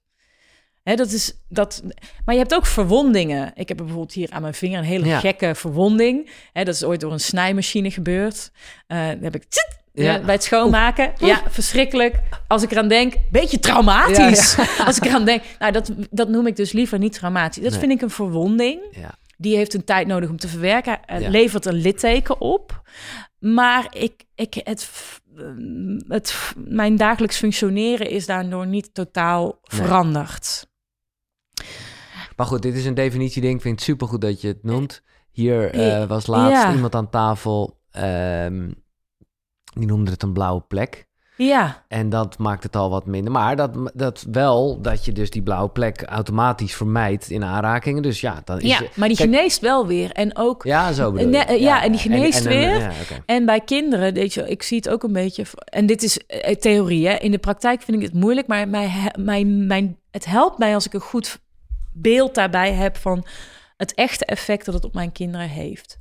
Dat 0.97 1.11
is 1.13 1.35
dat. 1.49 1.83
Maar 2.25 2.35
je 2.35 2.41
hebt 2.41 2.55
ook 2.55 2.67
verwondingen. 2.67 3.53
Ik 3.55 3.69
heb 3.69 3.77
bijvoorbeeld 3.77 4.13
hier 4.13 4.31
aan 4.31 4.43
mijn 4.43 4.55
vinger 4.55 4.79
een 4.79 4.85
hele 4.85 5.07
Ja. 5.07 5.19
gekke 5.21 5.55
verwonding. 5.55 6.31
Dat 6.53 6.69
is 6.69 6.85
ooit 6.85 7.01
door 7.01 7.13
een 7.13 7.21
snijmachine 7.21 7.91
gebeurd. 7.91 8.51
Eh 8.87 9.07
dan 9.07 9.23
heb 9.23 9.35
ik 9.35 9.45
tsit, 9.45 9.79
Ja. 10.03 10.21
bij 10.21 10.35
het 10.35 10.43
schoonmaken. 10.45 11.13
Ja, 11.19 11.43
verschrikkelijk. 11.51 12.21
Als 12.49 12.63
ik 12.63 12.71
eraan 12.71 12.89
denk, 12.89 13.15
beetje 13.31 13.59
traumatisch. 13.59 14.57
Als 14.87 14.97
ik 14.97 15.05
eraan 15.05 15.25
denk, 15.25 15.43
nou 15.59 15.73
dat, 15.73 15.93
dat 16.11 16.29
noem 16.29 16.47
ik 16.47 16.57
dus 16.57 16.73
liever 16.73 16.99
niet 16.99 17.13
traumatisch. 17.13 17.63
Dat 17.63 17.71
Nee. 17.71 17.81
vind 17.81 17.93
ik 17.93 18.01
een 18.03 18.11
verwonding. 18.11 18.81
Ja. 18.91 19.15
Die 19.37 19.57
heeft 19.57 19.75
een 19.75 19.85
tijd 19.85 20.07
nodig 20.07 20.29
om 20.31 20.37
te 20.39 20.49
verwerken. 20.49 20.99
Het 21.07 21.29
levert 21.29 21.65
een 21.67 21.75
litteken 21.81 22.41
op. 22.41 22.83
Maar 23.39 23.87
ik, 23.91 24.25
ik, 24.35 24.55
het, 24.65 24.91
het, 26.09 26.53
mijn 26.57 26.97
dagelijks 26.97 27.37
functioneren 27.37 28.11
is 28.11 28.27
daardoor 28.27 28.67
niet 28.67 28.95
totaal 28.95 29.45
Nee. 29.45 29.81
veranderd. 29.81 30.67
Maar 32.37 32.47
goed, 32.47 32.63
dit 32.63 32.75
is 32.75 32.85
een 32.85 32.95
definitieding. 32.95 33.55
Ik 33.55 33.61
vind 33.61 33.75
het 33.75 33.85
supergoed 33.85 34.21
dat 34.21 34.41
je 34.41 34.49
het 34.49 34.63
noemt. 34.65 35.03
Hier 35.31 35.71
eh, 35.71 36.05
was 36.05 36.27
laatst 36.27 36.75
iemand 36.75 36.95
aan 36.95 37.11
tafel. 37.11 37.77
ehm, 37.91 38.71
die 39.79 39.87
noemde 39.89 40.11
het 40.11 40.23
een 40.23 40.33
blauwe 40.33 40.61
plek. 40.69 41.07
Ja, 41.37 41.85
En 41.89 42.09
dat 42.09 42.39
maakt 42.39 42.63
het 42.63 42.77
al 42.77 42.91
wat 42.91 43.07
minder. 43.07 43.33
Maar 43.33 43.57
dat, 43.57 43.91
dat 43.95 44.27
wel 44.31 44.81
dat 44.81 45.05
je 45.05 45.13
dus 45.13 45.31
die 45.31 45.43
blauwe 45.43 45.69
plek 45.71 46.03
automatisch 46.03 46.75
vermijdt 46.75 47.31
in 47.31 47.45
aanrakingen. 47.45 48.03
Dus 48.03 48.21
ja, 48.21 48.41
dan 48.45 48.61
is 48.61 48.69
ja 48.69 48.79
je... 48.79 48.89
maar 48.95 49.09
die 49.09 49.17
Kijk- 49.17 49.31
geneest 49.31 49.61
wel 49.61 49.87
weer. 49.87 50.13
En 50.13 50.37
ook 50.37 50.65
Ja, 50.65 50.93
zo 50.93 51.13
bedoel 51.13 51.29
Ne- 51.31 51.39
eh, 51.39 51.61
ja, 51.61 51.83
en 51.83 51.91
die 51.91 52.01
geneest 52.01 52.43
weer. 52.45 52.79
ja, 52.79 52.93
oké. 53.03 53.23
En 53.27 53.45
bij 53.47 53.61
kinderen, 53.61 54.15
weet 54.15 54.35
je, 54.35 54.49
ik 54.49 54.63
zie 54.63 54.77
het 54.77 54.89
ook 54.89 55.03
een 55.03 55.13
beetje. 55.13 55.45
En 55.65 55.87
dit 55.87 56.03
is 56.03 56.27
eh, 56.27 56.55
theorie, 56.55 57.09
hè. 57.09 57.15
In 57.17 57.31
de 57.31 57.39
praktijk 57.39 57.83
vind 57.83 57.97
ik 57.97 58.03
het 58.03 58.15
moeilijk, 58.15 58.47
maar 58.47 58.69
mij, 58.69 58.87
he- 58.89 59.21
mijn, 59.23 59.67
mijn, 59.67 59.99
het 60.11 60.25
helpt 60.25 60.59
mij 60.59 60.75
als 60.75 60.87
ik 60.87 60.93
een 60.93 61.01
goed 61.01 61.39
beeld 61.93 62.35
daarbij 62.35 62.73
heb 62.73 62.97
van 62.97 63.25
het 63.77 63.95
echte 63.95 64.25
effect 64.25 64.65
dat 64.65 64.75
het 64.75 64.85
op 64.85 64.95
mijn 64.95 65.13
kinderen 65.13 65.49
heeft. 65.49 65.99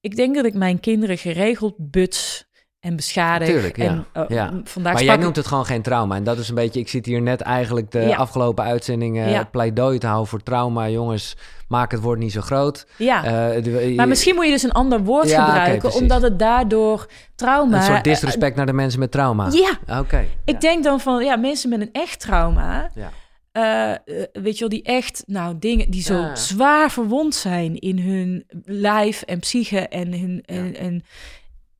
Ik 0.00 0.16
denk 0.16 0.34
dat 0.34 0.44
ik 0.44 0.54
mijn 0.54 0.80
kinderen 0.80 1.18
geregeld 1.18 1.74
buts 1.78 2.50
en 2.82 2.96
beschadig. 2.96 3.48
Tuurlijk, 3.48 3.76
ja. 3.76 3.84
En, 3.84 4.06
eh, 4.12 4.22
Ja. 4.28 4.46
Vandaag 4.46 4.92
Maar 4.92 5.02
sprak 5.02 5.14
jij 5.14 5.16
noemt 5.16 5.36
het 5.36 5.46
gewoon 5.46 5.66
geen 5.66 5.82
trauma. 5.82 6.16
En 6.16 6.24
dat 6.24 6.38
is 6.38 6.48
een 6.48 6.54
beetje... 6.54 6.80
Ik 6.80 6.88
zit 6.88 7.06
hier 7.06 7.22
net 7.22 7.40
eigenlijk 7.40 7.90
de 7.90 8.00
Ja. 8.00 8.16
afgelopen 8.16 8.64
uitzendingen 8.64 9.28
Ja. 9.30 9.44
pleidooi 9.44 9.98
te 9.98 10.06
houden 10.06 10.28
voor 10.28 10.42
trauma. 10.42 10.88
Jongens, 10.88 11.36
maak 11.68 11.90
het 11.90 12.00
woord 12.00 12.18
niet 12.18 12.32
zo 12.32 12.40
groot. 12.40 12.86
Ja. 12.96 13.24
Eh, 13.24 13.62
de- 13.62 13.92
maar 13.96 14.08
misschien 14.08 14.34
moet 14.34 14.44
je 14.44 14.50
dus 14.50 14.62
een 14.62 14.72
ander 14.72 15.00
woord 15.04 15.30
gebruiken, 15.32 15.92
omdat 15.94 16.22
het 16.22 16.38
daardoor 16.38 17.06
trauma. 17.34 17.76
Een 17.76 17.82
soort 17.82 18.04
disrespect 18.04 18.56
naar 18.56 18.66
de 18.66 18.72
mensen 18.72 19.00
met 19.00 19.10
trauma. 19.10 19.48
Ja, 19.50 19.98
Oké. 20.00 20.24
ik 20.44 20.60
denk 20.60 20.84
dan 20.84 21.00
van 21.00 21.24
ja, 21.24 21.36
mensen 21.36 21.68
met 21.68 21.80
een 21.80 21.92
echt 21.92 22.20
trauma. 22.20 22.90
Ja. 22.94 23.10
eh, 23.52 23.90
eh, 23.92 23.98
weet 24.32 24.54
je 24.54 24.60
wel, 24.60 24.68
die 24.68 24.82
echt, 24.82 25.22
nou, 25.26 25.56
dingen 25.58 25.90
die 25.90 26.02
zo 26.02 26.14
Ja. 26.18 26.36
zwaar 26.36 26.90
verwond 26.90 27.34
zijn 27.34 27.78
in 27.78 27.98
hun 27.98 28.44
lijf 28.64 29.22
en 29.22 29.38
psyche 29.38 29.88
en 29.88 30.12
hun, 30.20 30.42
en, 30.46 30.76
en, 30.76 31.04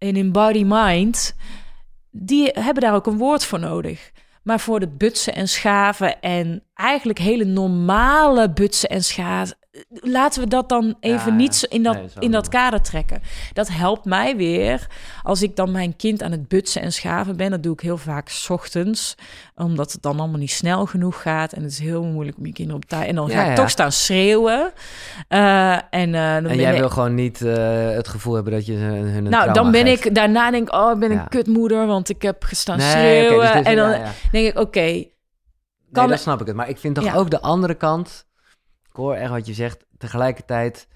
en 0.03 0.17
hun 0.17 0.33
body-mind, 0.33 1.35
die 2.11 2.51
hebben 2.53 2.83
daar 2.83 2.95
ook 2.95 3.07
een 3.07 3.19
woord 3.19 3.45
voor 3.45 3.59
nodig. 3.59 4.11
Maar 4.43 4.61
voor 4.61 4.81
de 4.81 4.89
butsen 4.89 5.35
en 5.35 5.49
schaven 5.49 6.21
en 6.21 6.63
eigenlijk 6.75 7.19
hele 7.19 7.45
normale 7.45 8.51
butsen 8.51 8.89
en 8.89 9.05
schaven, 9.05 9.57
laten 9.91 10.43
we 10.43 10.49
dat 10.49 10.69
dan 10.69 10.97
even 11.01 11.31
Ja, 11.33 11.37
niet 11.37 11.63
in 11.69 11.83
dat, 11.83 11.95
nee, 11.95 12.09
in 12.19 12.31
dat 12.31 12.49
kader 12.49 12.81
trekken. 12.83 13.23
Dat 13.53 13.69
helpt 13.69 14.05
mij 14.05 14.37
weer 14.37 14.87
als 15.23 15.43
ik 15.43 15.57
dan 15.57 15.71
mijn 15.71 15.97
kind 15.97 16.23
aan 16.23 16.31
het 16.31 16.49
butsen 16.49 16.83
en 16.83 16.93
schaven 16.93 17.37
ben. 17.37 17.51
Dat 17.51 17.63
doe 17.63 17.73
ik 17.73 17.81
heel 17.81 17.97
vaak 17.97 18.29
's 18.29 18.51
ochtends, 18.51 19.15
omdat 19.55 19.93
het 19.93 20.03
dan 20.03 20.19
allemaal 20.21 20.39
niet 20.39 20.51
snel 20.51 20.87
genoeg 20.87 21.23
gaat. 21.23 21.53
En 21.53 21.63
het 21.63 21.73
is 21.73 21.79
heel 21.79 22.05
moeilijk 22.05 22.39
om 22.39 22.47
je 22.47 22.53
kinderen 22.53 22.83
op 22.83 22.89
tijd. 22.89 23.09
En 23.09 23.15
dan 23.15 23.31
ga 23.31 23.41
ik 23.43 23.49
ja. 23.49 23.55
toch 23.55 23.71
staan 23.71 23.93
schreeuwen. 23.93 24.73
Eh, 25.29 25.73
en 25.73 26.15
eh, 26.15 26.35
dan 26.35 26.47
En 26.47 26.57
jij 26.57 26.73
ik- 26.73 26.79
wil 26.79 26.89
gewoon 26.91 27.15
niet 27.15 27.43
eh, 27.43 27.91
het 27.91 28.09
gevoel 28.09 28.35
hebben 28.35 28.53
dat 28.53 28.67
je 28.67 28.73
hun 28.75 29.23
nou, 29.23 29.53
dan 29.53 29.71
ben 29.71 29.87
geeft. 29.87 30.05
ik 30.05 30.15
daarna 30.15 30.51
denk 30.51 30.69
ik, 30.69 30.75
oh, 30.75 30.91
ik 30.93 30.99
ben 30.99 31.11
een 31.11 31.17
Ja. 31.17 31.25
kutmoeder, 31.25 31.87
want 31.87 32.09
ik 32.09 32.23
heb 32.23 32.45
gestaan 32.45 32.79
Nee, 32.79 32.91
schreeuwen. 32.91 33.41
dus 33.47 33.53
dit- 33.53 33.65
en 33.67 33.77
dan 33.77 33.97
denk 34.33 34.47
ik, 34.47 34.59
oké, 34.59 34.81
Nee, 34.81 35.13
kan- 35.93 36.09
dat 36.09 36.21
snap 36.21 36.41
ik 36.41 36.47
het. 36.47 36.57
Maar 36.57 36.69
ik 36.69 36.79
vind 36.79 36.95
toch 36.95 37.17
ook 37.17 37.31
de 37.31 37.41
andere 37.41 37.75
kant... 37.75 38.27
Ik 38.93 38.99
hoor 38.99 39.15
echt 39.15 39.31
wat 39.31 39.47
je 39.47 39.53
zegt. 39.55 39.85
Tegelijkertijd 39.99 40.89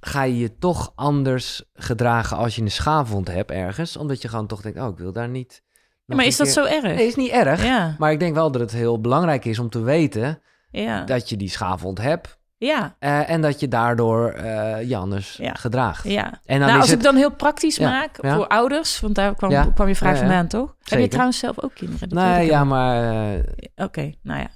ga 0.00 0.22
je 0.22 0.38
je 0.38 0.58
toch 0.58 0.92
anders 0.94 1.64
gedragen 1.74 2.36
als 2.36 2.56
je 2.56 2.62
een 2.62 2.70
schaafwond 2.70 3.28
hebt 3.28 3.50
ergens. 3.50 3.96
Omdat 3.96 4.22
je 4.22 4.28
gewoon 4.28 4.46
toch 4.46 4.60
denkt, 4.60 4.78
oh, 4.80 4.88
ik 4.88 4.98
wil 4.98 5.12
daar 5.12 5.28
niet... 5.28 5.62
Ja, 6.04 6.16
maar 6.16 6.24
is 6.24 6.36
dat 6.36 6.46
keer- 6.46 6.54
zo 6.54 6.64
erg? 6.64 6.82
Nee, 6.82 7.06
is 7.06 7.14
niet 7.16 7.30
erg. 7.30 7.64
Ja, 7.64 7.94
Maar 7.98 8.12
ik 8.12 8.18
denk 8.20 8.34
wel 8.34 8.50
dat 8.50 8.60
het 8.60 8.72
heel 8.72 9.00
belangrijk 9.00 9.44
is 9.44 9.58
om 9.58 9.68
te 9.70 9.80
weten 9.80 10.40
ja, 10.70 11.04
dat 11.04 11.28
je 11.28 11.36
die 11.36 11.48
schaafwond 11.48 11.98
hebt. 11.98 12.38
ja, 12.56 12.96
eh, 12.98 13.30
en 13.30 13.40
dat 13.40 13.60
je 13.60 13.68
daardoor 13.68 14.28
eh 14.30 14.88
je 14.88 14.96
anders 14.96 15.36
Ja. 15.36 15.54
gedraagt. 15.54 16.04
ja. 16.08 16.40
En 16.44 16.58
dan 16.58 16.68
nou, 16.68 16.70
is 16.72 16.76
als 16.80 16.88
het... 16.90 16.98
ik 16.98 17.04
dan 17.04 17.16
heel 17.16 17.30
praktisch 17.34 17.76
Ja, 17.76 17.90
maak 17.90 18.18
voor 18.22 18.46
ouders, 18.46 19.00
want 19.00 19.14
daar 19.14 19.34
kwam, 19.34 19.50
Ja, 19.50 19.66
kwam 19.74 19.88
je 19.88 19.96
vraag 19.96 20.18
vandaan, 20.18 20.46
toch? 20.46 20.76
Heb 20.82 20.98
je 21.00 21.08
trouwens 21.08 21.38
zelf 21.38 21.62
ook 21.62 21.74
kinderen? 21.74 22.08
Dat 22.08 22.18
Nee, 22.18 22.46
ja, 22.46 22.64
maar... 22.64 23.12
eh, 23.34 23.42
Oké, 23.76 24.12
nou 24.22 24.40
ja. 24.40 24.48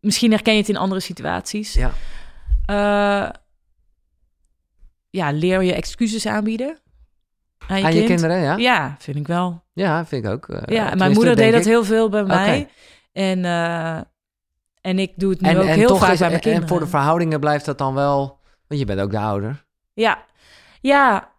Misschien 0.00 0.30
herken 0.30 0.52
je 0.52 0.58
het 0.60 0.68
in 0.68 0.76
andere 0.76 1.00
situaties. 1.00 1.72
ja. 1.72 1.90
Eh, 2.66 3.30
ja, 5.10 5.30
leer 5.32 5.62
je 5.62 5.74
excuses 5.74 6.26
aanbieden 6.26 6.78
aan 7.66 7.78
je, 7.78 7.84
Aan 7.84 7.90
kind. 7.90 8.02
je 8.02 8.08
kinderen, 8.08 8.38
ja? 8.40 8.56
Ja, 8.56 8.96
vind 8.98 9.16
ik 9.16 9.26
wel. 9.26 9.62
Ja, 9.72 10.06
vind 10.06 10.24
ik 10.24 10.30
ook. 10.30 10.48
eh, 10.48 10.76
Ja, 10.76 10.90
en 10.90 10.98
mijn 10.98 11.12
moeder 11.12 11.36
deed 11.36 11.52
dat 11.52 11.64
heel 11.64 11.84
veel 11.84 12.08
bij 12.08 12.24
mij. 12.24 12.68
En, 13.12 13.44
eh, 13.44 13.96
en 14.80 14.98
ik 14.98 15.12
doe 15.16 15.30
het 15.30 15.40
nu 15.40 15.48
En, 15.48 15.56
ook 15.56 15.66
en 15.66 15.74
heel 15.78 15.96
vaak 15.96 16.12
is, 16.12 16.18
bij 16.18 16.28
mijn 16.28 16.32
en 16.32 16.40
kinderen. 16.40 16.68
voor 16.68 16.80
de 16.80 16.86
verhoudingen 16.86 17.40
blijft 17.40 17.64
dat 17.64 17.78
dan 17.78 17.94
wel... 17.94 18.38
Want 18.66 18.80
je 18.80 18.86
bent 18.86 19.00
ook 19.00 19.10
de 19.10 19.18
ouder. 19.18 19.64
Ja, 19.94 20.24
ja, 20.80 21.32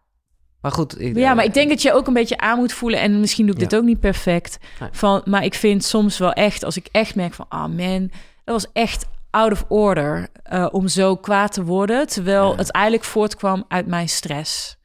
Maar 0.61 0.71
goed... 0.71 1.01
Ik, 1.01 1.15
ja, 1.17 1.33
maar 1.33 1.45
ik 1.45 1.53
denk 1.53 1.69
dat 1.69 1.81
je 1.81 1.93
ook 1.93 2.07
een 2.07 2.13
beetje 2.13 2.37
aan 2.37 2.57
moet 2.57 2.73
voelen. 2.73 2.99
En 2.99 3.19
misschien 3.19 3.45
doe 3.45 3.55
ik 3.55 3.61
Ja. 3.61 3.67
dit 3.67 3.79
ook 3.79 3.85
niet 3.85 3.99
perfect. 3.99 4.57
Nee. 4.79 4.89
Van, 4.91 5.21
maar 5.25 5.43
ik 5.43 5.53
vind 5.53 5.83
soms 5.83 6.17
wel 6.17 6.33
echt, 6.33 6.63
als 6.63 6.77
ik 6.77 6.87
echt 6.91 7.15
merk 7.15 7.33
van... 7.33 7.45
Ah 7.49 7.65
man, 7.75 8.11
dat 8.49 8.61
was 8.61 8.71
echt 8.73 9.05
out 9.29 9.51
of 9.51 9.65
order 9.67 10.27
eh, 10.43 10.67
om 10.71 10.87
zo 10.87 11.15
kwaad 11.15 11.53
te 11.53 11.63
worden. 11.63 12.07
Terwijl 12.07 12.51
Ja. 12.51 12.55
het 12.57 12.71
eigenlijk 12.71 13.05
voortkwam 13.05 13.63
uit 13.67 13.87
mijn 13.87 14.09
stress. 14.09 14.77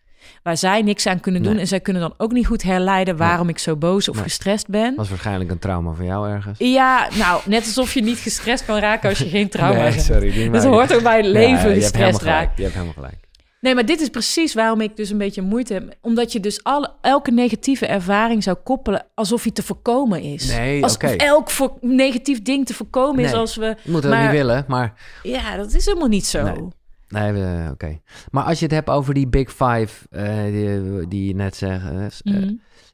Waar 0.43 0.57
zij 0.57 0.83
niks 0.83 1.07
aan 1.07 1.21
kunnen 1.21 1.43
doen. 1.43 1.53
Nee. 1.53 1.61
En 1.61 1.67
zij 1.67 1.81
kunnen 1.81 2.03
dan 2.03 2.15
ook 2.17 2.33
niet 2.33 2.47
goed 2.47 2.63
herleiden 2.63 3.17
waarom 3.17 3.49
ik 3.49 3.59
zo 3.59 3.77
boos 3.77 4.09
of 4.09 4.15
Nee. 4.15 4.25
gestrest 4.25 4.69
ben. 4.69 4.95
was 4.97 5.09
waarschijnlijk 5.09 5.51
een 5.51 5.59
trauma 5.59 5.93
voor 5.93 6.05
jou 6.05 6.31
ergens. 6.31 6.59
Ja, 6.59 7.09
nou, 7.19 7.41
net 7.45 7.65
alsof 7.65 7.95
je 7.95 8.03
niet 8.03 8.19
gestrest 8.19 8.65
kan 8.65 8.79
raken 8.79 9.09
als 9.09 9.19
je 9.19 9.29
geen 9.29 9.49
trauma 9.49 9.81
hebt. 9.81 10.03
sorry. 10.03 10.51
Dat 10.51 10.65
hoort 10.65 10.95
ook 10.95 11.03
bij 11.03 11.23
Ja, 11.23 11.29
leven, 11.31 11.75
gestrest 11.75 12.23
raken. 12.23 12.53
Je 12.57 12.63
hebt 12.63 12.75
helemaal 12.75 12.95
gelijk. 12.95 13.17
Nee, 13.65 13.75
maar 13.75 13.87
dit 13.87 14.01
is 14.01 14.09
precies 14.09 14.55
waarom 14.55 14.81
ik 14.81 14.97
dus 14.97 15.11
een 15.11 15.19
beetje 15.19 15.43
moeite 15.43 15.73
heb. 15.73 15.95
Omdat 16.01 16.33
je 16.33 16.41
dus 16.41 16.63
alle, 16.65 16.93
elke 17.01 17.31
negatieve 17.31 17.87
ervaring 17.87 18.43
zou 18.43 18.57
koppelen 18.57 19.07
alsof 19.15 19.43
hij 19.43 19.53
te 19.53 19.63
voorkomen 19.63 20.21
is. 20.23 20.47
Nee, 20.49 20.83
elk 21.17 21.51
voor, 21.51 21.77
negatief 21.81 22.43
ding 22.43 22.67
te 22.67 22.75
voorkomen 22.75 23.25
is 23.25 23.33
als 23.33 23.57
we... 23.57 23.65
Je 23.83 23.91
moet 23.91 24.03
het 24.03 24.05
ook 24.05 24.11
Maar- 24.19 24.23
niet 24.23 24.31
willen, 24.31 24.65
maar... 24.69 24.93
Ja, 25.23 25.57
dat 25.57 25.73
is 25.73 25.87
helemaal 25.87 26.09
niet 26.09 26.27
zo. 26.27 26.43
Nee. 26.43 26.69
Nee, 27.09 27.33
we- 27.33 27.69
oké. 27.73 28.01
Maar 28.31 28.45
als 28.45 28.59
je 28.59 28.65
het 28.65 28.75
hebt 28.75 28.89
over 28.89 29.15
die 29.15 29.27
Big 29.29 29.49
Five, 29.51 29.89
eh, 30.11 30.45
die, 30.45 31.09
die 31.09 31.27
je 31.27 31.35
net 31.35 31.57
zegt... 31.57 31.83
eh, 31.85 32.05
eh, 32.05 32.11
Mhm. 32.23 32.53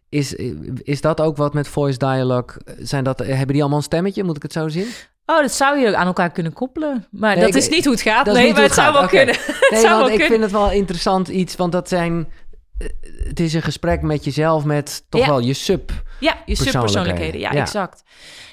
is, 0.09 0.35
is 0.83 1.01
dat 1.01 1.21
ook 1.21 1.37
wat 1.37 1.55
met 1.55 1.69
voice 1.69 1.99
dialogue? 1.99 2.61
Zijn 2.79 3.05
dat, 3.05 3.19
hebben 3.19 3.47
die 3.47 3.61
allemaal 3.61 3.79
een 3.79 3.85
stemmetje? 3.85 4.25
Moet 4.25 4.37
ik 4.37 4.43
het 4.43 4.53
zo 4.53 4.69
zien? 4.69 4.87
Oh, 5.31 5.41
dat 5.41 5.53
zou 5.53 5.79
je 5.79 5.97
aan 5.97 6.07
elkaar 6.07 6.31
kunnen 6.31 6.53
koppelen. 6.53 7.07
Maar 7.11 7.35
Nee, 7.35 7.45
dat 7.45 7.55
ik- 7.55 7.61
is 7.63 7.69
niet 7.69 7.85
hoe 7.85 7.93
het 7.93 8.03
gaat. 8.03 8.27
nee, 8.27 8.53
maar 8.53 8.63
het 8.63 8.73
zou 8.75 8.93
wel 8.93 9.07
kunnen. 9.07 9.35
het 9.47 9.67
Nee, 9.71 9.81
zou 9.81 9.83
want 9.95 9.97
wel 9.99 10.05
ik 10.07 10.11
kunnen. 10.11 10.29
vind 10.29 10.43
het 10.43 10.51
wel 10.53 10.71
interessant 10.71 11.29
iets, 11.29 11.57
want 11.57 11.73
dat 11.73 11.89
zijn... 11.89 12.33
eh, 12.79 12.89
Het 13.29 13.41
is 13.41 13.55
een 13.55 13.63
gesprek 13.63 14.03
met 14.03 14.25
jezelf, 14.25 14.65
met 14.65 15.05
toch 15.09 15.21
Ja. 15.21 15.27
wel 15.27 15.39
je 15.39 15.53
sub. 15.55 15.93
Ja, 16.21 16.37
je 16.47 16.55
subpersoonlijkheden. 16.57 17.41
Ja, 17.41 17.53
Ja. 17.53 17.61
exact. 17.61 18.03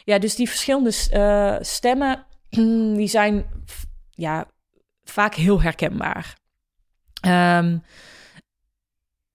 Ja, 0.03 0.19
dus 0.19 0.35
die 0.35 0.49
verschillende 0.49 0.91
eh, 1.11 1.55
stemmen, 1.61 2.25
die 2.99 3.07
zijn 3.07 3.45
ja, 4.11 4.45
vaak 5.03 5.33
heel 5.35 5.61
herkenbaar. 5.61 6.37
Ehm, 7.21 7.77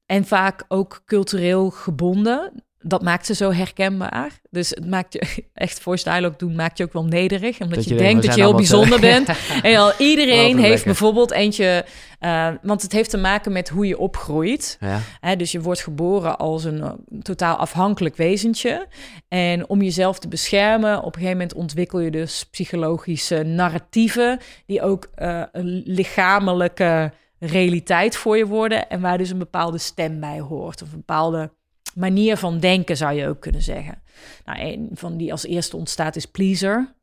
en 0.07 0.25
vaak 0.25 0.65
ook 0.69 1.03
cultureel 1.05 1.71
gebonden. 1.71 2.65
Dat 2.83 3.03
maakt 3.03 3.27
ze 3.27 3.35
zo 3.35 3.53
herkenbaar. 3.53 4.31
Dus 4.51 4.71
het 4.71 4.87
maakt 4.87 5.13
je 5.13 5.45
echt 5.55 5.81
voice 5.81 6.05
dialogue 6.05 6.37
doen, 6.37 6.55
maakt 6.55 6.79
je 6.79 6.85
ook 6.85 6.93
wel 6.93 7.05
nederig. 7.05 7.61
Omdat 7.61 7.75
Dat 7.75 7.89
je, 7.89 7.95
denkt 7.95 8.27
dat 8.27 8.35
je 8.35 8.41
heel 8.41 8.55
bijzonder 8.55 9.01
bent. 9.01 9.29
En 9.63 9.77
al 9.77 9.93
iedereen 9.99 10.57
heeft 10.57 10.69
lekker. 10.69 10.85
bijvoorbeeld 10.85 11.31
eentje... 11.31 11.85
eh, 12.19 12.49
want 12.63 12.83
het 12.83 12.93
heeft 12.93 13.11
te 13.11 13.17
maken 13.17 13.53
met 13.53 13.69
hoe 13.69 13.87
je 13.87 13.99
opgroeit. 13.99 14.77
Ja. 14.81 15.01
Hè, 15.21 15.37
dus 15.37 15.53
je 15.53 15.61
wordt 15.61 15.83
geboren 15.83 16.39
als 16.39 16.65
een 16.65 16.83
eh, 16.83 16.91
totaal 17.23 17.57
afhankelijk 17.57 18.17
wezentje. 18.17 18.87
En 19.29 19.69
om 19.69 19.83
jezelf 19.83 20.19
te 20.19 20.29
beschermen, 20.29 20.99
op 20.99 21.05
een 21.05 21.13
gegeven 21.13 21.33
moment 21.33 21.55
ontwikkel 21.55 22.01
je 22.01 22.11
dus 22.11 22.45
psychologische 22.51 23.43
narratieven, 23.43 24.39
die 24.67 24.83
ook 24.83 25.09
eh, 25.15 25.43
een 25.53 25.83
lichamelijke 25.87 27.13
realiteit 27.39 28.17
voor 28.17 28.37
je 28.37 28.47
worden. 28.47 28.89
En 28.89 29.01
waar 29.01 29.19
dus 29.19 29.31
een 29.31 29.39
bepaalde 29.39 29.79
stem 29.79 30.21
bij 30.21 30.41
hoort, 30.41 30.83
of 30.83 30.93
een 30.93 30.99
bepaalde 30.99 31.51
manier 31.95 32.37
van 32.37 32.59
denken, 32.59 32.97
zou 32.97 33.13
je 33.13 33.29
ook 33.29 33.41
kunnen 33.41 33.63
zeggen. 33.63 34.03
Nou, 34.45 34.61
een 34.61 34.89
van 34.93 35.17
die 35.17 35.33
als 35.33 35.47
eerste 35.47 35.77
ontstaat 35.77 36.17
is 36.17 36.27
pleaser. 36.27 36.95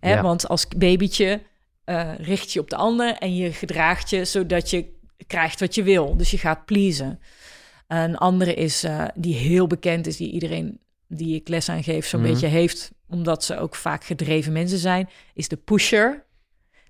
Hè, 0.00 0.12
Ja. 0.14 0.22
Want 0.22 0.48
als 0.48 0.68
babytje 0.76 1.42
eh, 1.84 2.10
richt 2.18 2.52
je 2.52 2.60
op 2.60 2.70
de 2.70 2.76
ander 2.76 3.14
en 3.16 3.34
je 3.36 3.52
gedraagt 3.52 4.10
je 4.10 4.24
zodat 4.24 4.70
je 4.70 4.92
krijgt 5.26 5.60
wat 5.60 5.74
je 5.74 5.82
wil. 5.82 6.16
Dus 6.16 6.30
je 6.30 6.38
gaat 6.38 6.64
pleasen. 6.64 7.20
Een 7.88 8.16
andere 8.16 8.54
is 8.54 8.84
eh, 8.84 9.04
die 9.14 9.34
heel 9.34 9.66
bekend 9.66 10.06
is, 10.06 10.16
die 10.16 10.30
iedereen 10.32 10.78
die 11.08 11.34
ik 11.34 11.48
les 11.48 11.68
aan 11.68 11.82
geef 11.82 12.06
zo'n 12.06 12.20
Mhm. 12.20 12.30
beetje 12.30 12.46
heeft, 12.46 12.90
omdat 13.08 13.44
ze 13.44 13.58
ook 13.58 13.74
vaak 13.74 14.04
gedreven 14.04 14.52
mensen 14.52 14.78
zijn, 14.78 15.08
is 15.34 15.48
de 15.48 15.56
pusher. 15.56 16.24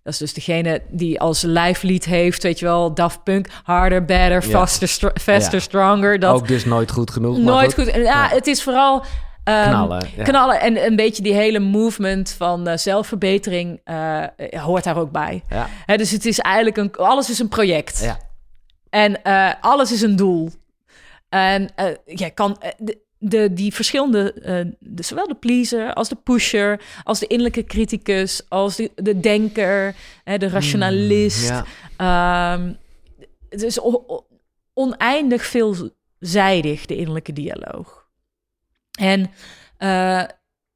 Dat 0.05 0.13
is 0.13 0.19
dus 0.19 0.35
degene 0.35 0.83
die 0.89 1.21
als 1.21 1.43
lijflied 1.43 2.05
heeft, 2.05 2.43
weet 2.43 2.59
je 2.59 2.65
wel, 2.65 2.95
Daft 2.95 3.23
Punk, 3.23 3.47
harder, 3.63 4.05
better, 4.05 4.43
faster, 4.43 4.89
str- 4.89 5.21
faster, 5.21 5.61
stronger. 5.61 6.19
Dat 6.19 6.35
Ook 6.35 6.49
dus 6.49 6.65
nooit 6.65 6.91
goed 6.91 7.11
genoeg. 7.11 7.39
nooit 7.39 7.75
goed. 7.75 7.87
En 7.87 8.01
Ja, 8.03 8.25
Ja. 8.25 8.35
het 8.35 8.47
is 8.47 8.63
vooral 8.63 9.05
ehm, 9.45 9.69
Knallen, 9.69 10.07
ja. 10.17 10.23
knallen 10.25 10.61
en 10.61 10.85
een 10.87 10.97
beetje 10.97 11.23
die 11.23 11.33
hele 11.35 11.59
movement 11.59 12.31
van 12.31 12.67
eh, 12.69 12.77
zelfverbetering 12.77 13.81
eh, 13.85 14.23
hoort 14.51 14.85
daar 14.85 14.97
ook 14.99 15.11
bij. 15.11 15.43
Ja. 15.49 15.69
Hè, 15.87 15.97
dus 15.97 16.11
het 16.11 16.27
is 16.27 16.39
eigenlijk 16.39 16.77
een 16.77 16.95
alles 16.97 17.31
is 17.31 17.39
een 17.39 17.49
project. 17.49 18.01
Ja. 18.03 18.19
En 18.91 19.23
eh, 19.23 19.51
alles 19.61 19.93
is 19.93 20.01
een 20.03 20.17
doel. 20.17 20.51
En 21.29 21.69
je 22.05 22.31
kan 22.31 22.59
de, 23.25 23.53
die 23.53 23.75
verschillende, 23.75 24.33
eh, 24.33 24.72
de, 24.79 25.03
zowel 25.03 25.27
de 25.29 25.35
pleaser 25.35 25.95
als 25.95 26.09
de 26.09 26.14
pusher, 26.16 26.81
als 27.03 27.18
de 27.18 27.27
innerlijke 27.27 27.64
criticus, 27.64 28.43
als 28.49 28.77
de, 28.77 28.91
de 28.95 29.20
denker, 29.20 29.95
hè, 30.25 30.39
de 30.39 30.49
rationalist. 30.49 31.49
Ja. 31.49 31.64
Ehm, 31.97 32.72
het 33.49 33.62
is 33.62 33.81
oneindig 34.75 35.45
veelzijdig, 35.47 36.87
de 36.87 36.97
innerlijke 36.97 37.33
dialoog. 37.33 38.07
En 38.99 39.31
eh, 39.77 40.22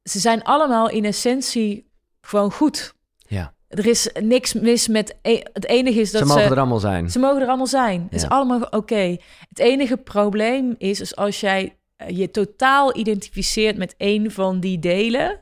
ze 0.03 0.19
zijn 0.19 0.43
allemaal 0.43 0.89
in 0.89 1.05
essentie 1.05 1.89
gewoon 2.21 2.51
goed. 2.51 2.93
ja. 3.27 3.57
Er 3.69 3.85
is 3.87 4.09
niks 4.21 4.53
mis 4.53 4.87
met... 4.87 5.15
e- 5.21 5.41
het 5.53 5.65
enige 5.65 5.99
is 5.99 6.11
dat 6.11 6.21
Ze 6.21 6.27
ze... 6.27 6.33
mogen 6.33 6.51
er 6.51 6.57
allemaal 6.57 6.79
zijn. 6.79 7.09
Ze 7.09 7.19
mogen 7.19 7.41
er 7.41 7.47
allemaal 7.47 7.67
zijn. 7.67 8.01
Het 8.01 8.13
is 8.13 8.29
allemaal 8.29 8.61
oké. 8.61 9.17
Het 9.49 9.59
enige 9.59 9.97
probleem 9.97 10.75
is, 10.77 10.99
is 10.99 11.15
als 11.15 11.39
jij 11.39 11.78
je 12.07 12.31
totaal 12.31 12.97
identificeert 12.97 13.77
met 13.77 13.95
een 13.97 14.31
van 14.31 14.59
die 14.59 14.79
delen 14.79 15.41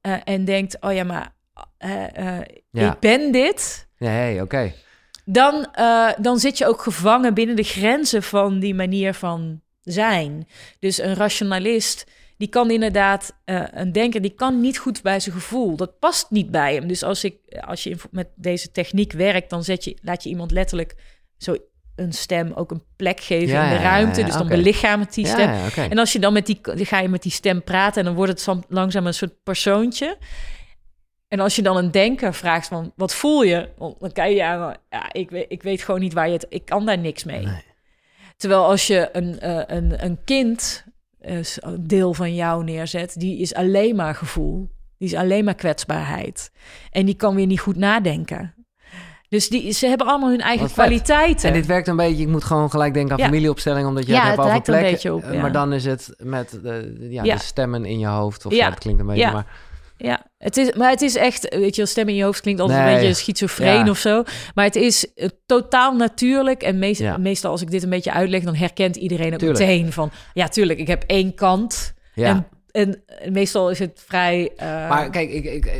eh, 0.00 0.16
en 0.24 0.44
denkt, 0.44 0.76
oh 0.80 0.92
ja, 0.92 1.04
maar 1.04 1.34
eh, 1.78 2.38
eh, 2.38 2.44
Ja. 2.70 2.92
ik 2.92 2.98
ben 3.00 3.32
dit, 3.32 3.88
Nee, 3.98 4.42
oké. 4.42 4.72
dan, 5.24 5.68
eh, 5.72 6.10
dan 6.20 6.38
zit 6.38 6.58
je 6.58 6.66
ook 6.66 6.82
gevangen 6.82 7.34
binnen 7.34 7.56
de 7.56 7.62
grenzen 7.62 8.22
van 8.22 8.58
die 8.58 8.74
manier 8.74 9.14
van 9.14 9.60
zijn. 9.80 10.48
Dus 10.78 10.98
een 10.98 11.14
rationalist 11.14 12.06
die 12.36 12.48
kan 12.48 12.70
inderdaad, 12.70 13.32
een 13.44 13.92
denker, 13.92 14.20
die 14.22 14.34
kan 14.34 14.60
niet 14.60 14.78
goed 14.78 15.02
bij 15.02 15.20
zijn 15.20 15.34
gevoel. 15.34 15.76
Dat 15.76 15.98
past 15.98 16.30
niet 16.30 16.50
bij 16.50 16.74
hem. 16.74 16.86
Dus 16.88 17.02
als, 17.02 17.24
ik, 17.24 17.36
als 17.60 17.82
je 17.82 17.96
met 18.10 18.28
deze 18.36 18.70
techniek 18.70 19.12
werkt, 19.12 19.50
dan 19.50 19.64
zet 19.64 19.84
je, 19.84 19.96
laat 20.02 20.22
je 20.22 20.28
iemand 20.28 20.50
letterlijk 20.50 20.94
zo 21.36 21.56
een 21.98 22.12
stem 22.12 22.52
ook 22.54 22.70
een 22.70 22.82
plek 22.96 23.20
geven 23.20 23.62
in 23.62 23.68
de 23.68 23.76
ruimte. 23.76 24.22
dus 24.22 24.32
dan 24.32 24.42
okay. 24.42 24.56
belichaamt 24.56 25.14
die 25.14 25.26
stem. 25.26 25.50
En 25.90 25.98
als 25.98 26.12
je 26.12 26.18
dan 26.18 26.32
met 26.32 26.46
die, 26.46 26.58
ga 26.62 27.00
je 27.00 27.08
met 27.08 27.22
die 27.22 27.32
stem 27.32 27.62
praten 27.62 27.98
en 27.98 28.04
dan 28.04 28.14
wordt 28.14 28.46
het 28.46 28.64
langzaam 28.68 29.06
een 29.06 29.14
soort 29.14 29.42
persoontje. 29.42 30.18
En 31.28 31.40
als 31.40 31.56
je 31.56 31.62
dan 31.62 31.76
een 31.76 31.90
denker 31.90 32.34
vraagt 32.34 32.68
van, 32.68 32.92
wat 32.96 33.14
voel 33.14 33.42
je? 33.42 33.68
Dan 33.78 34.12
kan 34.12 34.30
je 34.30 34.36
ja, 34.36 34.76
ja 34.90 35.12
ik, 35.12 35.30
weet, 35.30 35.46
ik 35.48 35.62
weet 35.62 35.82
gewoon 35.82 36.00
niet 36.00 36.12
waar 36.12 36.26
je 36.26 36.32
het... 36.32 36.46
Ik 36.48 36.64
kan 36.64 36.86
daar 36.86 36.98
niks 36.98 37.24
mee. 37.24 37.44
Nee. 37.44 37.62
Terwijl 38.36 38.64
als 38.64 38.86
je 38.86 39.08
een, 39.12 39.38
uh, 39.42 39.62
een, 39.66 40.04
een 40.04 40.18
kind, 40.24 40.84
uh, 41.20 41.38
deel 41.80 42.14
van 42.14 42.34
jou 42.34 42.64
neerzet... 42.64 43.14
die 43.20 43.38
is 43.38 43.54
alleen 43.54 43.96
maar 43.96 44.14
gevoel. 44.14 44.68
Die 44.98 45.08
is 45.08 45.14
alleen 45.14 45.44
maar 45.44 45.54
kwetsbaarheid. 45.54 46.50
En 46.90 47.06
die 47.06 47.14
kan 47.14 47.34
weer 47.34 47.46
niet 47.46 47.60
goed 47.60 47.76
nadenken. 47.76 48.54
Dus 49.28 49.48
die, 49.48 49.72
ze 49.72 49.86
hebben 49.86 50.06
allemaal 50.06 50.30
hun 50.30 50.40
eigen 50.40 50.70
kwaliteiten. 50.70 51.48
En 51.48 51.54
dit 51.54 51.66
werkt 51.66 51.88
een 51.88 51.96
beetje, 51.96 52.22
ik 52.22 52.28
moet 52.28 52.44
gewoon 52.44 52.70
gelijk 52.70 52.94
denken 52.94 53.12
aan 53.12 53.24
familieopstelling, 53.24 53.86
omdat 53.86 54.06
je 54.06 54.12
ja, 54.12 54.18
het 54.18 54.26
hebt 54.26 54.48
over 54.48 54.60
plek. 54.60 55.04
Op, 55.04 55.32
ja. 55.32 55.40
Maar 55.40 55.52
dan 55.52 55.72
is 55.72 55.84
het 55.84 56.14
met 56.18 56.58
de, 56.62 57.06
ja, 57.10 57.22
de 57.22 57.38
stemmen 57.38 57.84
in 57.84 57.98
je 57.98 58.06
hoofd. 58.06 58.46
Of 58.46 58.52
ja, 58.52 58.70
dat 58.70 58.78
klinkt 58.78 59.00
een 59.00 59.06
beetje, 59.06 59.32
maar 59.32 59.46
ja, 59.98 60.26
het 60.38 60.56
is, 60.56 60.72
maar 60.72 60.90
het 60.90 61.02
is 61.02 61.16
echt, 61.16 61.54
weet 61.54 61.76
je, 61.76 61.86
stem 61.86 62.08
in 62.08 62.14
je 62.14 62.24
hoofd 62.24 62.40
klinkt 62.40 62.60
altijd 62.60 62.78
een 62.78 62.94
beetje 62.94 63.14
schizofreen 63.14 63.90
of 63.90 63.98
zo. 63.98 64.22
Maar 64.54 64.64
het 64.64 64.76
is 64.76 65.06
uh, 65.14 65.28
totaal 65.46 65.96
natuurlijk. 65.96 66.62
En 66.62 66.78
meestal 67.22 67.50
als 67.50 67.62
ik 67.62 67.70
dit 67.70 67.82
een 67.82 67.90
beetje 67.90 68.12
uitleg, 68.12 68.42
dan 68.42 68.54
herkent 68.54 68.96
iedereen 68.96 69.34
ook 69.34 69.40
meteen 69.40 69.92
van... 69.92 70.10
Ja, 70.34 70.48
tuurlijk, 70.48 70.78
ik 70.78 70.86
heb 70.86 71.04
één 71.06 71.34
kant. 71.34 71.94
En, 72.14 72.46
en, 72.70 73.02
meestal 73.32 73.70
is 73.70 73.78
het 73.78 74.02
vrij... 74.06 74.50
Uh... 74.56 74.88
Maar 74.88 75.10
kijk, 75.10 75.30
ik, 75.30 75.44
ik, 75.44 75.66
eh, 75.66 75.74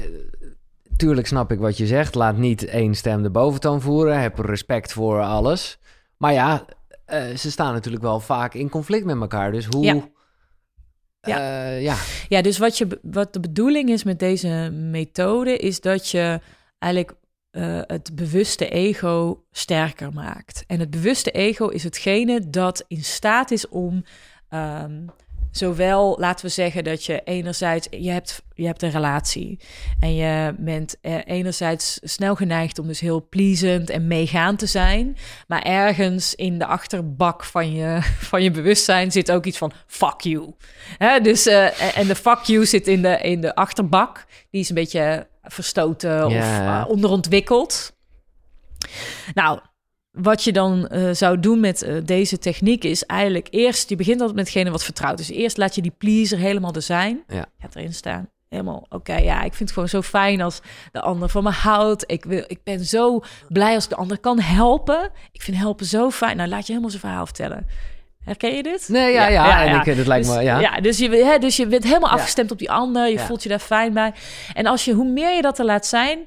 tuurlijk 0.98 1.26
snap 1.26 1.52
ik 1.52 1.58
wat 1.58 1.76
je 1.76 1.86
zegt. 1.86 2.14
Laat 2.14 2.36
niet 2.36 2.64
één 2.64 2.94
stem 2.94 3.22
de 3.22 3.30
boventoon 3.30 3.80
voeren. 3.80 4.20
Heb 4.20 4.38
respect 4.38 4.92
voor 4.92 5.22
alles. 5.22 5.78
Maar 6.16 6.32
ja, 6.32 6.64
uh, 7.06 7.36
ze 7.36 7.50
staan 7.50 7.72
natuurlijk 7.72 8.02
wel 8.02 8.20
vaak 8.20 8.54
in 8.54 8.68
conflict 8.68 9.04
met 9.04 9.20
elkaar. 9.20 9.52
Dus 9.52 9.66
hoe... 9.66 9.84
Ja. 9.84 9.94
Uh, 11.22 11.82
ja. 11.82 11.96
ja, 12.28 12.42
dus 12.42 12.58
wat, 12.58 12.78
je, 12.78 13.00
wat 13.02 13.32
de 13.32 13.40
bedoeling 13.40 13.88
is 13.88 14.04
met 14.04 14.18
deze 14.18 14.70
methode, 14.72 15.56
is 15.56 15.80
dat 15.80 16.08
je 16.08 16.40
eigenlijk 16.78 17.16
uh, 17.52 17.80
het 17.86 18.14
bewuste 18.14 18.68
ego 18.68 19.44
sterker 19.50 20.12
maakt. 20.12 20.64
En 20.66 20.80
het 20.80 20.90
bewuste 20.90 21.30
ego 21.30 21.66
is 21.66 21.84
hetgene 21.84 22.50
dat 22.50 22.84
in 22.88 23.04
staat 23.04 23.50
is 23.50 23.68
om 23.68 24.04
um, 24.50 25.06
Zowel, 25.50 26.16
laten 26.18 26.46
we 26.46 26.52
zeggen 26.52 26.84
dat 26.84 27.04
je 27.04 27.20
enerzijds, 27.24 27.86
je 27.90 28.10
hebt, 28.10 28.42
je 28.54 28.66
hebt 28.66 28.82
een 28.82 28.90
relatie 28.90 29.60
en 30.00 30.14
je 30.14 30.54
bent 30.58 30.96
enerzijds 31.24 31.98
snel 32.02 32.34
geneigd 32.34 32.78
om 32.78 32.86
dus 32.86 33.00
heel 33.00 33.26
pleasant 33.28 33.90
en 33.90 34.06
meegaand 34.06 34.58
te 34.58 34.66
zijn, 34.66 35.16
maar 35.46 35.62
ergens 35.62 36.34
in 36.34 36.58
de 36.58 36.66
achterbak 36.66 37.44
van 37.44 37.72
je, 37.72 37.98
van 38.30 38.42
je 38.42 38.50
bewustzijn 38.50 39.12
zit 39.12 39.30
ook 39.30 39.44
iets 39.44 39.58
van 39.58 39.72
fuck 39.86 40.20
you. 40.20 40.54
Hè? 40.98 41.20
Dus, 41.20 41.46
uh, 41.46 41.98
en 41.98 42.06
de 42.06 42.14
fuck 42.14 42.42
you 42.42 42.66
zit 42.66 42.86
in 42.86 43.02
de, 43.02 43.18
in 43.18 43.40
de 43.40 43.54
achterbak, 43.54 44.26
die 44.50 44.60
is 44.60 44.68
een 44.68 44.74
beetje 44.74 45.26
verstoten 45.42 46.26
of 46.26 46.32
uh, 46.32 46.84
onderontwikkeld. 46.88 47.96
Nou, 49.34 49.60
wat 50.10 50.44
je 50.44 50.52
dan 50.52 50.88
uh, 50.92 51.10
zou 51.12 51.40
doen 51.40 51.60
met 51.60 51.82
uh, 51.82 51.96
deze 52.04 52.38
techniek 52.38 52.84
is 52.84 53.04
eigenlijk 53.04 53.48
eerst, 53.50 53.88
je 53.88 53.96
begint 53.96 54.20
altijd 54.20 54.36
met 54.36 54.46
hetgene 54.46 54.70
wat 54.70 54.84
vertrouwd 54.84 55.20
is. 55.20 55.30
Eerst 55.30 55.56
laat 55.56 55.74
je 55.74 55.82
die 55.82 55.94
pleaser 55.98 56.38
helemaal 56.38 56.74
er 56.74 56.82
zijn. 56.82 57.22
Ja. 57.26 57.46
Gaat 57.58 57.76
erin 57.76 57.94
staan. 57.94 58.28
Helemaal, 58.48 58.86
oké, 58.88 59.16
ja, 59.16 59.36
ik 59.36 59.54
vind 59.54 59.58
het 59.58 59.72
gewoon 59.72 59.88
zo 59.88 60.02
fijn 60.02 60.40
als 60.40 60.60
de 60.92 61.00
ander 61.00 61.28
van 61.28 61.42
me 61.42 61.50
houdt. 61.50 62.04
Ik, 62.06 62.24
wil, 62.24 62.44
ik 62.46 62.58
ben 62.64 62.84
zo 62.84 63.20
blij 63.48 63.74
als 63.74 63.84
ik 63.84 63.90
de 63.90 63.96
ander 63.96 64.18
kan 64.18 64.40
helpen. 64.40 65.10
Ik 65.32 65.42
vind 65.42 65.56
helpen 65.56 65.86
zo 65.86 66.10
fijn. 66.10 66.36
Nou, 66.36 66.48
laat 66.48 66.60
je 66.60 66.66
helemaal 66.66 66.90
zijn 66.90 67.02
verhaal 67.02 67.26
vertellen. 67.26 67.66
Herken 68.24 68.54
je 68.54 68.62
dit? 68.62 68.88
Nee, 68.88 69.12
ja, 69.12 69.28
ja. 69.28 69.46
ja, 69.46 69.62
ja, 69.62 69.72
en 69.72 69.80
ik, 69.80 69.96
het 69.96 70.06
lijkt 70.06 70.26
dus, 70.26 70.36
me, 70.36 70.42
ja. 70.42 70.58
ja 70.60 70.80
dus, 70.80 70.98
je, 70.98 71.08
hè, 71.08 71.38
dus 71.38 71.56
je 71.56 71.66
bent 71.66 71.84
helemaal 71.84 72.10
afgestemd 72.10 72.50
op 72.50 72.58
die 72.58 72.70
ander. 72.70 73.08
Je 73.08 73.18
voelt 73.18 73.42
je 73.42 73.48
daar 73.48 73.58
fijn 73.58 73.92
bij. 73.92 74.12
En 74.54 74.66
als 74.66 74.84
je, 74.84 74.92
hoe 74.92 75.08
meer 75.08 75.34
je 75.34 75.42
dat 75.42 75.58
er 75.58 75.64
laat 75.64 75.86
zijn, 75.86 76.18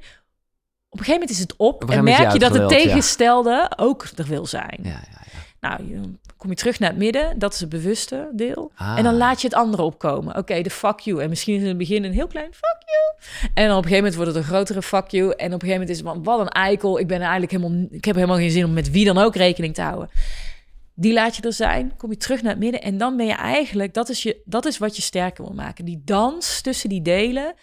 op 0.92 1.00
een 1.00 1.06
gegeven 1.06 1.20
moment 1.20 1.30
is 1.30 1.40
het 1.40 1.56
op, 1.56 1.90
en 1.90 2.04
merk 2.04 2.32
je, 2.32 2.40
dat 2.40 2.54
het 2.54 2.70
tegenstelde 2.70 3.72
ook 3.76 4.08
er 4.16 4.26
wil 4.26 4.46
zijn. 4.46 4.80
Ja, 4.84 4.90
ja, 4.90 5.00
ja. 5.12 5.40
Nou, 5.62 5.88
je, 5.88 6.02
kom 6.38 6.50
je 6.50 6.56
terug 6.56 6.80
naar 6.80 6.90
het 6.90 6.98
midden, 6.98 7.40
dat 7.40 7.54
is 7.54 7.60
het 7.60 7.70
bewuste 7.70 8.30
deel. 8.34 8.72
Ah. 8.76 8.98
En 8.98 9.04
dan 9.04 9.18
laat 9.18 9.42
je 9.42 9.48
het 9.48 9.56
andere 9.56 9.84
opkomen. 9.84 10.38
Oké, 10.38 10.62
de 10.62 10.70
fuck 10.70 11.00
you. 11.00 11.22
En 11.22 11.30
misschien 11.30 11.56
is 11.56 11.62
in 11.62 11.68
het 11.68 11.78
begin 11.78 12.04
een 12.04 12.14
heel 12.14 12.28
klein 12.28 12.54
fuck 12.54 12.84
you. 12.86 13.50
En 13.54 13.68
dan 13.68 13.78
op 13.78 13.84
een 13.84 13.90
gegeven 13.90 13.96
moment 13.96 14.16
wordt 14.16 14.32
het 14.32 14.40
een 14.40 14.50
grotere 14.50 14.82
fuck 14.82 15.08
you. 15.08 15.24
En 15.24 15.32
op 15.32 15.40
een 15.42 15.50
gegeven 15.50 15.70
moment 15.70 15.90
is 15.90 15.98
het 15.98 16.08
van, 16.08 16.24
wat 16.24 16.40
een 16.40 16.50
eikel. 16.50 17.00
Ik 17.00 17.08
ben 17.08 17.20
eigenlijk 17.22 17.52
helemaal, 17.52 17.88
ik 17.92 18.06
heb 18.06 18.16
helemaal 18.16 18.38
geen 18.38 18.52
zin 18.52 18.66
om 18.66 18.74
met 18.74 18.92
wie 18.92 19.06
dan 19.06 19.18
ook 19.18 19.36
rekening 19.36 19.74
te 19.74 19.82
houden. 19.82 20.10
Die 20.94 21.14
laat 21.14 21.36
je 21.36 21.42
er 21.42 21.54
zijn, 21.54 21.94
kom 21.98 22.12
je 22.12 22.18
terug 22.18 22.42
naar 22.42 22.52
het 22.52 22.60
midden. 22.60 22.82
En 22.82 22.98
dan 22.98 23.18
ben 23.18 23.26
je 23.26 23.34
eigenlijk, 23.34 23.94
dat 23.94 24.10
is, 24.10 24.24
je, 24.24 24.42
dat 24.46 24.66
is 24.66 24.78
wat 24.78 24.96
je 24.96 25.02
sterker 25.02 25.44
wil 25.44 25.54
maken. 25.54 25.86
Die 25.86 26.02
dans 26.06 26.62
tussen 26.62 26.90
die 26.90 27.02
delen 27.02 27.54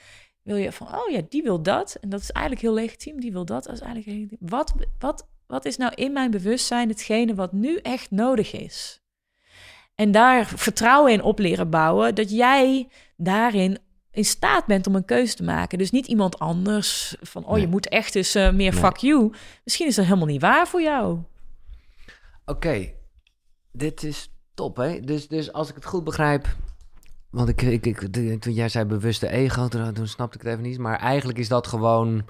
wil 0.48 0.56
je 0.56 0.72
van, 0.72 0.86
oh 0.86 1.10
ja, 1.10 1.22
die 1.28 1.42
wil 1.42 1.62
dat. 1.62 1.96
En 2.00 2.08
dat 2.08 2.20
is 2.20 2.30
eigenlijk 2.30 2.66
heel 2.66 2.74
legitiem, 2.74 3.20
die 3.20 3.32
wil 3.32 3.44
dat. 3.44 3.64
Dat 3.64 3.74
is 3.74 3.80
eigenlijk 3.80 4.10
heel 4.10 4.20
legitiem. 4.20 4.48
Wat, 4.48 4.74
wat, 4.98 5.28
wat 5.46 5.64
is 5.64 5.76
nou 5.76 5.92
in 5.94 6.12
mijn 6.12 6.30
bewustzijn 6.30 6.88
hetgene 6.88 7.34
wat 7.34 7.52
nu 7.52 7.76
echt 7.76 8.10
nodig 8.10 8.52
is? 8.52 9.00
En 9.94 10.12
daar 10.12 10.46
vertrouwen 10.46 11.12
in 11.12 11.22
op 11.22 11.38
leren 11.38 11.70
bouwen, 11.70 12.14
dat 12.14 12.30
jij 12.30 12.88
daarin 13.16 13.78
in 14.10 14.24
staat 14.24 14.66
bent 14.66 14.86
om 14.86 14.94
een 14.94 15.04
keuze 15.04 15.34
te 15.34 15.42
maken. 15.42 15.78
Dus 15.78 15.90
niet 15.90 16.06
iemand 16.06 16.38
anders 16.38 17.16
van, 17.20 17.46
oh, 17.46 17.58
je 17.58 17.66
moet 17.66 17.88
echt 17.88 18.14
eens 18.14 18.36
uh, 18.36 18.52
meer 18.52 18.72
fuck 18.72 18.96
you. 18.96 19.32
Misschien 19.64 19.86
is 19.86 19.94
dat 19.94 20.04
helemaal 20.04 20.26
niet 20.26 20.40
waar 20.40 20.68
voor 20.68 20.82
jou. 20.82 21.18
Oké, 22.44 22.92
dit 23.72 24.02
is 24.02 24.32
top, 24.54 24.76
hè? 24.76 25.00
Dus, 25.00 25.28
dus 25.28 25.52
als 25.52 25.68
ik 25.68 25.74
het 25.74 25.84
goed 25.84 26.04
begrijp, 26.04 26.56
want 27.30 27.48
ik, 27.48 27.62
ik, 27.62 27.86
ik, 27.86 27.98
toen 28.40 28.52
jij 28.52 28.68
zei 28.68 28.84
bewuste 28.84 29.28
ego, 29.28 29.68
toen, 29.68 29.92
toen 29.92 30.06
snapte 30.06 30.38
ik 30.38 30.44
het 30.44 30.52
even 30.52 30.64
niet. 30.64 30.78
Maar 30.78 30.98
eigenlijk 30.98 31.38
is 31.38 31.48
dat 31.48 31.66
gewoon, 31.66 32.28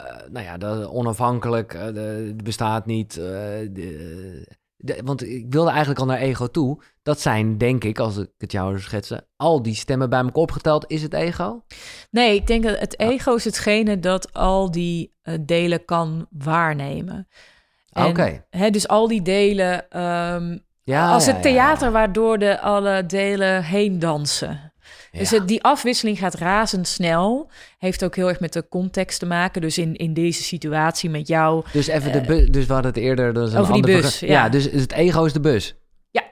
uh, 0.00 0.28
nou 0.30 0.44
ja, 0.44 0.84
onafhankelijk, 0.84 1.74
uh, 1.74 1.86
de, 1.86 2.34
bestaat 2.44 2.86
niet. 2.86 3.16
Uh, 3.16 3.24
de, 3.24 4.56
de, 4.76 5.00
want 5.04 5.22
ik 5.22 5.46
wilde 5.48 5.70
eigenlijk 5.70 6.00
al 6.00 6.06
naar 6.06 6.18
ego 6.18 6.46
toe. 6.46 6.82
Dat 7.02 7.20
zijn, 7.20 7.58
denk 7.58 7.84
ik, 7.84 7.98
als 7.98 8.16
ik 8.16 8.30
het 8.38 8.52
jou 8.52 8.80
schetsen, 8.80 9.26
al 9.36 9.62
die 9.62 9.74
stemmen 9.74 10.10
bij 10.10 10.18
elkaar 10.18 10.34
opgeteld. 10.34 10.84
Is 10.90 11.02
het 11.02 11.12
ego? 11.12 11.64
Nee, 12.10 12.34
ik 12.34 12.46
denk 12.46 12.62
dat 12.62 12.78
het 12.78 12.98
ego 12.98 13.34
is 13.34 13.44
hetgene 13.44 13.98
dat 13.98 14.32
al 14.32 14.70
die 14.70 15.16
delen 15.40 15.84
kan 15.84 16.26
waarnemen. 16.30 17.28
Oké. 17.92 18.44
Dus 18.70 18.88
al 18.88 19.08
die 19.08 19.22
delen 19.22 20.02
um, 20.02 20.66
ja, 20.88 21.12
als 21.12 21.26
het 21.26 21.42
theater 21.42 21.92
waardoor 21.92 22.38
de 22.38 22.60
alle 22.60 23.06
delen 23.06 23.64
heen 23.64 23.98
dansen. 23.98 24.72
Dus 25.12 25.30
het, 25.30 25.48
die 25.48 25.62
afwisseling 25.62 26.18
gaat 26.18 26.34
razendsnel. 26.34 27.50
Heeft 27.78 28.04
ook 28.04 28.16
heel 28.16 28.28
erg 28.28 28.40
met 28.40 28.52
de 28.52 28.68
context 28.68 29.18
te 29.18 29.26
maken. 29.26 29.60
Dus 29.60 29.78
in, 29.78 29.96
in 29.96 30.14
deze 30.14 30.42
situatie 30.42 31.10
met 31.10 31.28
jou. 31.28 31.64
Dus 31.72 31.86
even 31.86 32.12
de 32.12 32.18
eh, 32.18 32.26
bus. 32.26 32.48
Dus 32.48 32.66
we 32.66 32.72
hadden 32.72 32.92
het 32.92 33.00
eerder. 33.00 33.36
Een 33.36 33.56
over 33.56 33.72
die 33.72 33.82
bus. 33.82 34.20
Ja. 34.20 34.48
dus 34.48 34.64
het 34.64 34.92
ego 34.92 35.24
is 35.24 35.32
de 35.32 35.40
bus. 35.40 35.74
Ja, 36.10 36.22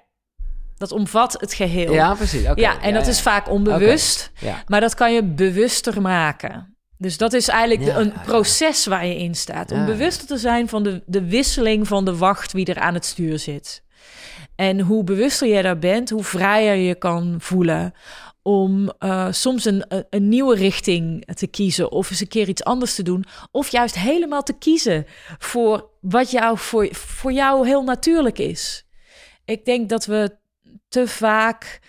dat 0.77 0.93
omvat 0.93 1.41
het 1.41 1.55
geheel. 1.55 1.93
Ja, 1.93 2.15
precies. 2.15 2.49
Ja, 2.55 2.81
en 2.81 2.95
dat 2.95 3.07
is 3.07 3.21
vaak 3.21 3.51
onbewust. 3.51 4.33
Maar 4.67 4.81
dat 4.81 4.95
kan 4.95 5.13
je 5.13 5.25
bewuster 5.25 6.03
maken. 6.03 6.77
Dus 6.99 7.17
dat 7.17 7.33
is 7.33 7.49
eigenlijk 7.49 7.97
een 7.97 8.13
proces 8.25 8.87
waar 8.87 9.07
je 9.07 9.17
in 9.17 9.35
staat. 9.35 9.71
Om 9.71 9.87
bewuster 9.87 10.27
te 10.27 10.37
zijn 10.37 10.69
van 10.69 10.83
de, 10.83 11.03
de 11.07 11.25
wisseling 11.25 11.89
van 11.89 12.05
de 12.05 12.17
wacht 12.17 12.53
wie 12.53 12.67
er 12.67 12.79
aan 12.79 12.95
het 12.95 13.05
stuur 13.05 13.39
zit. 13.39 13.85
En 14.57 14.81
hoe 14.81 15.05
bewuster 15.05 15.49
je 15.49 15.63
daar 15.63 15.79
bent, 15.79 16.11
hoe 16.11 16.25
vrijer 16.25 16.75
je 16.75 16.95
kan 16.95 17.37
voelen 17.39 17.93
om 18.43 18.93
uh, 18.99 19.27
soms 19.31 19.65
een, 19.65 19.85
een 20.11 20.29
nieuwe 20.29 20.57
richting 20.57 21.25
te 21.35 21.47
kiezen 21.47 21.91
of 21.91 22.11
eens 22.11 22.21
een 22.21 22.29
keer 22.29 22.49
iets 22.49 22.65
anders 22.65 22.95
te 22.95 23.03
doen. 23.03 23.25
Of 23.51 23.69
juist 23.69 23.99
helemaal 23.99 24.43
te 24.43 24.59
kiezen 24.59 25.05
voor 25.39 25.91
wat 26.01 26.31
jou, 26.31 26.59
voor, 26.59 26.89
voor 26.93 27.33
jou 27.33 27.67
heel 27.67 27.83
natuurlijk 27.83 28.39
is. 28.39 28.87
Ik 29.45 29.65
denk 29.65 29.89
dat 29.89 30.07
we 30.07 30.37
te 30.89 31.09
vaak 31.09 31.81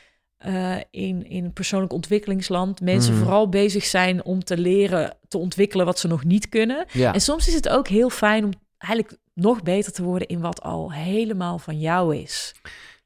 uh, 0.45 0.76
in, 0.91 1.30
in 1.30 1.53
persoonlijk 1.53 1.94
ontwikkelingsland 1.94 2.81
mensen 2.81 3.14
mm. 3.14 3.19
vooral 3.19 3.49
bezig 3.49 3.85
zijn 3.85 4.26
om 4.26 4.44
te 4.44 4.57
leren 4.57 5.18
te 5.27 5.38
ontwikkelen 5.38 5.85
wat 5.85 5.99
ze 5.99 6.07
nog 6.07 6.23
niet 6.23 6.49
kunnen. 6.49 6.85
Ja. 6.91 7.14
En 7.14 7.22
soms 7.22 7.48
is 7.48 7.53
het 7.53 7.69
ook 7.69 7.88
heel 7.88 8.10
fijn 8.10 8.44
om 8.44 8.52
eigenlijk 8.77 9.18
nog 9.38 9.64
beter 9.64 9.91
te 9.91 10.03
worden 10.03 10.27
in 10.27 10.39
wat 10.39 10.61
al 10.61 10.91
helemaal 10.91 11.59
van 11.59 11.80
jou 11.80 12.15
is. 12.15 12.55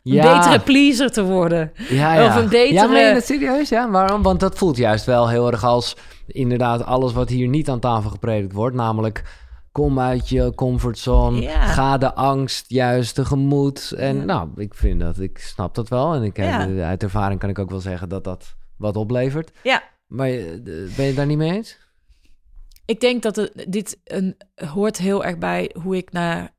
Een 0.04 0.22
betere 0.22 0.60
pleaser 0.60 1.12
te 1.12 1.24
worden. 1.24 1.72
Ja, 1.90 2.14
ja. 2.14 2.26
Of 2.28 2.36
een 2.36 2.50
betere... 2.50 2.74
Ja, 2.74 2.86
nee, 2.86 3.14
dat 3.14 3.26
serieus, 3.26 3.70
ja. 3.70 3.90
Waarom? 3.90 4.22
Want 4.22 4.40
dat 4.40 4.58
voelt 4.58 4.78
juist 4.78 5.06
wel 5.06 5.30
heel 5.30 5.52
erg 5.52 5.64
als 5.64 5.96
inderdaad 6.28 6.84
alles 6.86 7.14
wat 7.14 7.30
hier 7.30 7.48
niet 7.48 7.70
aan 7.70 7.80
tafel 7.80 8.10
gepredikt 8.10 8.54
wordt. 8.54 8.76
Namelijk 8.76 9.24
kom 9.72 10.00
uit 10.00 10.30
je 10.30 10.52
comfortzone, 10.56 11.42
Ja. 11.42 11.62
ga 11.66 11.98
de 11.98 12.14
angst 12.14 12.66
juist 12.70 13.16
tegemoet. 13.16 13.92
En 13.98 14.16
Ja. 14.18 14.24
nou, 14.24 14.50
ik 14.56 14.74
vind 14.74 15.00
dat, 15.00 15.20
ik 15.20 15.38
snap 15.38 15.76
dat 15.76 15.90
wel. 15.90 16.14
En 16.14 16.24
ik 16.24 16.38
heb, 16.38 16.48
Ja. 16.76 16.88
uit 16.88 17.04
ervaring 17.04 17.40
kan 17.40 17.50
ik 17.50 17.60
ook 17.60 17.70
wel 17.70 17.80
zeggen 17.80 18.10
dat 18.10 18.24
dat 18.24 18.56
wat 18.78 18.96
oplevert. 18.96 19.52
Ja. 19.64 19.84
Maar 20.08 20.28
eh, 20.30 20.46
ben 20.96 21.06
je 21.06 21.14
daar 21.16 21.26
niet 21.26 21.38
mee 21.38 21.52
eens? 21.52 21.78
Ik 22.92 23.00
denk 23.00 23.22
dat 23.22 23.36
het, 23.36 23.66
dit 23.68 24.00
een, 24.04 24.38
hoort 24.56 24.98
heel 24.98 25.26
erg 25.26 25.38
bij 25.38 25.76
hoe 25.82 25.98
ik 25.98 26.12
naar 26.12 26.54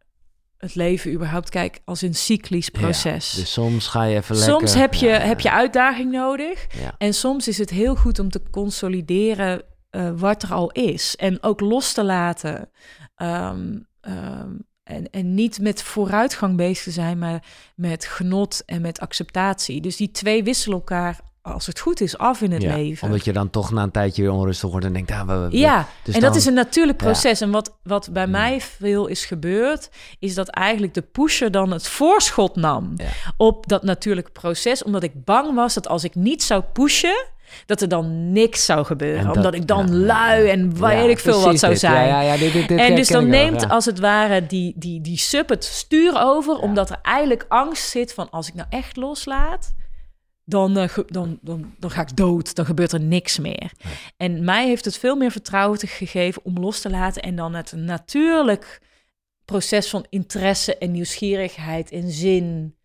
het 0.57 0.75
leven 0.75 1.13
überhaupt 1.13 1.49
kijk 1.49 1.81
als 1.85 2.03
een 2.03 2.15
cyclisch 2.15 2.69
proces. 2.69 3.33
Ja, 3.33 3.41
dus 3.41 3.53
soms 3.53 3.87
ga 3.87 4.03
je 4.03 4.17
even 4.17 4.37
lekker... 4.37 4.55
soms 4.55 4.75
heb 4.75 4.95
je, 4.95 5.07
Ja, 5.07 5.19
heb 5.19 5.41
je 5.41 5.51
uitdaging 5.51 6.11
nodig. 6.11 6.67
En 6.99 7.15
soms 7.15 7.49
is 7.49 7.59
het 7.59 7.71
heel 7.71 7.95
goed 7.95 8.19
om 8.19 8.31
te 8.31 8.43
consolideren 8.51 9.63
eh, 9.91 10.11
wat 10.17 10.43
er 10.43 10.53
al 10.53 10.71
is. 10.71 11.17
En 11.17 11.43
ook 11.43 11.61
los 11.61 11.93
te 11.93 12.05
laten. 12.05 12.71
Ehm, 13.15 13.79
ehm, 14.01 14.51
en, 14.83 15.11
en 15.11 15.35
niet 15.35 15.61
met 15.61 15.83
vooruitgang 15.83 16.57
bezig 16.57 16.85
te 16.85 16.91
zijn, 16.91 17.19
maar 17.19 17.45
met 17.77 18.05
genot 18.05 18.63
en 18.67 18.81
met 18.81 19.01
acceptatie. 19.01 19.81
Dus 19.81 19.97
die 19.97 20.11
twee 20.11 20.45
wisselen 20.45 20.77
elkaar, 20.77 21.21
als 21.43 21.67
het 21.67 21.79
goed 21.81 22.01
is, 22.01 22.19
af 22.19 22.41
in 22.41 22.53
het 22.53 22.63
Ja, 22.63 22.77
leven. 22.77 23.07
Omdat 23.09 23.25
je 23.25 23.33
dan 23.33 23.51
toch 23.51 23.71
na 23.71 23.83
een 23.83 23.91
tijdje 23.91 24.23
weer 24.23 24.31
onrustig 24.33 24.71
wordt 24.71 24.87
en 24.87 24.93
denkt... 24.93 25.11
Ah, 25.11 25.27
we, 25.27 25.35
we- 25.39 25.57
Ja, 25.59 25.87
dus 26.03 26.15
en 26.15 26.21
dan- 26.21 26.29
dat 26.31 26.39
is 26.39 26.47
een 26.47 26.55
natuurlijk 26.55 27.01
Ja. 27.01 27.07
proces. 27.07 27.41
En 27.41 27.51
wat, 27.51 27.77
wat 27.83 28.09
bij 28.13 28.23
Hmm. 28.23 28.33
mij 28.33 28.61
veel 28.61 29.07
is 29.07 29.25
gebeurd, 29.25 29.91
is 30.19 30.35
dat 30.35 30.49
eigenlijk 30.49 30.95
de 30.95 31.03
pusher 31.03 31.51
dan 31.51 31.71
het 31.71 31.89
voorschot 31.89 32.57
nam 32.57 32.95
op 33.37 33.69
dat 33.69 33.83
natuurlijke 33.83 34.31
proces. 34.31 34.83
Omdat 34.85 35.03
ik 35.03 35.25
bang 35.25 35.55
was 35.55 35.75
dat 35.75 35.89
als 35.89 36.05
ik 36.05 36.15
niet 36.15 36.43
zou 36.43 36.63
pushen, 36.73 37.25
dat 37.67 37.81
er 37.81 37.89
dan 37.89 38.33
niks 38.33 38.65
zou 38.65 38.85
gebeuren. 38.85 39.19
En 39.21 39.27
dat- 39.27 39.37
omdat 39.37 39.55
ik 39.55 39.67
dan 39.67 39.97
lui 40.05 40.49
en 40.49 40.81
weet 40.81 41.09
ik 41.11 41.19
veel 41.19 41.41
wat 41.41 41.59
zou 41.59 41.73
dit. 41.73 41.81
zijn. 41.81 42.39
Dit, 42.39 42.53
dit, 42.69 42.79
en 42.79 42.95
dus 42.97 43.09
dan 43.09 43.21
wel, 43.31 43.31
neemt 43.31 43.69
als 43.69 43.85
het 43.85 43.99
ware 43.99 44.47
die, 44.47 44.73
die, 44.77 45.01
die 45.01 45.19
sub 45.19 45.49
het 45.49 45.65
stuur 45.65 46.13
over, 46.21 46.57
omdat 46.59 46.91
er 46.91 46.99
eigenlijk 47.03 47.45
angst 47.49 47.89
zit 47.91 48.15
van 48.15 48.31
als 48.31 48.49
ik 48.49 48.55
nou 48.55 48.67
echt 48.71 48.97
loslaat, 48.97 49.73
dan, 50.45 50.77
eh, 50.77 50.99
dan, 51.07 51.39
dan, 51.43 51.75
dan 51.79 51.91
ga 51.91 52.01
ik 52.01 52.17
dood, 52.17 52.55
dan 52.55 52.65
gebeurt 52.65 52.93
er 52.93 53.01
niks 53.01 53.39
meer. 53.39 53.73
En 54.17 54.45
mij 54.45 54.67
heeft 54.67 54.85
het 54.85 54.99
veel 54.99 55.17
meer 55.17 55.31
vertrouwen 55.31 55.79
gegeven 55.79 56.45
om 56.45 56.59
los 56.59 56.81
te 56.81 56.91
laten 56.91 57.23
en 57.23 57.37
dan 57.37 57.55
het 57.55 57.73
natuurlijk 57.73 58.81
proces 59.45 59.91
van 59.91 60.07
interesse 60.09 60.79
en 60.79 60.91
nieuwsgierigheid 60.91 61.91
en 61.91 62.11
zin 62.11 62.77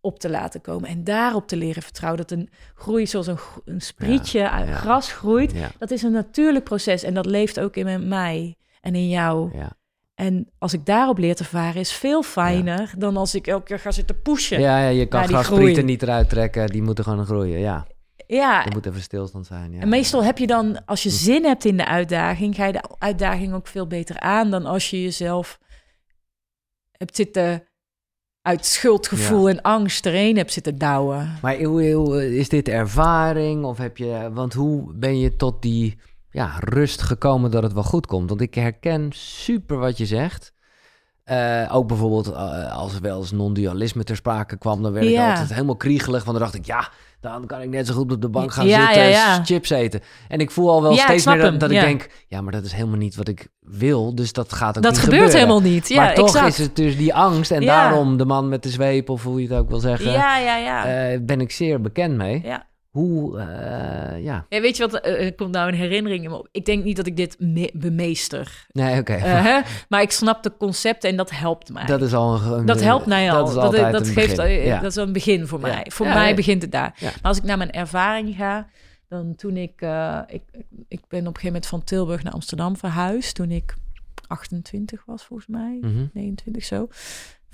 op 0.00 0.18
te 0.18 0.30
laten 0.30 0.60
komen. 0.60 0.88
En 0.88 1.04
daarop 1.04 1.48
te 1.48 1.56
leren 1.56 1.82
vertrouwen. 1.82 2.20
Dat 2.26 2.38
een 2.38 2.50
groei 2.74 3.06
zoals 3.06 3.26
een, 3.26 3.38
een 3.64 3.80
sprietje 3.80 4.50
uit 4.50 4.68
ja. 4.68 4.74
gras 4.74 5.12
groeit. 5.12 5.54
Dat 5.78 5.90
is 5.90 6.02
een 6.02 6.12
natuurlijk 6.12 6.64
proces 6.64 7.02
en 7.02 7.14
dat 7.14 7.26
leeft 7.26 7.60
ook 7.60 7.76
in 7.76 8.08
mij 8.08 8.56
en 8.80 8.94
in 8.94 9.08
jou. 9.08 9.50
ja. 9.58 9.76
En 10.14 10.48
als 10.58 10.72
ik 10.72 10.86
daarop 10.86 11.18
leer 11.18 11.34
te 11.34 11.44
varen, 11.44 11.80
is 11.80 11.92
veel 11.92 12.22
fijner 12.22 12.92
dan 12.98 13.16
als 13.16 13.34
ik 13.34 13.46
elke 13.46 13.64
keer 13.64 13.78
ga 13.78 13.90
zitten 13.90 14.22
pushen. 14.22 14.60
Ja, 14.60 14.78
ja, 14.78 14.88
je 14.88 15.06
kan 15.06 15.28
grasprieten 15.28 15.84
niet 15.84 16.02
eruit 16.02 16.28
trekken. 16.28 16.66
Die 16.66 16.82
moeten 16.82 17.04
gewoon 17.04 17.24
groeien, 17.24 17.58
ja. 17.58 17.86
Ja, 18.26 18.66
Er 18.66 18.72
moet 18.72 18.86
even 18.86 19.00
stilstand 19.02 19.46
zijn, 19.46 19.72
ja. 19.72 19.80
en 19.80 19.88
meestal 19.88 20.24
heb 20.24 20.38
je 20.38 20.46
dan, 20.46 20.84
als 20.84 21.02
Hm. 21.02 21.08
je 21.08 21.14
zin 21.14 21.44
hebt 21.44 21.64
in 21.64 21.76
de 21.76 21.86
uitdaging, 21.86 22.54
ga 22.54 22.66
je 22.66 22.72
de 22.72 22.84
uitdaging 22.98 23.54
ook 23.54 23.66
veel 23.66 23.86
beter 23.86 24.20
aan 24.20 24.50
dan 24.50 24.66
als 24.66 24.90
je 24.90 25.02
jezelf 25.02 25.58
hebt 26.90 27.16
zitten 27.16 27.68
uit 28.42 28.64
schuldgevoel 28.66 29.48
en 29.48 29.62
angst 29.62 30.06
erheen 30.06 30.36
hebt 30.36 30.52
zitten 30.52 30.78
douwen. 30.78 31.38
Maar 31.42 31.62
hoe, 31.62 31.92
hoe, 31.92 32.36
is 32.36 32.48
dit 32.48 32.68
ervaring? 32.68 33.64
Of 33.64 33.78
heb 33.78 33.96
je... 33.96 34.30
Want 34.32 34.52
hoe 34.54 34.92
ben 34.94 35.18
je 35.18 35.36
tot 35.36 35.62
die 35.62 35.98
ja, 36.34 36.52
rust 36.60 37.02
gekomen 37.02 37.50
dat 37.50 37.62
het 37.62 37.72
wel 37.72 37.82
goed 37.82 38.06
komt? 38.06 38.28
Want 38.28 38.40
ik 38.40 38.54
herken 38.54 39.08
super 39.12 39.76
wat 39.78 39.98
je 39.98 40.06
zegt. 40.06 40.52
Eh, 41.24 41.68
ook 41.72 41.88
bijvoorbeeld 41.88 42.32
eh, 42.32 42.76
als 42.76 42.94
er 42.94 43.00
wel 43.00 43.18
eens 43.18 43.30
non-dualisme 43.30 44.04
ter 44.04 44.16
sprake 44.16 44.56
kwam... 44.56 44.82
dan 44.82 44.92
werd 44.92 45.06
ik 45.06 45.18
altijd 45.18 45.52
helemaal 45.52 45.76
kriegelig. 45.76 46.24
Want 46.24 46.38
dan 46.38 46.46
dacht 46.46 46.54
ik, 46.54 46.66
ja, 46.66 46.88
dan 47.20 47.46
kan 47.46 47.60
ik 47.60 47.68
net 47.68 47.86
zo 47.86 47.94
goed 47.94 48.12
op 48.12 48.20
de 48.20 48.28
bank 48.28 48.52
gaan 48.52 48.66
Ja, 48.66 48.86
zitten... 48.86 49.08
ja. 49.08 49.44
chips 49.44 49.70
eten. 49.70 50.00
En 50.28 50.38
ik 50.38 50.50
voel 50.50 50.70
al 50.70 50.82
wel 50.82 50.96
steeds 50.96 51.26
meer 51.26 51.40
dat, 51.40 51.60
dat 51.60 51.70
ik 51.70 51.80
denk... 51.80 52.08
ja, 52.28 52.40
maar 52.40 52.52
dat 52.52 52.64
is 52.64 52.72
helemaal 52.72 52.98
niet 52.98 53.14
wat 53.16 53.28
ik 53.28 53.48
wil. 53.60 54.14
Dus 54.14 54.32
dat 54.32 54.52
gaat 54.52 54.76
ook 54.76 54.82
Dat 54.82 54.92
niet 54.92 55.00
gebeurt 55.00 55.22
gebeuren. 55.22 55.48
helemaal 55.48 55.72
niet. 55.72 55.88
Ja, 55.88 55.96
maar 55.96 56.14
toch 56.14 56.26
exact. 56.26 56.48
is 56.48 56.58
het 56.58 56.76
dus 56.76 56.96
die 56.96 57.14
angst. 57.14 57.50
En 57.50 57.60
daarom 57.60 58.16
de 58.16 58.24
man 58.24 58.48
met 58.48 58.62
de 58.62 58.68
zweep, 58.70 59.08
of 59.08 59.22
hoe 59.22 59.42
je 59.42 59.48
het 59.48 59.58
ook 59.58 59.68
wil 59.68 59.80
zeggen... 59.80 60.12
Ja, 60.12 60.38
ja, 60.38 60.56
ja. 60.56 60.84
eh, 60.86 61.20
ben 61.22 61.40
ik 61.40 61.50
zeer 61.50 61.80
bekend 61.80 62.16
mee. 62.16 62.40
ja. 62.44 62.66
Hoe, 62.94 63.38
eh, 63.38 64.22
ja. 64.24 64.46
Ja, 64.48 64.60
weet 64.60 64.76
je 64.76 64.88
wat, 64.88 65.00
eh, 65.00 65.24
er 65.24 65.34
komt 65.34 65.50
nou 65.52 65.68
een 65.68 65.74
herinnering 65.74 66.24
in 66.24 66.30
me 66.30 66.36
op. 66.36 66.48
Ik 66.50 66.64
denk 66.64 66.84
niet 66.84 66.96
dat 66.96 67.06
ik 67.06 67.16
dit 67.16 67.36
me- 67.38 67.70
bemeester. 67.74 68.66
Nee, 68.72 69.00
oké. 69.00 69.12
Eh? 69.12 69.56
Maar 69.88 70.02
ik 70.02 70.10
snap 70.10 70.42
de 70.42 70.52
concepten 70.58 71.10
en 71.10 71.16
dat 71.16 71.30
helpt 71.30 71.72
mij. 71.72 71.84
dat 71.86 72.02
is 72.02 72.12
al 72.14 72.42
een... 72.42 72.66
Dat 72.66 72.80
helpt 72.80 73.06
mij 73.06 73.32
al. 73.32 73.38
Dat 73.54 73.74
is 73.74 73.80
Dat, 73.92 74.08
geeft, 74.08 74.36
Ja. 74.36 74.80
dat 74.80 74.90
is 74.90 74.96
een 74.96 75.12
begin 75.12 75.46
voor 75.46 75.60
Ja. 75.60 75.66
mij. 75.66 75.86
Voor 75.88 76.06
mij 76.06 76.34
begint 76.34 76.62
het 76.62 76.72
daar. 76.72 76.94
Maar 77.00 77.18
als 77.22 77.36
ik 77.38 77.42
naar 77.44 77.58
mijn 77.58 77.70
ervaring 77.72 78.36
ga, 78.36 78.66
dan 79.08 79.34
toen 79.34 79.56
ik, 79.56 79.80
ik, 80.26 80.42
ik 80.88 81.00
ben 81.08 81.20
op 81.20 81.26
een 81.26 81.40
gegeven 81.40 81.44
moment 81.46 81.66
van 81.66 81.84
Tilburg 81.84 82.22
naar 82.22 82.32
Amsterdam 82.32 82.76
verhuisd. 82.76 83.34
Toen 83.34 83.50
ik 83.50 83.74
28 84.26 85.02
was, 85.06 85.24
volgens 85.24 85.48
mij. 85.48 85.78
Mhm. 85.80 86.06
29 86.12 86.64
zo. 86.64 86.88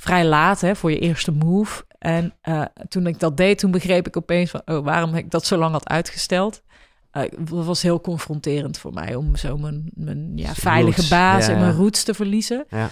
Vrij 0.01 0.24
laat, 0.24 0.60
hè, 0.60 0.77
voor 0.77 0.90
je 0.90 0.98
eerste 0.98 1.32
move. 1.32 1.85
En 1.98 2.35
eh, 2.40 2.62
toen 2.89 3.06
ik 3.06 3.20
dat 3.20 3.36
deed, 3.36 3.59
toen 3.59 3.70
begreep 3.70 4.06
ik 4.06 4.16
opeens 4.16 4.51
van... 4.51 4.62
Oh, 4.64 4.85
waarom 4.85 5.14
ik 5.14 5.31
dat 5.31 5.47
zo 5.47 5.56
lang 5.56 5.72
had 5.72 5.89
uitgesteld. 5.89 6.62
Eh, 7.10 7.22
dat 7.39 7.64
was 7.64 7.82
heel 7.82 8.01
confronterend 8.01 8.78
voor 8.78 8.93
mij... 8.93 9.14
om 9.14 9.36
zo 9.36 9.56
mijn, 9.59 9.90
mijn 9.94 10.32
ja, 10.36 10.55
veilige 10.55 11.09
baas 11.09 11.47
ja, 11.47 11.52
en 11.52 11.59
mijn 11.59 11.74
roots 11.74 12.02
te 12.02 12.14
verliezen. 12.14 12.64
Ja. 12.68 12.90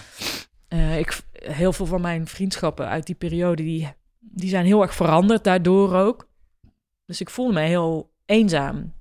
Eh, 0.67 0.99
ik, 0.99 1.21
heel 1.33 1.73
veel 1.73 1.85
van 1.85 2.01
mijn 2.01 2.27
vriendschappen 2.27 2.87
uit 2.87 3.05
die 3.05 3.15
periode... 3.15 3.63
Die, 3.63 3.93
die 4.19 4.49
zijn 4.49 4.65
heel 4.65 4.81
erg 4.81 4.93
veranderd 4.93 5.43
daardoor 5.43 5.95
ook. 5.95 6.27
Dus 7.05 7.21
ik 7.21 7.29
voelde 7.29 7.53
me 7.53 7.61
heel 7.61 8.11
eenzaam. 8.25 8.93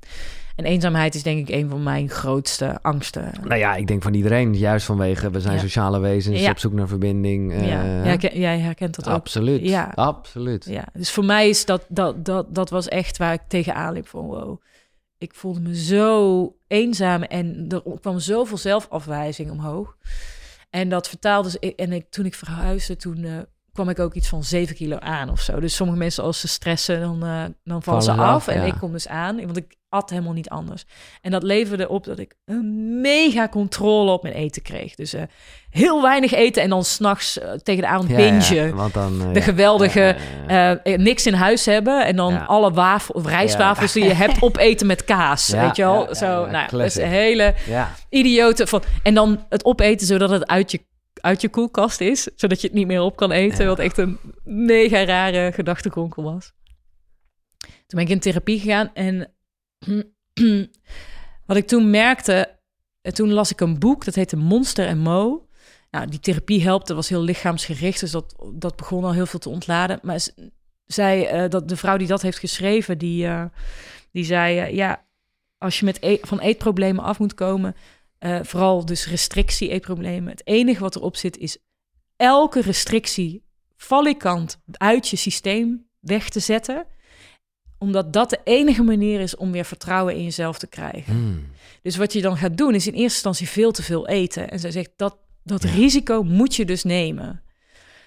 En 0.59 0.65
eenzaamheid 0.65 1.15
is 1.15 1.23
denk 1.23 1.49
ik 1.49 1.55
een 1.55 1.69
van 1.69 1.83
mijn 1.83 2.09
grootste 2.11 2.79
angsten. 2.83 3.33
Nou 3.43 3.57
ja, 3.61 3.75
ik 3.75 3.87
denk 3.87 4.03
van 4.03 4.15
iedereen, 4.15 4.55
juist 4.55 4.87
vanwege 4.87 5.31
we 5.31 5.41
zijn 5.41 5.55
Ja. 5.55 5.61
sociale 5.61 5.99
wezens, 5.99 6.41
Ja. 6.41 6.51
op 6.51 6.59
zoek 6.59 6.73
naar 6.73 6.89
verbinding. 6.89 7.53
eh, 7.53 7.69
ja. 7.69 8.05
Jij, 8.05 8.17
ken- 8.17 8.39
jij 8.41 8.59
herkent 8.59 8.95
dat 8.95 9.09
ook. 9.09 9.15
absoluut. 9.15 9.69
Ja. 9.69 9.93
Absoluut. 9.95 10.65
Ja, 10.65 10.85
dus 10.93 11.11
voor 11.11 11.25
mij 11.25 11.49
is 11.49 11.65
dat, 11.65 11.85
dat, 11.89 12.25
dat, 12.25 12.55
dat 12.55 12.71
was 12.71 12.89
echt 12.89 13.17
waar 13.19 13.33
ik 13.33 13.41
tegenaan 13.49 13.93
liep 13.93 14.07
van 14.09 14.25
wow. 14.27 14.61
Ik 15.19 15.35
voelde 15.35 15.61
me 15.61 15.77
zo 15.77 16.55
eenzaam 16.67 17.23
en 17.23 17.65
er 17.69 17.83
kwam 18.01 18.19
zoveel 18.19 18.57
zelfafwijzing 18.59 19.51
omhoog. 19.51 19.97
En 20.71 20.89
dat 20.89 21.09
vertaalde 21.09 21.51
ze, 21.51 21.75
en 21.75 21.93
ik, 21.93 22.11
toen 22.11 22.25
ik 22.27 22.35
verhuisde, 22.35 22.97
toen 22.97 23.25
eh, 23.25 23.33
kwam 23.73 23.89
ik 23.89 23.99
ook 23.99 24.15
iets 24.15 24.29
van 24.29 24.45
7 24.45 24.75
kilo 24.75 24.99
aan 24.99 25.31
of 25.31 25.41
zo. 25.41 25.61
Dus 25.61 25.75
sommige 25.75 25.99
mensen 25.99 26.25
als 26.25 26.41
ze 26.41 26.49
stressen, 26.49 27.01
dan, 27.01 27.25
eh, 27.25 27.45
dan 27.65 27.83
vallen 27.83 28.03
ze 28.03 28.13
af. 28.13 28.19
af, 28.19 28.49
en 28.49 28.61
ja. 28.61 28.67
ik 28.67 28.75
kom 28.81 28.93
dus 28.93 29.09
aan, 29.09 29.37
want 29.45 29.57
ik 29.57 29.77
at 29.91 30.11
helemaal 30.11 30.33
niet 30.33 30.49
anders. 30.49 30.85
En 31.23 31.31
dat 31.31 31.43
leverde 31.43 31.89
op 31.89 32.05
dat 32.05 32.19
ik 32.19 32.35
een 32.45 33.01
mega 33.01 33.49
controle 33.49 34.11
op 34.11 34.23
mijn 34.23 34.35
eten 34.35 34.63
kreeg. 34.63 34.95
Dus 34.95 35.13
eh, 35.13 35.23
heel 35.71 36.03
weinig 36.03 36.33
eten 36.33 36.63
en 36.63 36.69
dan 36.69 36.85
s'nachts 36.85 37.39
uh, 37.39 37.51
tegen 37.53 37.83
de 37.83 37.89
avond 37.89 38.11
Ja, 38.11 38.17
bingen. 38.17 38.55
ja, 38.55 38.73
want 38.73 38.95
dan, 38.95 39.33
de 39.33 39.41
geweldige 39.41 40.17
niks 40.85 41.27
in 41.27 41.35
huis 41.35 41.65
hebben 41.67 42.07
en 42.07 42.17
dan 42.17 42.47
alle 42.47 42.73
wafel, 42.73 43.15
of 43.15 43.27
rijstwafels 43.27 43.93
die 43.93 44.05
je 44.05 44.15
hebt 44.15 44.43
opeten 44.49 44.87
met 44.87 45.05
kaas, 45.05 45.49
weet 45.49 45.77
je 45.77 45.83
wel? 45.83 46.15
Zo, 46.15 46.47
nou, 46.47 46.69
dat 46.71 46.81
is 46.81 46.97
een 46.97 47.09
hele 47.09 47.55
idiote 48.09 48.67
van 48.67 48.83
en 49.03 49.15
dan 49.15 49.45
het 49.49 49.65
opeten 49.65 50.07
zodat 50.07 50.31
het 50.31 50.47
uit 50.47 50.71
je 50.71 50.81
uit 51.21 51.41
je 51.41 51.49
koelkast 51.49 52.01
is, 52.01 52.29
zodat 52.37 52.61
je 52.61 52.67
het 52.67 52.77
niet 52.77 52.87
meer 52.87 53.01
op 53.01 53.17
kan 53.17 53.31
eten, 53.33 53.63
Ja. 53.63 53.69
wat 53.69 53.79
echt 53.79 53.99
een 53.99 54.19
mega 54.45 55.05
rare 55.05 55.53
gedachtekonkel 55.53 56.23
was. 56.23 56.53
Toen 57.59 57.99
ben 57.99 58.01
ik 58.01 58.09
in 58.09 58.21
therapie 58.21 58.61
gegaan 58.61 58.91
en 58.95 59.33
wat 61.47 61.57
ik 61.57 61.67
toen 61.67 61.91
merkte, 61.91 62.59
eh, 63.01 63.13
toen 63.13 63.33
las 63.33 63.51
ik 63.51 63.61
een 63.61 63.79
boek 63.79 64.05
dat 64.05 64.15
heette 64.15 64.37
Monster 64.37 64.87
en 64.87 64.99
Mo. 64.99 65.49
Nou, 65.91 66.07
die 66.09 66.21
therapie 66.21 66.63
helpt, 66.63 66.87
dat 66.87 66.97
was 66.97 67.09
heel 67.09 67.23
lichaamsgericht, 67.23 68.01
dus 68.01 68.11
dat, 68.11 68.35
dat 68.55 68.77
begon 68.77 69.05
al 69.05 69.13
heel 69.13 69.27
veel 69.27 69.39
te 69.39 69.49
ontladen. 69.49 69.99
Maar 70.03 70.21
zij, 70.85 71.29
eh, 71.29 71.51
dat 71.51 71.69
de 71.69 71.77
vrouw 71.77 71.97
die 71.97 72.07
dat 72.07 72.23
heeft 72.23 72.39
geschreven, 72.39 72.99
die, 72.99 73.27
eh, 73.27 73.45
die 74.13 74.25
zei, 74.25 74.75
ja, 74.75 75.07
als 75.59 75.79
je 75.79 75.85
met 75.85 75.99
e- 76.03 76.19
van 76.23 76.41
eetproblemen 76.41 77.05
af 77.05 77.19
moet 77.19 77.35
komen, 77.35 77.75
eh, 78.19 78.39
vooral 78.43 78.87
dus 78.87 79.07
restrictie 79.07 79.69
eetproblemen, 79.69 80.31
het 80.31 80.47
enige 80.47 80.81
wat 80.81 80.97
erop 80.97 81.17
zit 81.17 81.37
is 81.37 81.59
elke 82.17 82.61
restrictie 82.61 83.45
valikant 83.77 84.61
uit 84.73 85.09
je 85.09 85.17
systeem 85.17 85.87
weg 86.01 86.29
te 86.29 86.41
zetten, 86.41 86.87
omdat 87.79 88.13
dat 88.13 88.31
de 88.31 88.41
enige 88.45 88.83
manier 88.83 89.21
is 89.21 89.37
om 89.37 89.53
weer 89.53 89.65
vertrouwen 89.65 90.15
in 90.15 90.25
jezelf 90.25 90.59
te 90.59 90.67
krijgen. 90.67 91.13
Hmm. 91.13 91.47
Dus 91.83 91.97
wat 91.97 92.13
je 92.13 92.21
dan 92.21 92.37
gaat 92.37 92.57
doen, 92.57 92.75
is 92.75 92.87
in 92.87 92.93
eerste 92.93 93.15
instantie 93.15 93.49
veel 93.49 93.71
te 93.71 93.83
veel 93.83 94.09
eten. 94.09 94.51
En 94.51 94.59
zij 94.59 94.71
zegt, 94.71 94.91
dat, 94.97 95.19
dat 95.43 95.65
risico 95.65 96.23
moet 96.23 96.55
je 96.55 96.65
dus 96.65 96.85
nemen. 96.85 97.43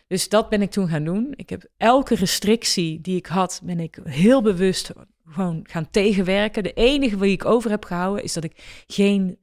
Dus 0.08 0.30
dat 0.30 0.50
ben 0.50 0.62
ik 0.62 0.72
toen 0.72 0.88
gaan 0.88 1.04
doen. 1.04 1.34
Ik 1.36 1.50
heb 1.50 1.70
elke 1.78 2.16
restrictie 2.16 3.02
die 3.02 3.16
ik 3.16 3.26
had, 3.26 3.62
ben 3.64 3.80
ik 3.80 4.00
heel 4.04 4.42
bewust 4.42 4.92
gewoon 5.28 5.60
gaan 5.64 5.90
tegenwerken. 5.90 6.64
De 6.64 6.74
enige 6.74 7.18
wie 7.18 7.32
ik 7.32 7.46
over 7.46 7.70
heb 7.70 7.86
gehouden, 7.86 8.24
is 8.24 8.34
dat 8.34 8.44
ik 8.44 8.84
geen 8.88 9.38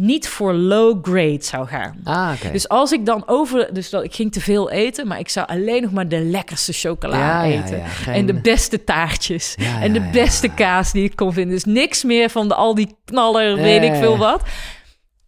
niet 0.00 0.28
voor 0.28 0.52
low 0.54 1.04
grade 1.04 1.42
zou 1.42 1.66
gaan. 1.66 1.96
Ah. 2.04 2.30
Dus 2.52 2.68
als 2.68 2.92
ik 2.92 3.06
dan 3.06 3.22
over... 3.26 3.74
Dus 3.74 3.90
dat, 3.90 4.04
ik 4.04 4.14
ging 4.14 4.32
te 4.32 4.40
veel 4.40 4.70
eten, 4.70 5.06
maar 5.06 5.18
ik 5.18 5.28
zou 5.28 5.46
alleen 5.48 5.82
nog 5.82 5.90
maar 5.92 6.08
de 6.08 6.20
lekkerste 6.20 6.72
chocola 6.72 7.16
Ja, 7.18 7.44
eten. 7.44 7.76
ja, 7.78 7.84
geen- 7.86 8.14
En 8.14 8.26
de 8.26 8.40
beste 8.40 8.84
taartjes. 8.84 9.54
En 9.80 9.92
de 9.92 10.08
beste 10.12 10.48
kaas 10.48 10.92
die 10.92 11.04
ik 11.04 11.16
kon 11.16 11.32
vinden. 11.32 11.54
Dus 11.54 11.64
niks 11.64 12.04
meer 12.04 12.30
van 12.30 12.48
de, 12.48 12.54
al 12.54 12.74
die 12.74 12.96
knaller, 13.04 13.56
weet 13.56 13.82
ik 13.82 13.94
veel 13.94 14.18
wat. 14.18 14.42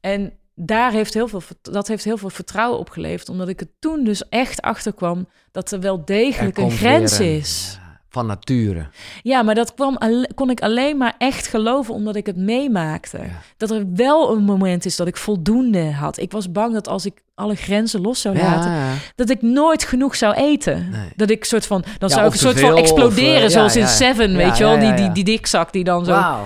En 0.01 0.33
daar 0.55 0.93
heeft 0.93 1.15
heel 1.15 1.29
veel, 1.29 1.43
dat 1.63 1.89
heeft 1.89 2.05
heel 2.05 2.17
veel 2.17 2.31
vertrouwen 2.31 2.79
opgeleverd. 2.79 3.29
Omdat 3.29 3.49
ik 3.49 3.61
er 3.61 3.69
toen 3.79 4.05
dus 4.05 4.29
echt 4.29 4.61
achter 4.63 4.93
kwam 4.95 5.29
dat 5.53 5.71
er 5.73 5.81
wel 5.81 5.99
Er 5.99 6.05
degelijk 6.05 6.59
een 6.59 6.71
grens 6.71 7.19
weer 7.19 7.37
is. 7.37 7.79
Van 8.13 8.27
nature. 8.27 8.87
Ja, 9.23 9.43
maar 9.43 9.55
dat 9.55 9.75
kwam, 9.75 9.99
kon 10.35 10.51
ik 10.51 10.61
alleen 10.61 10.97
maar 10.97 11.15
echt 11.19 11.47
geloven 11.47 11.95
omdat 11.95 12.17
ik 12.17 12.27
het 12.27 12.37
meemaakte. 12.37 13.19
Ja. 13.19 13.41
Dat 13.57 13.71
er 13.71 13.85
wel 13.95 14.37
een 14.37 14.45
moment 14.45 14.85
is 14.85 14.97
dat 14.97 15.07
ik 15.07 15.17
voldoende 15.17 15.93
had. 15.93 16.19
Ik 16.19 16.33
was 16.33 16.53
bang 16.53 16.73
dat 16.73 16.89
als 16.89 17.07
ik 17.07 17.23
alle 17.35 17.55
grenzen 17.55 18.01
los 18.01 18.21
zou 18.21 18.37
laten, 18.37 18.71
Ja, 18.71 18.93
dat 19.15 19.31
ik 19.31 19.43
nooit 19.43 19.85
genoeg 19.85 20.17
zou 20.17 20.35
eten. 20.35 20.89
Nee. 20.91 21.09
Dat 21.17 21.31
ik 21.31 21.45
soort 21.45 21.67
van, 21.67 21.85
dan 21.99 22.11
zou 22.11 22.27
ik 22.27 22.33
een 22.33 22.39
soort 22.39 22.61
van 22.61 22.77
exploderen, 22.77 23.37
of, 23.37 23.43
eh, 23.43 23.49
zoals 23.49 23.77
in. 23.77 23.89
Seven, 23.89 24.37
weet 24.37 24.57
je 24.57 24.65
wel, 24.65 24.79
die, 24.79 24.95
die, 24.95 25.13
die 25.13 25.25
dikzak 25.25 25.73
die 25.73 25.85
dan 25.85 26.05
zo. 26.05 26.37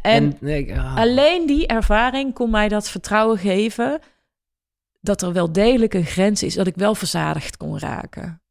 En, 0.00 0.36
nee, 0.40 0.78
ah. 0.78 0.96
alleen 0.96 1.46
die 1.46 1.66
ervaring 1.66 2.34
kon 2.34 2.50
mij 2.50 2.68
dat 2.68 2.88
vertrouwen 2.88 3.38
geven 3.38 4.00
dat 5.00 5.22
er 5.22 5.32
wel 5.32 5.52
degelijk 5.52 5.94
een 5.94 6.04
grens 6.04 6.42
is, 6.42 6.54
dat 6.54 6.66
ik 6.66 6.74
wel 6.76 6.94
verzadigd 6.94 7.56
kon 7.56 7.78
raken. 7.78 8.42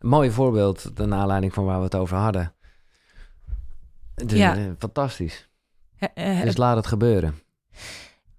Een 0.00 0.08
mooi 0.08 0.30
voorbeeld, 0.30 0.96
de 0.96 1.14
aanleiding 1.14 1.54
van 1.54 1.64
waar 1.64 1.78
we 1.78 1.84
het 1.84 1.94
over 1.94 2.16
hadden. 2.16 2.54
De- 4.14 4.36
Ja. 4.36 4.74
Fantastisch. 4.78 5.48
Eh, 6.14 6.42
Dus 6.42 6.56
laat 6.56 6.76
het 6.76 6.86
gebeuren. 6.86 7.34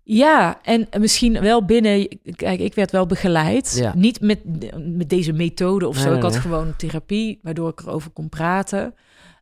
Ja, 0.04 0.62
en 0.64 0.88
misschien 1.00 1.42
wel 1.42 1.66
binnen. 1.66 2.08
Kijk, 2.36 2.60
ik 2.60 2.74
werd 2.76 2.92
wel 2.92 3.06
begeleid. 3.06 3.76
Ja. 3.76 3.94
Niet 3.96 4.22
met, 4.22 4.40
met 4.98 5.10
deze 5.10 5.32
methode 5.34 5.88
of 5.88 5.98
zo. 5.98 6.08
Nee, 6.08 6.16
ik 6.16 6.22
had 6.24 6.32
nee. 6.32 6.42
gewoon 6.42 6.76
therapie, 6.76 7.40
waardoor 7.42 7.70
ik 7.70 7.80
erover 7.80 8.12
kon 8.12 8.30
praten. 8.30 8.96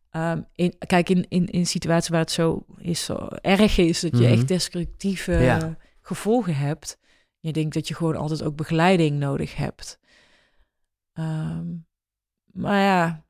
Ehm, 0.10 0.42
in, 0.56 0.74
kijk, 0.88 1.10
in, 1.10 1.26
in, 1.30 1.46
in 1.48 1.66
situaties 1.66 2.10
waar 2.10 2.20
het 2.20 2.32
zo, 2.32 2.66
is, 2.78 3.04
zo 3.06 3.28
erg 3.42 3.78
is, 3.78 4.00
dat 4.00 4.18
je 4.18 4.24
Mhm. 4.24 4.34
echt 4.34 4.48
destructieve 4.48 5.32
Ja. 5.34 5.78
gevolgen 6.02 6.56
hebt. 6.56 6.98
Je 7.40 7.52
denkt 7.52 7.74
dat 7.74 7.88
je 7.88 7.96
gewoon 7.96 8.16
altijd 8.16 8.44
ook 8.44 8.56
begeleiding 8.56 9.20
nodig 9.20 9.56
hebt. 9.56 10.00
Ehm, 11.14 11.66
maar 12.60 12.80
ja, 12.82 13.24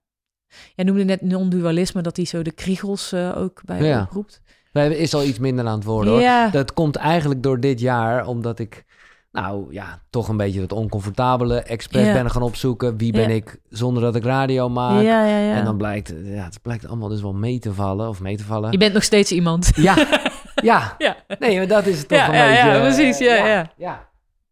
jij 0.75 0.85
noemde 0.85 1.03
net 1.03 1.21
non-dualisme, 1.21 2.01
dat 2.01 2.15
die 2.15 2.25
zo 2.25 2.41
de 2.41 2.51
kriegels 2.51 3.11
eh, 3.11 3.37
ook 3.37 3.61
bij 3.65 3.83
Ja. 3.83 4.01
oproept. 4.01 4.41
Wij 4.71 4.89
is 4.95 5.13
al 5.13 5.23
iets 5.23 5.39
minder 5.39 5.65
aan 5.67 5.75
het 5.75 5.83
worden 5.83 6.13
hoor. 6.13 6.21
Ja, 6.21 6.49
Dat 6.49 6.73
komt 6.73 6.95
eigenlijk 6.95 7.43
door 7.43 7.59
dit 7.59 7.79
jaar, 7.79 8.25
omdat 8.27 8.59
ik, 8.59 8.85
nou 9.31 9.73
ja, 9.73 10.01
toch 10.09 10.27
een 10.27 10.37
beetje 10.37 10.61
het 10.61 10.71
oncomfortabele 10.71 11.59
expres 11.61 12.05
Ja. 12.05 12.13
ben 12.13 12.31
gaan 12.31 12.41
opzoeken. 12.41 12.97
Wie 12.97 13.11
ben 13.11 13.29
Ja. 13.29 13.35
ik 13.35 13.57
zonder 13.69 14.03
dat 14.03 14.15
ik 14.15 14.23
radio 14.23 14.69
maak? 14.69 15.01
ja, 15.01 15.25
ja, 15.25 15.37
ja. 15.39 15.55
En 15.55 15.65
dan 15.65 15.77
blijkt, 15.77 16.13
ja, 16.23 16.43
het 16.43 16.61
blijkt 16.61 16.87
allemaal 16.87 17.09
dus 17.09 17.21
wel 17.21 17.33
mee 17.33 17.59
te 17.59 17.73
vallen 17.73 18.07
of 18.09 18.19
mee 18.21 18.37
te 18.37 18.43
vallen. 18.43 18.71
Je 18.71 18.77
bent 18.77 18.93
nog 18.93 19.03
steeds 19.03 19.31
iemand. 19.31 19.71
Ja, 19.75 19.95
ja. 20.55 20.95
Ja. 20.97 21.15
Nee, 21.39 21.57
maar 21.57 21.67
dat 21.67 21.85
is 21.85 21.97
het 21.99 22.07
toch 22.07 22.27
een 22.27 22.33
ja, 22.33 22.47
beetje. 22.47 22.67
ja, 22.69 22.79
precies, 22.79 23.17
ja, 23.17 23.35
ja. 23.35 23.71
ja. 23.77 24.09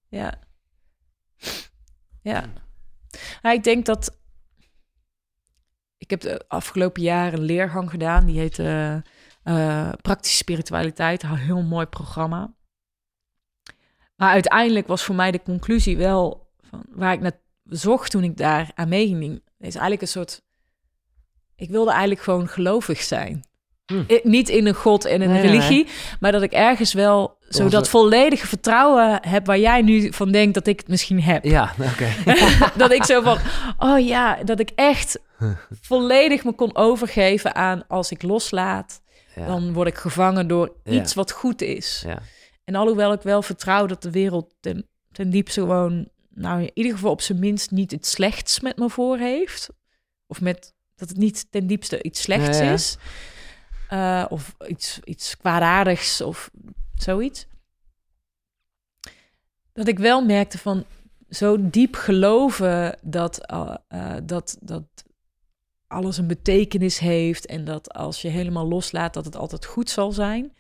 ja. 0.10 0.34
Ja. 2.22 2.44
Ja. 3.42 3.52
Ik 3.52 3.64
denk 3.64 3.86
dat... 3.86 4.18
Ik 5.98 6.10
heb 6.10 6.22
de 6.22 6.44
afgelopen 6.48 7.02
jaren 7.02 7.40
een 7.40 7.46
leergang 7.46 7.90
gedaan. 7.90 8.26
Die 8.26 8.40
heet 8.40 8.60
eh, 8.60 8.94
eh, 9.44 9.90
Praktische 10.02 10.38
Spiritualiteit. 10.38 11.24
Een 11.24 11.36
heel 11.36 11.62
mooi 11.62 11.86
programma. 11.86 12.54
Maar 14.16 14.32
uiteindelijk 14.32 14.88
was 14.88 15.04
voor 15.04 15.16
mij 15.16 15.32
de 15.32 15.42
conclusie 15.44 15.98
wel... 15.98 16.46
Van 16.70 16.84
waar 16.90 17.14
ik 17.14 17.20
naar 17.20 17.40
zocht 17.64 18.12
toen 18.12 18.24
ik 18.24 18.38
daar 18.38 18.72
aan 18.76 18.90
meeging... 18.90 19.42
is 19.60 19.74
eigenlijk 19.74 20.02
een 20.02 20.08
soort... 20.08 20.42
Ik 21.56 21.70
wilde 21.70 21.92
eigenlijk 21.92 22.22
gewoon 22.22 22.48
gelovig 22.48 23.02
zijn. 23.02 23.44
Hm. 23.86 24.04
I- 24.10 24.20
Niet 24.24 24.50
in 24.50 24.68
een 24.68 24.74
god 24.74 25.06
en 25.06 25.22
een 25.22 25.30
Nee, 25.30 25.42
nee, 25.42 25.42
nee. 25.42 25.52
religie, 25.60 25.88
maar 26.20 26.32
dat 26.32 26.42
ik 26.42 26.52
ergens 26.52 26.94
wel 26.94 27.38
zo 27.50 27.64
Onze- 27.64 27.76
dat 27.76 27.90
volledige 27.90 28.48
vertrouwen 28.48 29.28
heb 29.28 29.46
waar 29.46 29.60
jij 29.60 29.82
nu 29.82 30.14
van 30.14 30.32
denkt 30.32 30.54
dat 30.54 30.68
ik 30.68 30.80
het 30.80 30.88
misschien 30.88 31.22
heb. 31.22 31.44
Ja, 31.44 31.74
oké. 31.92 32.10
dat 32.78 32.92
ik 32.92 33.04
zo 33.04 33.22
van, 33.22 33.38
oh 33.78 34.06
ja, 34.06 34.44
dat 34.44 34.60
ik 34.60 34.70
echt 34.76 35.20
volledig 35.82 36.44
me 36.44 36.54
kon 36.54 36.76
overgeven 36.76 37.56
aan 37.56 37.88
als 37.88 38.12
ik 38.12 38.22
loslaat, 38.22 39.02
Ja. 39.36 39.46
dan 39.46 39.74
word 39.74 39.88
ik 39.88 39.98
gevangen 39.98 40.48
door 40.48 40.76
Ja. 40.84 40.92
iets 40.92 41.14
wat 41.14 41.32
goed 41.32 41.62
is. 41.62 42.04
Ja. 42.06 42.22
En 42.64 42.76
alhoewel 42.76 43.14
ik 43.14 43.22
wel 43.22 43.42
vertrouw 43.42 43.86
dat 43.86 44.02
de 44.02 44.12
wereld 44.12 44.54
ten, 44.60 44.88
ten 45.12 45.30
diepste 45.30 45.60
gewoon, 45.62 46.10
nou 46.30 46.62
in 46.62 46.72
ieder 46.74 46.92
geval 46.92 47.12
op 47.12 47.22
zijn 47.22 47.40
minst 47.40 47.72
niet 47.72 47.92
iets 47.92 48.12
slechts 48.12 48.60
met 48.60 48.78
me 48.78 48.90
voor 48.90 49.18
heeft. 49.18 49.70
Of 50.28 50.42
met 50.42 50.74
dat 50.96 51.10
het 51.10 51.18
niet 51.18 51.52
ten 51.52 51.68
diepste 51.68 52.04
iets 52.04 52.22
slechts 52.22 52.60
is. 52.60 52.98
Eh, 53.90 54.26
of 54.30 54.56
iets, 54.68 55.00
iets 55.04 55.38
kwaadaardigs 55.38 56.22
of 56.22 56.50
zoiets. 56.96 57.48
Dat 59.74 59.88
ik 59.88 60.00
wel 60.00 60.26
merkte 60.26 60.58
van 60.58 60.86
zo 61.30 61.58
diep 61.70 61.96
geloven 61.96 62.98
dat, 63.02 63.46
eh, 63.46 63.76
eh, 63.88 64.16
dat, 64.24 64.58
dat 64.62 64.84
alles 65.88 66.18
een 66.18 66.28
betekenis 66.28 67.00
heeft 67.00 67.46
en 67.46 67.66
dat 67.66 67.94
als 67.94 68.22
je 68.22 68.28
helemaal 68.28 68.68
loslaat 68.68 69.14
dat 69.14 69.26
het 69.26 69.36
altijd 69.36 69.66
goed 69.66 69.90
zal 69.90 70.12
zijn. 70.12 70.54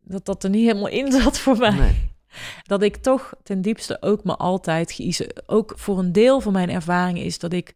Dat 0.00 0.24
dat 0.24 0.44
er 0.44 0.50
niet 0.50 0.66
helemaal 0.66 0.88
in 0.88 1.12
zat 1.12 1.38
voor 1.38 1.56
mij. 1.56 1.70
Nee. 1.74 2.12
Dat 2.62 2.82
ik 2.82 2.96
toch 2.96 3.32
ten 3.42 3.60
diepste 3.62 4.02
ook 4.02 4.24
me 4.24 4.36
altijd 4.36 4.92
geïso- 4.92 5.24
Ook 5.46 5.72
voor 5.76 5.98
een 5.98 6.12
deel 6.12 6.40
van 6.40 6.52
mijn 6.52 6.70
ervaring 6.70 7.18
is 7.18 7.38
dat 7.38 7.52
ik 7.52 7.74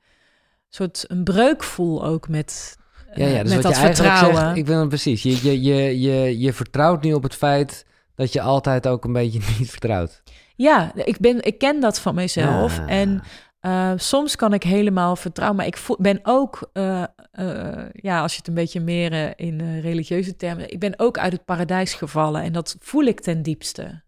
soort 0.69 1.05
een 1.09 1.25
breuk 1.25 1.63
voel 1.63 2.05
ook 2.05 2.29
met, 2.29 2.77
Ja, 3.15 3.27
ja, 3.27 3.37
eh, 3.37 3.43
dus 3.43 3.55
met 3.55 3.63
wat 3.63 3.63
dat 3.63 3.75
je 3.77 3.79
eigenlijk 3.87 3.97
vertrouwen. 4.15 4.41
zegt, 4.47 4.57
ik 4.57 4.67
wil 4.67 4.79
het 4.81 4.89
precies. 4.89 5.23
Je, 5.23 5.43
je, 5.43 5.63
je, 5.63 6.01
je, 6.01 6.39
je 6.39 6.53
vertrouwt 6.53 7.03
nu 7.03 7.13
op 7.13 7.23
het 7.23 7.35
feit 7.35 7.87
dat 8.15 8.33
je 8.33 8.41
altijd 8.41 8.87
ook 8.89 9.05
een 9.05 9.13
beetje 9.13 9.41
niet 9.59 9.71
vertrouwt. 9.71 10.23
Ja, 10.57 10.93
ik, 10.95 11.19
ben, 11.19 11.43
ik 11.45 11.59
ken 11.59 11.81
dat 11.81 12.01
van 12.01 12.15
mezelf. 12.15 12.77
Ja. 12.77 12.87
En 12.87 13.23
eh, 13.69 13.93
soms 13.97 14.37
kan 14.37 14.53
ik 14.53 14.63
helemaal 14.63 15.17
vertrouwen. 15.17 15.57
Maar 15.59 15.67
ik 15.67 15.77
voel, 15.77 15.97
ben 16.01 16.21
ook, 16.23 16.71
eh, 16.73 17.05
eh, 17.31 17.87
ja, 17.93 18.21
als 18.21 18.33
je 18.33 18.39
het 18.39 18.49
een 18.49 18.55
beetje 18.55 18.81
meer 18.81 19.39
in 19.39 19.81
religieuze 19.81 20.37
termen... 20.37 20.73
Ik 20.73 20.79
ben 20.79 20.99
ook 20.99 21.19
uit 21.19 21.33
het 21.33 21.45
paradijs 21.45 21.95
gevallen. 21.95 22.43
En 22.43 22.53
dat 22.53 22.77
voel 22.81 23.05
ik 23.05 23.21
ten 23.21 23.43
diepste. 23.43 24.03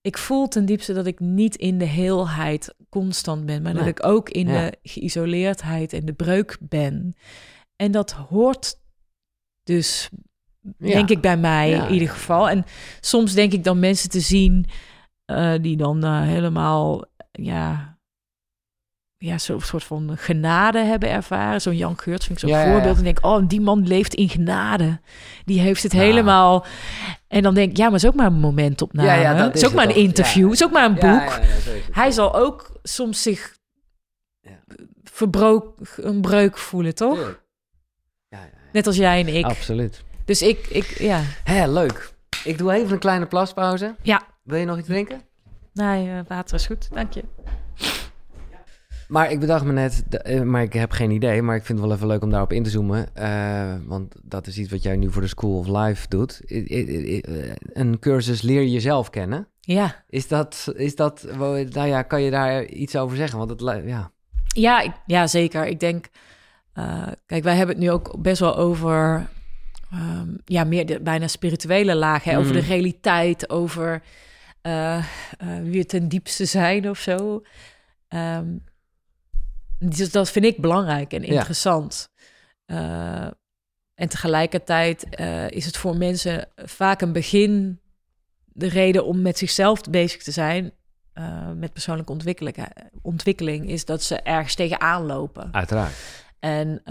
Ik 0.00 0.18
voel 0.18 0.48
ten 0.48 0.64
diepste 0.64 0.92
dat 0.92 1.06
ik 1.06 1.20
niet 1.20 1.56
in 1.56 1.78
de 1.78 1.84
heelheid 1.84 2.74
constant 2.88 3.46
ben. 3.46 3.62
Maar 3.62 3.74
dat 3.74 3.86
ik 3.86 4.06
ook 4.06 4.30
in 4.30 4.48
Ja. 4.48 4.64
de 4.64 4.78
geïsoleerdheid 4.82 5.92
en 5.92 6.04
de 6.04 6.14
breuk 6.14 6.56
ben. 6.60 7.16
En 7.76 7.90
dat 7.90 8.10
hoort 8.12 8.80
dus, 9.62 10.08
Ja. 10.78 10.92
denk 10.92 11.10
ik, 11.10 11.20
bij 11.20 11.36
mij 11.36 11.68
Ja, 11.68 11.86
in 11.86 11.92
ieder 11.92 12.08
geval. 12.08 12.48
En 12.48 12.64
soms 13.00 13.34
denk 13.34 13.52
ik 13.52 13.64
dan 13.64 13.78
mensen 13.78 14.10
te 14.10 14.20
zien 14.20 14.66
die 15.60 15.76
dan 15.76 16.04
helemaal, 16.04 17.04
ja, 17.32 17.95
ja, 19.18 19.38
zo'n 19.38 19.60
soort 19.60 19.84
van 19.84 20.12
genade 20.16 20.78
hebben 20.78 21.10
ervaren. 21.10 21.60
Zo'n 21.60 21.76
Jan 21.76 21.98
Geurts 21.98 22.26
vind 22.26 22.42
ik 22.42 22.48
zo'n 22.48 22.58
Ja, 22.58 22.72
voorbeeld. 22.72 22.96
En 22.98 23.04
denk, 23.04 23.24
oh, 23.24 23.48
die 23.48 23.60
man 23.60 23.86
leeft 23.86 24.14
in 24.14 24.28
genade. 24.28 25.00
Die 25.44 25.60
heeft 25.60 25.82
het 25.82 25.92
Ja. 25.92 25.98
helemaal. 25.98 26.64
En 27.28 27.42
dan 27.42 27.54
denk 27.54 27.70
ik, 27.70 27.76
ja, 27.76 27.82
maar 27.84 27.92
het 27.92 28.02
is 28.02 28.08
ook 28.08 28.14
maar 28.14 28.26
een 28.26 28.40
momentopname. 28.40 29.08
Ja, 29.08 29.14
ja, 29.14 29.34
dat 29.34 29.46
het 29.46 29.56
is 29.56 29.66
ook 29.66 29.74
maar 29.74 29.88
een 29.88 29.94
interview. 29.94 30.44
Het 30.44 30.52
is 30.60 30.64
ook 30.64 30.72
maar 30.72 30.84
een 30.84 30.94
boek. 30.94 31.38
Hij 31.92 32.10
zal 32.10 32.34
ook 32.34 32.70
soms 32.82 33.22
zich 33.22 33.56
Ja. 34.40 34.58
verbrook, 35.04 35.74
een 35.96 36.20
breuk 36.20 36.58
voelen, 36.58 36.94
toch? 36.94 37.40
Net 38.72 38.86
als 38.86 38.96
jij 38.96 39.20
en 39.20 39.34
ik. 39.34 39.44
Absoluut. 39.44 40.04
Dus 40.24 40.42
ik, 40.42 40.66
ik 40.66 40.98
ja. 40.98 41.20
Hé, 41.44 41.66
leuk. 41.66 42.12
Ik 42.44 42.58
doe 42.58 42.72
even 42.72 42.92
een 42.92 42.98
kleine 42.98 43.26
plaspauze. 43.26 43.94
Ja. 44.02 44.22
Wil 44.42 44.58
je 44.58 44.64
nog 44.64 44.78
iets 44.78 44.86
drinken? 44.88 45.20
Nee, 45.72 46.08
eh, 46.10 46.18
water 46.28 46.54
is 46.54 46.66
goed. 46.66 46.88
Dank 46.92 47.12
je. 47.12 47.24
Maar 49.08 49.30
ik 49.30 49.40
bedacht 49.40 49.64
me 49.64 49.72
net, 49.72 50.04
eh, 50.08 50.40
maar 50.42 50.62
ik 50.62 50.72
heb 50.72 50.90
geen 50.90 51.10
idee, 51.10 51.42
maar 51.42 51.56
ik 51.56 51.64
vind 51.64 51.78
het 51.78 51.86
wel 51.86 51.96
even 51.96 52.08
leuk 52.08 52.22
om 52.22 52.30
daarop 52.30 52.52
in 52.52 52.62
te 52.62 52.70
zoomen. 52.70 53.14
eh, 53.14 53.74
want 53.84 54.14
dat 54.22 54.46
is 54.46 54.58
iets 54.58 54.70
wat 54.70 54.82
jij 54.82 54.96
nu 54.96 55.10
voor 55.12 55.22
de 55.22 55.28
School 55.28 55.58
of 55.58 55.66
Life 55.66 56.08
doet. 56.08 56.40
Eh, 56.44 57.52
Een 57.72 57.98
cursus 57.98 58.42
leer 58.42 58.64
jezelf 58.66 59.10
kennen. 59.10 59.48
Ja. 59.60 60.04
Is 60.08 60.28
dat, 60.28 60.72
is 60.76 60.96
dat, 60.96 61.26
nou 61.38 61.86
ja, 61.86 62.02
kan 62.02 62.22
je 62.22 62.30
daar 62.30 62.64
iets 62.64 62.96
over 62.96 63.16
zeggen? 63.16 63.38
Want 63.38 63.50
het, 63.50 63.82
ja. 63.86 64.10
Ja, 64.46 64.80
ik- 64.80 65.00
ja, 65.06 65.26
zeker. 65.26 65.66
Ik 65.66 65.80
denk, 65.80 66.06
kijk, 67.26 67.44
wij 67.44 67.56
hebben 67.56 67.74
het 67.76 67.84
nu 67.84 67.90
ook 67.90 68.22
best 68.22 68.40
wel 68.40 68.56
over, 68.56 69.26
ehm, 69.90 70.28
ja, 70.44 70.64
meer 70.64 70.86
de 70.86 71.00
bijna 71.00 71.26
spirituele 71.28 71.94
lagen, 71.94 72.32
hè, 72.32 72.38
over 72.38 72.52
de 72.52 72.60
realiteit, 72.60 73.50
over 73.50 74.02
wie 75.62 75.78
we 75.80 75.84
ten 75.86 76.08
diepste 76.08 76.44
zijn 76.44 76.90
of 76.90 76.98
zo. 76.98 77.42
Ehm, 78.08 78.46
dus 79.78 80.10
dat 80.10 80.30
vind 80.30 80.44
ik 80.44 80.60
belangrijk 80.60 81.12
en 81.12 81.22
Ja. 81.22 81.28
interessant. 81.28 82.08
Eh, 82.66 83.26
en 83.94 84.08
tegelijkertijd 84.08 85.08
eh, 85.08 85.50
is 85.50 85.66
het 85.66 85.76
voor 85.76 85.96
mensen 85.96 86.48
vaak 86.56 87.00
een 87.00 87.12
begin, 87.12 87.80
de 88.44 88.68
reden 88.68 89.04
om 89.04 89.22
met 89.22 89.38
zichzelf 89.38 89.80
bezig 89.80 90.22
te 90.22 90.30
zijn, 90.30 90.72
uh, 91.14 91.50
met 91.56 91.72
persoonlijke 91.72 92.12
ontwikkeling, 92.12 92.56
ontwikkeling, 93.02 93.68
is 93.68 93.84
dat 93.84 94.02
ze 94.02 94.20
ergens 94.20 94.54
tegenaan 94.54 95.06
lopen. 95.06 95.48
Uiteraard. 95.52 95.94
En 96.38 96.82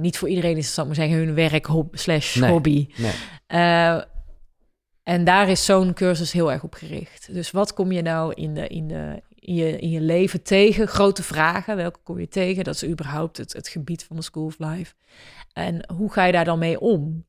niet 0.00 0.18
voor 0.18 0.28
iedereen 0.28 0.56
is 0.56 0.64
het, 0.64 0.74
zal 0.74 0.86
maar 0.86 0.94
zeggen, 0.94 1.16
hun 1.16 1.34
werk 1.34 1.66
hob 1.66 1.98
slash 1.98 2.34
Nee, 2.34 2.50
hobby. 2.50 2.88
Nee. 2.96 3.12
En 5.08 5.24
daar 5.24 5.48
is 5.48 5.64
zo'n 5.64 5.94
cursus 5.94 6.32
heel 6.32 6.52
erg 6.52 6.62
op 6.62 6.74
gericht. 6.74 7.32
Dus 7.32 7.50
wat 7.50 7.74
kom 7.74 7.92
je 7.92 8.02
nou 8.02 8.34
in, 8.34 8.54
de, 8.54 8.68
in, 8.68 8.88
de, 8.88 9.22
in, 9.48 9.54
je, 9.54 9.78
in 9.78 9.90
je 9.90 10.00
leven 10.00 10.42
tegen? 10.42 10.88
Grote 10.88 11.22
vragen, 11.22 11.76
welke 11.76 11.98
kom 12.02 12.18
je 12.20 12.28
tegen? 12.28 12.64
Dat 12.64 12.74
is 12.74 12.84
überhaupt 12.84 13.36
het, 13.36 13.52
het 13.52 13.68
gebied 13.68 14.04
van 14.04 14.16
de 14.16 14.22
School 14.22 14.44
of 14.44 14.58
Life. 14.58 14.94
En 15.52 15.92
hoe 15.96 16.12
ga 16.12 16.24
je 16.24 16.32
daar 16.32 16.44
dan 16.44 16.58
mee 16.58 16.80
om? 16.80 17.26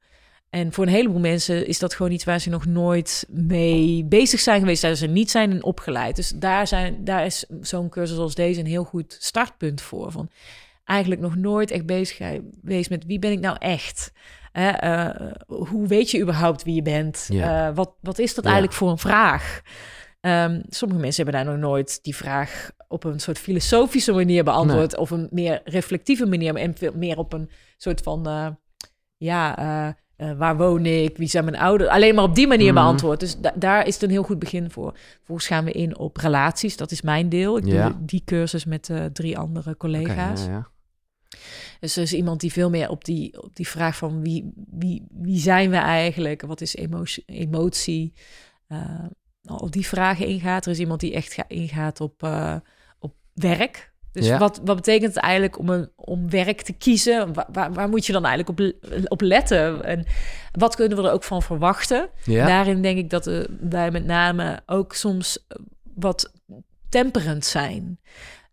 En 0.49 0.73
voor 0.73 0.85
een 0.85 0.93
heleboel 0.93 1.19
mensen 1.19 1.67
is 1.67 1.79
dat 1.79 1.93
gewoon 1.93 2.11
iets 2.11 2.23
waar 2.23 2.39
ze 2.39 2.49
nog 2.49 2.65
nooit 2.65 3.25
mee 3.29 4.05
bezig 4.05 4.39
zijn 4.39 4.59
geweest, 4.59 4.81
daar 4.81 4.95
ze 4.95 5.07
niet 5.07 5.31
zijn 5.31 5.51
in 5.51 5.63
opgeleid. 5.63 6.15
Dus 6.15 6.29
daar, 6.29 6.67
zijn, 6.67 7.03
daar 7.03 7.25
is 7.25 7.45
zo'n 7.61 7.89
cursus 7.89 8.17
als 8.17 8.35
deze 8.35 8.59
een 8.59 8.65
heel 8.65 8.83
goed 8.83 9.17
startpunt 9.19 9.81
voor. 9.81 10.11
Van 10.11 10.29
eigenlijk 10.85 11.21
nog 11.21 11.35
nooit 11.35 11.71
echt 11.71 11.85
bezig 11.85 12.17
geweest 12.17 12.89
met 12.89 13.05
wie 13.05 13.19
ben 13.19 13.31
ik 13.31 13.39
nou 13.39 13.55
echt? 13.59 14.11
Uh, 14.53 15.09
hoe 15.47 15.87
weet 15.87 16.11
je 16.11 16.21
überhaupt 16.21 16.63
wie 16.63 16.75
je 16.75 16.81
bent? 16.81 17.27
Ja. 17.31 17.69
Uh, 17.69 17.75
wat, 17.75 17.91
wat 18.01 18.19
is 18.19 18.33
dat 18.33 18.43
Ja. 18.43 18.49
eigenlijk 18.49 18.79
voor 18.79 18.89
een 18.89 18.97
vraag? 18.97 19.61
Um, 20.21 20.61
sommige 20.69 20.99
mensen 21.01 21.23
hebben 21.23 21.43
daar 21.45 21.53
nog 21.53 21.61
nooit 21.69 21.99
die 22.03 22.15
vraag 22.15 22.71
op 22.87 23.03
een 23.03 23.19
soort 23.19 23.39
filosofische 23.39 24.11
manier 24.11 24.43
beantwoord, 24.43 24.97
of 24.97 25.09
een 25.11 25.27
meer 25.31 25.61
reflectieve 25.63 26.25
manier, 26.25 26.55
en 26.55 26.75
veel 26.75 26.91
meer 26.95 27.17
op 27.17 27.33
een 27.33 27.49
soort 27.77 28.01
van, 28.01 28.27
uh, 28.27 28.47
ja, 29.17 29.59
uh, 30.17 30.31
waar 30.37 30.57
woon 30.57 30.85
ik, 30.85 31.17
wie 31.17 31.27
zijn 31.27 31.43
mijn 31.45 31.57
ouders, 31.57 31.89
alleen 31.89 32.15
maar 32.15 32.23
op 32.23 32.35
die 32.35 32.47
manier 32.47 32.73
Mhm. 32.73 32.83
beantwoord. 32.83 33.19
Dus 33.19 33.37
da 33.39 33.53
daar 33.55 33.87
is 33.87 33.93
het 33.93 34.03
een 34.03 34.09
heel 34.09 34.23
goed 34.23 34.39
begin 34.39 34.71
voor. 34.71 34.93
Vervolgens 35.17 35.47
gaan 35.47 35.65
we 35.65 35.71
in 35.71 35.97
op 35.97 36.17
relaties, 36.17 36.77
dat 36.77 36.91
is 36.91 37.01
mijn 37.01 37.29
deel. 37.29 37.57
Ik 37.57 37.65
Ja. 37.65 37.89
doe 37.89 38.05
die 38.05 38.21
cursus 38.25 38.65
met 38.65 38.89
drie 39.13 39.37
andere 39.37 39.77
collega's. 39.77 40.45
Ja. 40.45 40.67
Dus 41.79 41.95
er 41.95 42.03
is 42.03 42.13
iemand 42.13 42.39
die 42.41 42.51
veel 42.51 42.69
meer 42.69 42.89
op 42.89 43.05
die, 43.05 43.41
op 43.41 43.55
die 43.55 43.67
vraag 43.67 43.95
van 43.97 44.21
wie, 44.21 44.51
wie, 44.71 45.05
wie 45.11 45.39
zijn 45.39 45.69
we 45.69 45.77
eigenlijk? 45.77 46.41
Wat 46.41 46.61
is 46.61 46.75
emotie? 46.75 47.23
emotie? 47.25 48.13
Op 49.57 49.71
die 49.71 49.87
vragen 49.87 50.25
ingaat. 50.25 50.65
Er 50.65 50.71
is 50.71 50.79
iemand 50.79 50.99
die 50.99 51.13
echt 51.13 51.33
ga, 51.33 51.43
ingaat 51.47 52.01
op, 52.01 52.23
uh, 52.23 52.55
op 52.99 53.13
werk. 53.33 53.91
Dus 54.11 54.25
Ja. 54.25 54.37
wat, 54.37 54.61
wat 54.63 54.75
betekent 54.75 55.13
het 55.13 55.23
eigenlijk 55.23 55.59
om, 55.59 55.69
een, 55.69 55.89
om 55.95 56.29
werk 56.29 56.61
te 56.61 56.73
kiezen? 56.73 57.33
Waar, 57.33 57.47
waar, 57.51 57.73
waar 57.73 57.89
moet 57.89 58.05
je 58.05 58.13
dan 58.13 58.25
eigenlijk 58.25 58.59
op, 58.59 58.73
op 59.11 59.21
letten? 59.21 59.83
En 59.83 60.05
wat 60.51 60.75
kunnen 60.75 60.97
we 60.97 61.03
er 61.03 61.11
ook 61.13 61.23
van 61.23 61.41
verwachten? 61.41 62.09
Ja. 62.23 62.45
Daarin 62.45 62.81
denk 62.81 62.97
ik 62.97 63.09
dat 63.09 63.27
uh, 63.27 63.43
wij 63.69 63.91
met 63.91 64.05
name 64.05 64.59
ook 64.65 64.93
soms 64.93 65.45
wat 65.95 66.33
temperend 66.89 67.45
zijn. 67.45 67.99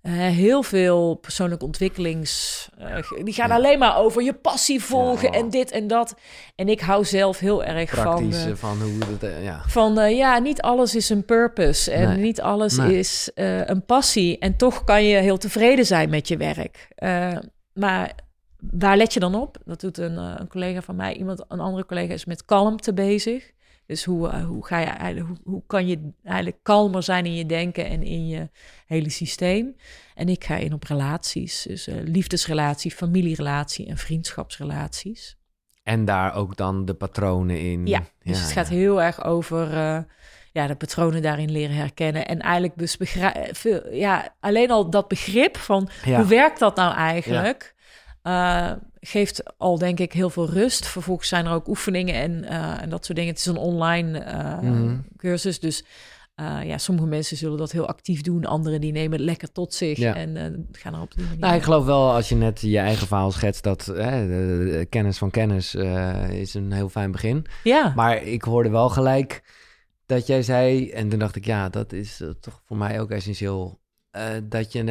Uh, 0.07 0.13
heel 0.13 0.63
veel 0.63 1.15
persoonlijke 1.15 1.65
ontwikkelings... 1.65 2.69
Uh, 2.81 3.25
die 3.25 3.35
gaan 3.35 3.49
Ja. 3.49 3.55
alleen 3.55 3.79
maar 3.79 3.97
over 3.99 4.23
je 4.23 4.33
passie 4.35 4.83
volgen 4.83 5.33
Ja. 5.33 5.39
en 5.39 5.51
dit 5.51 5.71
en 5.71 5.87
dat. 5.87 6.15
En 6.55 6.69
ik 6.69 6.81
hou 6.81 7.05
zelf 7.05 7.39
heel 7.39 7.65
erg 7.65 7.91
Praktisch 7.91 8.37
van... 8.43 8.51
eh, 8.51 8.57
van 8.57 8.83
hoe 8.83 9.29
eh, 9.29 9.45
ja. 9.45 9.63
Van 9.67 10.15
ja, 10.17 10.39
niet 10.39 10.61
alles 10.63 10.95
is 10.95 11.09
een 11.09 11.25
purpose 11.25 11.93
en 11.93 12.09
Nee. 12.09 12.17
niet 12.19 12.41
alles 12.41 12.77
Nee. 12.77 12.99
is 12.99 13.31
een 13.35 13.85
passie. 13.85 14.39
En 14.39 14.57
toch 14.57 14.85
kan 14.85 15.05
je 15.05 15.17
heel 15.17 15.39
tevreden 15.39 15.87
zijn 15.87 16.09
met 16.11 16.29
je 16.29 16.37
werk. 16.37 16.89
Maar 17.73 18.13
waar 18.71 18.97
let 18.97 19.13
je 19.13 19.21
dan 19.21 19.35
op? 19.35 19.57
Dat 19.65 19.81
doet 19.81 19.99
een, 19.99 20.17
een 20.17 20.49
collega 20.49 20.83
van 20.83 20.97
mij. 20.97 21.15
Iemand, 21.15 21.45
een 21.49 21.61
andere 21.61 21.87
collega 21.87 22.13
is 22.13 22.25
met 22.25 22.45
kalmte 22.45 22.93
bezig. 22.95 23.51
Dus 23.87 24.05
hoe, 24.05 24.29
uh, 24.29 24.45
hoe, 24.47 24.67
ga 24.67 24.79
je 24.79 24.87
eigenlijk, 24.87 25.29
hoe, 25.29 25.53
hoe 25.53 25.63
kan 25.67 25.87
je 25.87 26.11
eigenlijk 26.25 26.59
kalmer 26.63 27.03
zijn 27.03 27.27
in 27.27 27.35
je 27.35 27.47
denken 27.47 27.87
en 27.87 28.03
in 28.03 28.29
je 28.29 28.49
hele 28.87 29.11
systeem? 29.11 29.77
En 30.15 30.29
ik 30.29 30.45
ga 30.45 30.57
in 30.57 30.73
op 30.73 30.85
relaties. 30.85 31.63
Dus 31.63 31.89
uh, 31.89 31.95
liefdesrelatie, 32.05 32.91
familierelatie 32.91 33.87
en 33.87 33.97
vriendschapsrelaties. 33.97 35.37
En 35.83 36.05
daar 36.05 36.35
ook 36.35 36.57
dan 36.57 36.85
de 36.85 36.95
patronen 36.95 37.61
in. 37.61 37.87
Ja, 37.87 38.03
dus 38.23 38.41
het 38.41 38.53
gaat 38.53 38.69
heel 38.69 39.03
erg 39.03 39.25
over 39.25 39.73
uh, 39.73 39.99
ja, 40.53 40.67
de 40.67 40.75
patronen 40.75 41.23
daarin 41.23 41.51
leren 41.51 41.77
herkennen. 41.77 42.27
En 42.27 42.41
eigenlijk 42.41 42.79
dus 42.79 42.97
begrijpen, 42.97 43.97
ja, 43.97 44.35
alleen 44.41 44.71
al 44.71 44.91
dat 44.91 45.09
begrip 45.09 45.57
van 45.57 45.89
Ja. 46.05 46.17
hoe 46.17 46.27
werkt 46.27 46.59
dat 46.59 46.77
nou 46.77 46.95
eigenlijk, 46.95 47.75
geeft 49.07 49.59
al 49.59 49.79
denk 49.79 50.01
ik 50.01 50.13
heel 50.13 50.31
veel 50.31 50.51
rust. 50.51 50.87
Vervolgens 50.87 51.29
zijn 51.29 51.47
er 51.47 51.53
ook 51.53 51.69
oefeningen 51.69 52.15
en, 52.15 52.45
uh, 52.45 52.83
en 52.83 52.89
dat 52.91 53.05
soort 53.05 53.17
dingen. 53.19 53.31
Het 53.33 53.41
is 53.41 53.47
een 53.47 53.57
online 53.57 54.21
uh, 54.25 54.61
Mhm. 54.71 54.97
cursus, 55.17 55.61
dus 55.61 55.85
uh, 56.41 56.59
ja, 56.65 56.79
sommige 56.79 57.07
mensen 57.07 57.37
zullen 57.37 57.59
dat 57.59 57.73
heel 57.73 57.89
actief 57.89 58.21
doen. 58.21 58.45
Anderen 58.45 58.81
die 58.81 58.93
nemen 58.93 59.13
het 59.13 59.21
lekker 59.27 59.53
tot 59.53 59.75
zich 59.75 59.99
Ja. 59.99 60.15
en 60.15 60.37
uh, 60.37 60.43
gaan 60.73 60.95
er 60.95 61.01
op 61.01 61.15
die 61.15 61.25
manier. 61.25 61.41
Nou, 61.41 61.55
ik 61.55 61.63
geloof 61.63 61.85
wel 61.85 62.13
als 62.13 62.29
je 62.29 62.35
net 62.35 62.61
je 62.61 62.79
eigen 62.79 63.07
verhaal 63.07 63.31
schetst 63.33 63.63
dat 63.63 63.85
hè, 63.87 64.27
de, 64.27 64.69
de 64.79 64.87
kennis 64.91 65.19
van 65.19 65.31
kennis 65.31 65.75
eh, 65.75 66.31
is 66.31 66.55
een 66.55 66.73
heel 66.73 66.89
fijn 66.89 67.11
begin. 67.11 67.47
ja, 67.65 67.93
Maar 67.97 68.23
ik 68.23 68.43
hoorde 68.43 68.69
wel 68.71 68.89
gelijk 68.89 69.43
dat 70.07 70.27
jij 70.27 70.43
zei, 70.43 70.91
en 70.91 71.09
toen 71.09 71.19
dacht 71.19 71.37
ik, 71.37 71.45
ja, 71.45 71.69
dat 71.69 71.93
is 71.93 72.21
eh, 72.21 72.29
toch 72.41 72.63
voor 72.67 72.77
mij 72.77 73.01
ook 73.01 73.11
essentieel. 73.11 73.79
eh, 74.11 74.23
dat 74.43 74.73
je 74.73 74.83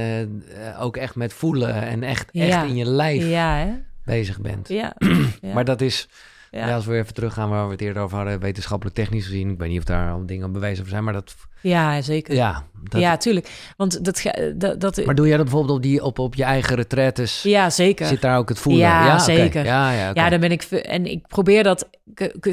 eh, 0.63 0.81
ook 0.83 0.97
echt 0.97 1.15
met 1.15 1.33
voelen 1.33 1.73
en 1.81 2.03
echt, 2.03 2.29
Ja. 2.31 2.43
echt 2.45 2.69
in 2.69 2.75
je 2.75 2.85
lijf 2.85 3.27
ja, 3.27 3.55
hè? 3.57 3.73
Bezig 4.05 4.41
bent. 4.41 4.67
Ja. 4.67 4.95
ja. 5.41 5.53
Maar 5.53 5.65
dat 5.65 5.81
is, 5.81 6.07
ja. 6.51 6.67
ja. 6.67 6.75
als 6.75 6.85
we 6.85 6.95
even 6.95 7.13
teruggaan 7.13 7.49
waar 7.49 7.65
we 7.65 7.71
het 7.71 7.81
eerder 7.81 8.03
over 8.03 8.17
hadden, 8.17 8.39
wetenschappelijk 8.39 8.95
technisch 8.95 9.25
gezien. 9.25 9.51
Ik 9.51 9.57
weet 9.57 9.69
niet 9.69 9.79
of 9.79 9.83
daar 9.83 10.11
al 10.11 10.25
dingen 10.25 10.51
bewezen 10.51 10.79
over 10.79 10.89
zijn, 10.89 11.03
maar 11.03 11.13
dat, 11.13 11.35
ja, 11.61 12.01
zeker. 12.01 12.35
ja. 12.35 12.63
Dat, 12.89 13.01
ja, 13.01 13.17
tuurlijk. 13.17 13.49
Want 13.77 14.05
dat, 14.05 14.23
dat, 14.55 14.79
dat 14.81 15.05
Maar 15.05 15.15
doe 15.15 15.27
jij 15.27 15.37
dat 15.37 15.45
bijvoorbeeld 15.45 15.77
op, 15.77 15.83
die, 15.83 16.03
op, 16.03 16.19
op 16.19 16.35
je 16.35 16.43
eigen 16.43 16.75
retraites? 16.75 17.41
ja, 17.43 17.69
zeker. 17.69 18.05
Zit 18.05 18.21
daar 18.21 18.37
ook 18.37 18.49
het 18.49 18.59
voelen? 18.59 18.81
Ja, 18.81 19.13
oké. 19.13 19.23
zeker. 19.23 19.65
Ja, 19.65 19.91
ja. 19.91 20.11
Ja, 20.13 20.29
dan 20.29 20.39
ben 20.39 20.51
ik 20.51 20.63
en 20.63 21.05
ik 21.05 21.27
probeer 21.27 21.63
dat. 21.63 21.89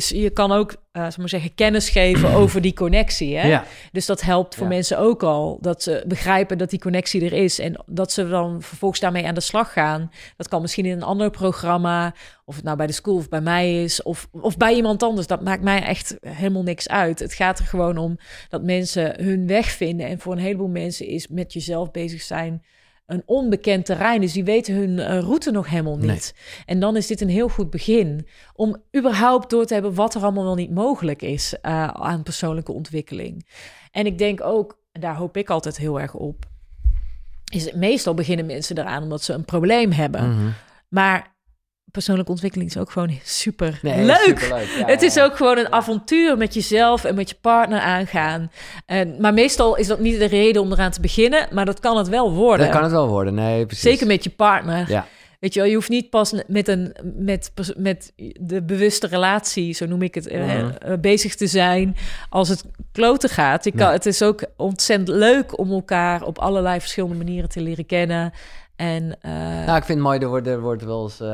Je 0.08 0.30
kan 0.30 0.52
ook, 0.52 0.74
uh, 0.92 1.06
maar 1.16 1.28
zeggen, 1.28 1.54
kennis 1.54 1.88
geven 1.88 2.30
over 2.40 2.60
die 2.60 2.74
connectie. 2.74 3.36
Hè? 3.36 3.48
Ja. 3.48 3.64
Dus 3.92 4.06
dat 4.06 4.20
helpt 4.20 4.54
voor 4.54 4.66
Ja. 4.66 4.72
mensen 4.72 4.98
ook 4.98 5.22
al. 5.22 5.58
Dat 5.60 5.82
ze 5.82 6.04
begrijpen 6.06 6.58
dat 6.58 6.70
die 6.70 6.78
connectie 6.78 7.24
er 7.24 7.32
is. 7.32 7.58
En 7.58 7.82
dat 7.86 8.12
ze 8.12 8.28
dan 8.28 8.62
vervolgens 8.62 9.00
daarmee 9.00 9.26
aan 9.26 9.34
de 9.34 9.40
slag 9.40 9.72
gaan. 9.72 10.10
Dat 10.36 10.48
kan 10.48 10.60
misschien 10.60 10.86
in 10.86 10.92
een 10.92 11.02
ander 11.02 11.30
programma. 11.30 12.14
Of 12.44 12.54
het 12.54 12.64
nou 12.64 12.76
bij 12.76 12.86
de 12.86 12.92
school 12.92 13.16
of 13.16 13.28
bij 13.28 13.40
mij 13.40 13.82
is. 13.82 14.02
Of, 14.02 14.28
of 14.30 14.56
bij 14.56 14.74
iemand 14.74 15.02
anders. 15.02 15.26
Dat 15.26 15.42
maakt 15.42 15.62
mij 15.62 15.82
echt 15.82 16.16
helemaal 16.20 16.62
niks 16.62 16.88
uit. 16.88 17.18
Het 17.18 17.32
gaat 17.34 17.58
er 17.58 17.64
gewoon 17.64 17.96
om 17.96 18.18
dat 18.48 18.62
mensen 18.62 19.24
hun 19.24 19.46
weg 19.46 19.70
vinden. 19.70 20.06
En 20.06 20.18
voor 20.18 20.32
een 20.32 20.38
heleboel 20.38 20.68
mensen 20.68 21.06
is 21.06 21.28
met 21.28 21.52
jezelf 21.52 21.90
bezig 21.90 22.22
zijn 22.22 22.62
een 23.06 23.22
onbekend 23.26 23.86
terrein. 23.86 24.20
Dus 24.20 24.32
die 24.32 24.44
weten 24.44 24.74
hun 24.74 24.98
uh, 24.98 25.18
route 25.18 25.50
nog 25.50 25.68
helemaal 25.68 25.96
niet. 25.96 26.06
Nee. 26.06 26.64
En 26.66 26.80
dan 26.80 26.96
is 26.96 27.06
dit 27.06 27.20
een 27.20 27.28
heel 27.28 27.48
goed 27.48 27.70
begin 27.70 28.26
om 28.54 28.82
überhaupt 28.96 29.50
door 29.50 29.64
te 29.64 29.74
hebben 29.74 29.94
wat 29.94 30.14
er 30.14 30.22
allemaal 30.22 30.44
wel 30.44 30.54
niet 30.54 30.74
mogelijk 30.74 31.22
is 31.22 31.54
uh, 31.62 31.88
aan 31.88 32.22
persoonlijke 32.22 32.72
ontwikkeling. 32.72 33.46
En 33.90 34.06
ik 34.06 34.18
denk 34.18 34.44
ook, 34.44 34.78
en 34.92 35.00
daar 35.00 35.16
hoop 35.16 35.36
ik 35.36 35.50
altijd 35.50 35.76
heel 35.76 36.00
erg 36.00 36.14
op, 36.14 36.44
is 37.52 37.64
het 37.64 37.76
meestal 37.76 38.14
beginnen 38.14 38.46
mensen 38.46 38.78
eraan 38.78 39.02
omdat 39.02 39.22
ze 39.22 39.32
een 39.32 39.44
probleem 39.44 39.92
hebben. 39.92 40.30
Mhm. 40.30 40.48
Maar 40.88 41.31
persoonlijke 41.92 42.30
ontwikkeling 42.30 42.70
is 42.70 42.76
ook 42.78 42.90
gewoon 42.90 43.18
super 43.24 43.78
Nee, 43.82 44.04
leuk. 44.04 44.16
superleuk. 44.38 44.68
Ja, 44.78 44.86
het 44.86 45.02
is 45.02 45.18
ook 45.20 45.36
gewoon 45.36 45.58
een 45.58 45.72
avontuur 45.72 46.36
met 46.36 46.54
jezelf 46.54 47.04
en 47.04 47.14
met 47.14 47.28
je 47.28 47.36
partner 47.40 47.80
aangaan. 47.80 48.50
En, 48.86 49.16
maar 49.20 49.34
meestal 49.34 49.76
is 49.76 49.86
dat 49.86 49.98
niet 50.00 50.18
de 50.18 50.24
reden 50.26 50.62
om 50.62 50.72
eraan 50.72 50.90
te 50.90 51.00
beginnen, 51.00 51.46
maar 51.50 51.64
dat 51.64 51.80
kan 51.80 51.96
het 51.96 52.08
wel 52.08 52.32
worden. 52.32 52.66
Dat 52.66 52.74
kan 52.74 52.82
het 52.82 52.92
wel 52.92 53.08
worden, 53.08 53.34
nee, 53.34 53.66
precies. 53.66 53.84
Zeker 53.90 54.06
met 54.06 54.24
je 54.24 54.30
partner. 54.30 54.90
Ja. 54.90 55.06
Weet 55.42 55.54
je 55.54 55.60
wel, 55.60 55.68
je 55.68 55.74
hoeft 55.74 55.88
niet 55.88 56.10
pas 56.10 56.34
met, 56.46 56.68
een, 56.68 56.94
met, 57.16 57.52
met 57.76 58.12
de 58.40 58.62
bewuste 58.62 59.06
relatie, 59.06 59.72
zo 59.74 59.86
noem 59.86 60.02
ik 60.02 60.14
het, 60.14 60.32
Mhm. 60.32 60.70
uh, 60.86 60.92
bezig 61.00 61.34
te 61.34 61.46
zijn 61.46 61.96
als 62.28 62.48
het 62.48 62.64
kloten 62.92 63.28
gaat. 63.28 63.64
Je 63.64 63.70
kan, 63.70 63.80
Nee. 63.86 63.92
Het 63.92 64.06
is 64.06 64.22
ook 64.22 64.44
ontzettend 64.56 65.08
leuk 65.08 65.58
om 65.58 65.70
elkaar 65.70 66.22
op 66.22 66.38
allerlei 66.38 66.80
verschillende 66.80 67.16
manieren 67.16 67.48
te 67.48 67.60
leren 67.60 67.86
kennen. 67.86 68.32
En, 68.76 69.02
uh, 69.22 69.32
Nou, 69.66 69.76
ik 69.76 69.84
vind 69.84 69.98
het 69.98 70.06
mooi, 70.08 70.18
er 70.18 70.28
wordt, 70.28 70.46
er 70.46 70.60
wordt 70.60 70.84
wel 70.84 71.02
eens, 71.02 71.20
uh, 71.20 71.28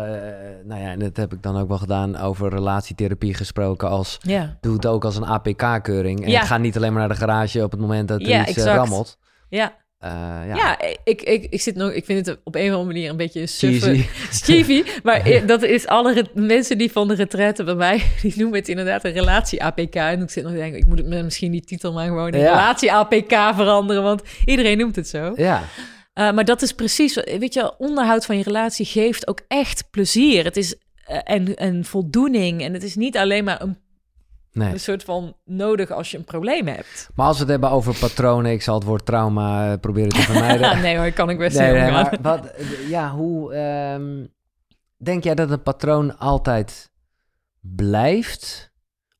nou 0.64 0.80
ja, 0.80 0.90
en 0.90 0.98
dat 0.98 1.16
heb 1.16 1.32
ik 1.32 1.42
dan 1.42 1.56
ook 1.58 1.68
wel 1.68 1.78
gedaan, 1.78 2.16
over 2.16 2.48
relatietherapie 2.50 3.34
gesproken 3.34 3.88
als, 3.88 4.18
ja. 4.20 4.56
doe 4.60 4.74
het 4.74 4.86
ook 4.86 5.04
als 5.04 5.16
een 5.16 5.26
APK-keuring. 5.26 6.24
En 6.24 6.30
Ja. 6.30 6.40
ga 6.40 6.58
niet 6.58 6.76
alleen 6.76 6.90
maar 6.92 7.00
naar 7.00 7.08
de 7.08 7.14
garage 7.20 7.64
op 7.64 7.70
het 7.70 7.80
moment 7.80 8.08
dat 8.08 8.20
er 8.20 8.28
Ja, 8.28 8.46
iets 8.46 8.58
uh, 8.58 8.64
rammelt. 8.64 9.18
Ja, 9.48 9.72
Uh, 10.04 10.10
ja. 10.46 10.54
ja, 10.54 10.80
ik, 11.04 11.22
ik, 11.22 11.46
ik, 11.50 11.60
zit 11.60 11.74
nog, 11.74 11.90
ik 11.92 12.04
vind 12.04 12.26
het 12.26 12.38
op 12.44 12.54
een 12.54 12.60
of 12.60 12.76
andere 12.76 12.84
manier 12.84 13.10
een 13.10 13.16
beetje 13.16 13.40
een 13.40 13.48
suffe... 13.48 14.04
Cheesy. 14.44 14.84
Maar 15.02 15.22
dat 15.46 15.62
is 15.62 15.86
alle 15.86 16.24
mensen 16.34 16.78
die 16.78 16.92
van 16.92 17.08
de 17.08 17.14
retraite 17.14 17.64
bij 17.64 17.74
mij, 17.74 18.02
die 18.22 18.32
noemen 18.36 18.58
het 18.58 18.68
inderdaad 18.68 19.04
een 19.04 19.12
relatie-APK. 19.12 19.94
En 19.94 20.22
ik 20.22 20.30
zit 20.30 20.42
nog 20.42 20.52
te 20.52 20.58
denken, 20.58 20.78
ik 20.78 20.86
moet 20.86 20.98
het 20.98 21.06
met 21.06 21.24
misschien 21.24 21.50
die 21.50 21.64
titel 21.64 21.92
maar 21.92 22.06
gewoon 22.06 22.32
Ja. 22.32 22.38
relatie-APK 22.38 23.32
veranderen, 23.54 24.02
want 24.02 24.22
iedereen 24.44 24.78
noemt 24.78 24.96
het 24.96 25.08
zo. 25.08 25.32
Ja, 25.36 25.62
Uh, 26.18 26.32
maar 26.32 26.44
dat 26.44 26.62
is 26.62 26.72
precies, 26.72 27.14
weet 27.14 27.54
je, 27.54 27.78
onderhoud 27.78 28.26
van 28.26 28.36
je 28.36 28.42
relatie 28.42 28.86
geeft 28.86 29.28
ook 29.28 29.40
echt 29.48 29.84
plezier. 29.90 30.44
Het 30.44 30.56
is 30.56 30.76
eh, 31.04 31.18
en, 31.24 31.56
en 31.56 31.84
voldoening. 31.84 32.62
En 32.62 32.72
het 32.72 32.82
is 32.82 32.94
niet 32.94 33.16
alleen 33.16 33.44
maar 33.44 33.62
een, 33.62 33.78
Nee. 34.58 34.72
een 34.72 34.80
soort 34.80 35.04
van 35.04 35.36
nodig 35.44 35.90
als 35.90 36.10
je 36.10 36.16
een 36.18 36.24
probleem 36.24 36.66
hebt. 36.66 37.08
Maar 37.14 37.26
als 37.26 37.36
we 37.36 37.42
het 37.42 37.50
hebben 37.50 37.70
over 37.70 37.98
patronen, 37.98 38.52
ik 38.52 38.62
zal 38.62 38.74
het 38.74 38.84
woord 38.84 39.06
trauma 39.06 39.72
eh, 39.72 39.78
proberen 39.80 40.08
te 40.08 40.20
vermijden. 40.20 40.80
nee 40.82 40.96
hoor, 40.98 41.12
kan 41.12 41.30
ik 41.30 41.38
best 41.38 41.58
nee, 41.58 41.72
nee, 41.72 41.90
maar 41.90 42.18
wat, 42.22 42.52
ja, 42.88 43.10
hoe 43.10 43.54
ehm, 43.54 44.26
denk 44.96 45.24
jij 45.24 45.34
dat 45.34 45.50
een 45.50 45.62
patroon 45.62 46.18
altijd 46.18 46.90
blijft? 47.60 48.72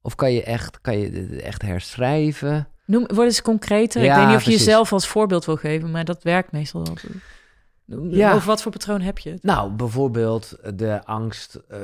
Of 0.03 0.15
kan 0.15 0.33
je 0.33 0.43
echt, 0.43 0.81
kan 0.81 0.99
je 0.99 1.11
het 1.11 1.41
echt 1.43 1.63
herschrijven? 1.63 2.69
Noem, 2.87 3.07
word 3.07 3.27
eens 3.27 3.43
concreter. 3.43 4.01
ik 4.01 4.07
Ja, 4.07 4.17
weet 4.17 4.27
niet 4.27 4.37
of 4.37 4.43
je 4.43 4.49
precies. 4.49 4.65
jezelf 4.67 4.93
als 4.93 5.07
voorbeeld 5.09 5.45
wil 5.45 5.57
geven, 5.57 5.91
maar 5.91 6.05
dat 6.05 6.23
werkt 6.23 6.53
meestal 6.53 6.85
wel. 6.85 6.95
Ja. 8.11 8.33
Over 8.35 8.47
wat 8.47 8.63
voor 8.63 8.73
patroon 8.73 9.01
heb 9.01 9.19
je? 9.19 9.39
Nou, 9.43 9.71
bijvoorbeeld 9.73 10.57
de 10.75 11.05
angst 11.05 11.55
eh, 11.69 11.79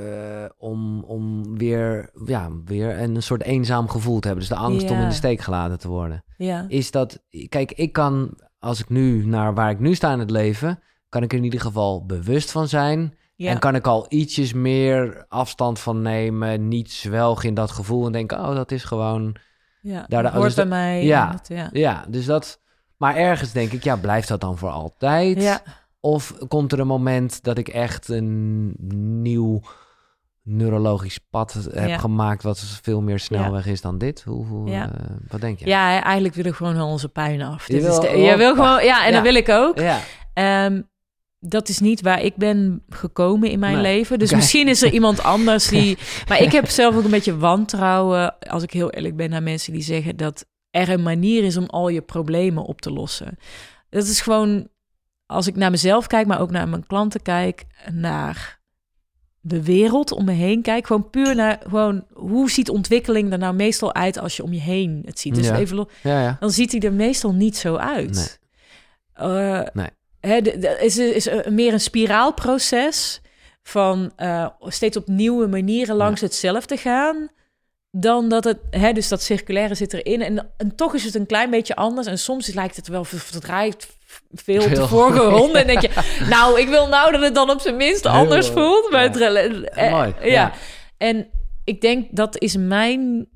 om, 0.59 1.03
om 1.05 1.57
weer, 1.59 2.11
ja, 2.27 2.51
weer 2.65 3.01
een 3.01 3.23
soort 3.23 3.43
eenzaam 3.43 3.89
gevoel 3.89 4.21
te 4.21 4.27
hebben. 4.27 4.47
Dus 4.49 4.57
de 4.57 4.63
angst 4.63 4.91
om 4.91 4.99
in 5.01 5.09
de 5.09 5.15
steek 5.15 5.41
gelaten 5.41 5.79
te 5.79 5.89
worden. 5.89 6.25
Ja. 6.37 6.65
Is 6.69 6.91
dat, 6.91 7.23
kijk, 7.49 7.73
ik 7.73 7.93
kan, 7.93 8.39
als 8.59 8.81
ik 8.81 8.89
nu 8.89 9.27
naar 9.27 9.55
waar 9.55 9.71
ik 9.71 9.79
nu 9.81 9.95
sta 9.95 10.13
in 10.13 10.19
het 10.19 10.31
leven, 10.31 10.79
kan 11.09 11.23
ik 11.23 11.33
er 11.33 11.39
in 11.39 11.45
ieder 11.45 11.61
geval 11.61 12.07
bewust 12.07 12.51
van 12.51 12.69
zijn. 12.69 13.15
ja. 13.37 13.51
En 13.51 13.59
kan 13.59 13.75
ik 13.75 13.87
al 13.87 14.07
ietsjes 14.09 14.53
meer 14.53 15.25
afstand 15.29 15.79
van 15.81 16.03
nemen, 16.03 16.69
niet 16.69 16.93
zwelgen 16.93 17.49
in 17.49 17.55
dat 17.55 17.71
gevoel 17.71 18.07
en 18.07 18.13
denken, 18.13 18.39
oh, 18.39 18.55
dat 18.55 18.71
is 18.71 18.85
gewoon, 18.85 19.37
ja. 19.81 20.05
daar- 20.09 20.23
dus 20.23 20.33
hoort 20.33 20.55
bij 20.55 20.65
dat- 20.65 20.69
mij. 20.73 21.05
ja. 21.05 21.31
dat- 21.31 21.49
ja. 21.49 21.69
ja, 21.73 22.05
dus 22.09 22.25
dat, 22.27 22.61
maar 22.97 23.17
ergens 23.17 23.53
denk 23.53 23.73
ik, 23.73 23.85
ja, 23.85 23.97
blijft 23.97 24.29
dat 24.29 24.41
dan 24.41 24.59
voor 24.59 24.71
altijd? 24.71 25.43
Ja. 25.43 25.63
Of 26.05 26.35
komt 26.49 26.73
er 26.73 26.81
een 26.81 26.87
moment 26.87 27.43
dat 27.43 27.59
ik 27.59 27.69
echt 27.69 28.09
een 28.09 28.75
nieuw 29.23 29.61
neurologisch 30.43 31.19
pad 31.31 31.53
heb 31.73 31.89
Ja. 31.89 31.99
gemaakt, 31.99 32.43
wat 32.43 32.59
veel 32.83 33.01
meer 33.01 33.19
snelweg 33.19 33.67
is 33.67 33.81
dan 33.81 33.99
dit? 33.99 34.23
Hoe, 34.23 34.47
hoe, 34.47 34.69
Ja. 34.71 34.91
eh, 34.93 35.11
wat 35.29 35.41
denk 35.41 35.59
je? 35.59 35.67
Ja, 35.67 36.03
eigenlijk 36.03 36.35
willen 36.35 36.51
we 36.51 36.57
gewoon 36.57 36.77
al 36.77 36.89
onze 36.91 37.09
pijn 37.09 37.43
af. 37.43 37.67
Je 37.67 37.73
Dit 37.73 37.83
is 37.83 37.89
wil- 37.89 38.01
de- 38.01 38.09
oh, 38.09 38.15
je 38.25 38.37
wil 38.37 38.55
ja. 38.55 38.55
gewoon, 38.55 38.85
ja, 38.85 39.07
en 39.07 39.13
dat 39.13 39.23
wil 39.23 39.35
ik 39.35 39.49
ook. 39.49 39.79
Ehm, 40.35 40.83
dat 41.39 41.69
is 41.69 41.79
niet 41.79 42.01
waar 42.03 42.21
ik 42.23 42.37
ben 42.37 42.83
gekomen 42.89 43.51
in 43.51 43.59
mijn 43.59 43.73
Nee. 43.75 43.83
leven. 43.83 44.19
Dus 44.19 44.33
misschien 44.35 44.69
is 44.69 44.83
er 44.83 44.93
iemand 44.99 45.23
anders 45.23 45.69
die. 45.69 45.99
Maar 46.29 46.41
ik 46.43 46.53
heb 46.53 46.69
zelf 46.69 46.97
ook 46.97 47.05
een 47.05 47.11
beetje 47.11 47.37
wantrouwen, 47.39 48.39
als 48.39 48.63
ik 48.63 48.73
heel 48.73 48.91
eerlijk 48.91 49.17
ben, 49.17 49.31
naar 49.31 49.43
mensen 49.43 49.73
die 49.73 49.83
zeggen 49.83 50.17
dat 50.17 50.47
er 50.71 50.89
een 50.91 51.03
manier 51.03 51.45
is 51.45 51.57
om 51.57 51.67
al 51.67 51.89
je 51.89 52.03
problemen 52.03 52.63
op 52.65 52.81
te 52.81 52.91
lossen. 52.93 53.39
Dat 53.91 54.05
is 54.05 54.21
gewoon, 54.21 54.69
als 55.35 55.47
ik 55.47 55.57
naar 55.57 55.71
mezelf 55.71 56.07
kijk, 56.07 56.27
maar 56.27 56.41
ook 56.41 56.51
naar 56.51 56.69
mijn 56.69 56.87
klanten 56.87 57.23
kijk, 57.23 57.65
naar 57.93 58.61
de 59.41 59.63
wereld 59.63 60.13
om 60.13 60.25
me 60.25 60.33
heen 60.33 60.63
kijk. 60.63 60.87
Gewoon 60.87 61.11
puur 61.11 61.35
naar 61.35 61.59
gewoon 61.69 62.05
hoe 62.13 62.51
ziet 62.51 62.69
ontwikkeling 62.71 63.33
er 63.33 63.39
nou 63.39 63.55
meestal 63.55 63.95
uit 63.95 64.19
als 64.19 64.37
je 64.37 64.43
om 64.43 64.53
je 64.53 64.61
heen 64.61 65.03
het 65.05 65.19
ziet. 65.21 65.35
Dus 65.35 65.47
Ja. 65.47 65.57
even 65.57 65.77
lo- 65.77 65.89
Ja, 66.03 66.21
ja. 66.23 66.37
dan 66.41 66.51
ziet 66.51 66.73
hij 66.73 66.81
er 66.81 66.93
meestal 66.93 67.33
niet 67.35 67.57
zo 67.57 67.77
uit. 67.77 68.41
Nee. 69.73 69.89
Hè, 70.21 70.41
de- 70.41 70.59
de- 70.59 70.79
is, 70.81 70.99
is 70.99 71.29
meer 71.49 71.73
een 71.73 71.81
spiraalproces 71.81 73.21
van 73.63 74.13
eh, 74.17 74.47
steeds 74.61 74.97
op 74.97 75.07
nieuwe 75.09 75.47
manieren 75.47 75.97
langs 75.97 76.21
hetzelfde 76.21 76.77
gaan. 76.77 77.29
Dan 77.91 78.29
dat 78.29 78.45
het, 78.45 78.59
hè, 78.71 78.93
dus 78.93 79.09
dat 79.09 79.23
circulaire 79.23 79.75
zit 79.75 79.93
erin. 79.93 80.23
En, 80.23 80.51
en 80.57 80.75
toch 80.75 80.95
is 80.95 81.05
het 81.05 81.15
een 81.15 81.27
klein 81.27 81.51
beetje 81.51 81.77
anders. 81.77 82.07
En 82.07 82.19
soms 82.19 82.55
lijkt 82.55 82.77
het 82.77 82.89
wel 82.89 83.05
verdraaid 83.05 83.89
veel 84.33 84.61
Heel- 84.69 84.89
vorige 84.89 85.19
ronde. 85.39 85.59
En 85.59 85.67
denk 85.67 85.81
je, 85.81 85.91
nou, 86.29 86.61
ik 86.61 86.69
wil 86.69 86.89
nou 86.89 87.13
dat 87.13 87.23
het 87.23 87.35
dan 87.35 87.51
op 87.51 87.61
zijn 87.61 87.77
minst 87.77 88.03
Heel, 88.05 88.13
anders 88.13 88.49
voelt. 88.49 88.91
Maar 88.91 89.19
ja. 89.19 89.29
het 89.33 89.65
eh, 89.69 89.91
Mooi, 89.93 90.15
ja. 90.21 90.27
ja. 90.27 90.53
En 90.97 91.27
ik 91.65 91.81
denk 91.81 92.07
dat 92.17 92.39
is 92.41 92.57
mijn 92.57 93.29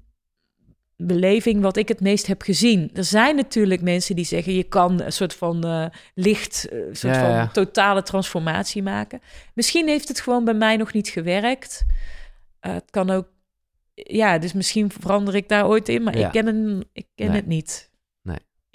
beleving 0.96 1.62
wat 1.62 1.76
ik 1.76 1.88
het 1.88 2.00
meest 2.00 2.26
heb 2.26 2.42
gezien. 2.42 2.90
Er 2.94 3.05
zijn 3.05 3.36
natuurlijk 3.36 3.82
mensen 3.82 4.16
die 4.16 4.24
zeggen 4.24 4.52
je 4.55 4.62
kan 4.62 5.00
een 5.02 5.12
soort 5.12 5.34
van 5.34 5.64
eh, 5.64 5.86
licht, 6.14 6.68
eh, 6.68 6.78
een 6.78 6.96
soort 6.96 7.14
Ja, 7.14 7.20
van 7.20 7.30
ja. 7.30 7.48
totale 7.52 8.02
transformatie 8.02 8.82
maken. 8.82 9.20
Misschien 9.55 9.88
heeft 9.88 10.09
het 10.09 10.20
gewoon 10.20 10.44
bij 10.44 10.55
mij 10.55 10.76
nog 10.76 10.92
niet 10.92 11.09
gewerkt. 11.09 11.84
Eh, 12.60 12.72
het 12.72 12.90
kan 12.90 13.10
ook, 13.10 13.26
ja, 13.94 14.38
dus 14.38 14.52
misschien 14.52 14.90
verander 15.00 15.34
ik 15.34 15.48
daar 15.48 15.66
ooit 15.68 15.88
in, 15.88 16.02
maar 16.02 16.18
Ja. 16.18 16.26
ik 16.26 16.32
ken, 16.32 16.80
ik 16.92 17.06
ken 17.14 17.26
Nee. 17.26 17.36
het 17.36 17.46
niet. 17.46 17.88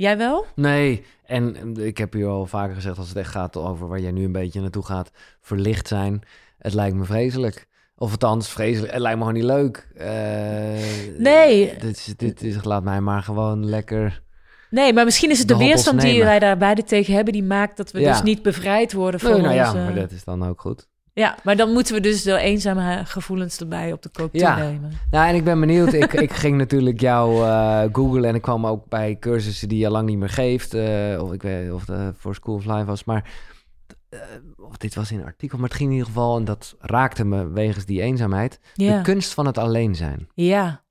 Jij 0.04 0.18
wel? 0.18 0.46
Nee, 0.56 1.04
en 1.26 1.76
ik 1.78 1.98
heb 1.98 2.14
hier 2.14 2.28
al 2.28 2.46
vaker 2.46 2.76
gezegd, 2.76 2.98
als 2.98 3.08
het 3.08 3.18
echt 3.18 3.32
gaat 3.32 3.58
over 3.58 3.88
waar 3.88 4.00
jij 4.00 4.12
nu 4.12 4.24
een 4.24 4.32
beetje 4.32 4.62
naartoe 4.62 4.86
gaat, 4.86 5.12
verlicht 5.42 5.88
zijn, 5.88 6.22
het 6.58 6.74
lijkt 6.74 6.96
me 6.96 7.04
vreselijk. 7.04 7.68
Of 7.98 8.12
althans, 8.12 8.50
vreselijk, 8.50 8.92
het 8.94 9.02
lijkt 9.02 9.18
me 9.18 9.26
gewoon 9.26 9.40
niet 9.40 9.50
leuk. 9.50 9.88
Eh, 9.96 11.18
Nee. 11.18 11.74
Dit, 11.80 11.98
is, 11.98 12.14
dit 12.18 12.42
is, 12.44 12.64
laat 12.64 12.84
mij 12.84 13.02
maar 13.02 13.24
gewoon 13.24 13.66
lekker... 13.66 14.22
Nee, 14.70 14.94
maar 14.94 15.06
misschien 15.06 15.30
is 15.30 15.40
het 15.40 15.48
De 15.48 15.58
weerstand 15.58 16.02
die 16.02 16.24
wij 16.24 16.40
daar 16.40 16.58
beide 16.58 16.84
tegen 16.84 17.14
hebben, 17.14 17.34
die 17.34 17.44
maakt 17.44 17.78
dat 17.78 17.92
we 17.92 18.00
Ja. 18.00 18.12
dus 18.12 18.22
niet 18.22 18.42
bevrijd 18.42 18.94
worden 18.94 19.20
van 19.20 19.32
Nee, 19.32 19.42
nou 19.42 19.54
ja, 19.54 19.74
maar 19.74 19.96
dat 19.96 20.12
is 20.12 20.24
dan 20.24 20.48
ook 20.48 20.62
goed. 20.62 20.88
Ja, 21.16 21.38
maar 21.44 21.56
dan 21.56 21.72
moeten 21.72 21.94
we 21.96 22.00
dus 22.02 22.24
de 22.24 22.38
eenzame 22.38 23.02
gevoelens 23.06 23.60
erbij 23.60 23.92
op 23.92 24.02
de 24.02 24.10
koop 24.10 24.30
Ja. 24.34 24.56
toenemen. 24.56 24.92
Nou, 25.12 25.28
en 25.30 25.36
ik 25.36 25.44
ben 25.44 25.60
benieuwd. 25.60 25.94
ik, 25.94 26.14
ik 26.28 26.34
ging 26.34 26.58
natuurlijk 26.58 27.00
jou 27.00 27.46
eh 27.46 27.82
googlen 27.92 28.26
en 28.26 28.36
ik 28.36 28.42
kwam 28.42 28.66
ook 28.68 28.90
bij 28.90 29.18
cursussen 29.20 29.68
die 29.70 29.80
je 29.80 29.90
lang 29.90 30.08
niet 30.08 30.18
meer 30.18 30.30
geeft. 30.30 30.74
eh, 30.74 31.22
of 31.22 31.32
ik 31.34 31.42
weet 31.42 31.72
of 31.72 31.88
het 31.88 32.16
voor 32.18 32.36
School 32.36 32.56
of 32.56 32.66
Life 32.66 32.86
was. 32.86 33.04
Maar 33.04 33.30
eh, 34.10 34.20
of 34.70 34.78
dit 34.78 34.96
was 34.96 35.12
in 35.12 35.20
een 35.20 35.26
artikel, 35.26 35.58
maar 35.58 35.68
het 35.68 35.78
ging 35.78 35.90
in 35.90 35.96
ieder 35.96 36.12
geval, 36.12 36.38
en 36.38 36.46
dat 36.46 36.76
raakte 36.80 37.26
me 37.26 37.48
wegens 37.48 37.86
die 37.86 38.02
eenzaamheid. 38.02 38.60
Ja, 38.74 38.98
De 38.98 39.02
kunst 39.04 39.34
van 39.34 39.46
het 39.46 39.58
alleen 39.58 39.96
zijn. 39.96 40.28
ja, 40.34 40.82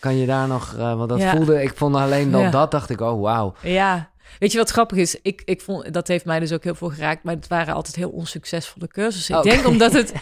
Kan 0.00 0.16
je 0.16 0.26
daar 0.26 0.48
nog, 0.48 0.72
want 0.76 1.08
dat 1.08 1.18
Ja. 1.20 1.30
voelde, 1.36 1.62
ik 1.62 1.72
vond 1.76 1.94
alleen 1.94 2.30
dan 2.30 2.40
Ja. 2.42 2.50
dat, 2.50 2.70
dacht 2.70 2.90
ik, 2.90 3.00
oh 3.00 3.20
wauw. 3.20 3.54
ja. 3.62 4.10
Weet 4.38 4.52
je 4.52 4.58
wat 4.58 4.70
grappig 4.70 4.98
is? 4.98 5.18
Ik, 5.22 5.42
ik 5.44 5.60
vond, 5.60 5.92
dat 5.92 6.08
heeft 6.08 6.24
mij 6.24 6.40
dus 6.40 6.52
ook 6.52 6.64
heel 6.64 6.74
veel 6.74 6.88
geraakt, 6.88 7.22
maar 7.22 7.34
het 7.34 7.48
waren 7.48 7.74
altijd 7.74 7.96
heel 7.96 8.10
onsuccesvolle 8.10 8.88
cursussen. 8.88 9.36
Ik 9.36 9.42
denk 9.42 9.66
omdat 9.66 9.92
het... 9.92 10.12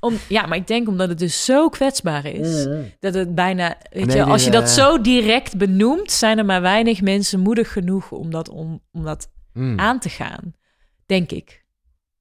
Om, 0.00 0.14
ja, 0.28 0.46
maar 0.46 0.56
ik 0.56 0.66
denk 0.66 0.88
omdat 0.88 1.08
het 1.08 1.18
dus 1.18 1.44
zo 1.44 1.68
kwetsbaar 1.68 2.26
is. 2.26 2.66
Mm. 2.66 2.92
Dat 3.00 3.14
het 3.14 3.34
bijna, 3.34 3.76
weet 3.90 4.06
Nee, 4.06 4.16
je, 4.16 4.24
als 4.24 4.44
je 4.44 4.50
dat 4.50 4.62
eh, 4.62 4.68
zo 4.68 5.00
direct 5.00 5.56
benoemt, 5.56 6.10
zijn 6.10 6.38
er 6.38 6.44
maar 6.44 6.60
weinig 6.60 7.00
mensen 7.00 7.40
moedig 7.40 7.72
genoeg 7.72 8.10
om 8.10 8.30
dat, 8.30 8.48
om, 8.48 8.82
om 8.92 9.04
dat 9.04 9.30
Mm. 9.52 9.78
aan 9.78 9.98
te 9.98 10.08
gaan. 10.08 10.54
Denk 11.06 11.30
ik. 11.30 11.64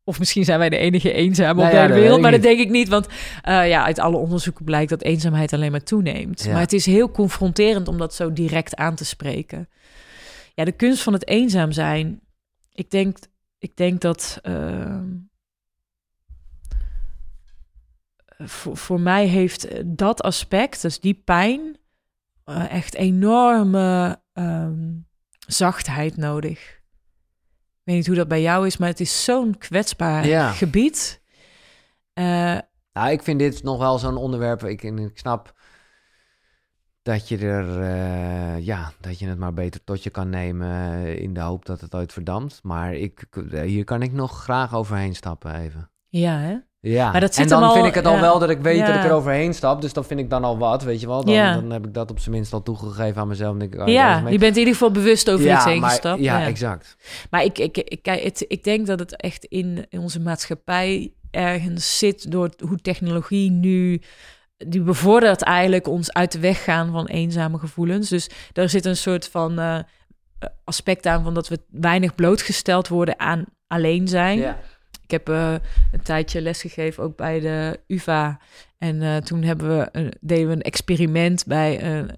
Of 0.03 0.19
misschien 0.19 0.43
zijn 0.43 0.59
wij 0.59 0.69
de 0.69 0.77
enige 0.77 1.11
eenzame 1.11 1.53
Nou 1.53 1.67
op 1.67 1.73
ja, 1.73 1.87
de 1.87 1.93
wereld, 1.93 2.21
maar 2.21 2.31
dat 2.31 2.41
denk 2.41 2.59
ik 2.59 2.69
niet. 2.69 2.87
Want 2.87 3.07
eh, 3.41 3.67
ja, 3.67 3.83
uit 3.83 3.99
alle 3.99 4.17
onderzoeken 4.17 4.65
blijkt 4.65 4.89
dat 4.89 5.01
eenzaamheid 5.01 5.53
alleen 5.53 5.71
maar 5.71 5.83
toeneemt. 5.83 6.43
Ja. 6.43 6.51
Maar 6.51 6.61
het 6.61 6.73
is 6.73 6.85
heel 6.85 7.11
confronterend 7.11 7.87
om 7.87 7.97
dat 7.97 8.15
zo 8.15 8.33
direct 8.33 8.75
aan 8.75 8.95
te 8.95 9.05
spreken. 9.05 9.69
Ja, 10.61 10.67
de 10.67 10.75
kunst 10.75 11.03
van 11.03 11.13
het 11.13 11.27
eenzaam 11.27 11.71
zijn. 11.71 12.21
Ik 12.71 12.91
denk, 12.91 13.17
ik 13.57 13.77
denk 13.77 14.01
dat 14.01 14.39
ehm, 14.41 15.09
voor, 18.37 18.77
voor 18.77 18.99
mij 18.99 19.25
heeft 19.27 19.65
eh, 19.67 19.81
dat 19.85 20.21
aspect, 20.21 20.81
dus 20.81 20.99
die 20.99 21.13
pijn, 21.13 21.77
eh, 22.43 22.71
echt 22.71 22.93
enorme 22.95 24.21
ehm, 24.33 24.89
zachtheid 25.47 26.17
nodig. 26.17 26.59
Ik 26.59 27.81
weet 27.83 27.95
niet 27.95 28.07
hoe 28.07 28.15
dat 28.15 28.27
bij 28.27 28.41
jou 28.41 28.65
is, 28.65 28.77
maar 28.77 28.89
het 28.89 28.99
is 28.99 29.23
zo'n 29.23 29.57
kwetsbaar 29.57 30.25
Ja. 30.27 30.51
gebied. 30.51 31.21
Eh, 32.13 32.57
Nou, 32.93 33.11
ik 33.11 33.23
vind 33.23 33.39
dit 33.39 33.63
nog 33.63 33.77
wel 33.77 33.99
zo'n 33.99 34.17
onderwerp. 34.17 34.63
Ik, 34.63 34.81
ik 34.83 35.17
snap 35.17 35.53
dat 37.01 37.27
je 37.27 37.37
er, 37.37 37.81
eh, 37.81 38.65
ja, 38.65 38.91
dat 38.99 39.19
je 39.19 39.27
het 39.27 39.37
maar 39.37 39.53
beter 39.53 39.83
tot 39.83 40.03
je 40.03 40.09
kan 40.09 40.29
nemen 40.29 40.69
eh, 40.93 41.19
in 41.21 41.33
de 41.33 41.39
hoop 41.39 41.65
dat 41.65 41.81
het 41.81 41.95
ooit 41.95 42.13
verdampt. 42.13 42.59
Maar 42.63 42.93
ik, 42.93 43.23
hier 43.65 43.83
kan 43.83 44.01
ik 44.01 44.11
nog 44.13 44.43
graag 44.43 44.75
overheen 44.75 45.15
stappen 45.15 45.55
even. 45.55 45.89
ja, 46.09 46.37
hè? 46.39 46.55
Ja, 46.83 47.11
Maar 47.11 47.19
dat 47.21 47.29
en 47.29 47.35
zit 47.35 47.49
dan 47.49 47.59
hem 47.59 47.67
al- 47.67 47.75
vind 47.75 47.87
ik 47.87 47.93
het 47.93 48.05
al 48.05 48.19
wel 48.19 48.39
dat 48.39 48.49
ik 48.49 48.59
weet 48.59 48.85
dat 48.85 48.95
ik 48.95 49.03
er 49.03 49.11
overheen 49.11 49.53
stap. 49.53 49.81
Dus 49.81 49.93
dan 49.93 50.05
vind 50.05 50.19
ik 50.19 50.29
dan 50.29 50.43
al 50.43 50.57
wat, 50.57 50.83
weet 50.83 50.99
je 51.01 51.07
wel. 51.07 51.23
Dan, 51.23 51.33
Ja. 51.33 51.53
dan 51.53 51.69
heb 51.71 51.85
ik 51.85 51.93
dat 51.93 52.11
op 52.11 52.19
zijn 52.19 52.35
minst 52.35 52.53
al 52.53 52.63
toegegeven 52.63 53.21
aan 53.21 53.27
mezelf. 53.27 53.53
En 53.53 53.59
denk 53.59 53.73
ik, 53.73 53.79
oh, 53.81 53.87
ja, 53.87 54.17
je 54.29 54.37
bent 54.37 54.53
in 54.53 54.59
ieder 54.59 54.73
geval 54.73 54.91
bewust 54.91 55.29
over 55.29 55.51
iets 55.53 55.63
heen 55.65 55.79
maar, 55.79 55.89
gestapt. 55.89 56.21
ja, 56.21 56.45
exact. 56.45 56.95
Maar 57.29 57.43
ik, 57.43 57.57
ik, 57.57 57.77
ik, 57.77 58.05
het, 58.05 58.45
ik 58.47 58.63
denk 58.63 58.87
dat 58.87 58.99
het 58.99 59.15
echt 59.15 59.45
in, 59.45 59.85
in 59.89 59.99
onze 59.99 60.19
maatschappij 60.19 61.13
ergens 61.31 61.97
zit 61.97 62.31
door 62.31 62.49
hoe 62.67 62.77
technologie 62.77 63.51
nu. 63.51 64.01
Die 64.67 64.81
bevordert 64.81 65.41
eigenlijk 65.41 65.87
ons 65.87 66.13
uit 66.13 66.31
de 66.31 66.39
weg 66.39 66.63
gaan 66.63 66.91
van 66.91 67.05
eenzame 67.07 67.57
gevoelens. 67.59 68.09
Dus 68.09 68.29
daar 68.53 68.69
zit 68.69 68.85
een 68.85 68.97
soort 68.97 69.27
van 69.27 69.59
eh, 69.59 69.79
aspect 70.63 71.05
aan 71.05 71.23
van 71.23 71.33
dat 71.33 71.47
we 71.47 71.59
weinig 71.69 72.15
blootgesteld 72.15 72.87
worden 72.87 73.19
aan 73.19 73.45
alleen 73.67 74.07
zijn. 74.07 74.37
Ja. 74.39 74.59
Ik 75.03 75.11
heb 75.11 75.29
eh, 75.29 75.53
een 75.91 76.01
tijdje 76.03 76.41
lesgegeven 76.41 77.03
ook 77.03 77.15
bij 77.15 77.39
de 77.39 77.79
UvA. 77.87 78.39
En 78.77 79.01
eh, 79.01 79.17
toen 79.17 79.43
hebben 79.43 79.77
we, 79.77 79.89
een- 79.91 80.13
deden 80.21 80.47
we 80.47 80.53
een 80.53 80.61
experiment 80.61 81.45
bij. 81.45 81.75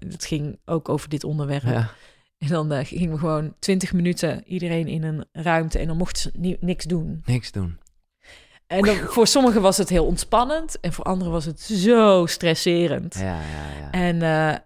het 0.08 0.24
ging 0.24 0.58
ook 0.64 0.88
over 0.88 1.08
dit 1.08 1.24
onderwerp. 1.24 1.62
Ja. 1.62 1.90
En 2.38 2.48
dan 2.48 2.86
gingen 2.86 3.10
we 3.12 3.18
gewoon 3.18 3.54
twintig 3.58 3.92
minuten 3.92 4.42
iedereen 4.46 4.86
in 4.88 5.02
een 5.02 5.24
ruimte 5.32 5.78
en 5.78 5.86
dan 5.86 5.96
mochten 5.96 6.22
ze 6.22 6.30
ni- 6.38 6.56
niks 6.60 6.84
doen. 6.84 7.22
Niks 7.24 7.52
doen. 7.52 7.78
En 8.66 8.82
dan, 8.82 8.96
voor 8.96 9.26
sommigen 9.26 9.62
was 9.62 9.76
het 9.76 9.88
heel 9.88 10.06
ontspannend 10.06 10.80
en 10.80 10.92
voor 10.92 11.04
anderen 11.04 11.32
was 11.32 11.44
het 11.44 11.60
zo 11.60 12.26
stresserend. 12.26 13.14
Ja, 13.14 13.24
ja, 13.24 13.78
ja. 13.80 13.90
En 13.90 14.22
eh, 14.22 14.58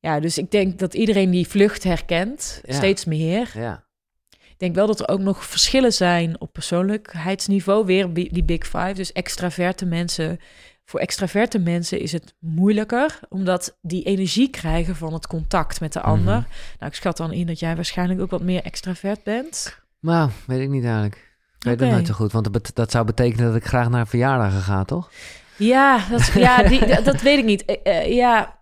ja, 0.00 0.20
dus 0.20 0.38
ik 0.38 0.50
denk 0.50 0.78
dat 0.78 0.94
iedereen 0.94 1.30
die 1.30 1.48
vlucht 1.48 1.84
herkent, 1.84 2.60
Ja. 2.64 2.74
steeds 2.74 3.04
meer. 3.04 3.50
ja. 3.54 3.82
Ik 4.30 4.60
denk 4.60 4.74
wel 4.74 4.86
dat 4.86 5.00
er 5.00 5.08
ook 5.08 5.20
nog 5.20 5.44
verschillen 5.44 5.92
zijn 5.92 6.40
op 6.40 6.52
persoonlijkheidsniveau. 6.52 7.84
Weer 7.86 8.12
die 8.14 8.44
Big 8.44 8.64
Five, 8.66 8.92
dus 8.92 9.12
extraverte 9.12 9.86
mensen. 9.86 10.40
Voor 10.84 11.00
extraverte 11.00 11.58
mensen 11.58 12.00
is 12.00 12.12
het 12.12 12.34
moeilijker, 12.38 13.18
omdat 13.28 13.78
die 13.82 14.04
energie 14.04 14.50
krijgen 14.50 14.96
van 14.96 15.12
het 15.12 15.26
contact 15.26 15.80
met 15.80 15.92
de 15.92 15.98
Mhm. 15.98 16.08
ander. 16.08 16.34
Nou, 16.78 16.90
ik 16.90 16.94
schat 16.94 17.16
dan 17.16 17.32
in 17.32 17.46
dat 17.46 17.58
jij 17.58 17.74
waarschijnlijk 17.74 18.20
ook 18.20 18.30
wat 18.30 18.42
meer 18.42 18.62
extravert 18.62 19.22
bent. 19.22 19.78
Nou, 20.00 20.30
weet 20.46 20.60
ik 20.60 20.68
niet 20.68 20.84
eigenlijk. 20.84 21.33
Ik 21.64 21.70
weet 21.70 21.74
Oké. 21.74 21.84
het 21.84 21.92
nooit 21.94 22.06
zo 22.06 22.14
goed, 22.14 22.32
want 22.32 22.74
dat, 22.74 22.90
zou 22.90 23.04
betekenen 23.04 23.46
dat 23.46 23.56
ik 23.56 23.64
graag 23.64 23.88
naar 23.88 24.06
verjaardagen 24.06 24.60
ga, 24.60 24.84
toch? 24.84 25.10
Ja, 25.56 26.00
dat, 26.10 26.26
ja, 26.34 26.62
die, 26.62 26.86
dat, 27.02 27.20
weet 27.22 27.38
ik 27.38 27.44
niet. 27.44 27.64
Eh, 27.64 27.96
eh, 28.02 28.14
ja, 28.14 28.58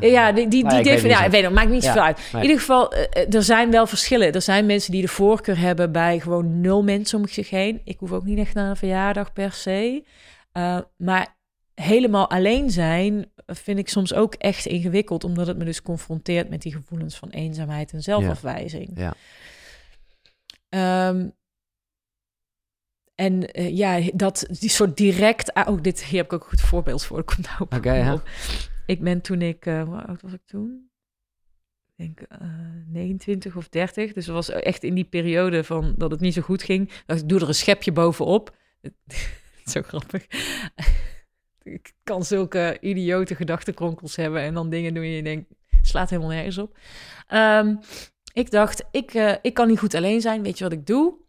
ja, 0.00 0.32
die, 0.32 0.48
die, 0.48 0.64
Maar 0.64 0.72
die 0.72 0.78
ja, 0.78 0.78
ik 0.78 0.84
weet 0.84 0.84
defini- 0.84 1.08
niet 1.08 1.18
ja, 1.18 1.24
ik 1.24 1.30
weet 1.30 1.42
het, 1.42 1.52
maakt 1.52 1.70
niet 1.70 1.82
Ja, 1.82 1.88
zoveel 1.88 2.02
uit. 2.02 2.16
nee. 2.18 2.42
In 2.42 2.48
ieder 2.48 2.58
geval, 2.58 2.92
eh, 2.92 3.34
er 3.34 3.42
zijn 3.42 3.70
wel 3.70 3.86
verschillen. 3.86 4.32
Er 4.32 4.42
zijn 4.42 4.66
mensen 4.66 4.92
die 4.92 5.02
de 5.02 5.08
voorkeur 5.08 5.58
hebben 5.58 5.92
bij 5.92 6.20
gewoon 6.20 6.60
nul 6.60 6.82
mensen 6.82 7.18
om 7.18 7.28
zich 7.28 7.50
heen. 7.50 7.80
Ik 7.84 7.98
hoef 7.98 8.12
ook 8.12 8.24
niet 8.24 8.38
echt 8.38 8.54
naar 8.54 8.70
een 8.70 8.76
verjaardag 8.76 9.32
per 9.32 9.52
se. 9.52 10.04
Eh, 10.52 10.78
maar 10.96 11.36
helemaal 11.74 12.30
alleen 12.30 12.70
zijn 12.70 13.30
vind 13.46 13.78
ik 13.78 13.88
soms 13.88 14.14
ook 14.14 14.34
echt 14.34 14.66
ingewikkeld, 14.66 15.24
omdat 15.24 15.46
het 15.46 15.56
me 15.58 15.64
dus 15.64 15.82
confronteert 15.82 16.48
met 16.48 16.62
die 16.62 16.72
gevoelens 16.72 17.16
van 17.16 17.28
eenzaamheid 17.28 17.92
en 17.92 18.02
zelfafwijzing. 18.02 18.90
Ja. 18.94 19.14
Ehm, 20.68 21.28
en 23.20 23.52
eh, 23.52 23.76
ja, 23.76 24.10
dat 24.14 24.46
die 24.60 24.70
soort 24.70 24.96
direct... 24.96 25.66
Ook 25.66 25.84
dit, 25.84 26.04
hier 26.04 26.16
heb 26.16 26.26
ik 26.26 26.32
ook 26.32 26.42
een 26.42 26.48
goed 26.48 26.60
voorbeeld 26.60 27.04
voor. 27.04 27.18
Ik 27.18 27.26
kom 27.26 27.36
nou 27.42 27.56
op. 27.58 27.84
Ja. 27.84 28.22
Ik 28.86 29.00
ben 29.00 29.20
toen 29.20 29.42
ik... 29.42 29.66
eh, 29.66 29.82
hoe 29.82 30.02
oud 30.02 30.22
was 30.22 30.32
ik 30.32 30.40
toen? 30.46 30.90
Ik 31.96 32.16
denk 32.16 32.20
eh 32.20 32.38
29 32.86 33.56
of 33.56 33.68
30. 33.68 34.12
Dus 34.12 34.26
dat 34.26 34.34
was 34.34 34.48
echt 34.48 34.82
in 34.82 34.94
die 34.94 35.04
periode 35.04 35.64
van 35.64 35.94
dat 35.96 36.10
het 36.10 36.20
niet 36.20 36.34
zo 36.34 36.42
goed 36.42 36.62
ging. 36.62 36.90
dacht 37.06 37.20
ik, 37.20 37.28
doe 37.28 37.40
er 37.40 37.48
een 37.48 37.54
schepje 37.54 37.92
bovenop. 37.92 38.56
zo 39.72 39.82
grappig. 39.82 40.26
ik 41.62 41.92
kan 42.02 42.24
zulke 42.24 42.78
idiote 42.80 43.34
gedachtenkronkels 43.34 44.16
hebben... 44.16 44.40
en 44.40 44.54
dan 44.54 44.70
dingen 44.70 44.94
doen 44.94 45.02
en 45.02 45.10
je 45.10 45.22
denkt, 45.22 45.50
slaat 45.82 46.10
helemaal 46.10 46.30
nergens 46.30 46.58
op. 46.58 46.78
Ehm, 47.26 47.74
ik 48.32 48.50
dacht, 48.50 48.84
ik, 48.90 49.14
eh, 49.14 49.34
ik 49.42 49.54
kan 49.54 49.68
niet 49.68 49.78
goed 49.78 49.94
alleen 49.94 50.20
zijn. 50.20 50.42
Weet 50.42 50.58
je 50.58 50.64
wat 50.64 50.72
ik 50.72 50.86
doe? 50.86 51.28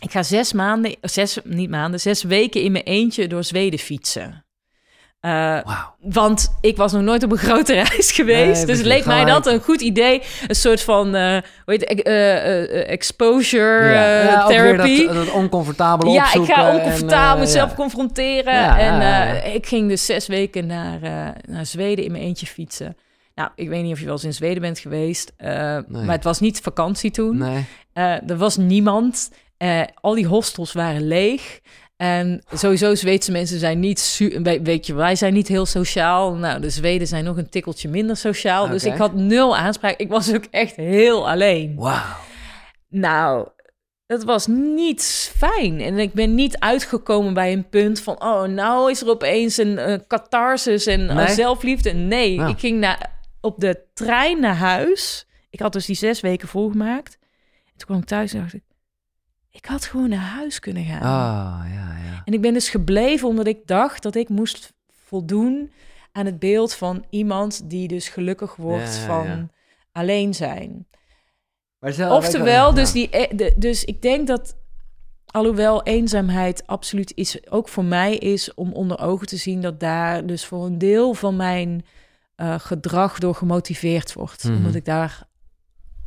Ik 0.00 0.10
ga 0.10 0.22
zes 0.22 0.52
maanden, 0.52 0.96
zes, 1.00 1.38
niet 1.44 1.70
maanden, 1.70 2.00
zes 2.00 2.22
weken 2.22 2.62
in 2.62 2.72
mijn 2.72 2.84
eentje 2.84 3.26
door 3.26 3.44
Zweden 3.44 3.78
fietsen. 3.78 4.42
Wauw. 5.20 5.94
want 6.00 6.58
ik 6.60 6.76
was 6.76 6.92
nog 6.92 7.02
nooit 7.02 7.22
op 7.22 7.32
een 7.32 7.38
grote 7.38 7.74
reis 7.82 8.12
geweest. 8.12 8.66
Nee, 8.66 8.76
dus 8.76 8.84
leek 8.84 9.04
mij 9.04 9.24
dat 9.24 9.46
een 9.46 9.60
goed 9.60 9.80
idee. 9.80 10.22
Een 10.46 10.54
soort 10.54 10.82
van, 10.82 11.14
eh 11.14 11.30
hoe 11.32 11.40
heet 11.64 11.88
het, 11.88 12.02
eh, 12.02 12.90
exposure 12.90 13.92
Ja, 13.92 14.22
ja, 14.22 14.42
ook 14.42 14.48
weer 14.48 14.58
therapy. 14.58 15.06
Dat, 15.06 15.14
dat 15.14 15.30
oncomfortabele 15.30 16.10
Ja, 16.10 16.34
ik 16.34 16.44
ga 16.44 16.74
oncomfortabel 16.74 17.38
mezelf 17.38 17.70
ja. 17.70 17.76
confronteren. 17.76 18.76
En 18.76 19.54
ik 19.54 19.66
ging 19.66 19.88
dus 19.88 20.06
zes 20.06 20.26
weken 20.26 20.66
naar, 20.66 21.00
naar 21.48 21.66
Zweden 21.66 22.04
in 22.04 22.12
mijn 22.12 22.24
eentje 22.24 22.46
fietsen. 22.46 22.96
Nou, 23.34 23.50
ik 23.54 23.68
weet 23.68 23.82
niet 23.82 23.92
of 23.92 23.98
je 23.98 24.04
wel 24.04 24.14
eens 24.14 24.24
in 24.24 24.34
Zweden 24.34 24.62
bent 24.62 24.78
geweest. 24.78 25.32
Maar 25.88 26.08
het 26.08 26.24
was 26.24 26.40
niet 26.40 26.60
vakantie 26.60 27.10
toen. 27.10 27.38
Nee. 27.38 27.66
Er 28.26 28.36
was 28.36 28.56
niemand. 28.56 29.30
Eh, 29.58 29.82
al 29.94 30.14
die 30.14 30.26
hostels 30.26 30.72
waren 30.72 31.06
leeg. 31.06 31.60
En 31.96 32.42
sowieso 32.52 32.94
Zweedse 32.94 33.32
mensen 33.32 33.58
zijn 33.58 33.80
niet... 33.80 34.20
Weet 34.62 34.86
je, 34.86 34.94
wij 34.94 35.16
zijn 35.16 35.32
niet 35.34 35.48
heel 35.48 35.66
sociaal. 35.66 36.34
Nou, 36.34 36.60
de 36.60 36.70
Zweden 36.70 37.06
zijn 37.06 37.24
nog 37.24 37.36
een 37.36 37.48
tikkeltje 37.48 37.88
minder 37.88 38.16
sociaal. 38.16 38.68
Dus 38.68 38.84
ik 38.84 38.96
had 38.96 39.14
nul 39.14 39.56
aanspraak. 39.56 39.96
Ik 39.96 40.08
was 40.08 40.34
ook 40.34 40.44
echt 40.50 40.76
heel 40.76 41.30
alleen. 41.30 41.74
Wauw. 41.76 42.16
Nou, 42.88 43.48
het 44.06 44.24
was 44.24 44.46
niet 44.46 45.32
fijn. 45.36 45.80
En 45.80 45.98
ik 45.98 46.12
ben 46.12 46.34
niet 46.34 46.58
uitgekomen 46.58 47.34
bij 47.34 47.52
een 47.52 47.68
punt 47.68 48.00
van... 48.00 48.22
oh, 48.22 48.42
nou 48.42 48.90
is 48.90 49.00
er 49.00 49.08
opeens 49.08 49.56
een 49.56 49.78
eh, 49.78 49.98
catharsis 50.08 50.86
en 50.86 51.08
eh, 51.10 51.28
zelfliefde. 51.28 51.92
Nee, 51.92 52.34
Ja. 52.34 52.46
ik 52.46 52.58
ging 52.58 52.80
naar, 52.80 53.10
op 53.40 53.60
de 53.60 53.80
trein 53.94 54.40
naar 54.40 54.56
huis. 54.56 55.26
Ik 55.50 55.60
had 55.60 55.72
dus 55.72 55.86
die 55.86 55.96
zes 55.96 56.20
weken 56.20 56.48
volgemaakt. 56.48 57.18
En 57.66 57.72
toen 57.76 57.86
kwam 57.86 57.98
ik 57.98 58.04
thuis 58.04 58.32
en 58.32 58.40
dacht 58.40 58.54
ik... 58.54 58.62
ik 59.58 59.66
had 59.66 59.84
gewoon 59.84 60.08
naar 60.08 60.18
huis 60.18 60.58
kunnen 60.58 60.84
gaan. 60.84 61.00
Ah, 61.00 61.72
ja, 61.72 61.96
ja. 62.10 62.22
En 62.24 62.32
ik 62.32 62.40
ben 62.40 62.52
dus 62.52 62.68
gebleven 62.68 63.28
omdat 63.28 63.46
ik 63.46 63.66
dacht 63.66 64.02
dat 64.02 64.14
ik 64.14 64.28
moest 64.28 64.72
voldoen... 64.88 65.72
aan 66.12 66.26
het 66.26 66.38
beeld 66.38 66.74
van 66.74 67.04
iemand 67.10 67.70
die 67.70 67.88
dus 67.88 68.08
gelukkig 68.08 68.56
wordt 68.56 68.94
Ja, 68.94 69.00
ja, 69.00 69.06
van 69.06 69.26
ja. 69.26 69.48
alleen 69.92 70.34
zijn. 70.34 70.86
Maar 71.78 71.92
zelf, 71.92 72.24
Oftewel, 72.24 72.74
dus, 72.74 72.92
die, 72.92 73.08
e- 73.10 73.36
de, 73.36 73.54
dus 73.56 73.84
ik 73.84 74.02
denk 74.02 74.26
dat, 74.26 74.56
alhoewel 75.26 75.82
eenzaamheid 75.82 76.66
absoluut 76.66 77.10
iets 77.10 77.50
ook 77.50 77.68
voor 77.68 77.84
mij 77.84 78.16
is 78.16 78.54
om 78.54 78.72
onder 78.72 79.00
ogen 79.00 79.26
te 79.26 79.36
zien 79.36 79.60
dat 79.60 79.80
daar 79.80 80.26
dus 80.26 80.44
voor 80.44 80.66
een 80.66 80.78
deel 80.78 81.14
van 81.14 81.36
mijn 81.36 81.84
eh, 82.34 82.54
gedrag 82.58 83.18
door 83.18 83.34
gemotiveerd 83.34 84.12
wordt. 84.12 84.44
Mhm. 84.44 84.56
Omdat 84.56 84.74
ik 84.74 84.84
daar 84.84 85.26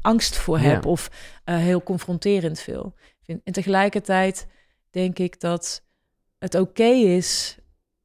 angst 0.02 0.38
voor 0.38 0.60
heb 0.60 0.86
of 0.86 1.10
eh, 1.44 1.56
heel 1.56 1.84
confronterend 1.84 2.60
veel 2.60 2.94
vind. 3.24 3.42
En 3.44 3.54
tegelijkertijd 3.54 4.48
denk 4.90 5.20
ik 5.20 5.40
dat 5.40 5.84
het 6.40 6.56
oké 6.56 6.84
is 6.90 7.58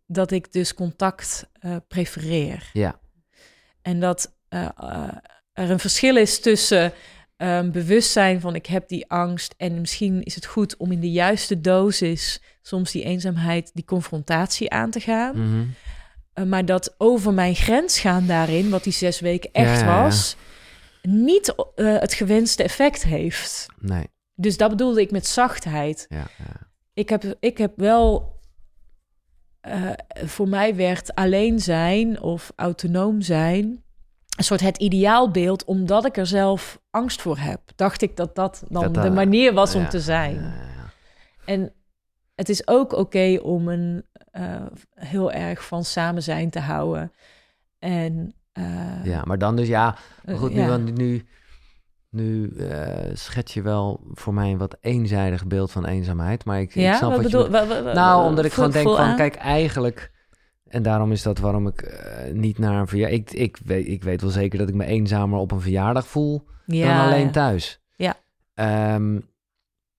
dat 0.06 0.30
ik 0.30 0.52
dus 0.52 0.74
contact 0.74 1.50
eh, 1.52 1.76
prefereer. 1.88 2.70
Ja, 2.72 3.00
En 3.82 4.00
dat 4.00 4.36
eh, 4.48 4.68
eh, 4.76 5.16
er 5.52 5.70
een 5.70 5.78
verschil 5.78 6.16
is 6.16 6.40
tussen 6.40 6.92
ehm, 7.36 7.70
bewustzijn 7.70 8.40
van 8.40 8.54
ik 8.54 8.66
heb 8.66 8.88
die 8.88 9.10
angst 9.10 9.54
en 9.56 9.80
misschien 9.80 10.22
is 10.22 10.34
het 10.34 10.46
goed 10.46 10.76
om 10.76 10.92
in 10.92 11.00
de 11.00 11.10
juiste 11.10 11.60
dosis 11.60 12.42
soms 12.62 12.92
die 12.92 13.04
eenzaamheid, 13.04 13.70
die 13.74 13.84
confrontatie 13.84 14.70
aan 14.70 14.90
te 14.90 15.00
gaan. 15.00 15.36
mhm. 15.36 15.64
Maar 16.48 16.64
dat 16.64 16.94
over 16.98 17.32
mijn 17.32 17.54
grens 17.54 17.98
gaan 17.98 18.26
daarin, 18.26 18.70
wat 18.70 18.84
die 18.84 18.92
zes 18.92 19.20
weken 19.20 19.50
Ja, 19.52 19.60
echt 19.60 19.80
ja, 19.80 19.86
ja. 19.86 20.02
was, 20.02 20.36
niet 21.02 21.54
het 21.74 22.14
gewenste 22.14 22.62
effect 22.62 23.04
heeft. 23.04 23.66
nee. 23.78 24.14
Dus 24.36 24.56
dat 24.56 24.70
bedoelde 24.70 25.00
ik 25.00 25.10
met 25.10 25.26
zachtheid. 25.26 26.06
Ja, 26.08 26.16
ja. 26.38 26.66
Ik 26.94 27.08
heb, 27.08 27.36
ik 27.40 27.58
heb 27.58 27.72
wel. 27.76 28.34
eh, 29.60 29.90
voor 30.24 30.48
mij 30.48 30.74
werd 30.76 31.14
alleen 31.14 31.60
zijn 31.60 32.20
of 32.20 32.52
autonoom 32.56 33.20
zijn 33.20 33.84
een 34.36 34.44
soort 34.44 34.60
het 34.60 34.76
ideaalbeeld, 34.78 35.64
omdat 35.64 36.04
ik 36.04 36.16
er 36.16 36.26
zelf 36.26 36.80
angst 36.90 37.20
voor 37.22 37.38
heb. 37.38 37.60
Dacht 37.76 38.02
ik 38.02 38.16
dat 38.16 38.34
dat 38.34 38.64
dan 38.68 38.92
Dat 38.92 39.02
de 39.02 39.10
manier 39.10 39.52
was 39.54 39.74
om 39.74 39.80
Ja, 39.82 39.88
te 39.88 40.00
zijn. 40.00 40.34
ja, 40.34 40.40
ja. 40.76 40.90
En 41.44 41.72
het 42.34 42.48
is 42.48 42.66
ook 42.68 42.92
oké 42.92 43.38
om 43.42 43.68
een 43.68 44.04
eh, 44.30 44.66
heel 44.94 45.32
erg 45.32 45.66
van 45.66 45.84
samen 45.84 46.22
zijn 46.22 46.50
te 46.50 46.60
houden. 46.60 47.12
En 47.78 48.34
eh, 48.52 49.04
Ja, 49.04 49.22
maar 49.24 49.38
dan 49.38 49.56
dus 49.56 49.68
ja. 49.68 49.96
Maar 50.24 50.34
eh, 50.34 50.40
goed, 50.40 50.54
nu, 50.54 50.66
want 50.66 50.96
nu, 50.96 51.26
nu 52.10 52.56
eh, 52.56 53.10
schets 53.14 53.54
je 53.54 53.62
wel 53.62 54.00
voor 54.12 54.34
mij 54.34 54.50
een 54.50 54.58
wat 54.58 54.76
eenzijdig 54.80 55.46
beeld 55.46 55.70
van 55.72 55.84
eenzaamheid. 55.86 56.44
Maar 56.44 56.60
ik, 56.60 56.68
ik 56.74 56.82
ja, 56.82 56.96
snap 56.96 57.10
wat 57.10 57.22
wat 57.22 57.48
bedoel 57.48 57.86
je... 57.86 57.92
Nou, 57.94 58.24
omdat 58.28 58.44
ik 58.44 58.52
gewoon 58.52 58.70
denk 58.70 58.88
van, 58.88 58.98
aan? 58.98 59.16
kijk, 59.16 59.34
eigenlijk... 59.34 60.14
En 60.66 60.82
daarom 60.82 61.12
is 61.12 61.22
dat 61.22 61.38
waarom 61.38 61.66
ik 61.66 61.80
eh, 61.80 62.32
niet 62.32 62.58
naar 62.58 62.80
een 62.80 62.86
verjaardag... 62.88 63.18
Ik, 63.18 63.30
ik, 63.32 63.58
weet, 63.64 63.86
ik 63.86 64.02
weet 64.02 64.20
wel 64.20 64.30
zeker 64.30 64.58
dat 64.58 64.68
ik 64.68 64.74
me 64.74 64.84
eenzamer 64.84 65.38
op 65.38 65.52
een 65.52 65.60
verjaardag 65.60 66.06
voel 66.06 66.44
dan 66.66 66.76
ja, 66.76 67.04
alleen 67.06 67.24
ja. 67.24 67.30
thuis. 67.30 67.80
Ja. 67.96 68.14
Ehm, 68.54 69.20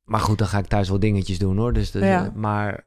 maar 0.04 0.20
goed, 0.20 0.38
dan 0.38 0.48
ga 0.48 0.58
ik 0.58 0.68
thuis 0.68 0.90
wel 0.90 1.00
dingetjes 1.00 1.40
doen 1.40 1.58
hoor. 1.58 1.74
Dus, 1.74 1.92
dus, 1.92 2.04
Ja. 2.04 2.26
eh, 2.26 2.32
maar, 2.34 2.86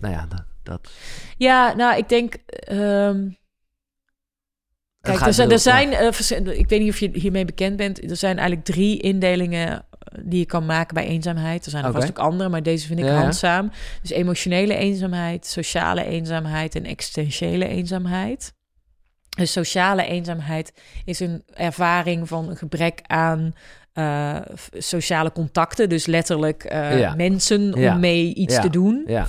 nou 0.00 0.14
ja, 0.14 0.26
dat... 0.28 0.44
dat 0.62 0.90
Ja, 1.36 1.74
nou, 1.74 1.96
ik 1.96 2.08
denk. 2.08 2.34
ehm, 2.46 3.28
Kijk, 5.00 5.18
gaat 5.18 5.38
er 5.38 5.58
zijn, 5.58 6.14
vers- 6.14 6.30
ik 6.30 6.68
weet 6.68 6.80
niet 6.80 6.90
of 6.90 6.98
je 6.98 7.10
hiermee 7.12 7.44
bekend 7.44 7.76
bent. 7.76 8.10
Er 8.10 8.16
zijn 8.16 8.38
eigenlijk 8.38 8.66
drie 8.66 8.98
indelingen 9.00 9.68
eh, 9.70 10.18
die 10.22 10.38
je 10.38 10.46
kan 10.46 10.66
maken 10.66 10.94
bij 10.94 11.06
eenzaamheid. 11.06 11.64
Er 11.64 11.70
zijn 11.70 11.84
er 11.84 11.92
vast 11.92 12.08
ook 12.08 12.18
andere, 12.18 12.48
maar 12.48 12.62
deze 12.62 12.86
vind 12.86 12.98
ik 12.98 13.04
Ja, 13.04 13.14
handzaam. 13.20 13.70
Dus 14.02 14.10
emotionele 14.10 14.74
eenzaamheid, 14.74 15.46
sociale 15.46 16.04
eenzaamheid 16.04 16.74
en 16.74 16.84
existentiële 16.84 17.68
eenzaamheid. 17.68 18.52
Dus 19.38 19.52
sociale 19.52 20.04
eenzaamheid 20.06 20.72
is 21.04 21.20
een 21.20 21.42
ervaring 21.54 22.28
van 22.28 22.48
een 22.48 22.56
gebrek 22.56 23.00
aan 23.06 23.54
eh, 23.92 24.36
sociale 24.78 25.32
contacten. 25.32 25.88
Dus 25.88 26.06
letterlijk 26.06 26.64
Ja. 26.72 27.14
mensen 27.14 27.74
om 27.74 27.80
Ja. 27.80 27.94
mee 27.94 28.34
iets 28.34 28.60
te 28.60 28.70
doen. 28.70 29.04
Ja, 29.06 29.26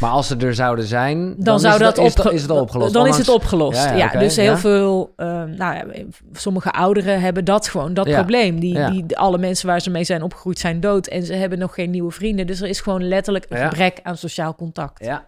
Maar 0.00 0.10
als 0.10 0.26
ze 0.26 0.36
er 0.36 0.54
zouden 0.54 0.84
zijn, 0.84 1.18
dan, 1.34 1.44
dan, 1.44 1.60
zou 1.60 1.72
is, 1.74 1.78
dat 1.80 1.96
het, 1.96 2.32
is, 2.32 2.42
het 2.42 2.50
al 2.50 2.60
opgelost. 2.60 2.92
Dan 2.92 3.06
is 3.06 3.16
het 3.16 3.28
opgelost. 3.28 3.84
Ja, 3.84 3.90
Ja, 3.90 3.96
ja, 3.96 4.06
oké, 4.06 4.18
dus 4.18 4.36
heel 4.36 4.56
veel, 4.56 5.12
eh, 5.16 5.26
nou 5.44 5.74
ja, 5.76 5.84
sommige 6.32 6.70
ouderen 6.72 7.20
hebben 7.20 7.44
dat 7.44 7.68
gewoon, 7.68 7.94
dat 7.94 8.06
probleem. 8.10 8.60
Die, 8.60 8.90
die, 8.90 9.16
alle 9.18 9.38
mensen 9.38 9.66
waar 9.66 9.80
ze 9.80 9.90
mee 9.90 10.04
zijn 10.04 10.22
opgegroeid 10.22 10.58
zijn 10.58 10.80
dood 10.80 11.06
en 11.06 11.22
ze 11.24 11.34
hebben 11.34 11.58
nog 11.58 11.74
geen 11.74 11.90
nieuwe 11.90 12.10
vrienden. 12.10 12.46
Dus 12.46 12.60
er 12.60 12.68
is 12.68 12.80
gewoon 12.80 13.08
letterlijk 13.08 13.46
een 13.48 13.56
gebrek 13.68 14.00
aan 14.02 14.16
sociaal 14.16 14.54
contact. 14.54 15.04
Ja, 15.04 15.26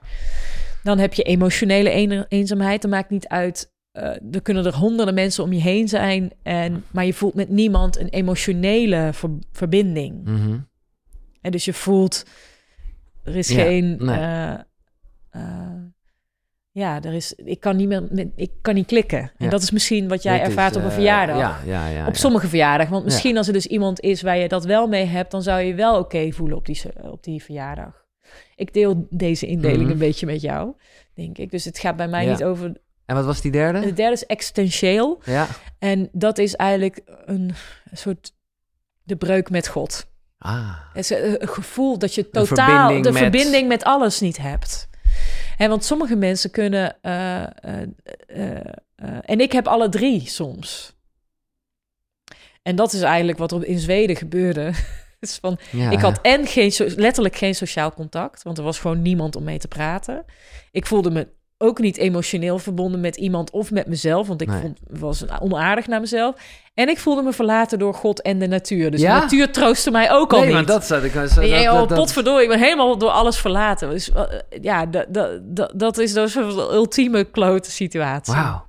Dan 0.82 0.98
heb 0.98 1.14
je 1.14 1.22
emotionele 1.22 1.92
een- 1.94 2.24
eenzaamheid. 2.28 2.82
Dat 2.82 2.90
maakt 2.90 3.10
niet 3.10 3.28
uit. 3.28 3.72
eh, 3.92 4.04
er 4.32 4.42
kunnen 4.42 4.66
er 4.66 4.74
honderden 4.76 5.14
mensen 5.14 5.44
om 5.44 5.52
je 5.52 5.60
heen 5.60 5.88
zijn, 5.88 6.30
en, 6.42 6.84
maar 6.90 7.04
je 7.06 7.14
voelt 7.14 7.34
met 7.34 7.48
niemand 7.48 7.98
een 7.98 8.08
emotionele 8.08 9.10
ver- 9.12 9.38
verbinding. 9.52 10.24
mhm. 10.24 10.58
En 11.40 11.50
dus 11.50 11.64
je 11.64 11.72
voelt, 11.72 12.24
er 13.24 13.36
is 13.36 13.48
Ja, 13.48 13.62
geen. 13.62 13.96
nee. 13.98 14.16
eh, 14.18 14.52
eh, 15.30 15.82
ja, 16.70 17.02
er 17.02 17.12
is. 17.12 17.32
Ik 17.34 17.60
kan 17.60 17.76
niet 17.76 17.88
meer. 17.88 18.28
Ik 18.36 18.50
kan 18.60 18.74
niet 18.74 18.86
klikken. 18.86 19.32
En 19.36 19.50
dat 19.50 19.62
is 19.62 19.70
misschien 19.70 20.08
wat 20.08 20.22
jij 20.22 20.32
Dit 20.32 20.42
is, 20.42 20.48
ervaart 20.48 20.76
op 20.76 20.82
een 20.82 20.88
eh, 20.88 20.94
verjaardag. 20.94 21.38
Ja, 21.38 21.58
ja, 21.64 21.86
ja. 21.88 22.06
op 22.06 22.16
sommige 22.16 22.48
verjaardagen. 22.48 22.92
Want 22.92 23.04
misschien 23.04 23.36
als 23.36 23.46
er 23.46 23.52
dus 23.52 23.66
iemand 23.66 24.00
is 24.00 24.22
waar 24.22 24.36
je 24.38 24.48
dat 24.48 24.64
wel 24.64 24.86
mee 24.88 25.04
hebt, 25.04 25.30
dan 25.30 25.42
zou 25.42 25.60
je 25.60 25.74
wel 25.74 25.98
oké 25.98 26.30
voelen 26.32 26.56
op 26.56 26.66
die, 26.66 26.82
op 27.02 27.22
die 27.24 27.42
verjaardag. 27.42 28.04
Ik 28.56 28.72
deel 28.74 29.06
deze 29.10 29.46
indeling 29.46 29.82
Mhm. 29.82 29.90
een 29.90 29.98
beetje 29.98 30.26
met 30.26 30.40
jou, 30.40 30.74
denk 31.14 31.38
ik. 31.38 31.50
Dus 31.50 31.64
het 31.64 31.78
gaat 31.78 31.96
bij 31.96 32.08
mij 32.08 32.26
niet 32.26 32.44
over. 32.44 32.72
En 33.06 33.14
wat 33.16 33.24
was 33.24 33.40
die 33.40 33.52
derde? 33.52 33.80
De 33.80 33.92
derde 33.92 34.12
is 34.14 34.26
existentieel. 34.26 35.20
Ja. 35.24 35.46
En 35.78 36.08
dat 36.12 36.38
is 36.38 36.54
eigenlijk 36.56 37.00
een 37.24 37.50
soort 37.92 38.32
de 39.02 39.16
breuk 39.16 39.50
met 39.50 39.68
God. 39.68 40.09
Ah. 40.42 40.76
Het 40.92 41.04
is 41.04 41.10
een 41.10 41.42
een 41.42 41.48
gevoel 41.48 41.98
dat 41.98 42.14
je 42.14 42.30
totaal 42.30 42.46
verbinding 42.46 43.04
de 43.04 43.10
met- 43.12 43.22
verbinding 43.22 43.68
met 43.68 43.84
alles 43.84 44.20
niet 44.20 44.36
hebt. 44.38 44.88
En 45.56 45.68
want 45.68 45.84
sommige 45.84 46.16
mensen 46.16 46.50
kunnen. 46.50 46.96
eh, 47.02 47.42
eh, 47.42 47.50
eh, 48.26 48.56
eh, 48.96 49.18
en 49.24 49.40
ik 49.40 49.52
heb 49.52 49.66
alle 49.68 49.88
drie 49.88 50.28
soms. 50.28 50.94
En 52.62 52.76
dat 52.76 52.92
is 52.92 53.00
eigenlijk 53.02 53.38
wat 53.38 53.52
er 53.52 53.64
in 53.64 53.78
Zweden 53.78 54.16
gebeurde. 54.16 54.72
Dus 55.20 55.38
van, 55.40 55.58
Ja, 55.70 55.90
ik 55.90 56.00
had 56.00 56.20
en 56.20 56.46
geen, 56.46 56.72
letterlijk 56.96 57.36
geen 57.36 57.54
sociaal 57.54 57.92
contact, 57.94 58.42
want 58.42 58.58
er 58.58 58.64
was 58.64 58.78
gewoon 58.78 59.02
niemand 59.02 59.36
om 59.36 59.44
mee 59.44 59.58
te 59.58 59.68
praten. 59.68 60.24
Ik 60.70 60.86
voelde 60.86 61.10
me 61.10 61.28
ook 61.62 61.78
niet 61.78 61.96
emotioneel 61.96 62.58
verbonden 62.58 63.00
met 63.00 63.16
iemand 63.16 63.50
of 63.50 63.70
met 63.70 63.86
mezelf, 63.86 64.26
want 64.26 64.40
ik 64.40 64.48
Nee. 64.48 64.60
vond, 64.60 64.78
was 65.00 65.24
onaardig 65.40 65.86
naar 65.86 66.00
mezelf. 66.00 66.34
En 66.74 66.88
ik 66.88 66.98
voelde 66.98 67.22
me 67.22 67.32
verlaten 67.32 67.78
door 67.78 67.94
God 67.94 68.22
en 68.22 68.38
de 68.38 68.46
natuur. 68.46 68.90
Dus 68.90 69.00
Ja? 69.00 69.14
de 69.14 69.20
natuur 69.20 69.52
troostte 69.52 69.90
mij 69.90 70.10
ook 70.12 70.30
al 70.32 70.36
Nee, 70.38 70.46
niet. 70.46 70.54
maar 70.56 70.66
dat 70.66 70.84
zat 70.84 71.02
ik... 71.02 71.12
Dat, 71.14 71.34
Nee, 71.36 71.50
dat, 71.50 71.62
joh, 71.62 71.74
dat, 71.74 71.88
dat- 71.88 71.98
potverdorie, 71.98 72.42
ik 72.42 72.48
ben 72.48 72.58
helemaal 72.58 72.98
door 72.98 73.10
alles 73.10 73.38
verlaten. 73.38 73.90
Dus 73.90 74.12
eh, 74.12 74.22
ja, 74.60 74.86
dat, 75.74 75.98
is 75.98 76.12
dus 76.12 76.34
een 76.34 76.48
ultieme 76.58 77.24
klote 77.24 77.70
situatie. 77.70 78.34
Wauw. 78.34 78.68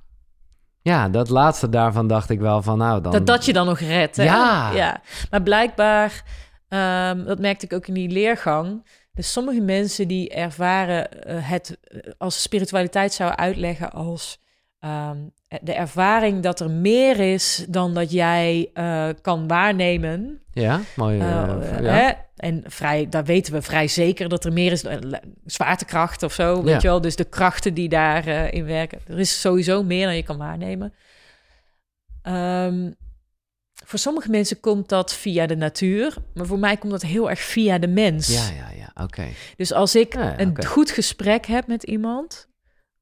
Ja, 0.82 1.10
dat 1.10 1.30
laatste 1.30 1.70
daarvan 1.70 2.08
dacht 2.08 2.30
ik 2.30 2.40
wel 2.40 2.62
van, 2.62 2.78
nou 2.78 3.02
dan... 3.02 3.12
Dat 3.12 3.28
dat 3.28 3.46
je 3.46 3.54
dan 3.54 3.66
nog 3.66 3.80
redt. 3.80 4.16
Hè? 4.18 4.24
Ja. 4.24 4.72
ja. 4.74 5.02
Maar 5.30 5.42
blijkbaar, 5.42 6.24
ehm, 6.68 7.24
dat 7.24 7.40
merkte 7.40 7.66
ik 7.66 7.74
ook 7.74 7.88
in 7.88 7.94
die 7.94 8.10
leergang. 8.10 8.86
Dus 9.14 9.32
sommige 9.32 9.62
mensen 9.62 10.08
die 10.08 10.30
ervaren 10.30 11.24
eh, 11.24 11.50
het 11.50 11.78
eh, 11.84 12.00
als 12.18 12.42
spiritualiteit 12.42 13.14
zouden 13.14 13.40
uitleggen 13.40 13.92
als 13.92 14.40
ehm, 14.80 15.18
de 15.62 15.74
ervaring 15.74 16.44
dat 16.44 16.60
er 16.60 16.70
meer 16.70 17.20
is 17.34 17.66
dan 17.70 17.94
dat 17.94 18.12
jij 18.12 18.70
eh, 18.74 19.10
kan 19.22 19.48
waarnemen. 19.48 20.42
Ja, 20.54 20.82
mooi. 20.96 21.18
ja. 21.18 21.60
hè? 21.82 22.12
En 22.36 22.64
vrij, 22.68 23.10
daar 23.10 23.24
weten 23.26 23.54
we 23.54 23.62
vrij 23.62 23.88
zeker 23.88 24.30
dat 24.30 24.46
er 24.46 24.54
meer 24.54 24.72
is. 24.72 24.86
Zwaartekracht 25.46 26.24
of 26.24 26.34
zo, 26.34 26.56
weet 26.64 26.68
Ja. 26.74 26.80
je 26.82 26.88
wel. 26.88 27.02
Dus 27.02 27.16
de 27.16 27.24
krachten 27.26 27.74
die 27.74 27.90
daarin 27.90 28.52
in 28.52 28.66
werken. 28.66 29.00
Er 29.08 29.20
is 29.20 29.42
sowieso 29.42 29.84
meer 29.84 30.06
dan 30.06 30.16
je 30.16 30.24
kan 30.24 30.38
waarnemen. 30.38 30.94
Ehm, 32.22 32.92
voor 33.92 34.00
sommige 34.00 34.30
mensen 34.30 34.60
komt 34.60 34.90
dat 34.90 35.14
via 35.14 35.48
de 35.48 35.56
natuur. 35.56 36.16
Maar 36.34 36.46
voor 36.46 36.60
mij 36.60 36.78
komt 36.78 36.92
dat 36.92 37.02
heel 37.02 37.30
erg 37.30 37.40
via 37.40 37.78
de 37.80 37.88
mens. 37.88 38.28
Ja, 38.28 38.56
ja, 38.56 38.78
ja, 38.78 39.04
oké. 39.04 39.24
Dus 39.56 39.74
als 39.74 39.96
ik 39.96 40.14
Ja, 40.14 40.24
ja, 40.24 40.40
een 40.40 40.66
goed 40.66 40.92
gesprek 40.92 41.46
heb 41.46 41.68
met 41.68 41.84
iemand... 41.84 42.50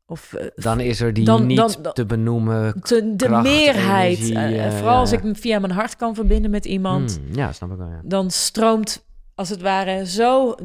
Of 0.06 0.34
eh, 0.34 0.46
Dan 0.56 0.80
is 0.80 1.02
er 1.02 1.14
die 1.14 1.26
Dan- 1.26 1.46
niet 1.46 1.58
dan- 1.58 1.76
dan- 1.82 1.94
te 1.94 2.06
benoemen... 2.06 2.74
de, 2.88 3.16
de 3.16 3.26
kracht, 3.26 3.44
meerheid. 3.44 4.18
energie, 4.20 4.36
eh, 4.58 4.66
eh, 4.66 4.72
vooral 4.74 4.94
ja, 4.94 5.00
als 5.00 5.12
ik 5.12 5.24
me 5.24 5.36
via 5.36 5.60
mijn 5.60 5.74
hart 5.74 5.96
kan 5.96 6.16
verbinden 6.16 6.52
met 6.52 6.66
iemand... 6.66 7.20
Hmm, 7.26 7.36
ja, 7.36 7.52
snap 7.52 7.72
ik 7.72 7.78
wel, 7.78 7.88
ja. 7.88 8.02
dan 8.04 8.32
stroomt 8.32 9.06
als 9.36 9.50
het 9.50 9.62
ware 9.62 10.06
zo 10.06 10.56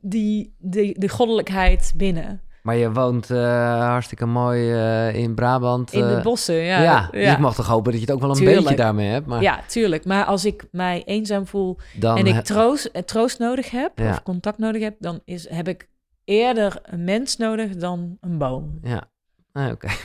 die, 0.00 0.54
die, 0.58 0.98
die 1.00 1.08
goddelijkheid 1.08 1.92
binnen. 1.96 2.40
Maar 2.62 2.76
je 2.76 2.92
woont 2.92 3.30
eh, 3.30 3.88
hartstikke 3.88 4.26
mooi 4.26 4.72
eh, 4.72 5.14
in 5.14 5.34
Brabant. 5.34 5.92
In 5.92 6.00
de 6.08 6.14
eh, 6.14 6.22
bossen, 6.22 6.54
ja. 6.54 6.82
Ja, 6.82 6.82
ja. 6.82 7.08
dus 7.10 7.32
ik 7.32 7.38
mag 7.38 7.54
toch 7.54 7.66
hopen 7.66 7.92
dat 7.92 8.00
je 8.00 8.06
het 8.06 8.14
ook 8.14 8.20
wel 8.20 8.30
een 8.30 8.36
Tuurlijk. 8.36 8.58
beetje 8.60 8.76
daarmee 8.76 9.08
hebt. 9.08 9.26
Maar 9.26 9.42
Ja, 9.42 9.60
tuurlijk. 9.66 10.04
Maar 10.04 10.24
als 10.24 10.44
ik 10.44 10.64
mij 10.70 11.02
eenzaam 11.04 11.46
voel 11.46 11.78
dan 11.94 12.16
en 12.16 12.26
ik 12.26 12.40
troost, 12.44 12.90
troost 13.06 13.38
nodig 13.38 13.70
heb, 13.70 13.92
Ja. 13.98 14.10
of 14.10 14.22
contact 14.22 14.58
nodig 14.58 14.82
heb, 14.82 14.94
dan 14.98 15.20
is, 15.24 15.48
heb 15.50 15.68
ik 15.68 15.88
eerder 16.24 16.78
een 16.82 17.04
mens 17.04 17.36
nodig 17.36 17.76
dan 17.76 18.16
een 18.20 18.38
boom. 18.38 18.78
Ja, 18.82 19.02
Ah, 19.52 19.70
oké. 19.70 19.88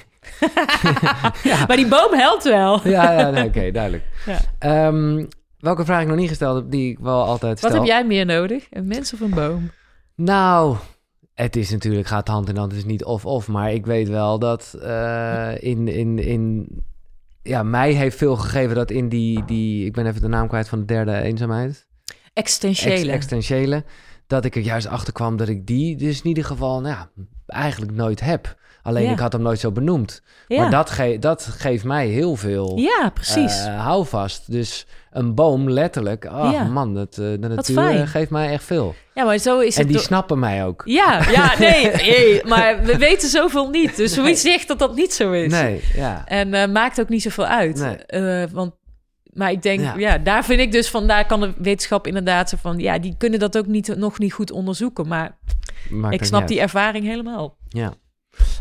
Maar 1.68 1.76
die 1.76 1.88
boom 1.88 2.14
helpt 2.14 2.44
wel. 2.44 2.88
ja, 2.88 3.12
ja 3.20 3.30
nee, 3.30 3.46
oké, 3.46 3.72
duidelijk. 3.72 4.04
Ja. 4.26 4.40
Ehm, 4.60 5.26
welke 5.60 5.86
vraag 5.86 6.02
ik 6.02 6.08
nog 6.08 6.18
niet 6.18 6.30
gesteld 6.30 6.56
heb, 6.56 6.72
die 6.72 6.92
ik 6.92 7.00
wel 7.00 7.24
altijd 7.26 7.58
stel. 7.58 7.70
Wat 7.70 7.78
heb 7.80 7.88
jij 7.88 8.06
meer 8.06 8.26
nodig? 8.26 8.68
Een 8.70 8.88
mens 8.88 9.14
of 9.14 9.20
een 9.20 9.30
boom? 9.30 9.72
Nou, 10.16 10.76
het 11.34 11.56
is 11.56 11.70
natuurlijk, 11.72 12.08
gaat 12.08 12.28
hand 12.28 12.50
in 12.50 12.58
hand, 12.58 12.72
het 12.72 12.80
is 12.80 12.86
niet 12.88 13.04
of-of. 13.04 13.48
Maar 13.48 13.72
ik 13.74 13.86
weet 13.86 14.10
wel 14.10 14.40
dat 14.40 14.74
eh, 14.82 15.52
in, 15.60 15.88
in, 15.88 16.20
in... 16.20 16.68
Ja, 17.42 17.64
mij 17.64 17.92
heeft 17.92 18.18
veel 18.18 18.36
gegeven 18.36 18.76
dat 18.76 18.92
in 18.92 19.10
die, 19.10 19.46
die... 19.46 19.86
Ik 19.86 19.94
ben 19.94 20.06
even 20.08 20.22
de 20.22 20.28
naam 20.28 20.48
kwijt 20.48 20.70
van 20.70 20.80
de 20.80 20.86
derde 20.86 21.22
eenzaamheid. 21.22 21.88
Existentiële. 22.34 22.94
Ex, 22.96 23.06
existentiële. 23.08 23.84
Dat 24.28 24.46
ik 24.46 24.56
er 24.56 24.62
juist 24.62 24.88
achter 24.88 25.14
kwam 25.14 25.38
dat 25.38 25.48
ik 25.48 25.66
die 25.68 25.96
dus 25.96 26.22
in 26.22 26.28
ieder 26.28 26.46
geval, 26.46 26.82
nou 26.82 26.96
ja, 26.96 27.10
eigenlijk 27.48 27.92
nooit 27.92 28.20
heb. 28.20 28.56
Alleen 28.82 29.04
Ja. 29.04 29.12
ik 29.12 29.20
had 29.20 29.34
hem 29.34 29.42
nooit 29.42 29.60
zo 29.60 29.72
benoemd. 29.72 30.22
ja. 30.48 30.62
Maar 30.62 30.70
dat, 30.72 30.90
ge 30.90 31.18
dat 31.20 31.44
geeft 31.44 31.84
mij 31.84 32.08
heel 32.08 32.36
veel 32.36 32.78
ja, 32.78 33.10
precies. 33.14 33.66
eh, 33.66 33.84
houvast. 33.84 34.52
Dus 34.52 34.88
een 35.12 35.36
boom, 35.36 35.70
letterlijk. 35.70 36.24
Oh 36.26 36.50
Ja. 36.52 36.64
man, 36.64 36.94
dat, 36.94 37.12
eh, 37.12 37.18
de 37.18 37.38
natuur 37.48 38.08
geeft 38.08 38.32
mij 38.32 38.50
echt 38.52 38.64
veel. 38.64 38.96
Ja, 39.14 39.24
maar 39.24 39.38
zo 39.38 39.60
is 39.60 39.74
En 39.74 39.80
het... 39.80 39.88
die 39.88 39.98
door- 39.98 40.06
snappen 40.06 40.40
mij 40.40 40.66
ook. 40.66 40.82
Ja, 40.86 41.30
ja, 41.32 41.58
nee, 41.60 41.92
nee, 41.92 42.46
maar 42.46 42.84
we 42.84 42.98
weten 42.98 43.30
zoveel 43.30 43.70
niet. 43.70 43.96
Dus 43.96 44.18
wie 44.18 44.36
zegt 44.36 44.68
dat 44.68 44.80
dat 44.80 44.96
niet 44.96 45.14
zo 45.14 45.32
is? 45.32 45.52
Nee, 45.52 45.82
ja. 45.96 46.26
En 46.28 46.54
eh, 46.54 46.68
maakt 46.70 47.00
ook 47.02 47.10
niet 47.10 47.22
zoveel 47.22 47.46
uit. 47.46 47.76
Nee. 47.78 47.96
Eh, 47.96 48.50
want, 48.52 48.74
maar 49.24 49.52
ik 49.52 49.62
denk, 49.62 49.80
Ja. 49.80 49.94
ja. 49.98 50.18
daar 50.18 50.46
vind 50.46 50.60
ik 50.60 50.72
dus 50.72 50.90
van, 50.90 51.08
daar 51.08 51.26
kan 51.26 51.40
de 51.42 51.54
wetenschap 51.58 52.08
inderdaad 52.08 52.50
zo 52.50 52.58
van, 52.62 52.80
ja, 52.80 53.00
die 53.00 53.16
kunnen 53.18 53.40
dat 53.40 53.58
ook 53.58 53.68
niet, 53.68 53.96
nog 53.96 54.20
niet 54.20 54.34
goed 54.34 54.52
onderzoeken. 54.52 55.08
Maar 55.08 55.38
Maakt 55.90 56.14
ik 56.14 56.24
snap 56.24 56.48
die 56.48 56.60
uit. 56.62 56.66
ervaring 56.74 57.06
helemaal. 57.06 57.58
Ja. 57.70 57.94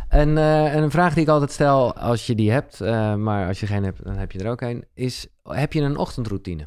En, 0.09 0.39
eh, 0.39 0.74
en 0.74 0.83
een 0.83 0.91
vraag 0.91 1.15
die 1.15 1.23
ik 1.23 1.29
altijd 1.29 1.53
stel, 1.53 1.97
als 1.97 2.27
je 2.27 2.35
die 2.35 2.51
hebt, 2.51 2.81
maar 3.16 3.47
als 3.49 3.61
je 3.61 3.66
geen 3.66 3.85
hebt, 3.85 4.05
dan 4.05 4.16
heb 4.16 4.33
je 4.33 4.39
er 4.39 4.51
ook 4.51 4.61
een, 4.61 4.85
is: 4.95 5.27
heb 5.43 5.73
je 5.73 5.81
een 5.81 5.97
ochtendroutine? 5.97 6.66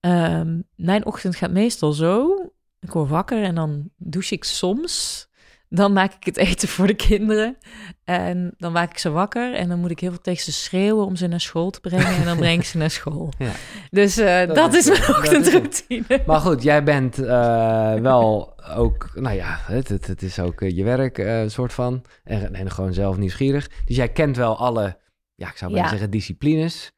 Ehm, 0.00 0.60
mijn 0.76 1.06
ochtend 1.06 1.36
gaat 1.36 1.50
meestal 1.50 1.92
zo. 1.92 2.36
Ik 2.82 2.92
word 2.92 3.08
wakker 3.08 3.42
en 3.42 3.54
dan 3.54 3.90
douche 3.96 4.34
ik 4.34 4.44
soms. 4.44 5.26
Dan 5.68 5.92
maak 5.92 6.12
ik 6.14 6.24
het 6.24 6.36
eten 6.36 6.68
voor 6.68 6.86
de 6.86 6.94
kinderen. 6.94 7.56
En 8.04 8.54
dan 8.58 8.72
maak 8.72 8.90
ik 8.90 8.98
ze 8.98 9.10
wakker. 9.10 9.54
En 9.54 9.68
dan 9.68 9.78
moet 9.80 9.90
ik 9.90 10.00
heel 10.00 10.10
veel 10.10 10.20
tegen 10.20 10.42
ze 10.44 10.52
schreeuwen 10.52 11.06
om 11.06 11.16
ze 11.16 11.26
naar 11.26 11.40
school 11.40 11.70
te 11.70 11.80
brengen. 11.80 12.06
En 12.16 12.24
dan 12.24 12.36
breng 12.36 12.58
ik 12.58 12.66
ze 12.66 12.76
naar 12.78 12.90
school. 12.90 13.32
Ja. 13.38 13.50
Dus 13.90 14.16
eh, 14.16 14.46
Dat 14.46 14.56
dat, 14.56 14.74
is 14.74 14.88
mijn 14.88 15.08
ochtendroutine. 15.08 16.22
Maar 16.26 16.40
goed, 16.40 16.62
jij 16.62 16.82
bent 16.82 17.18
eh, 17.18 17.94
wel 18.10 18.54
ook, 18.76 19.10
nou 19.14 19.36
ja, 19.36 19.58
het, 19.62 19.88
het, 19.88 20.06
het 20.06 20.22
is 20.22 20.38
ook 20.38 20.60
eh, 20.60 20.76
je 20.76 20.84
werk, 20.84 21.46
soort 21.50 21.72
van. 21.72 22.04
En, 22.24 22.54
en 22.54 22.70
gewoon 22.70 22.92
zelf 22.94 23.16
nieuwsgierig. 23.16 23.68
Dus 23.84 23.96
jij 23.96 24.08
kent 24.08 24.36
wel 24.36 24.56
alle, 24.58 24.98
ja, 25.34 25.48
ik 25.48 25.56
zou 25.56 25.70
bijna 25.70 25.86
Ja. 25.86 25.92
zeggen, 25.92 26.10
disciplines. 26.10 26.92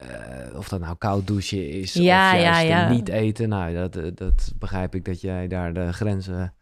Eh, 0.00 0.56
of 0.58 0.68
dat 0.68 0.80
nou 0.80 0.96
koud 0.98 1.26
douchen 1.26 1.68
is, 1.70 1.92
Ja, 1.92 2.00
of 2.30 2.36
ja, 2.36 2.40
juist 2.42 2.66
ja. 2.66 2.88
niet 2.88 3.08
eten. 3.08 3.48
Nou, 3.48 3.74
dat, 3.74 3.96
eh, 3.96 4.04
dat 4.14 4.52
begrijp 4.58 4.94
ik 4.94 5.04
dat 5.04 5.20
jij 5.20 5.48
daar 5.48 5.72
de 5.72 5.92
grenzen... 5.92 6.54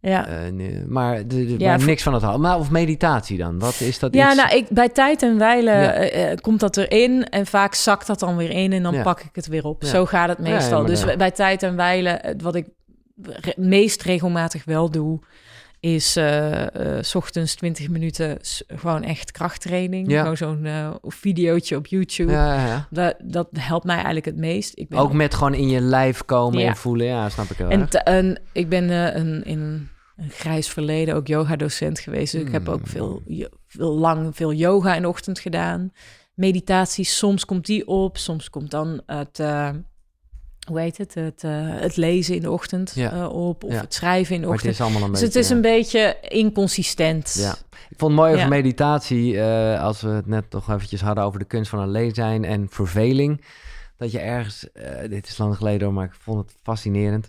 Ja. 0.00 0.26
eh, 0.26 0.52
nee, 0.52 0.84
maar 0.86 1.16
de, 1.16 1.26
de- 1.46 1.54
Ja, 1.58 1.68
maar 1.68 1.78
voor- 1.78 1.88
niks 1.88 2.02
van 2.02 2.14
het 2.14 2.22
al. 2.22 2.38
Maar 2.38 2.58
of 2.58 2.70
meditatie 2.70 3.38
dan? 3.38 3.58
Wat 3.58 3.80
is 3.80 3.98
dat 3.98 4.14
Ja, 4.14 4.26
iets? 4.26 4.36
nou, 4.36 4.56
ik, 4.56 4.68
bij 4.68 4.88
tijd 4.88 5.22
en 5.22 5.38
wijlen 5.38 5.80
Ja. 5.80 5.92
eh, 5.92 6.30
eh, 6.30 6.38
komt 6.38 6.60
dat 6.60 6.76
erin 6.76 7.24
en 7.28 7.46
vaak 7.46 7.74
zakt 7.74 8.06
dat 8.06 8.18
dan 8.18 8.36
weer 8.36 8.50
in 8.50 8.72
en 8.72 8.82
dan 8.82 8.94
Ja. 8.94 9.02
pak 9.02 9.20
ik 9.20 9.30
het 9.34 9.46
weer 9.46 9.64
op. 9.64 9.84
Zo 9.84 10.06
gaat 10.06 10.28
het 10.28 10.38
meestal. 10.38 10.84
dus 10.84 11.16
bij 11.16 11.30
tijd 11.30 11.62
en 11.62 11.76
wijlen, 11.76 12.22
eh, 12.22 12.34
wat 12.42 12.54
ik 12.54 12.66
re- 13.22 13.52
meest 13.56 14.02
regelmatig 14.02 14.64
wel 14.64 14.90
doe, 14.90 15.20
is 15.80 16.16
eh, 16.16 16.96
eh, 16.96 17.04
's 17.04 17.14
ochtends 17.14 17.54
20 17.54 17.88
minuten 17.88 18.38
gewoon 18.66 19.02
echt 19.02 19.30
krachttraining. 19.30 20.10
Ja. 20.10 20.20
Gewoon 20.20 20.36
zo'n 20.36 20.66
eh 20.66 20.94
videootje 21.02 21.76
op 21.76 21.86
YouTube. 21.86 22.32
Ja. 22.32 22.86
Dat, 22.90 23.14
dat 23.22 23.48
helpt 23.58 23.84
mij 23.84 23.94
eigenlijk 23.94 24.24
het 24.24 24.36
meest. 24.36 24.72
Ik 24.74 24.88
ben 24.88 24.98
Ook 24.98 25.12
met 25.12 25.34
gewoon 25.34 25.54
in 25.54 25.68
je 25.68 25.80
lijf 25.80 26.24
komen 26.24 26.66
en 26.66 26.76
voelen. 26.76 27.06
Ja, 27.06 27.28
snap 27.28 27.50
ik 27.50 27.56
wel. 27.56 27.88
En, 28.04 28.40
ik 28.52 28.68
ben 28.68 28.90
een, 28.90 29.44
in 29.44 29.88
een 30.16 30.30
grijs 30.30 30.68
verleden 30.68 31.14
ook 31.14 31.26
yoga-docent 31.26 31.98
geweest. 31.98 32.32
Dus 32.32 32.42
ik 32.42 32.52
heb 32.52 32.68
ook 32.68 32.82
Hmm. 32.82 32.86
veel, 32.86 33.22
veel 33.66 33.98
lang 33.98 34.36
veel 34.36 34.52
yoga 34.52 34.94
in 34.94 35.02
de 35.02 35.08
ochtend 35.08 35.38
gedaan. 35.38 35.92
Meditatie, 36.34 37.04
soms 37.04 37.44
komt 37.44 37.66
die 37.66 37.86
op, 37.86 38.16
soms 38.16 38.50
komt 38.50 38.70
dan 38.70 39.02
het, 39.06 39.42
hoe 40.68 40.80
heet 40.80 40.98
het, 40.98 41.14
het, 41.14 41.44
eh, 41.44 41.50
het 41.64 41.96
lezen 41.96 42.34
in 42.34 42.42
de 42.42 42.50
ochtend 42.50 42.92
Ja. 42.94 43.12
eh, 43.12 43.28
op 43.32 43.64
of 43.64 43.72
Ja. 43.72 43.80
het 43.80 43.94
schrijven 43.94 44.34
in 44.34 44.40
de 44.40 44.46
Maar 44.46 44.56
het 44.56 44.66
ochtend. 44.66 44.80
is 44.80 44.80
allemaal 44.80 45.08
een 45.08 45.12
Dus 45.12 45.20
beetje... 45.20 45.38
het 45.38 45.44
is 45.48 45.50
een 45.54 45.60
beetje 45.60 46.16
inconsistent. 46.28 47.34
Ja. 47.38 47.52
Ik 47.90 47.98
vond 47.98 48.12
het 48.12 48.20
mooi 48.20 48.34
over 48.34 48.48
meditatie, 48.48 49.40
eh, 49.40 49.82
als 49.82 50.00
we 50.00 50.08
het 50.08 50.26
net 50.26 50.50
toch 50.50 50.70
eventjes 50.70 51.00
hadden 51.00 51.24
over 51.24 51.38
de 51.38 51.44
kunst 51.44 51.70
van 51.70 51.80
alleen 51.80 52.14
zijn 52.14 52.44
en 52.44 52.66
verveling. 52.70 53.44
Dat 53.96 54.10
je 54.10 54.18
ergens, 54.18 54.66
dit 55.08 55.26
is 55.28 55.38
lang 55.38 55.56
geleden 55.56 55.92
maar 55.94 56.04
ik 56.04 56.14
vond 56.18 56.38
het 56.50 56.54
fascinerend, 56.62 57.28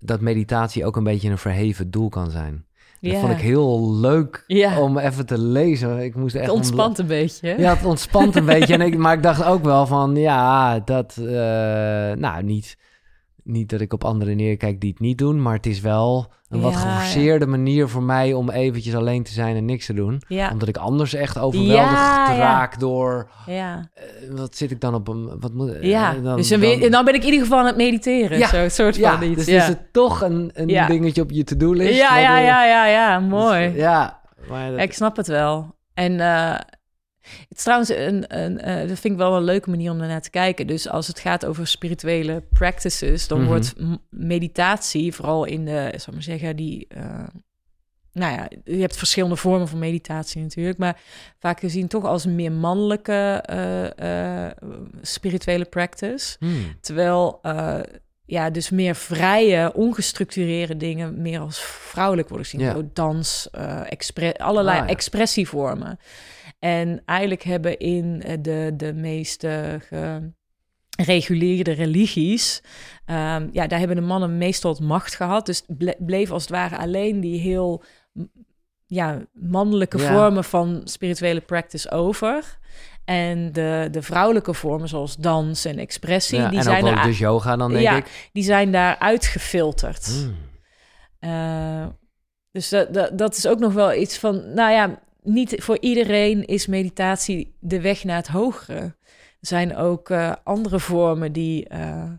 dat 0.00 0.20
meditatie 0.20 0.86
ook 0.86 0.96
een 0.96 1.04
beetje 1.04 1.30
een 1.30 1.38
verheven 1.38 1.90
doel 1.90 2.08
kan 2.08 2.30
zijn. 2.30 2.64
Dat 3.12 3.20
vond 3.20 3.32
ik 3.32 3.38
heel 3.38 3.94
leuk 3.94 4.44
Ja. 4.46 4.80
om 4.80 4.98
even 4.98 5.26
te 5.26 5.38
lezen. 5.38 5.98
Ik 5.98 6.14
moest 6.14 6.34
echt 6.34 6.44
Het 6.44 6.54
ontspant 6.54 6.98
een 6.98 7.06
beetje. 7.06 7.48
hè? 7.48 7.54
Ja, 7.54 7.74
het 7.74 7.84
ontspant 7.84 8.36
een 8.36 8.44
beetje. 8.54 8.74
En 8.74 8.80
ik, 8.80 8.96
maar 8.96 9.14
ik 9.16 9.22
dacht 9.22 9.44
ook 9.44 9.64
wel 9.64 9.86
van, 9.86 10.16
ja, 10.16 10.78
dat, 10.78 11.16
eh, 11.18 11.24
nou, 12.16 12.42
niet, 12.42 12.76
niet 13.44 13.68
dat 13.70 13.80
ik 13.80 13.92
op 13.92 14.04
anderen 14.04 14.36
neerkijk 14.36 14.80
die 14.80 14.90
het 14.90 15.00
niet 15.00 15.18
doen, 15.18 15.42
maar 15.42 15.54
het 15.54 15.66
is 15.66 15.80
wel 15.80 16.32
een 16.48 16.60
wat 16.60 16.72
Ja, 16.72 16.78
ja. 16.78 16.84
geforceerde 16.84 17.46
manier 17.46 17.88
voor 17.88 18.02
mij 18.02 18.32
om 18.32 18.50
eventjes 18.50 18.94
alleen 18.94 19.22
te 19.22 19.32
zijn 19.32 19.56
en 19.56 19.64
niks 19.64 19.86
te 19.86 19.94
doen. 19.94 20.22
Ja, 20.28 20.50
Omdat 20.52 20.68
ik 20.68 20.76
anders 20.76 21.14
echt 21.14 21.38
overweldigd 21.38 21.90
Ja, 21.92 22.30
ja. 22.32 22.36
raak 22.38 22.80
door, 22.80 23.30
ja. 23.46 23.88
eh, 23.94 24.04
wat 24.36 24.56
zit 24.56 24.70
ik 24.70 24.80
dan 24.80 24.94
op 24.94 25.08
een, 25.08 25.30
wat 25.40 25.52
moet, 25.52 25.76
ja. 25.80 26.14
eh, 26.16 26.22
dan, 26.22 26.36
dus 26.36 26.48
dan, 26.48 26.60
dan- 26.60 26.90
dan 26.90 27.04
ben 27.04 27.14
ik 27.14 27.20
in 27.20 27.26
ieder 27.26 27.40
geval 27.42 27.58
aan 27.58 27.66
het 27.66 27.76
mediteren. 27.76 28.38
Ja. 28.38 28.48
Zo, 28.48 28.68
soort 28.68 28.96
ja, 28.96 29.18
van 29.18 29.22
iets. 29.28 29.36
dus 29.36 29.46
ja. 29.54 29.60
is 29.62 29.66
het 29.68 29.92
toch 29.92 30.20
een, 30.22 30.50
een 30.54 30.68
Ja. 30.68 30.86
dingetje 30.86 31.22
op 31.22 31.30
je 31.30 31.44
to-do-list. 31.44 31.98
ja, 31.98 32.18
ja, 32.18 32.28
waardoor- 32.28 32.46
ja, 32.48 32.64
ja, 32.66 32.86
ja, 32.86 33.18
mooi. 33.20 33.68
Dus, 33.72 33.76
ja, 33.80 34.20
maar 34.48 34.70
dat- 34.70 34.80
Ik 34.80 34.92
snap 34.92 35.16
het 35.16 35.26
wel. 35.26 35.74
En 35.94 36.20
eh, 36.20 36.54
het 37.48 37.58
is 37.58 37.62
trouwens 37.62 37.88
een, 37.90 38.24
een 38.42 38.60
eh, 38.60 38.88
dat 38.88 38.98
vind 38.98 39.12
ik 39.14 39.16
wel 39.18 39.36
een 39.36 39.42
leuke 39.44 39.70
manier 39.70 39.90
om 39.90 39.98
daarnaar 39.98 40.20
te 40.22 40.30
kijken. 40.30 40.66
Dus 40.66 40.88
als 40.88 41.06
het 41.06 41.18
gaat 41.20 41.46
over 41.46 41.66
spirituele 41.66 42.42
practices, 42.52 43.28
dan 43.28 43.38
Mhm. 43.38 43.48
wordt 43.48 43.74
meditatie 44.10 45.12
vooral 45.14 45.44
in 45.44 45.64
de, 45.64 45.88
zal 45.90 46.06
ik 46.06 46.12
maar 46.12 46.22
zeggen, 46.22 46.56
die. 46.56 46.86
eh, 46.88 47.24
nou 48.12 48.32
ja, 48.32 48.48
je 48.64 48.80
hebt 48.80 48.96
verschillende 48.96 49.36
vormen 49.36 49.68
van 49.68 49.78
meditatie 49.78 50.42
natuurlijk, 50.42 50.78
maar 50.78 51.00
vaak 51.38 51.60
gezien 51.60 51.88
toch 51.88 52.04
als 52.04 52.26
meer 52.26 52.52
mannelijke 52.52 53.42
eh, 53.96 54.68
spirituele 55.02 55.64
practice. 55.64 56.36
Hmm. 56.38 56.76
Terwijl, 56.80 57.40
ja, 58.26 58.50
dus 58.50 58.70
meer 58.70 58.94
vrije, 58.94 59.72
ongestructureerde 59.74 60.76
dingen 60.76 61.22
meer 61.22 61.40
als 61.40 61.60
vrouwelijk 61.62 62.28
worden 62.28 62.46
gezien. 62.46 62.66
Ja. 62.66 62.72
Zo 62.72 62.88
dans, 62.92 63.48
expre- 63.88 64.32
allerlei 64.36 64.78
Ah, 64.80 64.84
ja. 64.86 64.90
expressievormen. 64.92 65.98
En 66.64 67.02
eigenlijk 67.04 67.42
hebben 67.42 67.78
in 67.78 68.22
eh, 68.22 68.36
de, 68.40 68.72
de 68.76 68.92
meeste 68.92 69.80
gereguleerde 70.96 71.72
religies, 71.72 72.62
ehm, 73.06 73.48
ja, 73.52 73.66
daar 73.66 73.78
hebben 73.78 73.96
de 73.96 74.02
mannen 74.02 74.38
meestal 74.38 74.70
het 74.72 74.80
macht 74.80 75.14
gehad. 75.14 75.46
Dus 75.46 75.62
ble- 75.68 75.96
bleef 75.98 76.30
als 76.30 76.42
het 76.42 76.50
ware 76.50 76.76
alleen 76.78 77.20
die 77.20 77.40
heel 77.40 77.82
ja, 78.86 79.22
mannelijke 79.32 79.98
Ja. 79.98 80.12
vormen 80.12 80.44
van 80.44 80.80
spirituele 80.84 81.40
practice 81.40 81.90
over. 81.90 82.58
En 83.04 83.52
de, 83.52 83.88
de 83.90 84.02
vrouwelijke 84.02 84.54
vormen, 84.54 84.88
zoals 84.88 85.16
dans 85.16 85.64
en 85.64 85.78
expressie, 85.78 86.38
Ja, 86.38 86.48
die, 86.48 86.58
en 86.58 86.64
zijn 86.64 86.84
ook 86.84 87.02
dus 87.02 87.18
yoga 87.18 87.56
dan, 87.56 87.70
denk 87.70 87.82
Ja. 87.82 87.96
ik. 87.96 88.28
die 88.32 88.44
zijn 88.44 88.72
daar 88.72 88.98
uitgefilterd. 88.98 90.06
Hmm. 90.06 90.36
Eh, 91.18 91.86
dus 92.50 92.68
dat, 92.68 92.94
dat, 92.94 93.18
dat 93.18 93.36
is 93.36 93.46
ook 93.46 93.58
nog 93.58 93.72
wel 93.72 93.94
iets 93.94 94.18
van, 94.18 94.52
nou 94.54 94.72
ja, 94.72 95.02
niet 95.24 95.54
voor 95.62 95.78
iedereen 95.80 96.44
is 96.44 96.66
meditatie 96.66 97.54
de 97.60 97.80
weg 97.80 98.04
naar 98.04 98.16
het 98.16 98.28
hogere. 98.28 98.80
Er 98.80 98.96
zijn 99.40 99.76
ook 99.76 100.10
eh, 100.10 100.32
andere 100.44 100.80
vormen 100.80 101.32
die, 101.32 101.68
eh, 101.68 102.10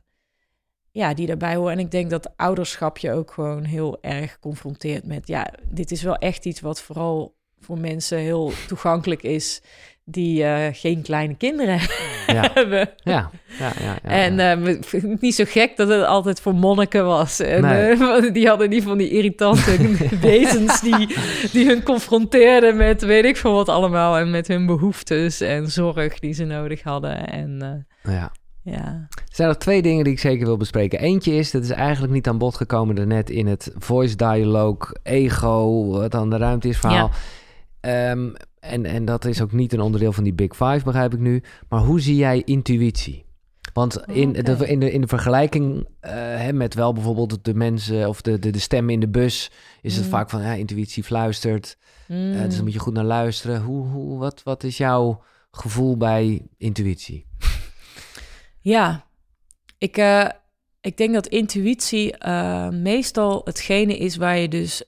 ja, 0.91 1.13
die 1.13 1.27
daarbij 1.27 1.55
horen. 1.55 1.73
En 1.73 1.79
ik 1.79 1.91
denk 1.91 2.09
dat 2.09 2.37
ouderschap 2.37 2.97
je 2.97 3.11
ook 3.11 3.31
gewoon 3.31 3.63
heel 3.63 3.97
erg 4.01 4.39
confronteert 4.39 5.05
met, 5.05 5.27
ja, 5.27 5.53
dit 5.69 5.91
is 5.91 6.01
wel 6.01 6.15
echt 6.15 6.45
iets 6.45 6.61
wat 6.61 6.81
vooral 6.81 7.35
voor 7.59 7.77
mensen 7.77 8.17
heel 8.17 8.51
toegankelijk 8.67 9.23
is 9.23 9.61
die 10.07 10.43
eh, 10.43 10.67
geen 10.73 11.01
kleine 11.01 11.35
kinderen 11.35 11.79
Ja. 12.27 12.49
hebben. 12.53 12.89
Ja, 13.03 13.29
ja, 13.59 13.71
ja. 13.79 13.95
ja, 14.03 14.09
En 14.09 14.39
eh, 14.39 14.75
niet 15.19 15.35
zo 15.35 15.43
gek 15.47 15.77
dat 15.77 15.87
het 15.87 16.03
altijd 16.05 16.41
voor 16.41 16.55
monniken 16.55 17.05
was. 17.05 17.39
En, 17.39 17.61
Nee. 17.61 17.91
eh, 17.91 18.33
die 18.33 18.47
hadden 18.47 18.69
niet 18.69 18.83
van 18.83 18.97
die 18.97 19.09
irritante 19.09 19.77
wezens 20.21 20.81
die, 20.81 21.15
die 21.51 21.65
hun 21.67 21.83
confronteerden 21.83 22.77
met 22.77 23.01
weet 23.01 23.25
ik 23.25 23.37
veel 23.37 23.53
wat 23.53 23.69
allemaal. 23.69 24.17
En 24.17 24.29
met 24.31 24.47
hun 24.47 24.65
behoeftes 24.65 25.41
en 25.41 25.67
zorg 25.71 26.19
die 26.19 26.33
ze 26.33 26.43
nodig 26.45 26.83
hadden. 26.83 27.27
En 27.27 27.85
ja. 28.03 28.31
ja, 28.63 29.07
Er 29.09 29.35
zijn 29.35 29.47
nog 29.47 29.57
twee 29.57 29.81
dingen 29.81 30.03
die 30.03 30.13
ik 30.13 30.19
zeker 30.19 30.45
wil 30.45 30.57
bespreken. 30.57 30.99
Eentje 30.99 31.33
is, 31.35 31.51
dat 31.51 31.63
is 31.63 31.69
eigenlijk 31.69 32.13
niet 32.13 32.27
aan 32.27 32.37
bod 32.37 32.55
gekomen 32.55 32.95
daarnet 32.95 33.29
in 33.29 33.47
het 33.47 33.71
voice 33.77 34.15
dialogue, 34.15 34.95
ego, 35.03 35.85
wat 35.85 36.15
aan 36.15 36.29
de 36.29 36.37
ruimte 36.37 36.67
is 36.67 36.77
verhaal. 36.77 37.11
Ehm, 37.81 38.29
en, 38.69 38.85
en 38.85 39.05
dat 39.05 39.25
is 39.25 39.41
ook 39.41 39.51
niet 39.51 39.73
een 39.73 39.81
onderdeel 39.81 40.13
van 40.13 40.23
die 40.23 40.33
Big 40.33 40.55
Five, 40.55 40.81
begrijp 40.83 41.13
ik 41.13 41.19
nu. 41.19 41.43
Maar 41.69 41.79
hoe 41.79 41.99
zie 41.99 42.15
jij 42.15 42.41
intuïtie? 42.45 43.25
Want 43.73 44.03
in, 44.07 44.33
de, 44.33 44.67
in, 44.67 44.79
de, 44.79 44.91
in 44.91 45.01
de 45.01 45.07
vergelijking 45.07 45.87
eh, 45.99 46.13
hè, 46.13 46.53
met 46.53 46.73
wel 46.73 46.93
bijvoorbeeld 46.93 47.45
de 47.45 47.53
mensen 47.53 48.07
of 48.07 48.21
de, 48.21 48.39
de, 48.39 48.49
de 48.49 48.59
stem 48.59 48.89
in 48.89 48.99
de 48.99 49.09
bus, 49.09 49.51
is 49.81 49.95
het 49.95 50.03
Mm. 50.05 50.11
vaak 50.11 50.29
van 50.29 50.41
ja, 50.41 50.53
intuïtie 50.53 51.03
fluistert. 51.03 51.77
Mm. 52.07 52.31
dus 52.31 52.53
daar 52.55 52.63
moet 52.63 52.73
je 52.73 52.79
goed 52.79 52.93
naar 52.93 53.03
luisteren. 53.03 53.61
Hoe, 53.61 53.85
hoe, 53.85 54.19
wat, 54.19 54.43
wat 54.43 54.63
is 54.63 54.77
jouw 54.77 55.23
gevoel 55.51 55.97
bij 55.97 56.47
intuïtie? 56.57 57.25
ja. 58.59 59.05
Ik, 59.77 59.97
eh, 59.97 60.29
ik 60.81 60.97
denk 60.97 61.13
dat 61.13 61.27
intuïtie 61.27 62.17
eh, 62.17 62.69
meestal 62.69 63.41
hetgene 63.43 63.97
is 63.97 64.15
waar 64.15 64.37
je 64.37 64.47
dus... 64.47 64.83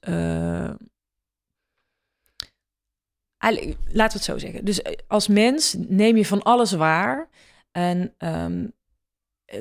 laten 3.40 3.78
we 3.92 4.02
het 4.02 4.24
zo 4.24 4.38
zeggen. 4.38 4.66
Dus 4.66 4.82
eh, 4.82 4.94
als 5.08 5.28
mens 5.28 5.76
neem 5.78 6.18
je 6.18 6.26
van 6.26 6.44
alles 6.44 6.72
waar. 6.72 7.30
En 7.72 8.14
ehm, 8.18 8.66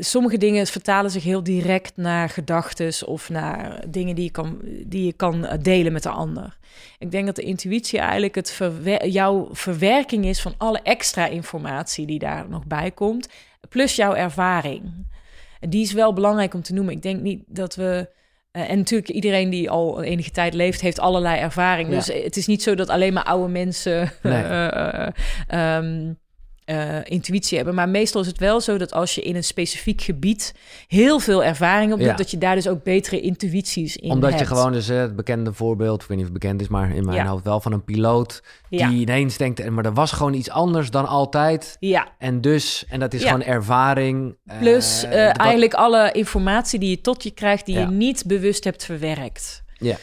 sommige 0.00 0.38
dingen 0.38 0.66
vertalen 0.66 1.10
zich 1.10 1.22
heel 1.22 1.42
direct 1.42 1.96
naar 1.96 2.28
gedachten 2.28 3.06
of 3.06 3.28
naar 3.28 3.84
dingen 3.88 4.14
die 4.14 4.24
je 4.24 4.30
kan, 4.30 4.60
die 4.86 5.04
je 5.04 5.12
kan 5.12 5.44
eh, 5.44 5.58
delen 5.62 5.92
met 5.92 6.02
de 6.02 6.08
ander. 6.08 6.58
Ik 6.98 7.10
denk 7.10 7.26
dat 7.26 7.36
de 7.36 7.42
intuïtie 7.42 7.98
eigenlijk 7.98 8.34
het 8.34 8.60
jouw 9.04 9.48
verwerking 9.52 10.24
is 10.24 10.40
van 10.40 10.54
alle 10.56 10.80
extra 10.82 11.26
informatie 11.26 12.06
die 12.06 12.18
daar 12.18 12.48
nog 12.48 12.66
bij 12.66 12.90
komt, 12.90 13.28
plus 13.68 13.96
jouw 13.96 14.14
ervaring. 14.14 15.06
En 15.60 15.70
die 15.70 15.82
is 15.82 15.92
wel 15.92 16.12
belangrijk 16.12 16.54
om 16.54 16.62
te 16.62 16.72
noemen. 16.72 16.94
Ik 16.94 17.02
denk 17.02 17.20
niet 17.20 17.42
dat 17.46 17.74
we. 17.74 18.14
Eh, 18.56 18.70
en 18.70 18.76
natuurlijk, 18.76 19.10
iedereen 19.10 19.50
die 19.50 19.70
al 19.70 20.02
enige 20.02 20.30
tijd 20.30 20.54
leeft, 20.54 20.80
heeft 20.80 21.00
allerlei 21.00 21.40
ervaring. 21.40 21.88
Ja. 21.88 21.94
Dus 21.94 22.06
het 22.06 22.36
is 22.36 22.46
niet 22.46 22.62
zo 22.62 22.74
dat 22.74 22.88
alleen 22.88 23.12
maar 23.12 23.24
oude 23.24 23.52
mensen 23.52 24.12
Nee. 24.22 24.42
eh, 24.42 25.88
eh, 26.66 26.96
intuïtie 27.04 27.56
hebben. 27.56 27.74
Maar 27.74 27.88
meestal 27.88 28.20
is 28.20 28.26
het 28.26 28.38
wel 28.38 28.60
zo 28.60 28.78
dat 28.78 28.92
als 28.92 29.14
je 29.14 29.22
in 29.22 29.36
een 29.36 29.44
specifiek 29.44 30.02
gebied 30.02 30.54
heel 30.86 31.18
veel 31.18 31.44
ervaring 31.44 31.92
op 31.92 31.98
doet, 31.98 32.06
Ja. 32.08 32.14
dat 32.14 32.30
je 32.30 32.38
daar 32.38 32.54
dus 32.54 32.68
ook 32.68 32.82
betere 32.82 33.20
intuïties 33.20 33.96
in 33.96 34.10
Omdat 34.10 34.30
hebt. 34.30 34.42
je 34.42 34.54
gewoon 34.54 34.72
dus 34.72 34.88
eh, 34.88 34.98
het 34.98 35.16
bekende 35.16 35.52
voorbeeld, 35.52 36.02
ik 36.02 36.08
weet 36.08 36.16
niet 36.16 36.26
of 36.26 36.32
het 36.32 36.40
bekend 36.40 36.60
is, 36.60 36.68
maar 36.68 36.94
in 36.94 37.04
mijn 37.04 37.16
Ja. 37.16 37.26
hoofd 37.26 37.44
wel 37.44 37.60
van 37.60 37.72
een 37.72 37.84
piloot 37.84 38.42
Ja. 38.68 38.88
die 38.88 39.00
ineens 39.00 39.36
denkt, 39.36 39.60
eh, 39.60 39.68
maar 39.68 39.84
er 39.84 39.94
was 39.94 40.12
gewoon 40.12 40.34
iets 40.34 40.50
anders 40.50 40.90
dan 40.90 41.06
altijd. 41.06 41.76
Ja, 41.80 42.08
En 42.18 42.40
dus, 42.40 42.84
en 42.88 43.00
dat 43.00 43.14
is 43.14 43.24
gewoon 43.24 43.42
ervaring. 43.42 44.36
plus 44.58 45.04
eigenlijk 45.04 45.74
alle 45.74 46.12
informatie 46.12 46.78
die 46.78 46.90
je 46.90 47.00
tot 47.00 47.22
je 47.22 47.30
krijgt, 47.30 47.66
die 47.66 47.78
je 47.78 47.86
niet 47.86 48.24
bewust 48.26 48.64
hebt 48.64 48.84
verwerkt. 48.84 49.64
Ja. 49.78 49.96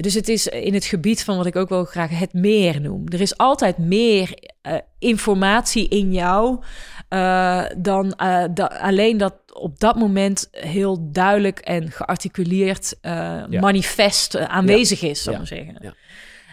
Dus 0.00 0.14
het 0.14 0.28
is 0.28 0.46
in 0.46 0.74
het 0.74 0.84
gebied 0.84 1.24
van 1.24 1.36
wat 1.36 1.46
ik 1.46 1.56
ook 1.56 1.68
wel 1.68 1.84
graag 1.84 2.18
het 2.18 2.32
meer 2.32 2.80
noem. 2.80 3.02
Er 3.08 3.20
is 3.20 3.36
altijd 3.36 3.78
meer 3.78 4.34
eh, 4.62 4.74
informatie 4.98 5.88
in 5.88 6.12
jou 6.12 6.62
eh, 7.08 7.64
dan 7.78 8.12
eh, 8.12 8.44
da- 8.54 8.64
alleen 8.80 9.16
dat 9.16 9.34
op 9.52 9.80
dat 9.80 9.96
moment 9.96 10.48
heel 10.50 11.10
duidelijk 11.12 11.58
en 11.58 11.90
gearticuleerd 11.90 12.96
Ja. 13.02 13.46
manifest 13.48 14.36
aanwezig 14.38 15.02
is, 15.02 15.22
zal 15.22 15.32
ik 15.34 15.48
Ja. 15.48 15.56
maar 15.56 15.64
zeggen. 15.82 15.94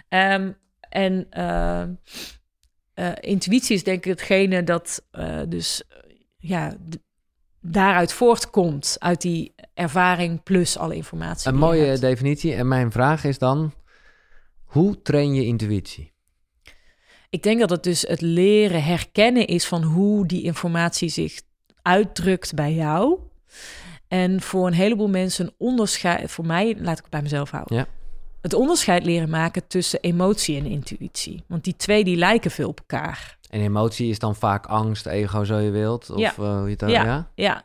Ehm, 0.10 0.52
en 0.90 1.28
intuïtie 3.19 3.76
is 3.76 3.84
denk 3.84 3.98
ik 4.06 4.11
hetgene 4.11 4.64
dat 4.64 5.03
dus 5.48 5.84
ja, 6.38 6.74
daaruit 7.62 8.14
voortkomt, 8.14 8.96
uit 9.00 9.22
die 9.22 9.54
ervaring 9.74 10.44
plus 10.44 10.78
alle 10.78 10.96
informatie. 10.96 11.48
Een 11.48 11.56
die 11.56 11.64
je 11.64 11.70
mooie 11.70 12.00
definitie. 12.00 12.54
En 12.54 12.68
mijn 12.68 12.92
vraag 12.92 13.24
is 13.24 13.38
dan, 13.38 13.74
hoe 14.64 15.02
train 15.02 15.34
je 15.34 15.46
intuïtie? 15.46 16.12
Ik 17.30 17.44
denk 17.44 17.60
dat 17.60 17.70
het 17.70 17.84
dus 17.84 18.02
het 18.02 18.22
leren 18.22 18.84
herkennen 18.84 19.48
is 19.48 19.66
van 19.66 19.84
hoe 19.84 20.26
die 20.26 20.44
informatie 20.44 21.10
zich 21.10 21.42
uitdrukt 21.82 22.54
bij 22.54 22.74
jou. 22.74 23.20
En 24.08 24.42
voor 24.42 24.68
een 24.68 24.74
heleboel 24.74 25.10
mensen 25.10 25.46
een 25.46 25.54
onderscheid, 25.58 26.32
voor 26.32 26.46
mij, 26.46 26.76
laat 26.80 26.98
ik 26.98 27.02
het 27.02 27.12
bij 27.12 27.22
mezelf 27.22 27.52
houden. 27.52 27.78
Ja. 27.78 27.88
het 28.42 28.54
onderscheid 28.54 29.06
leren 29.06 29.30
maken 29.30 29.68
tussen 29.68 30.00
emotie 30.00 30.58
en 30.58 30.66
intuïtie. 30.66 31.44
Want 31.48 31.64
die 31.64 31.76
twee 31.76 32.04
die 32.04 32.16
lijken 32.16 32.52
veel 32.52 32.68
op 32.68 32.80
elkaar. 32.80 33.37
En 33.49 33.61
emotie 33.61 34.10
is 34.10 34.19
dan 34.19 34.36
vaak 34.36 34.65
angst, 34.65 35.06
ego, 35.06 35.44
zo 35.44 35.57
je 35.57 35.72
wilt? 35.72 36.10
Of 36.10 36.19
Ja. 36.19 36.30
eh, 36.32 36.36
hoe 36.38 36.64
je 36.64 36.69
het 36.69 36.80
dan, 36.80 36.90
Ja. 36.90 37.03
ja? 37.03 37.32
Ja, 37.36 37.64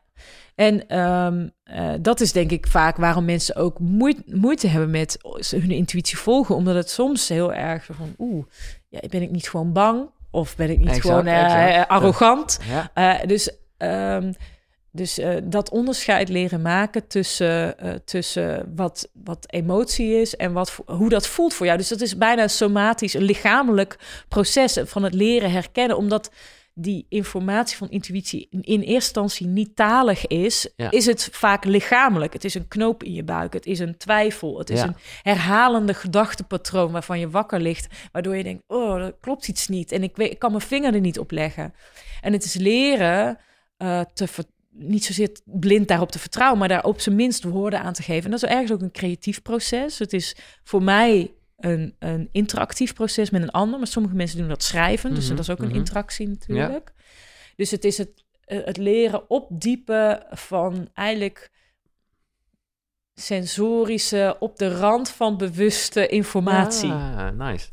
en 0.55 0.89
ehm, 0.89 1.49
eh, 1.65 1.91
dat 2.01 2.21
is 2.21 2.33
denk 2.33 2.51
ik 2.51 2.67
vaak 2.67 2.97
waarom 2.97 3.25
mensen 3.25 3.57
ook 3.57 3.79
moeite, 3.79 4.23
moeite 4.27 4.67
hebben 4.67 4.91
met 4.91 5.19
hun 5.51 5.71
intuïtie 5.71 6.19
volgen. 6.19 6.55
Omdat 6.55 6.75
het 6.75 6.91
soms 6.91 7.29
heel 7.29 7.53
erg 7.53 7.85
van, 7.91 8.15
oeh, 8.19 8.45
ja, 8.89 9.01
ben 9.09 9.23
ik 9.23 9.31
niet 9.31 9.49
gewoon 9.49 9.73
bang? 9.73 10.11
Of 10.31 10.57
ben 10.57 10.71
ik 10.71 10.79
niet 10.79 10.89
Exact, 10.89 11.07
gewoon 11.07 11.27
exact. 11.27 11.75
eh, 11.75 11.87
arrogant? 11.87 12.59
Ja. 12.95 13.25
Dus 13.27 13.51
ehm, 13.77 14.33
dus 14.95 15.19
eh, 15.19 15.37
dat 15.45 15.71
onderscheid 15.71 16.29
leren 16.29 16.63
maken 16.63 17.07
tussen, 17.07 17.79
eh, 17.79 17.95
tussen 18.05 18.73
wat, 18.77 19.09
wat 19.25 19.45
emotie 19.53 20.21
is 20.21 20.37
en 20.37 20.53
wat, 20.53 20.79
hoe 20.87 21.09
dat 21.09 21.27
voelt 21.27 21.55
voor 21.55 21.67
jou. 21.67 21.79
Dus 21.79 21.89
dat 21.89 22.01
is 22.01 22.17
bijna 22.17 22.49
somatisch, 22.49 23.15
een 23.15 23.23
lichamelijk 23.23 23.97
proces 24.29 24.79
van 24.85 25.03
het 25.03 25.15
leren 25.15 25.51
herkennen. 25.51 25.97
Omdat 25.97 26.31
die 26.75 27.07
informatie 27.09 27.77
van 27.77 27.91
intuïtie 27.91 28.49
in, 28.51 28.61
eerste 28.63 28.93
instantie 28.95 29.47
niet 29.47 29.77
talig 29.77 30.27
is, 30.27 30.69
Ja. 30.77 30.91
is 30.91 31.07
het 31.07 31.29
vaak 31.33 31.65
lichamelijk. 31.65 32.33
Het 32.33 32.45
is 32.45 32.55
een 32.55 32.69
knoop 32.69 33.03
in 33.03 33.13
je 33.13 33.25
buik, 33.25 33.53
het 33.53 33.67
is 33.67 33.79
een 33.79 33.97
twijfel, 33.97 34.59
het 34.59 34.71
is 34.71 34.79
Ja. 34.81 34.87
een 34.87 34.97
herhalende 35.23 35.95
gedachtepatroon 35.95 36.93
waarvan 36.93 37.19
je 37.19 37.31
wakker 37.31 37.61
ligt, 37.61 37.87
waardoor 38.13 38.37
je 38.37 38.43
denkt, 38.43 38.63
oh, 38.67 38.95
er 39.03 39.15
klopt 39.21 39.49
iets 39.49 39.69
niet 39.69 39.93
en 39.93 40.03
ik, 40.03 40.17
weet, 40.17 40.31
ik 40.31 40.39
kan 40.39 40.51
mijn 40.51 40.63
vinger 40.63 40.95
er 40.95 41.01
niet 41.01 41.19
op 41.19 41.31
leggen. 41.31 41.75
En 42.21 42.33
het 42.33 42.45
is 42.45 42.55
leren 42.55 43.39
eh, 43.77 44.01
te 44.15 44.27
ver- 44.27 44.45
niet 44.73 45.05
zozeer 45.05 45.31
blind 45.45 45.89
daarop 45.89 46.13
te 46.13 46.19
vertrouwen, 46.19 46.59
maar 46.59 46.69
daar 46.69 46.85
op 46.85 47.01
zijn 47.01 47.17
minst 47.17 47.45
woorden 47.45 47.81
aan 47.81 47.93
te 47.93 48.03
geven. 48.03 48.25
En 48.25 48.31
dat 48.31 48.43
is 48.43 48.49
ergens 48.49 48.73
ook 48.73 48.81
een 48.81 48.91
creatief 48.91 49.43
proces. 49.43 49.99
Het 49.99 50.13
is 50.13 50.37
voor 50.63 50.83
mij 50.83 51.33
een, 51.57 51.97
een 51.99 52.29
interactief 52.33 52.95
proces 52.95 53.31
met 53.31 53.43
een 53.43 53.51
ander, 53.51 53.79
maar 53.79 53.89
sommige 53.89 54.15
mensen 54.15 54.39
doen 54.39 54.49
dat 54.49 54.63
schrijven, 54.63 55.15
dus 55.15 55.25
Mhm, 55.25 55.37
dat 55.37 55.45
is 55.45 55.51
ook 55.51 55.59
een 55.59 55.69
mhm. 55.69 55.77
interactie 55.77 56.29
natuurlijk. 56.29 56.93
Dus 57.57 57.71
het 57.71 57.85
is 57.85 57.99
het, 57.99 58.25
eh, 58.45 58.65
het 58.65 58.77
leren 58.77 59.31
opdiepen 59.31 60.27
van 60.31 60.89
eigenlijk 60.95 61.51
sensorische, 63.15 64.37
op 64.39 64.59
de 64.59 64.77
rand 64.79 65.11
van 65.11 65.37
bewuste 65.37 66.07
informatie. 66.07 66.91
Ah, 66.91 67.29
nice. 67.31 67.69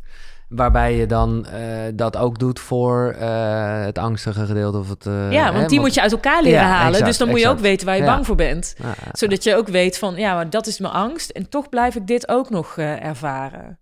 Waarbij 0.49 0.95
je 0.95 1.05
dan 1.05 1.45
eh, 1.45 1.61
dat 1.93 2.17
ook 2.17 2.39
doet 2.39 2.59
voor 2.59 3.11
eh, 3.11 3.83
het 3.83 3.97
angstige 3.97 4.45
gedeelte 4.45 4.77
of 4.77 4.89
het... 4.89 5.05
eh, 5.05 5.31
ja, 5.31 5.45
want 5.51 5.61
hè, 5.61 5.67
die 5.67 5.79
moet 5.79 5.93
je 5.93 6.01
uit 6.01 6.11
elkaar 6.11 6.43
leren 6.43 6.59
Ja, 6.59 6.65
halen. 6.67 6.87
exact, 6.87 7.05
dus 7.05 7.17
dan 7.17 7.29
moet 7.29 7.39
je 7.39 7.47
ook 7.47 7.59
weten 7.59 7.85
waar 7.85 7.95
je 7.95 8.01
Ja. 8.03 8.07
bang 8.13 8.25
voor 8.25 8.35
bent. 8.35 8.75
Zodat 9.11 9.43
je 9.43 9.55
ook 9.55 9.67
weet 9.67 9.97
van, 9.97 10.15
ja, 10.15 10.33
maar 10.33 10.49
dat 10.49 10.67
is 10.67 10.79
mijn 10.79 10.93
angst. 10.93 11.29
En 11.29 11.49
toch 11.49 11.69
blijf 11.69 11.95
ik 11.95 12.07
dit 12.07 12.27
ook 12.29 12.49
nog 12.49 12.77
ervaren. 12.77 13.79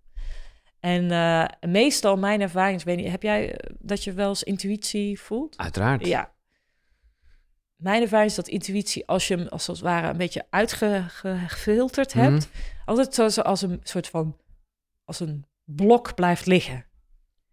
En 0.80 1.06
meestal 1.70 2.16
mijn 2.16 2.40
ervaring, 2.40 2.76
is, 2.76 2.84
weet 2.84 2.96
niet, 2.96 3.10
heb 3.10 3.22
jij 3.22 3.58
dat 3.78 4.04
je 4.04 4.12
wel 4.12 4.28
eens 4.28 4.42
intuïtie 4.42 5.20
voelt? 5.20 5.56
Uiteraard. 5.56 6.06
Ja. 6.06 6.30
Mijn 7.76 8.02
ervaring 8.02 8.30
is 8.30 8.36
dat 8.36 8.48
intuïtie, 8.48 9.06
als 9.06 9.28
je 9.28 9.36
hem 9.36 9.46
als 9.48 9.66
het 9.66 9.78
ware 9.80 10.08
een 10.08 10.16
beetje 10.16 10.44
uitgefilterd 10.50 12.14
Mhm. 12.14 12.24
hebt, 12.24 12.48
altijd 12.84 13.14
zo, 13.14 13.28
zo 13.28 13.40
als 13.40 13.62
een 13.62 13.80
soort 13.82 14.08
van, 14.08 14.36
als 15.04 15.20
een 15.20 15.46
blok 15.76 16.14
blijft 16.14 16.46
liggen. 16.46 16.86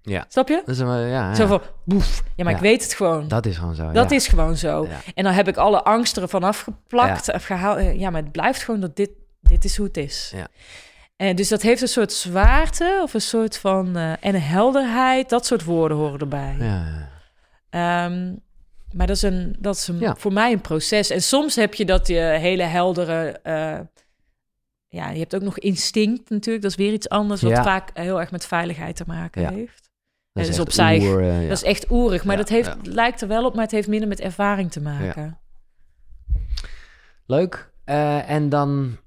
Ja. 0.01 0.25
Snap 0.27 0.47
je? 0.47 0.61
Dat 0.65 0.75
is 0.75 0.79
een, 0.81 0.87
ja, 0.87 1.05
ja. 1.07 1.35
Zo 1.35 1.47
van, 1.47 1.61
boef. 1.85 2.23
Ja, 2.35 2.43
maar 2.43 2.53
Ja. 2.53 2.57
ik 2.59 2.63
weet 2.63 2.83
het 2.83 2.93
gewoon. 2.93 3.27
Dat 3.27 3.45
is 3.45 3.57
gewoon 3.57 3.75
zo. 3.75 3.91
Dat 3.91 4.09
ja. 4.09 4.15
is 4.15 4.27
gewoon 4.27 4.57
zo. 4.57 4.85
Ja. 4.89 4.99
En 5.15 5.23
dan 5.23 5.33
heb 5.33 5.47
ik 5.47 5.57
alle 5.57 5.83
angsten 5.83 6.21
ervan 6.21 6.43
afgeplakt 6.43 7.29
en 7.29 7.41
gehaald. 7.41 7.77
Eh, 7.77 7.99
Ja, 7.99 8.09
maar 8.09 8.21
het 8.21 8.31
blijft 8.31 8.63
gewoon 8.63 8.79
dat 8.79 8.95
dit, 8.95 9.09
dit 9.41 9.63
is 9.65 9.77
hoe 9.77 9.85
het 9.87 9.97
is. 9.97 10.31
Ja. 10.35 10.47
En 11.15 11.35
dus 11.35 11.47
dat 11.49 11.61
heeft 11.61 11.81
een 11.81 11.87
soort 11.87 12.13
zwaarte 12.13 12.99
of 13.03 13.13
een 13.13 13.21
soort 13.21 13.57
van... 13.57 13.95
eh, 13.97 14.11
en 14.19 14.41
helderheid, 14.41 15.29
dat 15.29 15.45
soort 15.45 15.63
woorden 15.63 15.97
horen 15.97 16.19
erbij. 16.19 16.55
Ja, 16.59 16.65
ja. 16.65 17.09
Ehm, 17.69 18.33
maar 18.91 19.07
dat 19.07 19.15
is, 19.15 19.21
een, 19.21 19.55
dat 19.59 19.75
is 19.75 19.87
een, 19.87 19.99
Ja. 19.99 20.15
voor 20.15 20.33
mij 20.33 20.51
een 20.51 20.61
proces. 20.61 21.09
En 21.09 21.21
soms 21.21 21.55
heb 21.55 21.73
je 21.73 21.85
dat 21.85 22.07
je 22.07 22.19
hele 22.19 22.63
heldere... 22.63 23.39
eh, 23.43 23.79
ja, 24.95 25.09
je 25.09 25.19
hebt 25.19 25.35
ook 25.35 25.41
nog 25.41 25.59
instinct 25.59 26.29
natuurlijk. 26.29 26.63
Dat 26.63 26.71
is 26.71 26.77
weer 26.77 26.93
iets 26.93 27.09
anders, 27.09 27.41
wat 27.41 27.51
Ja. 27.51 27.63
vaak 27.63 27.89
heel 27.93 28.19
erg 28.19 28.31
met 28.31 28.45
veiligheid 28.45 28.95
te 28.95 29.03
maken 29.07 29.41
Ja. 29.41 29.51
heeft. 29.51 29.89
Dat 30.31 30.43
dus 30.43 30.47
echt 30.53 30.59
opzij. 30.63 30.99
oer, 30.99 31.19
eh, 31.21 31.41
ja. 31.41 31.47
Dat 31.47 31.57
is 31.57 31.63
echt 31.63 31.91
oerig, 31.91 32.23
maar 32.23 32.35
Ja, 32.35 32.41
dat 32.41 32.49
heeft, 32.49 32.67
ja. 32.67 32.77
lijkt 32.83 33.21
er 33.21 33.27
wel 33.27 33.45
op, 33.45 33.53
maar 33.53 33.63
het 33.63 33.71
heeft 33.71 33.87
minder 33.87 34.07
met 34.07 34.19
ervaring 34.19 34.71
te 34.71 34.81
maken. 34.81 35.39
Leuk. 37.25 37.73
Eh, 37.83 38.29
en 38.29 38.49
dan 38.49 38.97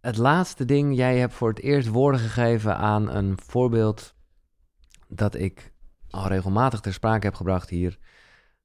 het 0.00 0.16
laatste 0.16 0.64
ding. 0.64 0.96
Jij 0.96 1.18
hebt 1.18 1.34
voor 1.34 1.48
het 1.48 1.60
eerst 1.60 1.88
woorden 1.88 2.20
gegeven 2.20 2.76
aan 2.76 3.10
een 3.10 3.38
voorbeeld 3.46 4.14
dat 5.08 5.34
ik 5.34 5.72
al 6.10 6.26
regelmatig 6.28 6.80
ter 6.80 6.92
sprake 6.92 7.26
heb 7.26 7.34
gebracht 7.34 7.70
hier. 7.70 7.98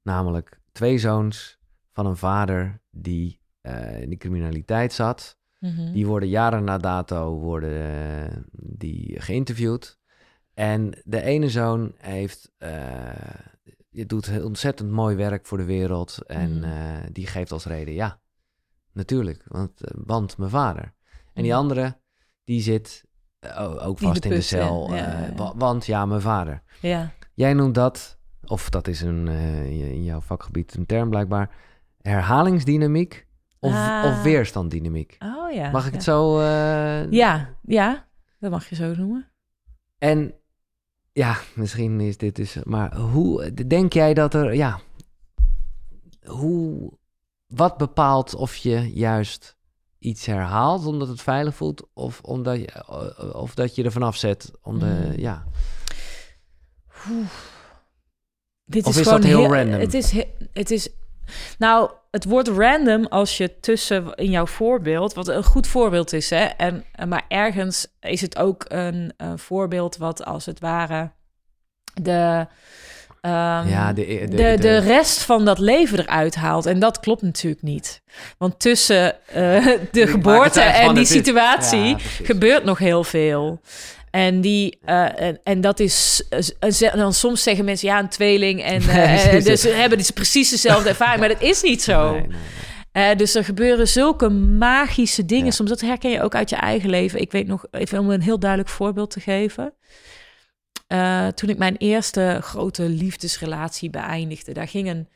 Namelijk 0.01 0.59
twee 0.71 0.97
zoons 0.97 1.59
van 1.91 2.05
een 2.05 2.17
vader 2.17 2.81
die 2.91 3.41
eh, 3.61 4.01
in 4.01 4.09
de 4.09 4.17
criminaliteit 4.17 4.93
zat. 4.93 5.37
Mhm. 5.63 5.91
Die 5.91 6.05
worden 6.07 6.29
jaren 6.29 6.63
na 6.63 6.77
dato 6.77 7.37
worden, 7.39 7.71
eh, 8.31 8.37
die 8.51 9.21
geïnterviewd. 9.21 9.97
En 10.53 11.01
de 11.03 11.21
ene 11.21 11.49
zoon 11.49 11.93
heeft, 11.97 12.51
eh, 12.57 12.71
je 13.89 14.05
doet 14.05 14.43
ontzettend 14.43 14.89
mooi 14.91 15.15
werk 15.15 15.45
voor 15.45 15.57
de 15.57 15.63
wereld. 15.65 16.17
En 16.27 16.55
Mhm. 16.57 16.63
eh, 16.63 16.97
die 17.11 17.27
geeft 17.27 17.51
als 17.51 17.65
reden, 17.65 17.93
ja, 17.93 18.19
natuurlijk, 18.93 19.43
want, 19.47 19.71
want 20.05 20.37
mijn 20.37 20.49
vader. 20.49 20.93
En 21.33 21.43
die 21.43 21.51
Mhm. 21.51 21.59
andere, 21.61 21.97
die 22.43 22.61
zit 22.61 23.05
ook 23.79 23.99
In 24.01 24.07
vast 24.07 24.23
de 24.23 24.29
in 24.29 24.35
de 24.35 24.41
cel. 24.41 24.89
Ja, 24.89 24.95
ja, 24.95 25.25
ja. 25.25 25.33
wa- 25.35 25.55
want 25.55 25.85
ja, 25.85 26.05
mijn 26.05 26.21
vader. 26.21 26.63
Ja. 26.81 27.11
Jij 27.33 27.53
noemt 27.53 27.75
dat, 27.75 28.17
of 28.45 28.69
dat 28.69 28.87
is 28.87 29.01
een, 29.01 29.27
in 29.67 30.03
jouw 30.03 30.21
vakgebied 30.21 30.75
een 30.75 30.85
term 30.85 31.09
blijkbaar, 31.09 31.49
herhalingsdynamiek 32.01 33.27
of, 33.63 33.73
Ah. 33.73 34.05
of 34.05 34.23
weerstanddynamiek. 34.23 35.17
Oh 35.19 35.51
ja. 35.51 35.71
Mag 35.71 35.81
ik 35.85 35.89
ja. 35.91 35.95
het 35.95 36.03
zo... 36.03 36.39
eh, 36.39 37.11
Ja, 37.11 37.57
ja, 37.61 38.07
dat 38.39 38.51
mag 38.51 38.69
je 38.69 38.75
zo 38.75 38.93
noemen. 38.95 39.31
En 39.97 40.33
ja, 41.11 41.37
misschien 41.55 41.99
is 41.99 42.17
dit 42.17 42.35
dus... 42.35 42.57
Maar 42.63 42.95
hoe 42.97 43.53
denk 43.67 43.93
jij 43.93 44.13
dat 44.13 44.33
er... 44.33 44.53
Ja, 44.55 44.79
hoe... 46.25 46.91
Wat 47.47 47.77
bepaalt 47.77 48.35
of 48.35 48.55
je 48.55 48.93
juist 48.93 49.57
iets 49.99 50.25
herhaalt 50.25 50.85
omdat 50.85 51.07
het 51.07 51.21
veilig 51.21 51.55
voelt... 51.55 51.87
of, 51.93 52.21
omdat 52.21 52.57
je, 52.59 52.87
of 53.33 53.53
dat 53.55 53.75
je 53.75 53.83
er 53.83 53.91
vanaf 53.91 54.15
zet 54.15 54.51
om 54.61 54.79
de... 54.79 54.85
Mm. 55.13 55.19
Ja, 55.19 55.43
Dit 58.65 58.85
Of 58.85 58.91
is, 58.93 58.97
is 58.99 59.03
gewoon 59.07 59.21
dat 59.21 59.29
heel 59.29 59.39
heel- 59.39 59.53
random? 59.55 59.79
Het 59.79 59.93
is, 59.93 60.11
he- 60.11 60.31
het 60.53 60.71
is, 60.71 60.89
nou, 61.57 61.91
het 62.11 62.25
wordt 62.25 62.47
random 62.47 63.05
als 63.05 63.37
je 63.37 63.59
tussen 63.59 64.15
in 64.15 64.29
jouw 64.29 64.45
voorbeeld, 64.45 65.13
wat 65.13 65.27
een 65.27 65.43
goed 65.43 65.67
voorbeeld 65.67 66.13
is, 66.13 66.29
hè, 66.29 66.43
en 66.43 66.85
maar 67.07 67.25
ergens 67.27 67.87
is 67.99 68.21
het 68.21 68.37
ook 68.37 68.65
een, 68.67 69.13
een 69.17 69.39
voorbeeld 69.39 69.97
wat 69.97 70.25
als 70.25 70.45
het 70.45 70.59
ware 70.59 71.11
de 72.01 72.47
ehm, 73.21 73.67
ja 73.67 73.93
de, 73.93 74.05
de, 74.05 74.35
de, 74.35 74.57
de, 74.59 74.77
rest 74.77 75.21
van 75.23 75.45
dat 75.45 75.59
leven 75.59 75.99
eruit 75.99 76.35
haalt. 76.35 76.65
En 76.65 76.79
dat 76.79 76.99
klopt 76.99 77.21
natuurlijk 77.21 77.61
niet. 77.61 78.01
Want 78.37 78.59
tussen 78.59 79.27
eh, 79.27 79.67
de 79.91 80.07
geboorte 80.07 80.61
en 80.61 80.95
die 80.95 81.05
situatie 81.05 81.85
Ja, 81.87 81.97
gebeurt 82.23 82.63
nog 82.63 82.77
heel 82.77 83.03
veel. 83.03 83.61
En, 84.13 84.41
die, 84.41 84.79
eh, 84.85 85.21
en, 85.21 85.39
en 85.43 85.61
dat 85.61 85.79
is... 85.79 86.23
eh, 86.29 86.69
ze- 86.71 86.91
dan 86.95 87.13
soms 87.13 87.43
zeggen 87.43 87.65
mensen, 87.65 87.87
ja, 87.87 87.99
een 87.99 88.09
tweeling. 88.09 88.63
En, 88.63 88.81
eh, 88.89 89.25
Nee, 89.25 89.41
dus 89.41 89.61
ze 89.61 89.69
hebben 89.69 89.97
dus 89.97 90.11
precies 90.11 90.49
dezelfde 90.49 90.89
ervaring. 90.89 91.19
Maar 91.19 91.29
dat 91.29 91.41
is 91.41 91.61
niet 91.61 91.83
zo. 91.83 92.11
Nee, 92.11 92.19
nee, 92.21 92.27
nee. 92.91 93.09
Eh, 93.11 93.17
dus 93.17 93.35
er 93.35 93.43
gebeuren 93.43 93.87
zulke 93.87 94.29
magische 94.29 95.25
dingen. 95.25 95.45
Ja. 95.45 95.51
Soms 95.51 95.69
dat 95.69 95.81
herken 95.81 96.09
je 96.11 96.21
ook 96.21 96.35
uit 96.35 96.49
je 96.49 96.55
eigen 96.55 96.89
leven. 96.89 97.21
Ik 97.21 97.31
weet 97.31 97.47
nog, 97.47 97.65
even 97.71 97.99
om 97.99 98.09
een 98.09 98.21
heel 98.21 98.39
duidelijk 98.39 98.69
voorbeeld 98.69 99.11
te 99.11 99.19
geven. 99.19 99.73
Eh, 100.87 101.27
toen 101.27 101.49
ik 101.49 101.57
mijn 101.57 101.77
eerste 101.77 102.37
grote 102.41 102.83
liefdesrelatie 102.83 103.89
beëindigde, 103.89 104.51
daar 104.53 104.67
ging 104.67 104.89
een, 104.89 105.09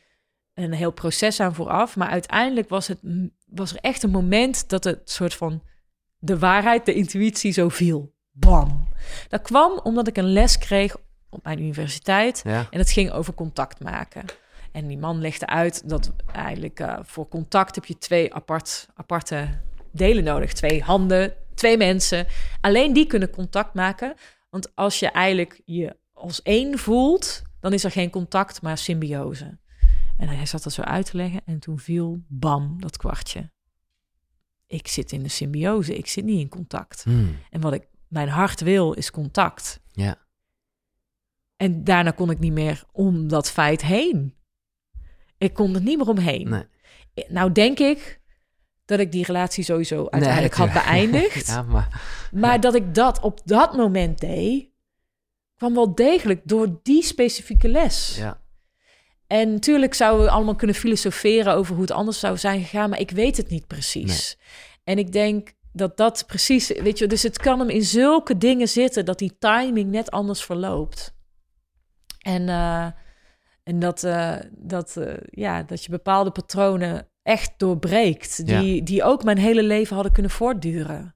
een 0.53 0.73
heel 0.73 0.91
proces 0.91 1.39
aan 1.39 1.55
vooraf. 1.55 1.95
Maar 1.95 2.09
uiteindelijk 2.09 2.69
was, 2.69 2.87
het, 2.87 2.99
was 3.45 3.71
er 3.71 3.77
echt 3.81 4.03
een 4.03 4.09
moment 4.11 4.69
dat 4.69 4.83
het 4.83 4.99
soort 5.05 5.33
van 5.33 5.63
de 6.17 6.39
waarheid, 6.39 6.85
de 6.85 6.93
intuïtie 6.93 7.51
zo 7.51 7.69
viel. 7.69 8.15
Bam. 8.39 8.87
Dat 9.29 9.41
kwam 9.41 9.79
omdat 9.83 10.07
ik 10.07 10.17
een 10.17 10.31
les 10.31 10.57
kreeg 10.57 10.95
op 11.29 11.43
mijn 11.43 11.59
universiteit. 11.59 12.41
Ja, 12.43 12.67
En 12.69 12.79
het 12.79 12.91
ging 12.91 13.11
over 13.11 13.33
contact 13.33 13.79
maken. 13.79 14.25
En 14.71 14.87
die 14.87 14.97
man 14.97 15.21
legde 15.21 15.47
uit 15.47 15.89
dat 15.89 16.11
eigenlijk 16.31 16.79
eh, 16.79 16.99
voor 17.03 17.27
contact 17.27 17.75
heb 17.75 17.85
je 17.85 17.97
twee 17.97 18.33
apart, 18.33 18.87
aparte 18.93 19.47
delen 19.91 20.23
nodig. 20.23 20.53
Twee 20.53 20.83
handen, 20.83 21.33
twee 21.53 21.77
mensen. 21.77 22.27
Alleen 22.61 22.93
die 22.93 23.07
kunnen 23.07 23.29
contact 23.29 23.73
maken. 23.73 24.13
Want 24.49 24.75
als 24.75 24.99
je 24.99 25.11
eigenlijk 25.11 25.61
je 25.65 25.95
als 26.13 26.41
één 26.41 26.77
voelt, 26.77 27.41
dan 27.59 27.73
is 27.73 27.83
er 27.83 27.91
geen 27.91 28.09
contact, 28.09 28.61
maar 28.61 28.77
symbiose. 28.77 29.57
En 30.17 30.27
hij 30.27 30.45
zat 30.45 30.63
dat 30.63 30.73
zo 30.73 30.81
uit 30.81 31.05
te 31.05 31.17
leggen 31.17 31.41
en 31.45 31.59
toen 31.59 31.79
viel 31.79 32.23
bam, 32.27 32.81
dat 32.81 32.97
kwartje. 32.97 33.51
Ik 34.67 34.87
zit 34.87 35.11
in 35.11 35.23
de 35.23 35.29
symbiose, 35.29 35.97
ik 35.97 36.07
zit 36.07 36.25
niet 36.25 36.39
in 36.39 36.49
contact. 36.49 37.03
Hmm. 37.03 37.37
En 37.49 37.61
wat 37.61 37.73
ik 37.73 37.87
mijn 38.07 38.29
hart 38.29 38.61
wil, 38.61 38.93
is 38.93 39.11
contact. 39.11 39.79
Ja. 39.91 40.25
En 41.55 41.83
daarna 41.83 42.11
kon 42.11 42.29
ik 42.29 42.39
niet 42.39 42.53
meer 42.53 42.83
om 42.91 43.27
dat 43.27 43.51
feit 43.51 43.81
heen. 43.81 44.35
Ik 45.37 45.53
kon 45.53 45.75
er 45.75 45.81
niet 45.81 45.97
meer 45.97 46.07
omheen. 46.07 46.49
Nee. 46.49 46.65
Nou 47.27 47.51
denk 47.51 47.79
ik 47.79 48.21
dat 48.85 48.99
ik 48.99 49.11
die 49.11 49.25
relatie 49.25 49.63
sowieso 49.63 50.07
uiteindelijk 50.09 50.53
had 50.53 50.73
beëindigd. 50.73 51.47
ja, 51.55 51.61
maar... 51.61 52.01
Maar 52.31 52.59
dat 52.59 52.75
ik 52.75 52.95
dat 52.95 53.19
op 53.19 53.41
dat 53.45 53.75
moment 53.75 54.19
deed, 54.19 54.69
kwam 55.55 55.73
wel 55.73 55.95
degelijk 55.95 56.41
door 56.43 56.79
die 56.83 57.03
specifieke 57.03 57.67
les. 57.67 58.15
Ja. 58.17 58.41
En 59.27 59.51
natuurlijk 59.51 59.93
zouden 59.93 60.25
we 60.25 60.31
allemaal 60.31 60.55
kunnen 60.55 60.75
filosoferen 60.75 61.53
over 61.53 61.73
hoe 61.73 61.81
het 61.81 61.91
anders 61.91 62.19
zou 62.19 62.37
zijn 62.37 62.61
gegaan, 62.61 62.89
maar 62.89 62.99
ik 62.99 63.11
weet 63.11 63.37
het 63.37 63.49
niet 63.49 63.67
precies. 63.67 64.37
En 64.83 64.97
ik 64.97 65.11
denk 65.11 65.53
dat 65.77 65.97
dat 65.97 66.23
precies, 66.27 66.67
weet 66.67 66.97
je, 66.97 67.07
dus 67.07 67.23
het 67.23 67.37
kan 67.37 67.59
hem 67.59 67.69
in 67.69 67.83
zulke 67.83 68.37
dingen 68.37 68.67
zitten 68.67 69.05
dat 69.05 69.19
die 69.19 69.37
timing 69.39 69.91
net 69.91 70.11
anders 70.11 70.43
verloopt. 70.43 71.15
En, 72.17 72.49
eh, 72.49 72.85
en 73.63 73.79
dat, 73.79 74.03
eh, 74.03 74.35
dat, 74.51 74.97
eh, 74.97 75.13
ja, 75.29 75.63
dat 75.63 75.83
je 75.83 75.89
bepaalde 75.89 76.31
patronen 76.31 77.07
echt 77.23 77.53
doorbreekt, 77.57 78.45
die, 78.45 78.83
die 78.83 79.03
ook 79.03 79.23
mijn 79.23 79.37
hele 79.37 79.63
leven 79.63 79.93
hadden 79.95 80.13
kunnen 80.13 80.31
voortduren. 80.31 81.15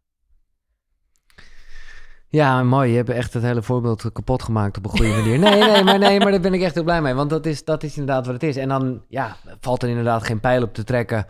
Ja, 2.28 2.64
mooi. 2.64 2.90
Je 2.90 2.96
hebt 2.96 3.10
echt 3.10 3.34
het 3.34 3.44
hele 3.44 3.62
voorbeeld 3.62 4.12
kapot 4.12 4.44
gemaakt 4.44 4.78
op 4.78 4.84
een 4.84 4.90
goede 4.90 5.12
manier. 5.12 5.40
Nee, 5.40 5.64
nee, 5.64 5.84
maar, 5.84 6.00
nee, 6.00 6.20
maar 6.20 6.32
daar 6.32 6.40
ben 6.40 6.54
ik 6.54 6.62
echt 6.62 6.74
heel 6.74 6.84
blij 6.84 7.02
mee. 7.02 7.14
Want 7.14 7.30
dat 7.30 7.46
is, 7.46 7.64
dat 7.64 7.84
is 7.84 7.98
inderdaad 7.98 8.26
wat 8.26 8.34
het 8.34 8.44
is. 8.44 8.58
En 8.58 8.70
dan 8.70 9.04
ja, 9.08 9.36
valt 9.60 9.84
er 9.84 9.90
inderdaad 9.90 10.24
geen 10.24 10.40
pijl 10.40 10.64
op 10.64 10.74
te 10.74 10.84
trekken 10.84 11.26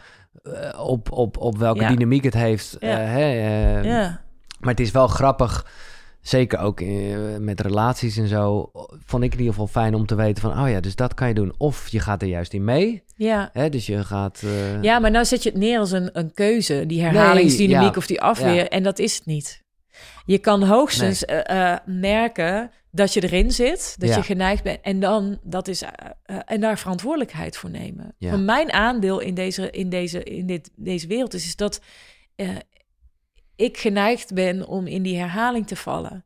op, 0.78 1.12
op, 1.12 1.38
op 1.38 1.58
welke 1.58 1.82
Ja. 1.82 1.90
dynamiek 1.90 2.24
het 2.24 2.34
heeft. 2.34 2.76
Ja. 2.80 2.88
Eh, 3.02 3.08
hè, 3.12 3.22
eh, 3.22 3.84
Ja, 3.84 4.22
Maar 4.60 4.70
het 4.70 4.80
is 4.80 4.92
wel 4.92 5.08
grappig, 5.08 5.66
zeker 6.22 6.60
ook 6.60 6.82
eh, 6.82 6.88
met 7.40 7.62
relaties 7.62 8.18
en 8.18 8.28
zo, 8.28 8.72
vond 9.06 9.24
ik 9.24 9.32
in 9.34 9.38
ieder 9.40 9.54
geval 9.54 9.68
fijn 9.68 9.94
om 9.96 10.06
te 10.06 10.16
weten 10.16 10.42
van, 10.42 10.64
oh 10.64 10.70
ja, 10.70 10.80
dus 10.80 10.96
dat 10.96 11.14
kan 11.14 11.28
je 11.28 11.34
doen. 11.34 11.54
Of 11.58 11.88
je 11.88 12.00
gaat 12.00 12.22
er 12.22 12.28
juist 12.28 12.54
in 12.54 12.64
mee, 12.64 13.04
ja. 13.16 13.50
hè, 13.54 13.70
dus 13.70 13.86
je 13.86 14.04
gaat... 14.04 14.42
eh, 14.44 14.82
Ja, 14.82 15.00
maar 15.00 15.12
nou 15.12 15.26
zet 15.26 15.44
je 15.44 15.50
het 15.50 15.58
neer 15.58 15.80
als 15.80 15.92
een, 15.92 16.10
een 16.14 16.34
keuze, 16.34 16.84
die 16.86 17.02
herhalingsdynamiek 17.02 17.92
ja. 17.92 17.98
of 17.98 18.08
die 18.08 18.22
afweer. 18.22 18.54
Ja. 18.54 18.68
En 18.70 18.84
dat 18.84 19.00
is 19.00 19.16
het 19.16 19.26
niet. 19.26 19.64
Je 20.26 20.38
kan 20.38 20.64
hoogstens 20.64 21.26
eh, 21.26 21.72
eh, 21.72 21.78
merken 21.86 22.72
dat 22.92 23.14
je 23.14 23.24
erin 23.24 23.52
zit, 23.52 23.96
dat 24.00 24.10
Ja. 24.10 24.16
je 24.16 24.24
geneigd 24.24 24.64
bent. 24.64 24.82
En 24.82 25.00
dan 25.00 25.40
dat 25.44 25.68
is, 25.68 25.82
eh, 25.82 25.90
eh, 26.24 26.38
en 26.46 26.62
daar 26.62 26.78
verantwoordelijkheid 26.80 27.58
voor 27.58 27.70
nemen. 27.70 28.16
Ja. 28.18 28.30
Van 28.30 28.46
mijn 28.46 28.72
aandeel 28.72 29.20
in 29.20 29.34
deze, 29.34 29.70
in 29.72 29.90
deze, 29.90 30.24
in 30.24 30.46
dit, 30.46 30.72
deze 30.76 31.08
wereld 31.08 31.34
is, 31.34 31.46
is 31.46 31.56
dat 31.56 31.82
eh, 32.36 32.50
ik 33.56 33.78
geneigd 33.78 34.34
ben 34.34 34.68
om 34.68 34.88
in 34.88 35.02
die 35.02 35.18
herhaling 35.18 35.68
te 35.68 35.76
vallen. 35.76 36.26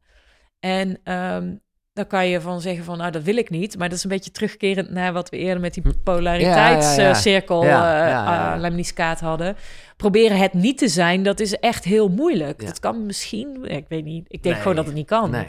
En 0.59 0.99
ehm, 1.03 1.55
dan 1.95 2.07
kan 2.07 2.27
je 2.27 2.41
van 2.41 2.61
zeggen 2.61 2.84
van, 2.84 2.97
nou, 2.97 3.11
dat 3.11 3.23
wil 3.23 3.38
ik 3.38 3.49
niet. 3.49 3.77
Maar 3.77 3.89
dat 3.89 3.97
is 3.97 4.03
een 4.03 4.09
beetje 4.09 4.31
terugkerend 4.31 4.89
naar 4.89 5.13
wat 5.13 5.30
we 5.30 5.38
eerder 5.38 5.59
met 5.61 5.73
die 5.73 5.84
polariteitscirkel. 6.03 7.63
Ja, 7.65 8.07
ja, 8.07 9.17
hadden. 9.22 9.55
Proberen 9.97 10.38
het 10.38 10.53
niet 10.53 10.77
te 10.77 10.88
zijn, 10.88 11.23
dat 11.23 11.39
is 11.39 11.59
echt 11.59 11.84
heel 11.84 12.07
moeilijk. 12.07 12.61
Ja. 12.61 12.67
Dat 12.67 12.80
kan 12.80 13.05
misschien, 13.05 13.65
ik 13.65 13.85
weet 13.89 14.03
niet. 14.03 14.26
Ik 14.27 14.43
denk 14.43 14.53
Nee. 14.55 14.63
gewoon 14.63 14.76
dat 14.76 14.85
het 14.85 14.93
niet 14.93 15.07
kan. 15.07 15.30
Nee. 15.30 15.47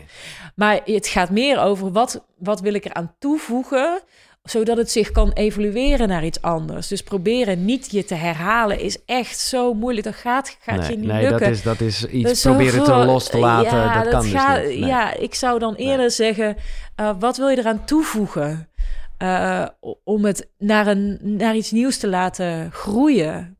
Maar 0.54 0.80
het 0.84 1.06
gaat 1.06 1.30
meer 1.30 1.60
over 1.60 1.92
wat, 1.92 2.24
wat 2.38 2.60
wil 2.60 2.74
ik 2.74 2.84
eraan 2.84 3.14
toevoegen, 3.18 4.00
zodat 4.46 4.76
het 4.76 4.90
zich 4.90 5.10
kan 5.10 5.32
evolueren 5.32 6.08
naar 6.08 6.24
iets 6.24 6.42
anders. 6.42 6.88
Dus 6.88 7.02
proberen 7.02 7.64
niet 7.64 7.90
je 7.90 8.04
te 8.04 8.14
herhalen 8.14 8.80
is 8.80 9.04
echt 9.04 9.38
zo 9.38 9.74
moeilijk. 9.74 10.06
Dat 10.06 10.14
gaat, 10.14 10.56
gaat 10.60 10.78
nee, 10.78 10.90
je 10.90 10.96
niet 10.96 11.06
nee, 11.06 11.20
lukken. 11.20 11.40
dat 11.40 11.50
is, 11.50 11.62
dat 11.62 11.80
is 11.80 12.06
iets 12.06 12.28
Dus 12.28 12.42
proberen 12.42 12.84
te 12.84 12.92
los 12.94 13.28
te 13.28 13.38
laten. 13.38 13.78
Ja, 13.78 14.02
dat 14.02 14.12
kan 14.12 14.22
dus 14.22 14.32
niet. 14.32 14.42
Nee. 14.42 14.78
Ja, 14.78 15.14
ik 15.14 15.34
zou 15.34 15.58
dan 15.58 15.74
eerder 15.74 16.10
zeggen, 16.10 16.56
eh, 16.94 17.10
wat 17.18 17.36
wil 17.36 17.48
je 17.48 17.58
eraan 17.58 17.84
toevoegen? 17.84 18.68
eh, 19.16 19.66
om 20.04 20.24
het 20.24 20.48
naar, 20.58 20.86
een, 20.86 21.18
naar 21.22 21.56
iets 21.56 21.70
nieuws 21.70 21.98
te 21.98 22.08
laten 22.08 22.72
groeien. 22.72 23.56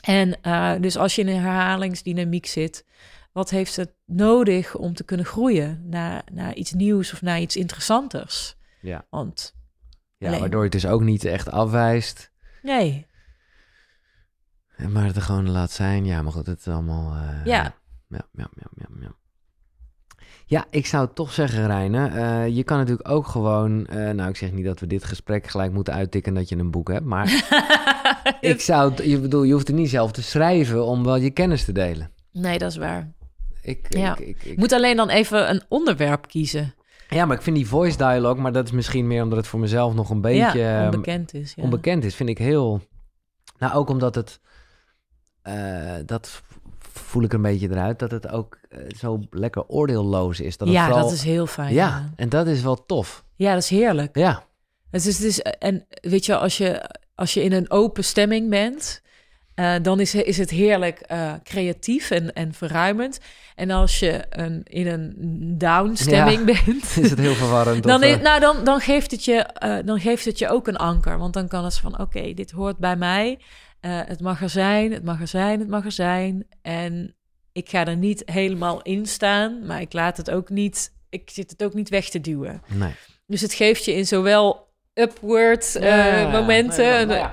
En 0.00 0.42
eh, 0.42 0.72
dus 0.80 0.96
als 0.96 1.14
je 1.14 1.22
in 1.22 1.28
een 1.28 1.40
herhalingsdynamiek 1.40 2.46
zit, 2.46 2.84
wat 3.32 3.50
heeft 3.50 3.76
het 3.76 3.92
nodig 4.06 4.76
om 4.76 4.94
te 4.94 5.04
kunnen 5.04 5.26
groeien 5.26 5.82
naar, 5.86 6.22
naar 6.32 6.54
iets 6.54 6.72
nieuws 6.72 7.12
of 7.12 7.22
naar 7.22 7.40
iets 7.40 7.56
interessanters? 7.56 8.56
Ja. 8.80 9.06
Want 9.10 9.56
Ja, 10.16 10.26
alleen. 10.28 10.40
waardoor 10.40 10.58
je 10.64 10.68
het 10.70 10.80
dus 10.80 10.86
ook 10.90 11.02
niet 11.02 11.24
echt 11.24 11.50
afwijst. 11.50 12.30
nee, 12.62 13.06
En 14.76 14.92
Maar 14.92 15.04
het 15.04 15.16
er 15.16 15.22
gewoon 15.22 15.50
laat 15.50 15.70
zijn. 15.70 16.04
Ja, 16.04 16.22
maar 16.22 16.32
goed, 16.32 16.46
het 16.46 16.58
is 16.60 16.68
allemaal... 16.68 17.12
eh, 17.14 17.44
Ja. 17.44 17.62
Ja, 18.08 18.22
ja, 18.32 18.48
ja, 18.56 18.66
ja, 18.76 18.86
ja. 19.00 19.12
Ja, 20.46 20.66
ik 20.70 20.86
zou 20.86 21.08
toch 21.14 21.32
zeggen, 21.32 21.66
Reine, 21.66 22.08
eh, 22.08 22.56
je 22.56 22.64
kan 22.64 22.78
natuurlijk 22.78 23.08
ook 23.08 23.26
gewoon... 23.26 23.86
eh, 23.86 24.10
nou, 24.10 24.28
ik 24.28 24.36
zeg 24.36 24.52
niet 24.52 24.64
dat 24.64 24.80
we 24.80 24.86
dit 24.86 25.04
gesprek 25.04 25.46
gelijk 25.46 25.72
moeten 25.72 25.94
uittikken 25.94 26.34
dat 26.34 26.48
je 26.48 26.56
een 26.56 26.70
boek 26.70 26.88
hebt, 26.88 27.04
maar 27.04 27.26
ik 28.40 28.60
zou... 28.60 29.02
Je 29.08 29.20
bedoel, 29.20 29.42
je 29.42 29.52
hoeft 29.52 29.68
er 29.68 29.74
niet 29.74 29.90
zelf 29.90 30.12
te 30.12 30.22
schrijven 30.22 30.84
om 30.84 31.04
wel 31.04 31.16
je 31.16 31.30
kennis 31.30 31.64
te 31.64 31.72
delen. 31.72 32.10
nee, 32.32 32.58
dat 32.58 32.70
is 32.70 32.76
waar. 32.76 33.12
Ik, 33.62 33.86
Ja. 33.96 34.16
ik, 34.16 34.26
ik, 34.26 34.42
ik- 34.44 34.56
moet 34.58 34.72
alleen 34.72 34.96
dan 34.96 35.08
even 35.08 35.50
een 35.50 35.62
onderwerp 35.68 36.28
kiezen. 36.28 36.74
Ja, 37.08 37.24
maar 37.26 37.36
ik 37.36 37.42
vind 37.42 37.56
die 37.56 37.66
voice 37.68 37.96
dialogue, 37.96 38.42
maar 38.42 38.52
dat 38.52 38.64
is 38.64 38.70
misschien 38.72 39.06
meer 39.06 39.22
omdat 39.22 39.38
het 39.38 39.46
voor 39.46 39.60
mezelf 39.60 39.94
nog 39.94 40.10
een 40.10 40.20
beetje... 40.20 40.58
ja, 40.58 40.76
ehm, 40.76 40.84
onbekend 40.84 41.34
is. 41.34 41.52
Ja. 41.56 41.62
onbekend 41.62 42.04
is, 42.04 42.14
vind 42.14 42.28
ik 42.28 42.38
heel... 42.38 42.80
Nou, 43.58 43.74
ook 43.74 43.88
omdat 43.90 44.14
het... 44.14 44.40
eh, 45.42 45.94
dat 46.06 46.42
voel 46.78 47.22
ik 47.22 47.32
een 47.32 47.42
beetje 47.42 47.70
eruit, 47.70 47.98
dat 47.98 48.10
het 48.10 48.28
ook 48.28 48.58
eh, 48.68 48.78
zo 48.98 49.20
lekker 49.30 49.64
oordeelloos 49.66 50.40
is. 50.40 50.56
Dat 50.56 50.68
het 50.68 50.76
ja, 50.76 50.84
vooral, 50.86 51.02
dat 51.02 51.12
is 51.12 51.22
heel 51.22 51.46
fijn. 51.46 51.74
Ja, 51.74 51.86
Ja, 51.88 52.12
en 52.16 52.28
dat 52.28 52.46
is 52.46 52.62
wel 52.62 52.86
tof. 52.86 53.24
ja 53.36 53.52
dat 53.54 53.62
is 53.62 53.68
heerlijk. 53.68 54.16
Ja, 54.16 54.44
Het 54.90 55.06
is, 55.06 55.18
het 55.18 55.26
is, 55.26 55.40
en 55.40 55.86
weet 56.00 56.26
je, 56.26 56.36
als 56.36 56.56
je, 56.58 56.90
als 57.14 57.34
je 57.34 57.42
in 57.42 57.52
een 57.52 57.70
open 57.70 58.04
stemming 58.04 58.50
bent, 58.50 59.02
eh, 59.58 59.74
dan 59.82 60.00
is, 60.00 60.14
is 60.14 60.38
het 60.38 60.50
heerlijk 60.50 60.98
eh, 61.00 61.32
creatief 61.44 62.10
en, 62.10 62.32
en 62.32 62.52
verruimend. 62.54 63.18
En 63.54 63.70
als 63.70 63.98
je 63.98 64.24
een, 64.30 64.62
in 64.64 64.86
een 64.86 65.14
down 65.58 65.94
stemming 65.94 66.44
bent, 66.64 66.96
is 67.04 67.10
het 67.10 67.18
heel 67.18 67.34
verwarrend. 67.34 67.82
dan, 67.82 67.96
of, 68.02 68.02
is- 68.08 68.16
eh, 68.16 68.22
nou, 68.22 68.40
dan, 68.40 68.64
dan, 68.64 68.80
geeft 68.80 69.10
het 69.10 69.24
je, 69.24 69.46
dan 69.84 70.00
geeft 70.00 70.24
het 70.24 70.38
je 70.38 70.48
ook 70.48 70.68
een 70.68 70.76
anker. 70.76 71.18
Want 71.18 71.32
dan 71.34 71.48
kan 71.48 71.64
het 71.64 71.78
van, 71.78 71.98
oké, 72.00 72.34
dit 72.34 72.50
hoort 72.50 72.78
bij 72.78 72.96
mij. 72.96 73.38
Het 73.80 74.20
mag 74.20 74.42
er 74.42 74.48
zijn, 74.50 74.92
het 74.92 75.04
mag 75.04 75.20
er 75.20 75.28
zijn, 75.28 75.58
het 75.60 75.68
mag 75.68 75.84
er 75.84 75.92
zijn. 75.92 76.46
En 76.62 77.14
ik 77.52 77.68
ga 77.68 77.86
er 77.86 77.96
niet 77.96 78.22
helemaal 78.24 78.82
in 78.82 79.06
staan, 79.06 79.66
maar 79.66 79.80
ik 79.80 79.92
laat 79.92 80.16
het 80.16 80.30
ook 80.30 80.48
niet, 80.50 80.92
ik 81.10 81.30
zit 81.30 81.50
het 81.50 81.62
ook 81.64 81.74
niet 81.74 81.88
weg 81.88 82.08
te 82.08 82.20
duwen. 82.20 82.62
nee. 82.66 82.92
Dus 83.26 83.40
het 83.40 83.54
geeft 83.54 83.84
je 83.84 83.94
in 83.94 84.06
zowel 84.06 84.67
upward 84.98 85.76
eh, 85.76 86.22
Ja, 86.22 86.28
momenten. 86.28 87.06
Maar- 87.08 87.16
maar 87.18 87.32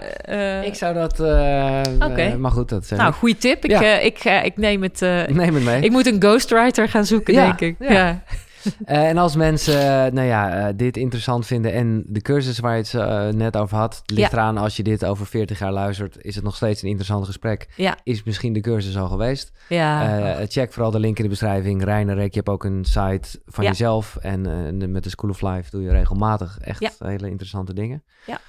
eh, 0.60 0.66
Ik 0.66 0.76
zou 0.76 0.94
dat... 0.94 1.20
eh, 1.20 1.82
Oké. 2.00 2.22
eh, 2.22 2.36
maar 2.36 2.52
goed, 2.52 2.70
dat 2.70 2.86
zeg 2.86 2.98
nou, 2.98 3.14
goede 3.14 3.38
tip. 3.38 3.64
Ik, 3.64 3.70
Ja. 3.72 3.82
eh, 3.82 4.06
ik, 4.06 4.20
ga- 4.20 4.42
ik 4.42 4.58
neem 4.58 4.82
het. 4.84 5.02
eh, 5.02 5.24
Neem 5.28 5.56
het 5.56 5.64
mee. 5.64 5.82
ik 5.82 5.92
moet 5.92 6.08
een 6.08 6.22
ghostwriter 6.22 6.90
gaan 6.90 7.06
zoeken, 7.06 7.34
denk 7.34 7.60
ik. 7.62 7.76
ja. 7.80 8.22
Eh, 8.86 9.08
en 9.08 9.18
als 9.18 9.36
mensen 9.36 9.80
eh, 9.80 10.12
nou 10.12 10.28
ja, 10.28 10.68
eh, 10.68 10.74
dit 10.76 10.98
interessant 10.98 11.46
vinden 11.46 11.74
en 11.74 12.04
de 12.08 12.22
cursus 12.22 12.60
waar 12.60 12.78
je 12.78 12.98
het 12.98 13.36
net 13.36 13.58
over 13.58 13.78
had, 13.78 14.02
ligt 14.06 14.32
Ja. 14.32 14.38
eraan 14.38 14.58
als 14.58 14.76
je 14.78 14.84
dit 14.84 15.06
over 15.06 15.26
40 15.26 15.60
jaar 15.60 15.72
luistert, 15.72 16.24
is 16.24 16.36
het 16.36 16.44
nog 16.44 16.56
steeds 16.56 16.82
een 16.82 16.88
interessant 16.88 17.26
gesprek. 17.26 17.68
Ja. 17.76 17.98
Is 18.04 18.24
misschien 18.24 18.54
de 18.54 18.60
cursus 18.62 18.98
al 18.98 19.08
geweest. 19.08 19.52
Ja. 19.70 20.46
Check 20.48 20.74
vooral 20.74 20.92
de 20.92 21.00
link 21.00 21.18
in 21.18 21.24
de 21.24 21.30
beschrijving. 21.30 21.84
Reinerek, 21.84 22.30
je 22.30 22.36
hebt 22.36 22.50
ook 22.50 22.64
een 22.64 22.86
site 22.86 23.42
van 23.46 23.64
jezelf. 23.66 24.16
En 24.16 24.92
met 24.92 25.04
de 25.04 25.10
School 25.10 25.30
of 25.30 25.42
Life 25.42 25.70
doe 25.70 25.82
je 25.82 25.90
regelmatig 25.92 26.58
echt 26.60 26.96
hele 27.00 27.30
interessante 27.30 27.74
dingen. 27.74 28.04
Ja. 28.26 28.40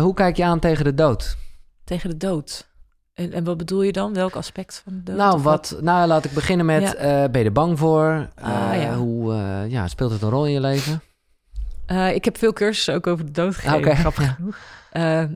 Hoe 0.00 0.14
kijk 0.14 0.36
je 0.36 0.44
aan 0.44 0.58
tegen 0.58 0.84
de 0.84 0.94
dood? 0.94 1.36
Tegen 1.84 2.10
de 2.10 2.16
dood. 2.16 2.68
En, 3.16 3.32
en 3.32 3.44
wat 3.44 3.56
bedoel 3.56 3.82
je 3.82 3.92
dan? 3.92 4.14
Welk 4.14 4.34
aspect 4.34 4.80
van 4.84 4.92
de 4.96 5.02
dood? 5.02 5.16
nou, 5.16 5.40
wat, 5.42 5.78
nou, 5.80 6.06
laat 6.06 6.24
ik 6.24 6.32
beginnen 6.32 6.66
met, 6.66 6.82
Ja. 6.82 6.94
eh, 6.94 7.30
ben 7.30 7.40
je 7.40 7.46
er 7.46 7.52
bang 7.52 7.78
voor? 7.78 8.28
Ah, 8.34 8.72
Eh, 8.74 8.82
ja. 8.82 8.94
Hoe 8.96 9.32
eh, 9.32 9.70
ja, 9.70 9.88
speelt 9.88 10.10
het 10.10 10.22
een 10.22 10.30
rol 10.30 10.46
in 10.46 10.52
je 10.52 10.60
leven? 10.60 11.00
Ik 12.14 12.24
heb 12.24 12.38
veel 12.38 12.52
cursussen 12.52 12.94
ook 12.94 13.06
over 13.06 13.24
de 13.24 13.30
dood 13.32 13.54
gegeven, 13.54 13.96
grappig 13.96 14.34
genoeg. 14.34 14.58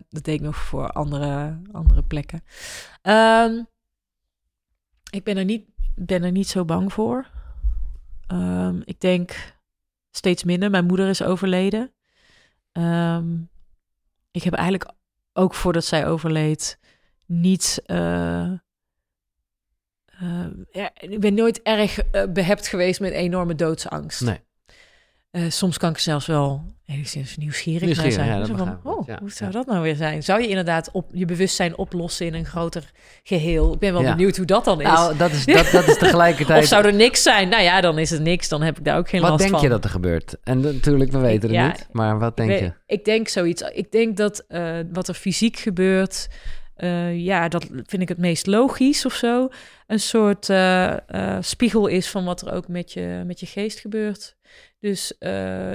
Dat 0.08 0.24
deed 0.24 0.34
ik 0.34 0.40
nog 0.40 0.56
voor 0.56 0.90
andere, 0.92 1.58
andere 1.72 2.02
plekken. 2.02 2.44
Ehm, 3.02 3.62
ik 5.10 5.24
ben 5.24 5.36
er, 5.36 5.44
niet, 5.44 5.64
ben 5.96 6.22
er 6.22 6.30
niet 6.30 6.48
zo 6.48 6.64
bang 6.64 6.92
voor. 6.92 7.26
Ehm, 8.26 8.80
ik 8.84 9.00
denk 9.00 9.54
steeds 10.10 10.44
minder. 10.44 10.70
Mijn 10.70 10.86
moeder 10.86 11.08
is 11.08 11.22
overleden. 11.22 11.92
Ehm, 12.72 13.36
ik 14.30 14.42
heb 14.42 14.54
eigenlijk 14.54 14.90
ook 15.32 15.54
voordat 15.54 15.84
zij 15.84 16.06
overleed 16.06 16.78
niet... 17.30 17.82
eh, 17.86 18.42
eh, 18.42 18.50
ja, 20.70 20.90
ik 20.98 21.20
ben 21.20 21.34
nooit 21.34 21.62
erg 21.62 21.98
eh, 21.98 22.22
behept 22.28 22.66
geweest 22.66 23.00
met 23.00 23.12
enorme 23.12 23.54
doodsangst. 23.54 24.20
Nee. 24.20 24.38
Soms 25.48 25.78
kan 25.78 25.90
ik 25.90 25.98
zelfs 25.98 26.26
wel 26.26 26.64
enigszins 26.86 27.36
nieuwsgierig, 27.36 27.82
Nieuwsgierig, 27.82 28.16
naar 28.16 28.26
zijn. 28.26 28.40
ja, 28.40 28.56
van, 28.56 28.68
ik 28.68 28.86
oh, 28.86 29.06
ja, 29.06 29.18
hoe 29.20 29.30
zou 29.30 29.50
dat 29.50 29.66
nou 29.66 29.82
weer 29.82 29.96
zijn? 29.96 30.22
Zou 30.22 30.40
je 30.40 30.48
inderdaad 30.48 30.90
op 30.92 31.10
je 31.12 31.24
bewustzijn 31.24 31.76
oplossen 31.76 32.26
in 32.26 32.34
een 32.34 32.44
groter 32.44 32.90
geheel? 33.22 33.72
Ik 33.72 33.78
ben 33.78 33.92
wel 33.92 34.02
benieuwd 34.02 34.36
hoe 34.36 34.46
dat 34.46 34.64
dan 34.64 34.80
is. 34.80 34.86
Nou, 34.86 35.16
dat 35.16 35.30
is, 35.30 35.44
dat, 35.44 35.70
dat 35.70 35.88
is 35.88 35.98
tegelijkertijd... 35.98 36.60
of 36.62 36.68
zou 36.68 36.84
er 36.84 36.94
niks 36.94 37.22
zijn? 37.22 37.48
Nou 37.48 37.62
ja, 37.62 37.80
dan 37.80 37.98
is 37.98 38.10
het 38.10 38.20
niks. 38.20 38.48
Dan 38.48 38.62
heb 38.62 38.78
ik 38.78 38.84
daar 38.84 38.98
ook 38.98 39.08
geen 39.08 39.20
wat 39.20 39.30
last 39.30 39.42
denk 39.42 39.54
van. 39.54 39.62
je 39.62 39.68
dat 39.68 39.84
er 39.84 39.90
gebeurt? 39.90 40.36
En 40.42 40.60
natuurlijk, 40.60 41.12
we 41.12 41.18
weten 41.18 41.48
het 41.48 41.58
ja, 41.58 41.66
niet. 41.66 41.88
Maar 41.92 42.18
wat 42.18 42.36
denk 42.36 42.50
ik, 42.50 42.60
je? 42.60 42.72
ik 42.86 43.04
denk 43.04 43.28
zoiets. 43.28 43.62
Ik 43.62 43.92
denk 43.92 44.16
dat 44.16 44.44
wat 44.92 45.08
er 45.08 45.14
fysiek 45.14 45.58
gebeurt, 45.58 46.28
eh, 46.80 47.24
ja, 47.24 47.48
dat 47.48 47.66
vind 47.86 48.02
ik 48.02 48.08
het 48.08 48.18
meest 48.18 48.46
logisch 48.46 49.04
of 49.04 49.14
zo. 49.14 49.48
Een 49.86 50.00
soort 50.00 50.48
eh, 50.48 50.92
eh, 51.08 51.42
spiegel 51.42 51.86
is 51.86 52.08
van 52.08 52.24
wat 52.24 52.42
er 52.42 52.52
ook 52.52 52.68
met 52.68 52.92
je, 52.92 53.22
met 53.26 53.40
je 53.40 53.46
geest 53.46 53.80
gebeurt. 53.80 54.36
Dus 54.78 55.14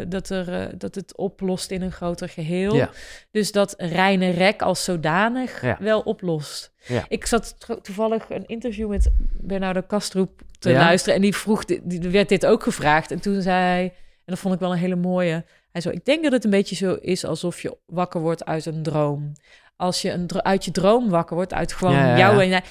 dat, 0.07 0.29
er, 0.29 0.77
dat 0.77 0.95
het 0.95 1.17
oplost 1.17 1.71
in 1.71 1.81
een 1.81 1.91
groter 1.91 2.29
geheel. 2.29 2.75
Ja. 2.75 2.89
Dus 3.31 3.51
dat 3.51 3.73
reine 3.77 4.29
rek 4.29 4.61
als 4.61 4.83
zodanig 4.83 5.61
Ja. 5.61 5.77
wel 5.79 6.01
oplost. 6.01 6.71
Ja. 6.87 7.05
Ik 7.07 7.25
zat 7.25 7.55
toevallig 7.81 8.29
een 8.29 8.45
interview 8.45 8.89
met 8.89 9.11
Bernardo 9.41 9.81
Kastroep 9.81 10.41
te 10.59 10.71
luisteren. 10.71 11.15
En 11.15 11.21
die 11.21 11.35
vroeg, 11.35 11.65
die, 11.65 11.81
die 11.83 12.09
werd 12.09 12.29
dit 12.29 12.45
ook 12.45 12.63
gevraagd. 12.63 13.11
En 13.11 13.19
toen 13.21 13.41
zei 13.41 13.57
hij, 13.57 13.83
en 13.83 14.33
dat 14.33 14.39
vond 14.39 14.53
ik 14.53 14.59
wel 14.59 14.71
een 14.71 14.77
hele 14.77 14.95
mooie. 14.95 15.45
Hij 15.71 15.81
zo, 15.81 15.89
ik 15.89 16.05
denk 16.05 16.23
dat 16.23 16.31
het 16.31 16.43
een 16.43 16.49
beetje 16.49 16.75
zo 16.75 16.93
is 16.93 17.25
alsof 17.25 17.61
je 17.61 17.77
wakker 17.85 18.21
wordt 18.21 18.45
uit 18.45 18.65
een 18.65 18.83
droom. 18.83 19.31
Als 19.77 20.01
je 20.01 20.11
een, 20.11 20.43
uit 20.43 20.65
je 20.65 20.71
droom 20.71 21.09
wakker 21.09 21.35
wordt, 21.35 21.53
uit 21.53 21.73
gewoon 21.73 21.93
Ja, 21.93 22.07
ja, 22.07 22.17
jou 22.17 22.43
ja. 22.43 22.55
en 22.55 22.63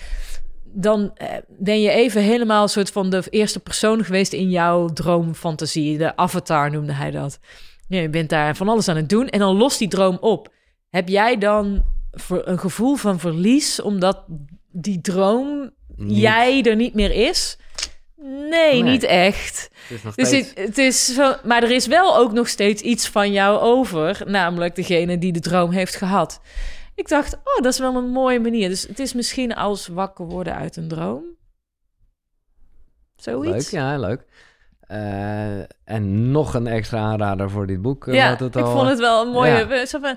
dan 0.76 1.10
eh, 1.14 1.28
ben 1.48 1.80
je 1.80 1.90
even 1.90 2.22
helemaal 2.22 2.62
een 2.62 2.68
soort 2.68 2.90
van 2.90 3.10
de 3.10 3.22
eerste 3.30 3.60
persoon 3.60 4.04
geweest 4.04 4.32
in 4.32 4.50
jouw 4.50 4.88
droomfantasie. 4.88 5.98
De 5.98 6.16
avatar 6.16 6.70
noemde 6.70 6.92
hij 6.92 7.10
dat. 7.10 7.38
Je 7.88 8.08
bent 8.08 8.28
daar 8.28 8.56
van 8.56 8.68
alles 8.68 8.88
aan 8.88 8.96
het 8.96 9.08
doen 9.08 9.28
en 9.28 9.38
dan 9.38 9.56
lost 9.56 9.78
die 9.78 9.88
droom 9.88 10.16
op. 10.20 10.52
Heb 10.90 11.08
jij 11.08 11.38
dan 11.38 11.84
voor 12.10 12.42
een 12.44 12.58
gevoel 12.58 12.94
van 12.96 13.18
verlies 13.18 13.80
omdat 13.82 14.24
die 14.72 15.00
droom 15.00 15.70
Niet. 15.96 16.18
jij 16.20 16.62
er 16.62 16.76
niet 16.76 16.94
meer 16.94 17.10
is? 17.28 17.58
Nee, 18.16 18.48
Nee. 18.50 18.82
niet 18.82 19.02
echt. 19.02 19.70
Het 19.88 19.96
is 19.96 20.02
nog 20.02 20.14
Dus 20.14 20.26
steeds... 20.28 20.48
het, 20.48 20.58
het 20.58 20.78
is 20.78 21.14
zo, 21.14 21.34
maar 21.44 21.62
er 21.62 21.70
is 21.70 21.86
wel 21.86 22.16
ook 22.16 22.32
nog 22.32 22.48
steeds 22.48 22.82
iets 22.82 23.08
van 23.08 23.32
jou 23.32 23.60
over, 23.60 24.22
namelijk 24.26 24.74
degene 24.74 25.18
die 25.18 25.32
de 25.32 25.40
droom 25.40 25.70
heeft 25.70 25.96
gehad. 25.96 26.40
Ik 26.94 27.08
dacht, 27.08 27.34
oh, 27.34 27.62
dat 27.62 27.72
is 27.72 27.78
wel 27.78 27.96
een 27.96 28.10
mooie 28.10 28.40
manier. 28.40 28.68
Dus 28.68 28.82
het 28.82 28.98
is 28.98 29.12
misschien 29.14 29.54
als 29.54 29.86
wakker 29.86 30.26
worden 30.26 30.54
uit 30.54 30.76
een 30.76 30.88
droom. 30.88 31.22
Zoiets. 33.16 33.70
Leuk, 33.72 33.80
ja, 33.82 33.98
leuk. 33.98 34.24
Eh, 34.80 35.58
en 35.84 36.30
nog 36.30 36.54
een 36.54 36.66
extra 36.66 36.98
aanrader 36.98 37.50
voor 37.50 37.66
dit 37.66 37.82
boek. 37.82 38.06
eh, 38.08 38.14
Ja, 38.14 38.30
wat 38.30 38.40
het 38.40 38.56
ik 38.56 38.64
al- 38.64 38.72
vond 38.76 38.88
het 38.88 38.98
wel 38.98 39.26
een 39.26 39.32
mooie. 39.32 39.50
Ja. 39.50 39.66
we- 39.66 39.86
zo 39.86 39.98
van, 40.00 40.16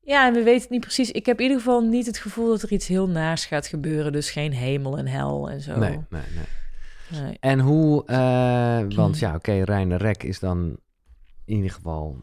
ja, 0.00 0.26
en 0.26 0.32
we 0.34 0.42
weten 0.42 0.60
het 0.62 0.70
niet 0.70 0.80
precies. 0.80 1.10
Ik 1.10 1.26
heb 1.26 1.36
in 1.38 1.42
ieder 1.42 1.58
geval 1.58 1.80
niet 1.80 2.06
het 2.06 2.18
gevoel 2.18 2.48
dat 2.48 2.62
er 2.62 2.72
iets 2.72 2.86
heel 2.86 3.08
naars 3.08 3.44
gaat 3.46 3.66
gebeuren. 3.66 4.12
Dus 4.12 4.30
geen 4.30 4.52
hemel 4.52 4.98
en 4.98 5.06
hel 5.06 5.50
en 5.50 5.60
zo. 5.60 5.76
Nee, 5.78 5.90
nee, 5.90 6.22
nee. 6.34 7.22
Nee. 7.22 7.36
En 7.40 7.60
hoe... 7.60 8.04
eh, 8.06 8.96
want 8.96 9.18
ja, 9.24 9.34
oké, 9.34 9.52
Reine 9.64 9.96
Rek 9.96 10.22
is 10.22 10.38
dan 10.38 10.76
in 11.44 11.56
ieder 11.56 11.70
geval 11.70 12.22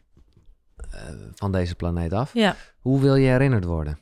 van 1.35 1.51
deze 1.51 1.75
planeet 1.75 2.13
af. 2.13 2.33
Ja. 2.33 2.55
Hoe 2.87 2.99
wil 2.99 3.15
je 3.15 3.27
herinnerd 3.27 3.63
worden? 3.63 3.99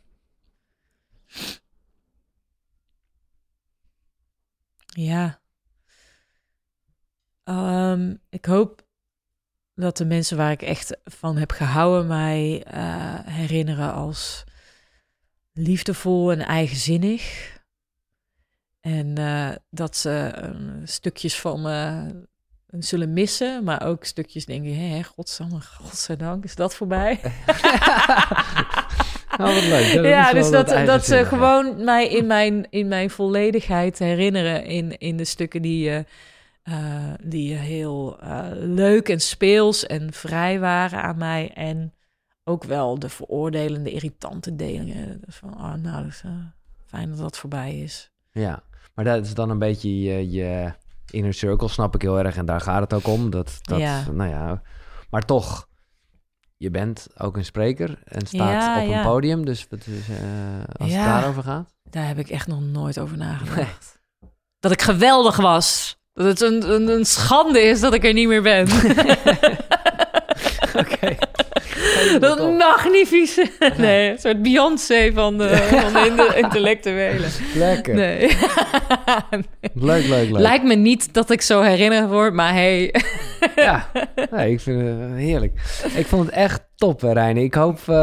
Ja. 4.86 5.42
Ehm, 7.44 8.16
ik 8.30 8.46
hoop 8.46 8.88
dat 9.74 9.98
de 9.98 10.06
mensen 10.06 10.38
waar 10.38 10.52
ik 10.52 10.62
echt 10.62 10.98
van 11.04 11.38
heb 11.38 11.52
gehouden 11.52 12.08
mij 12.08 12.64
eh, 12.64 13.20
herinneren 13.26 13.94
als 13.94 14.44
liefdevol 15.52 16.32
en 16.32 16.40
eigenzinnig. 16.40 17.54
En 18.80 19.18
eh, 19.18 19.56
dat 19.70 19.96
ze 19.96 20.10
eh, 20.10 20.82
stukjes 20.84 21.40
van 21.40 21.62
me 21.62 22.12
zullen 22.80 23.14
missen, 23.14 23.64
maar 23.64 23.86
ook 23.86 24.04
stukjes 24.04 24.46
denken, 24.46 24.76
hé, 24.76 25.04
godsamme, 25.04 25.62
godzijdank, 25.62 26.44
is 26.44 26.56
dat 26.56 26.76
voorbij? 26.76 27.20
Wat 29.38 29.64
leuk. 29.64 29.94
Dat 29.94 30.06
ja, 30.06 30.34
dus 30.34 30.52
dat, 30.52 30.68
dat 30.68 31.06
ze 31.06 31.16
ja. 31.16 31.24
gewoon 31.24 31.84
mij 31.84 32.08
in 32.08 32.28
mijn, 32.28 32.68
in 32.70 32.88
mijn 32.88 33.10
volledigheid 33.10 34.00
herinneren 34.00 34.66
in, 34.66 34.98
in 34.98 35.18
de 35.18 35.26
stukken 35.26 35.62
die 35.62 35.84
je, 35.84 36.06
eh, 36.64 37.14
die 37.24 37.50
je 37.50 37.56
heel 37.56 38.20
eh, 38.20 38.48
leuk 38.54 39.10
en 39.10 39.20
speels 39.20 39.86
en 39.86 40.14
vrij 40.14 40.60
waren 40.60 41.02
aan 41.02 41.18
mij. 41.18 41.52
En 41.54 41.94
ook 42.44 42.64
wel 42.64 43.00
de 43.00 43.10
veroordelende, 43.10 43.92
irritante 43.92 44.56
delen. 44.56 45.22
Dus 45.26 45.36
van, 45.36 45.54
oh, 45.54 45.74
nou, 45.74 46.04
dat 46.04 46.12
is, 46.12 46.22
eh, 46.26 46.32
fijn 46.86 47.10
dat 47.10 47.18
dat 47.18 47.38
voorbij 47.38 47.80
is. 47.80 48.12
Ja, 48.32 48.64
maar 48.94 49.06
dat 49.06 49.26
is 49.26 49.34
dan 49.34 49.50
een 49.50 49.60
beetje 49.60 50.02
je, 50.02 50.32
je 50.32 50.72
inner 51.16 51.34
circle, 51.34 51.68
snap 51.68 51.96
ik 51.96 52.02
heel 52.02 52.20
erg. 52.20 52.38
En 52.38 52.46
daar 52.46 52.62
gaat 52.62 52.82
het 52.82 52.94
ook 52.94 53.08
om. 53.08 53.30
Dat, 53.30 53.58
dat, 53.62 53.80
Ja. 53.80 54.04
Nou 54.12 54.30
ja, 54.30 54.62
maar 55.10 55.26
toch, 55.26 55.68
je 56.58 56.70
bent 56.70 57.08
ook 57.18 57.38
een 57.38 57.46
spreker 57.46 58.00
en 58.04 58.28
staat 58.28 58.50
Ja, 58.64 58.82
op 58.82 58.90
ja. 58.90 58.98
een 58.98 59.06
podium. 59.06 59.46
Dus 59.46 59.68
is, 59.70 59.86
eh, 59.86 60.18
als 60.78 60.92
het 60.92 61.06
daarover 61.06 61.44
gaat. 61.44 61.74
Daar 61.84 62.08
heb 62.08 62.18
ik 62.18 62.30
echt 62.30 62.48
nog 62.48 62.62
nooit 62.62 63.00
over 63.00 63.18
nagedacht. 63.18 64.00
Dat 64.60 64.72
ik 64.72 64.82
geweldig 64.82 65.36
was. 65.38 65.98
Dat 66.14 66.26
het 66.26 66.42
een, 66.42 66.70
een, 66.74 66.88
een 66.88 67.06
schande 67.06 67.62
is 67.62 67.80
dat 67.80 67.94
ik 67.94 68.04
er 68.04 68.14
niet 68.14 68.28
meer 68.28 68.42
ben. 68.42 68.68
Oké. 70.82 71.16
Dat 72.20 72.58
magnifice. 72.58 73.48
Nee, 73.78 74.12
een 74.12 74.18
soort 74.18 74.42
Beyoncé 74.42 75.12
van 75.14 75.38
de, 75.38 75.56
van 75.82 75.94
de 75.94 76.34
in- 76.36 76.44
intellectuelen. 76.44 77.30
Lekker. 77.56 77.96
Nee. 77.96 78.38
Leuk, 79.74 80.08
leuk, 80.08 80.30
leuk. 80.30 80.40
Lijkt 80.50 80.64
me 80.64 80.76
niet 80.76 81.14
dat 81.14 81.30
ik 81.30 81.42
zo 81.42 81.62
herinnerd 81.62 82.10
word, 82.10 82.34
maar 82.34 82.54
hey. 82.54 82.94
Ja, 83.56 83.88
nee, 84.32 84.52
ik 84.52 84.60
vind 84.60 84.82
het 84.82 84.98
heerlijk. 85.16 85.54
Ik 85.96 86.06
vond 86.06 86.26
het 86.26 86.36
echt 86.36 86.64
top, 86.76 87.02
hè, 87.02 87.12
Reine. 87.14 87.44
Ik 87.44 87.54
hoop 87.54 87.80
eh, 87.80 87.96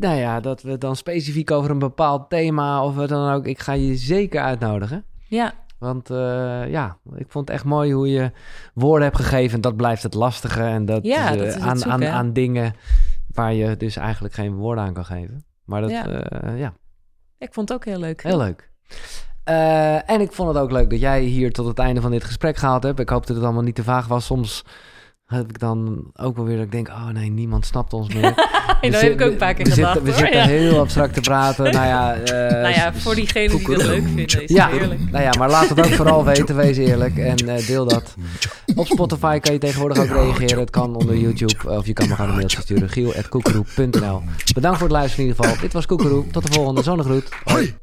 nou 0.00 0.16
ja, 0.16 0.40
dat 0.40 0.62
we 0.62 0.70
het 0.70 0.80
dan 0.80 0.96
specifiek 0.96 1.50
over 1.50 1.70
een 1.70 1.78
bepaald 1.78 2.30
thema 2.30 2.84
of 2.84 2.94
wat 2.94 3.08
dan 3.08 3.32
ook. 3.32 3.46
Ik 3.46 3.58
ga 3.58 3.72
je 3.72 3.94
zeker 3.96 4.40
uitnodigen. 4.40 5.04
Ja, 5.28 5.52
Want 5.82 6.10
eh, 6.10 6.68
ja, 6.70 6.96
ik 7.14 7.26
vond 7.28 7.48
het 7.48 7.56
echt 7.56 7.64
mooi 7.64 7.92
hoe 7.92 8.10
je 8.10 8.30
woorden 8.74 9.02
hebt 9.02 9.16
gegeven. 9.20 9.54
En 9.54 9.60
dat 9.60 9.76
blijft 9.76 10.02
het 10.02 10.14
lastige. 10.14 10.62
En 10.62 10.84
dat, 10.84 11.04
Ja, 11.04 11.30
eh, 11.30 11.38
dat 11.38 11.46
is 11.46 11.54
het 11.54 11.62
aan, 11.62 11.78
zoeken, 11.78 12.08
aan, 12.08 12.14
aan 12.14 12.32
dingen 12.32 12.74
waar 13.34 13.54
je 13.54 13.76
dus 13.76 13.96
eigenlijk 13.96 14.34
geen 14.34 14.54
woorden 14.54 14.84
aan 14.84 14.92
kan 14.92 15.04
geven. 15.04 15.44
Maar 15.64 15.80
dat, 15.80 15.90
Ja. 15.90 16.04
ja, 16.08 16.50
ja 16.54 16.72
ik 17.38 17.52
vond 17.54 17.68
het 17.68 17.78
ook 17.78 17.84
heel 17.84 17.98
leuk. 17.98 18.22
heel 18.22 18.38
leuk. 18.38 18.70
Eh, 19.44 20.10
en 20.10 20.20
ik 20.20 20.32
vond 20.32 20.48
het 20.48 20.58
ook 20.58 20.70
leuk 20.70 20.90
dat 20.90 21.00
jij 21.00 21.22
hier 21.22 21.52
tot 21.52 21.66
het 21.66 21.78
einde 21.78 22.00
van 22.00 22.10
dit 22.10 22.24
gesprek 22.24 22.56
gehaald 22.56 22.82
hebt. 22.82 22.98
Ik 22.98 23.08
hoop 23.08 23.26
dat 23.26 23.36
het 23.36 23.44
allemaal 23.44 23.62
niet 23.62 23.74
te 23.74 23.82
vaag 23.82 24.06
was. 24.06 24.26
Soms 24.26 24.64
heb 25.32 25.48
ik 25.48 25.58
dan 25.58 26.04
ook 26.16 26.36
wel 26.36 26.44
weer 26.44 26.56
dat 26.56 26.64
ik 26.64 26.72
denk... 26.72 26.88
oh 26.88 27.08
nee, 27.08 27.30
niemand 27.30 27.66
snapt 27.66 27.92
ons 27.92 28.14
meer. 28.14 28.22
dat 28.22 28.34
We 28.80 28.96
heb 28.96 29.12
ik 29.12 29.20
ook 29.20 29.30
een 29.30 29.36
paar 29.36 29.54
keer 29.54 29.64
we 29.64 29.70
gedacht. 29.70 29.92
Zitten, 29.92 30.12
we 30.12 30.18
zitten 30.18 30.38
ja. 30.38 30.46
heel 30.46 30.78
abstract 30.78 31.14
te 31.14 31.20
praten. 31.20 31.72
nou 31.72 31.86
ja, 31.86 32.14
eh, 32.14 32.62
Nou 32.62 32.74
ja, 32.74 32.94
voor 32.94 33.14
diegenen 33.14 33.58
die 33.58 33.68
dat 33.68 33.82
leuk 33.82 34.04
vinden, 34.04 34.26
is 34.26 34.34
het 34.34 34.48
ja, 34.48 34.68
heerlijk. 34.68 35.10
nou 35.10 35.24
ja, 35.24 35.30
maar 35.38 35.50
laat 35.50 35.68
het 35.68 35.78
ook 35.78 35.92
vooral 35.92 36.24
weten. 36.34 36.56
Wees 36.56 36.76
eerlijk 36.76 37.16
en 37.16 37.36
eh, 37.36 37.66
deel 37.66 37.84
dat. 37.84 38.14
Op 38.74 38.86
Spotify 38.86 39.38
kan 39.38 39.52
je 39.52 39.58
tegenwoordig 39.58 39.98
ook 39.98 40.08
reageren. 40.08 40.58
Het 40.58 40.70
kan 40.70 40.96
onder 40.96 41.16
YouTube. 41.16 41.70
Of 41.70 41.86
je 41.86 41.92
kan 41.92 42.08
me 42.08 42.14
gewoon 42.14 42.30
een 42.30 42.36
mailtje 42.36 42.60
sturen. 42.60 42.88
giel.koekeroe.nl 42.88 44.22
Bedankt 44.54 44.78
voor 44.78 44.86
het 44.86 44.96
luisteren 44.96 45.24
in 45.24 45.30
ieder 45.30 45.44
geval. 45.44 45.60
Dit 45.60 45.72
was 45.72 45.86
Koekeroe. 45.86 46.24
Tot 46.30 46.46
de 46.46 46.52
volgende. 46.52 46.82
Zonnegroet. 46.82 47.28
Hoi. 47.44 47.74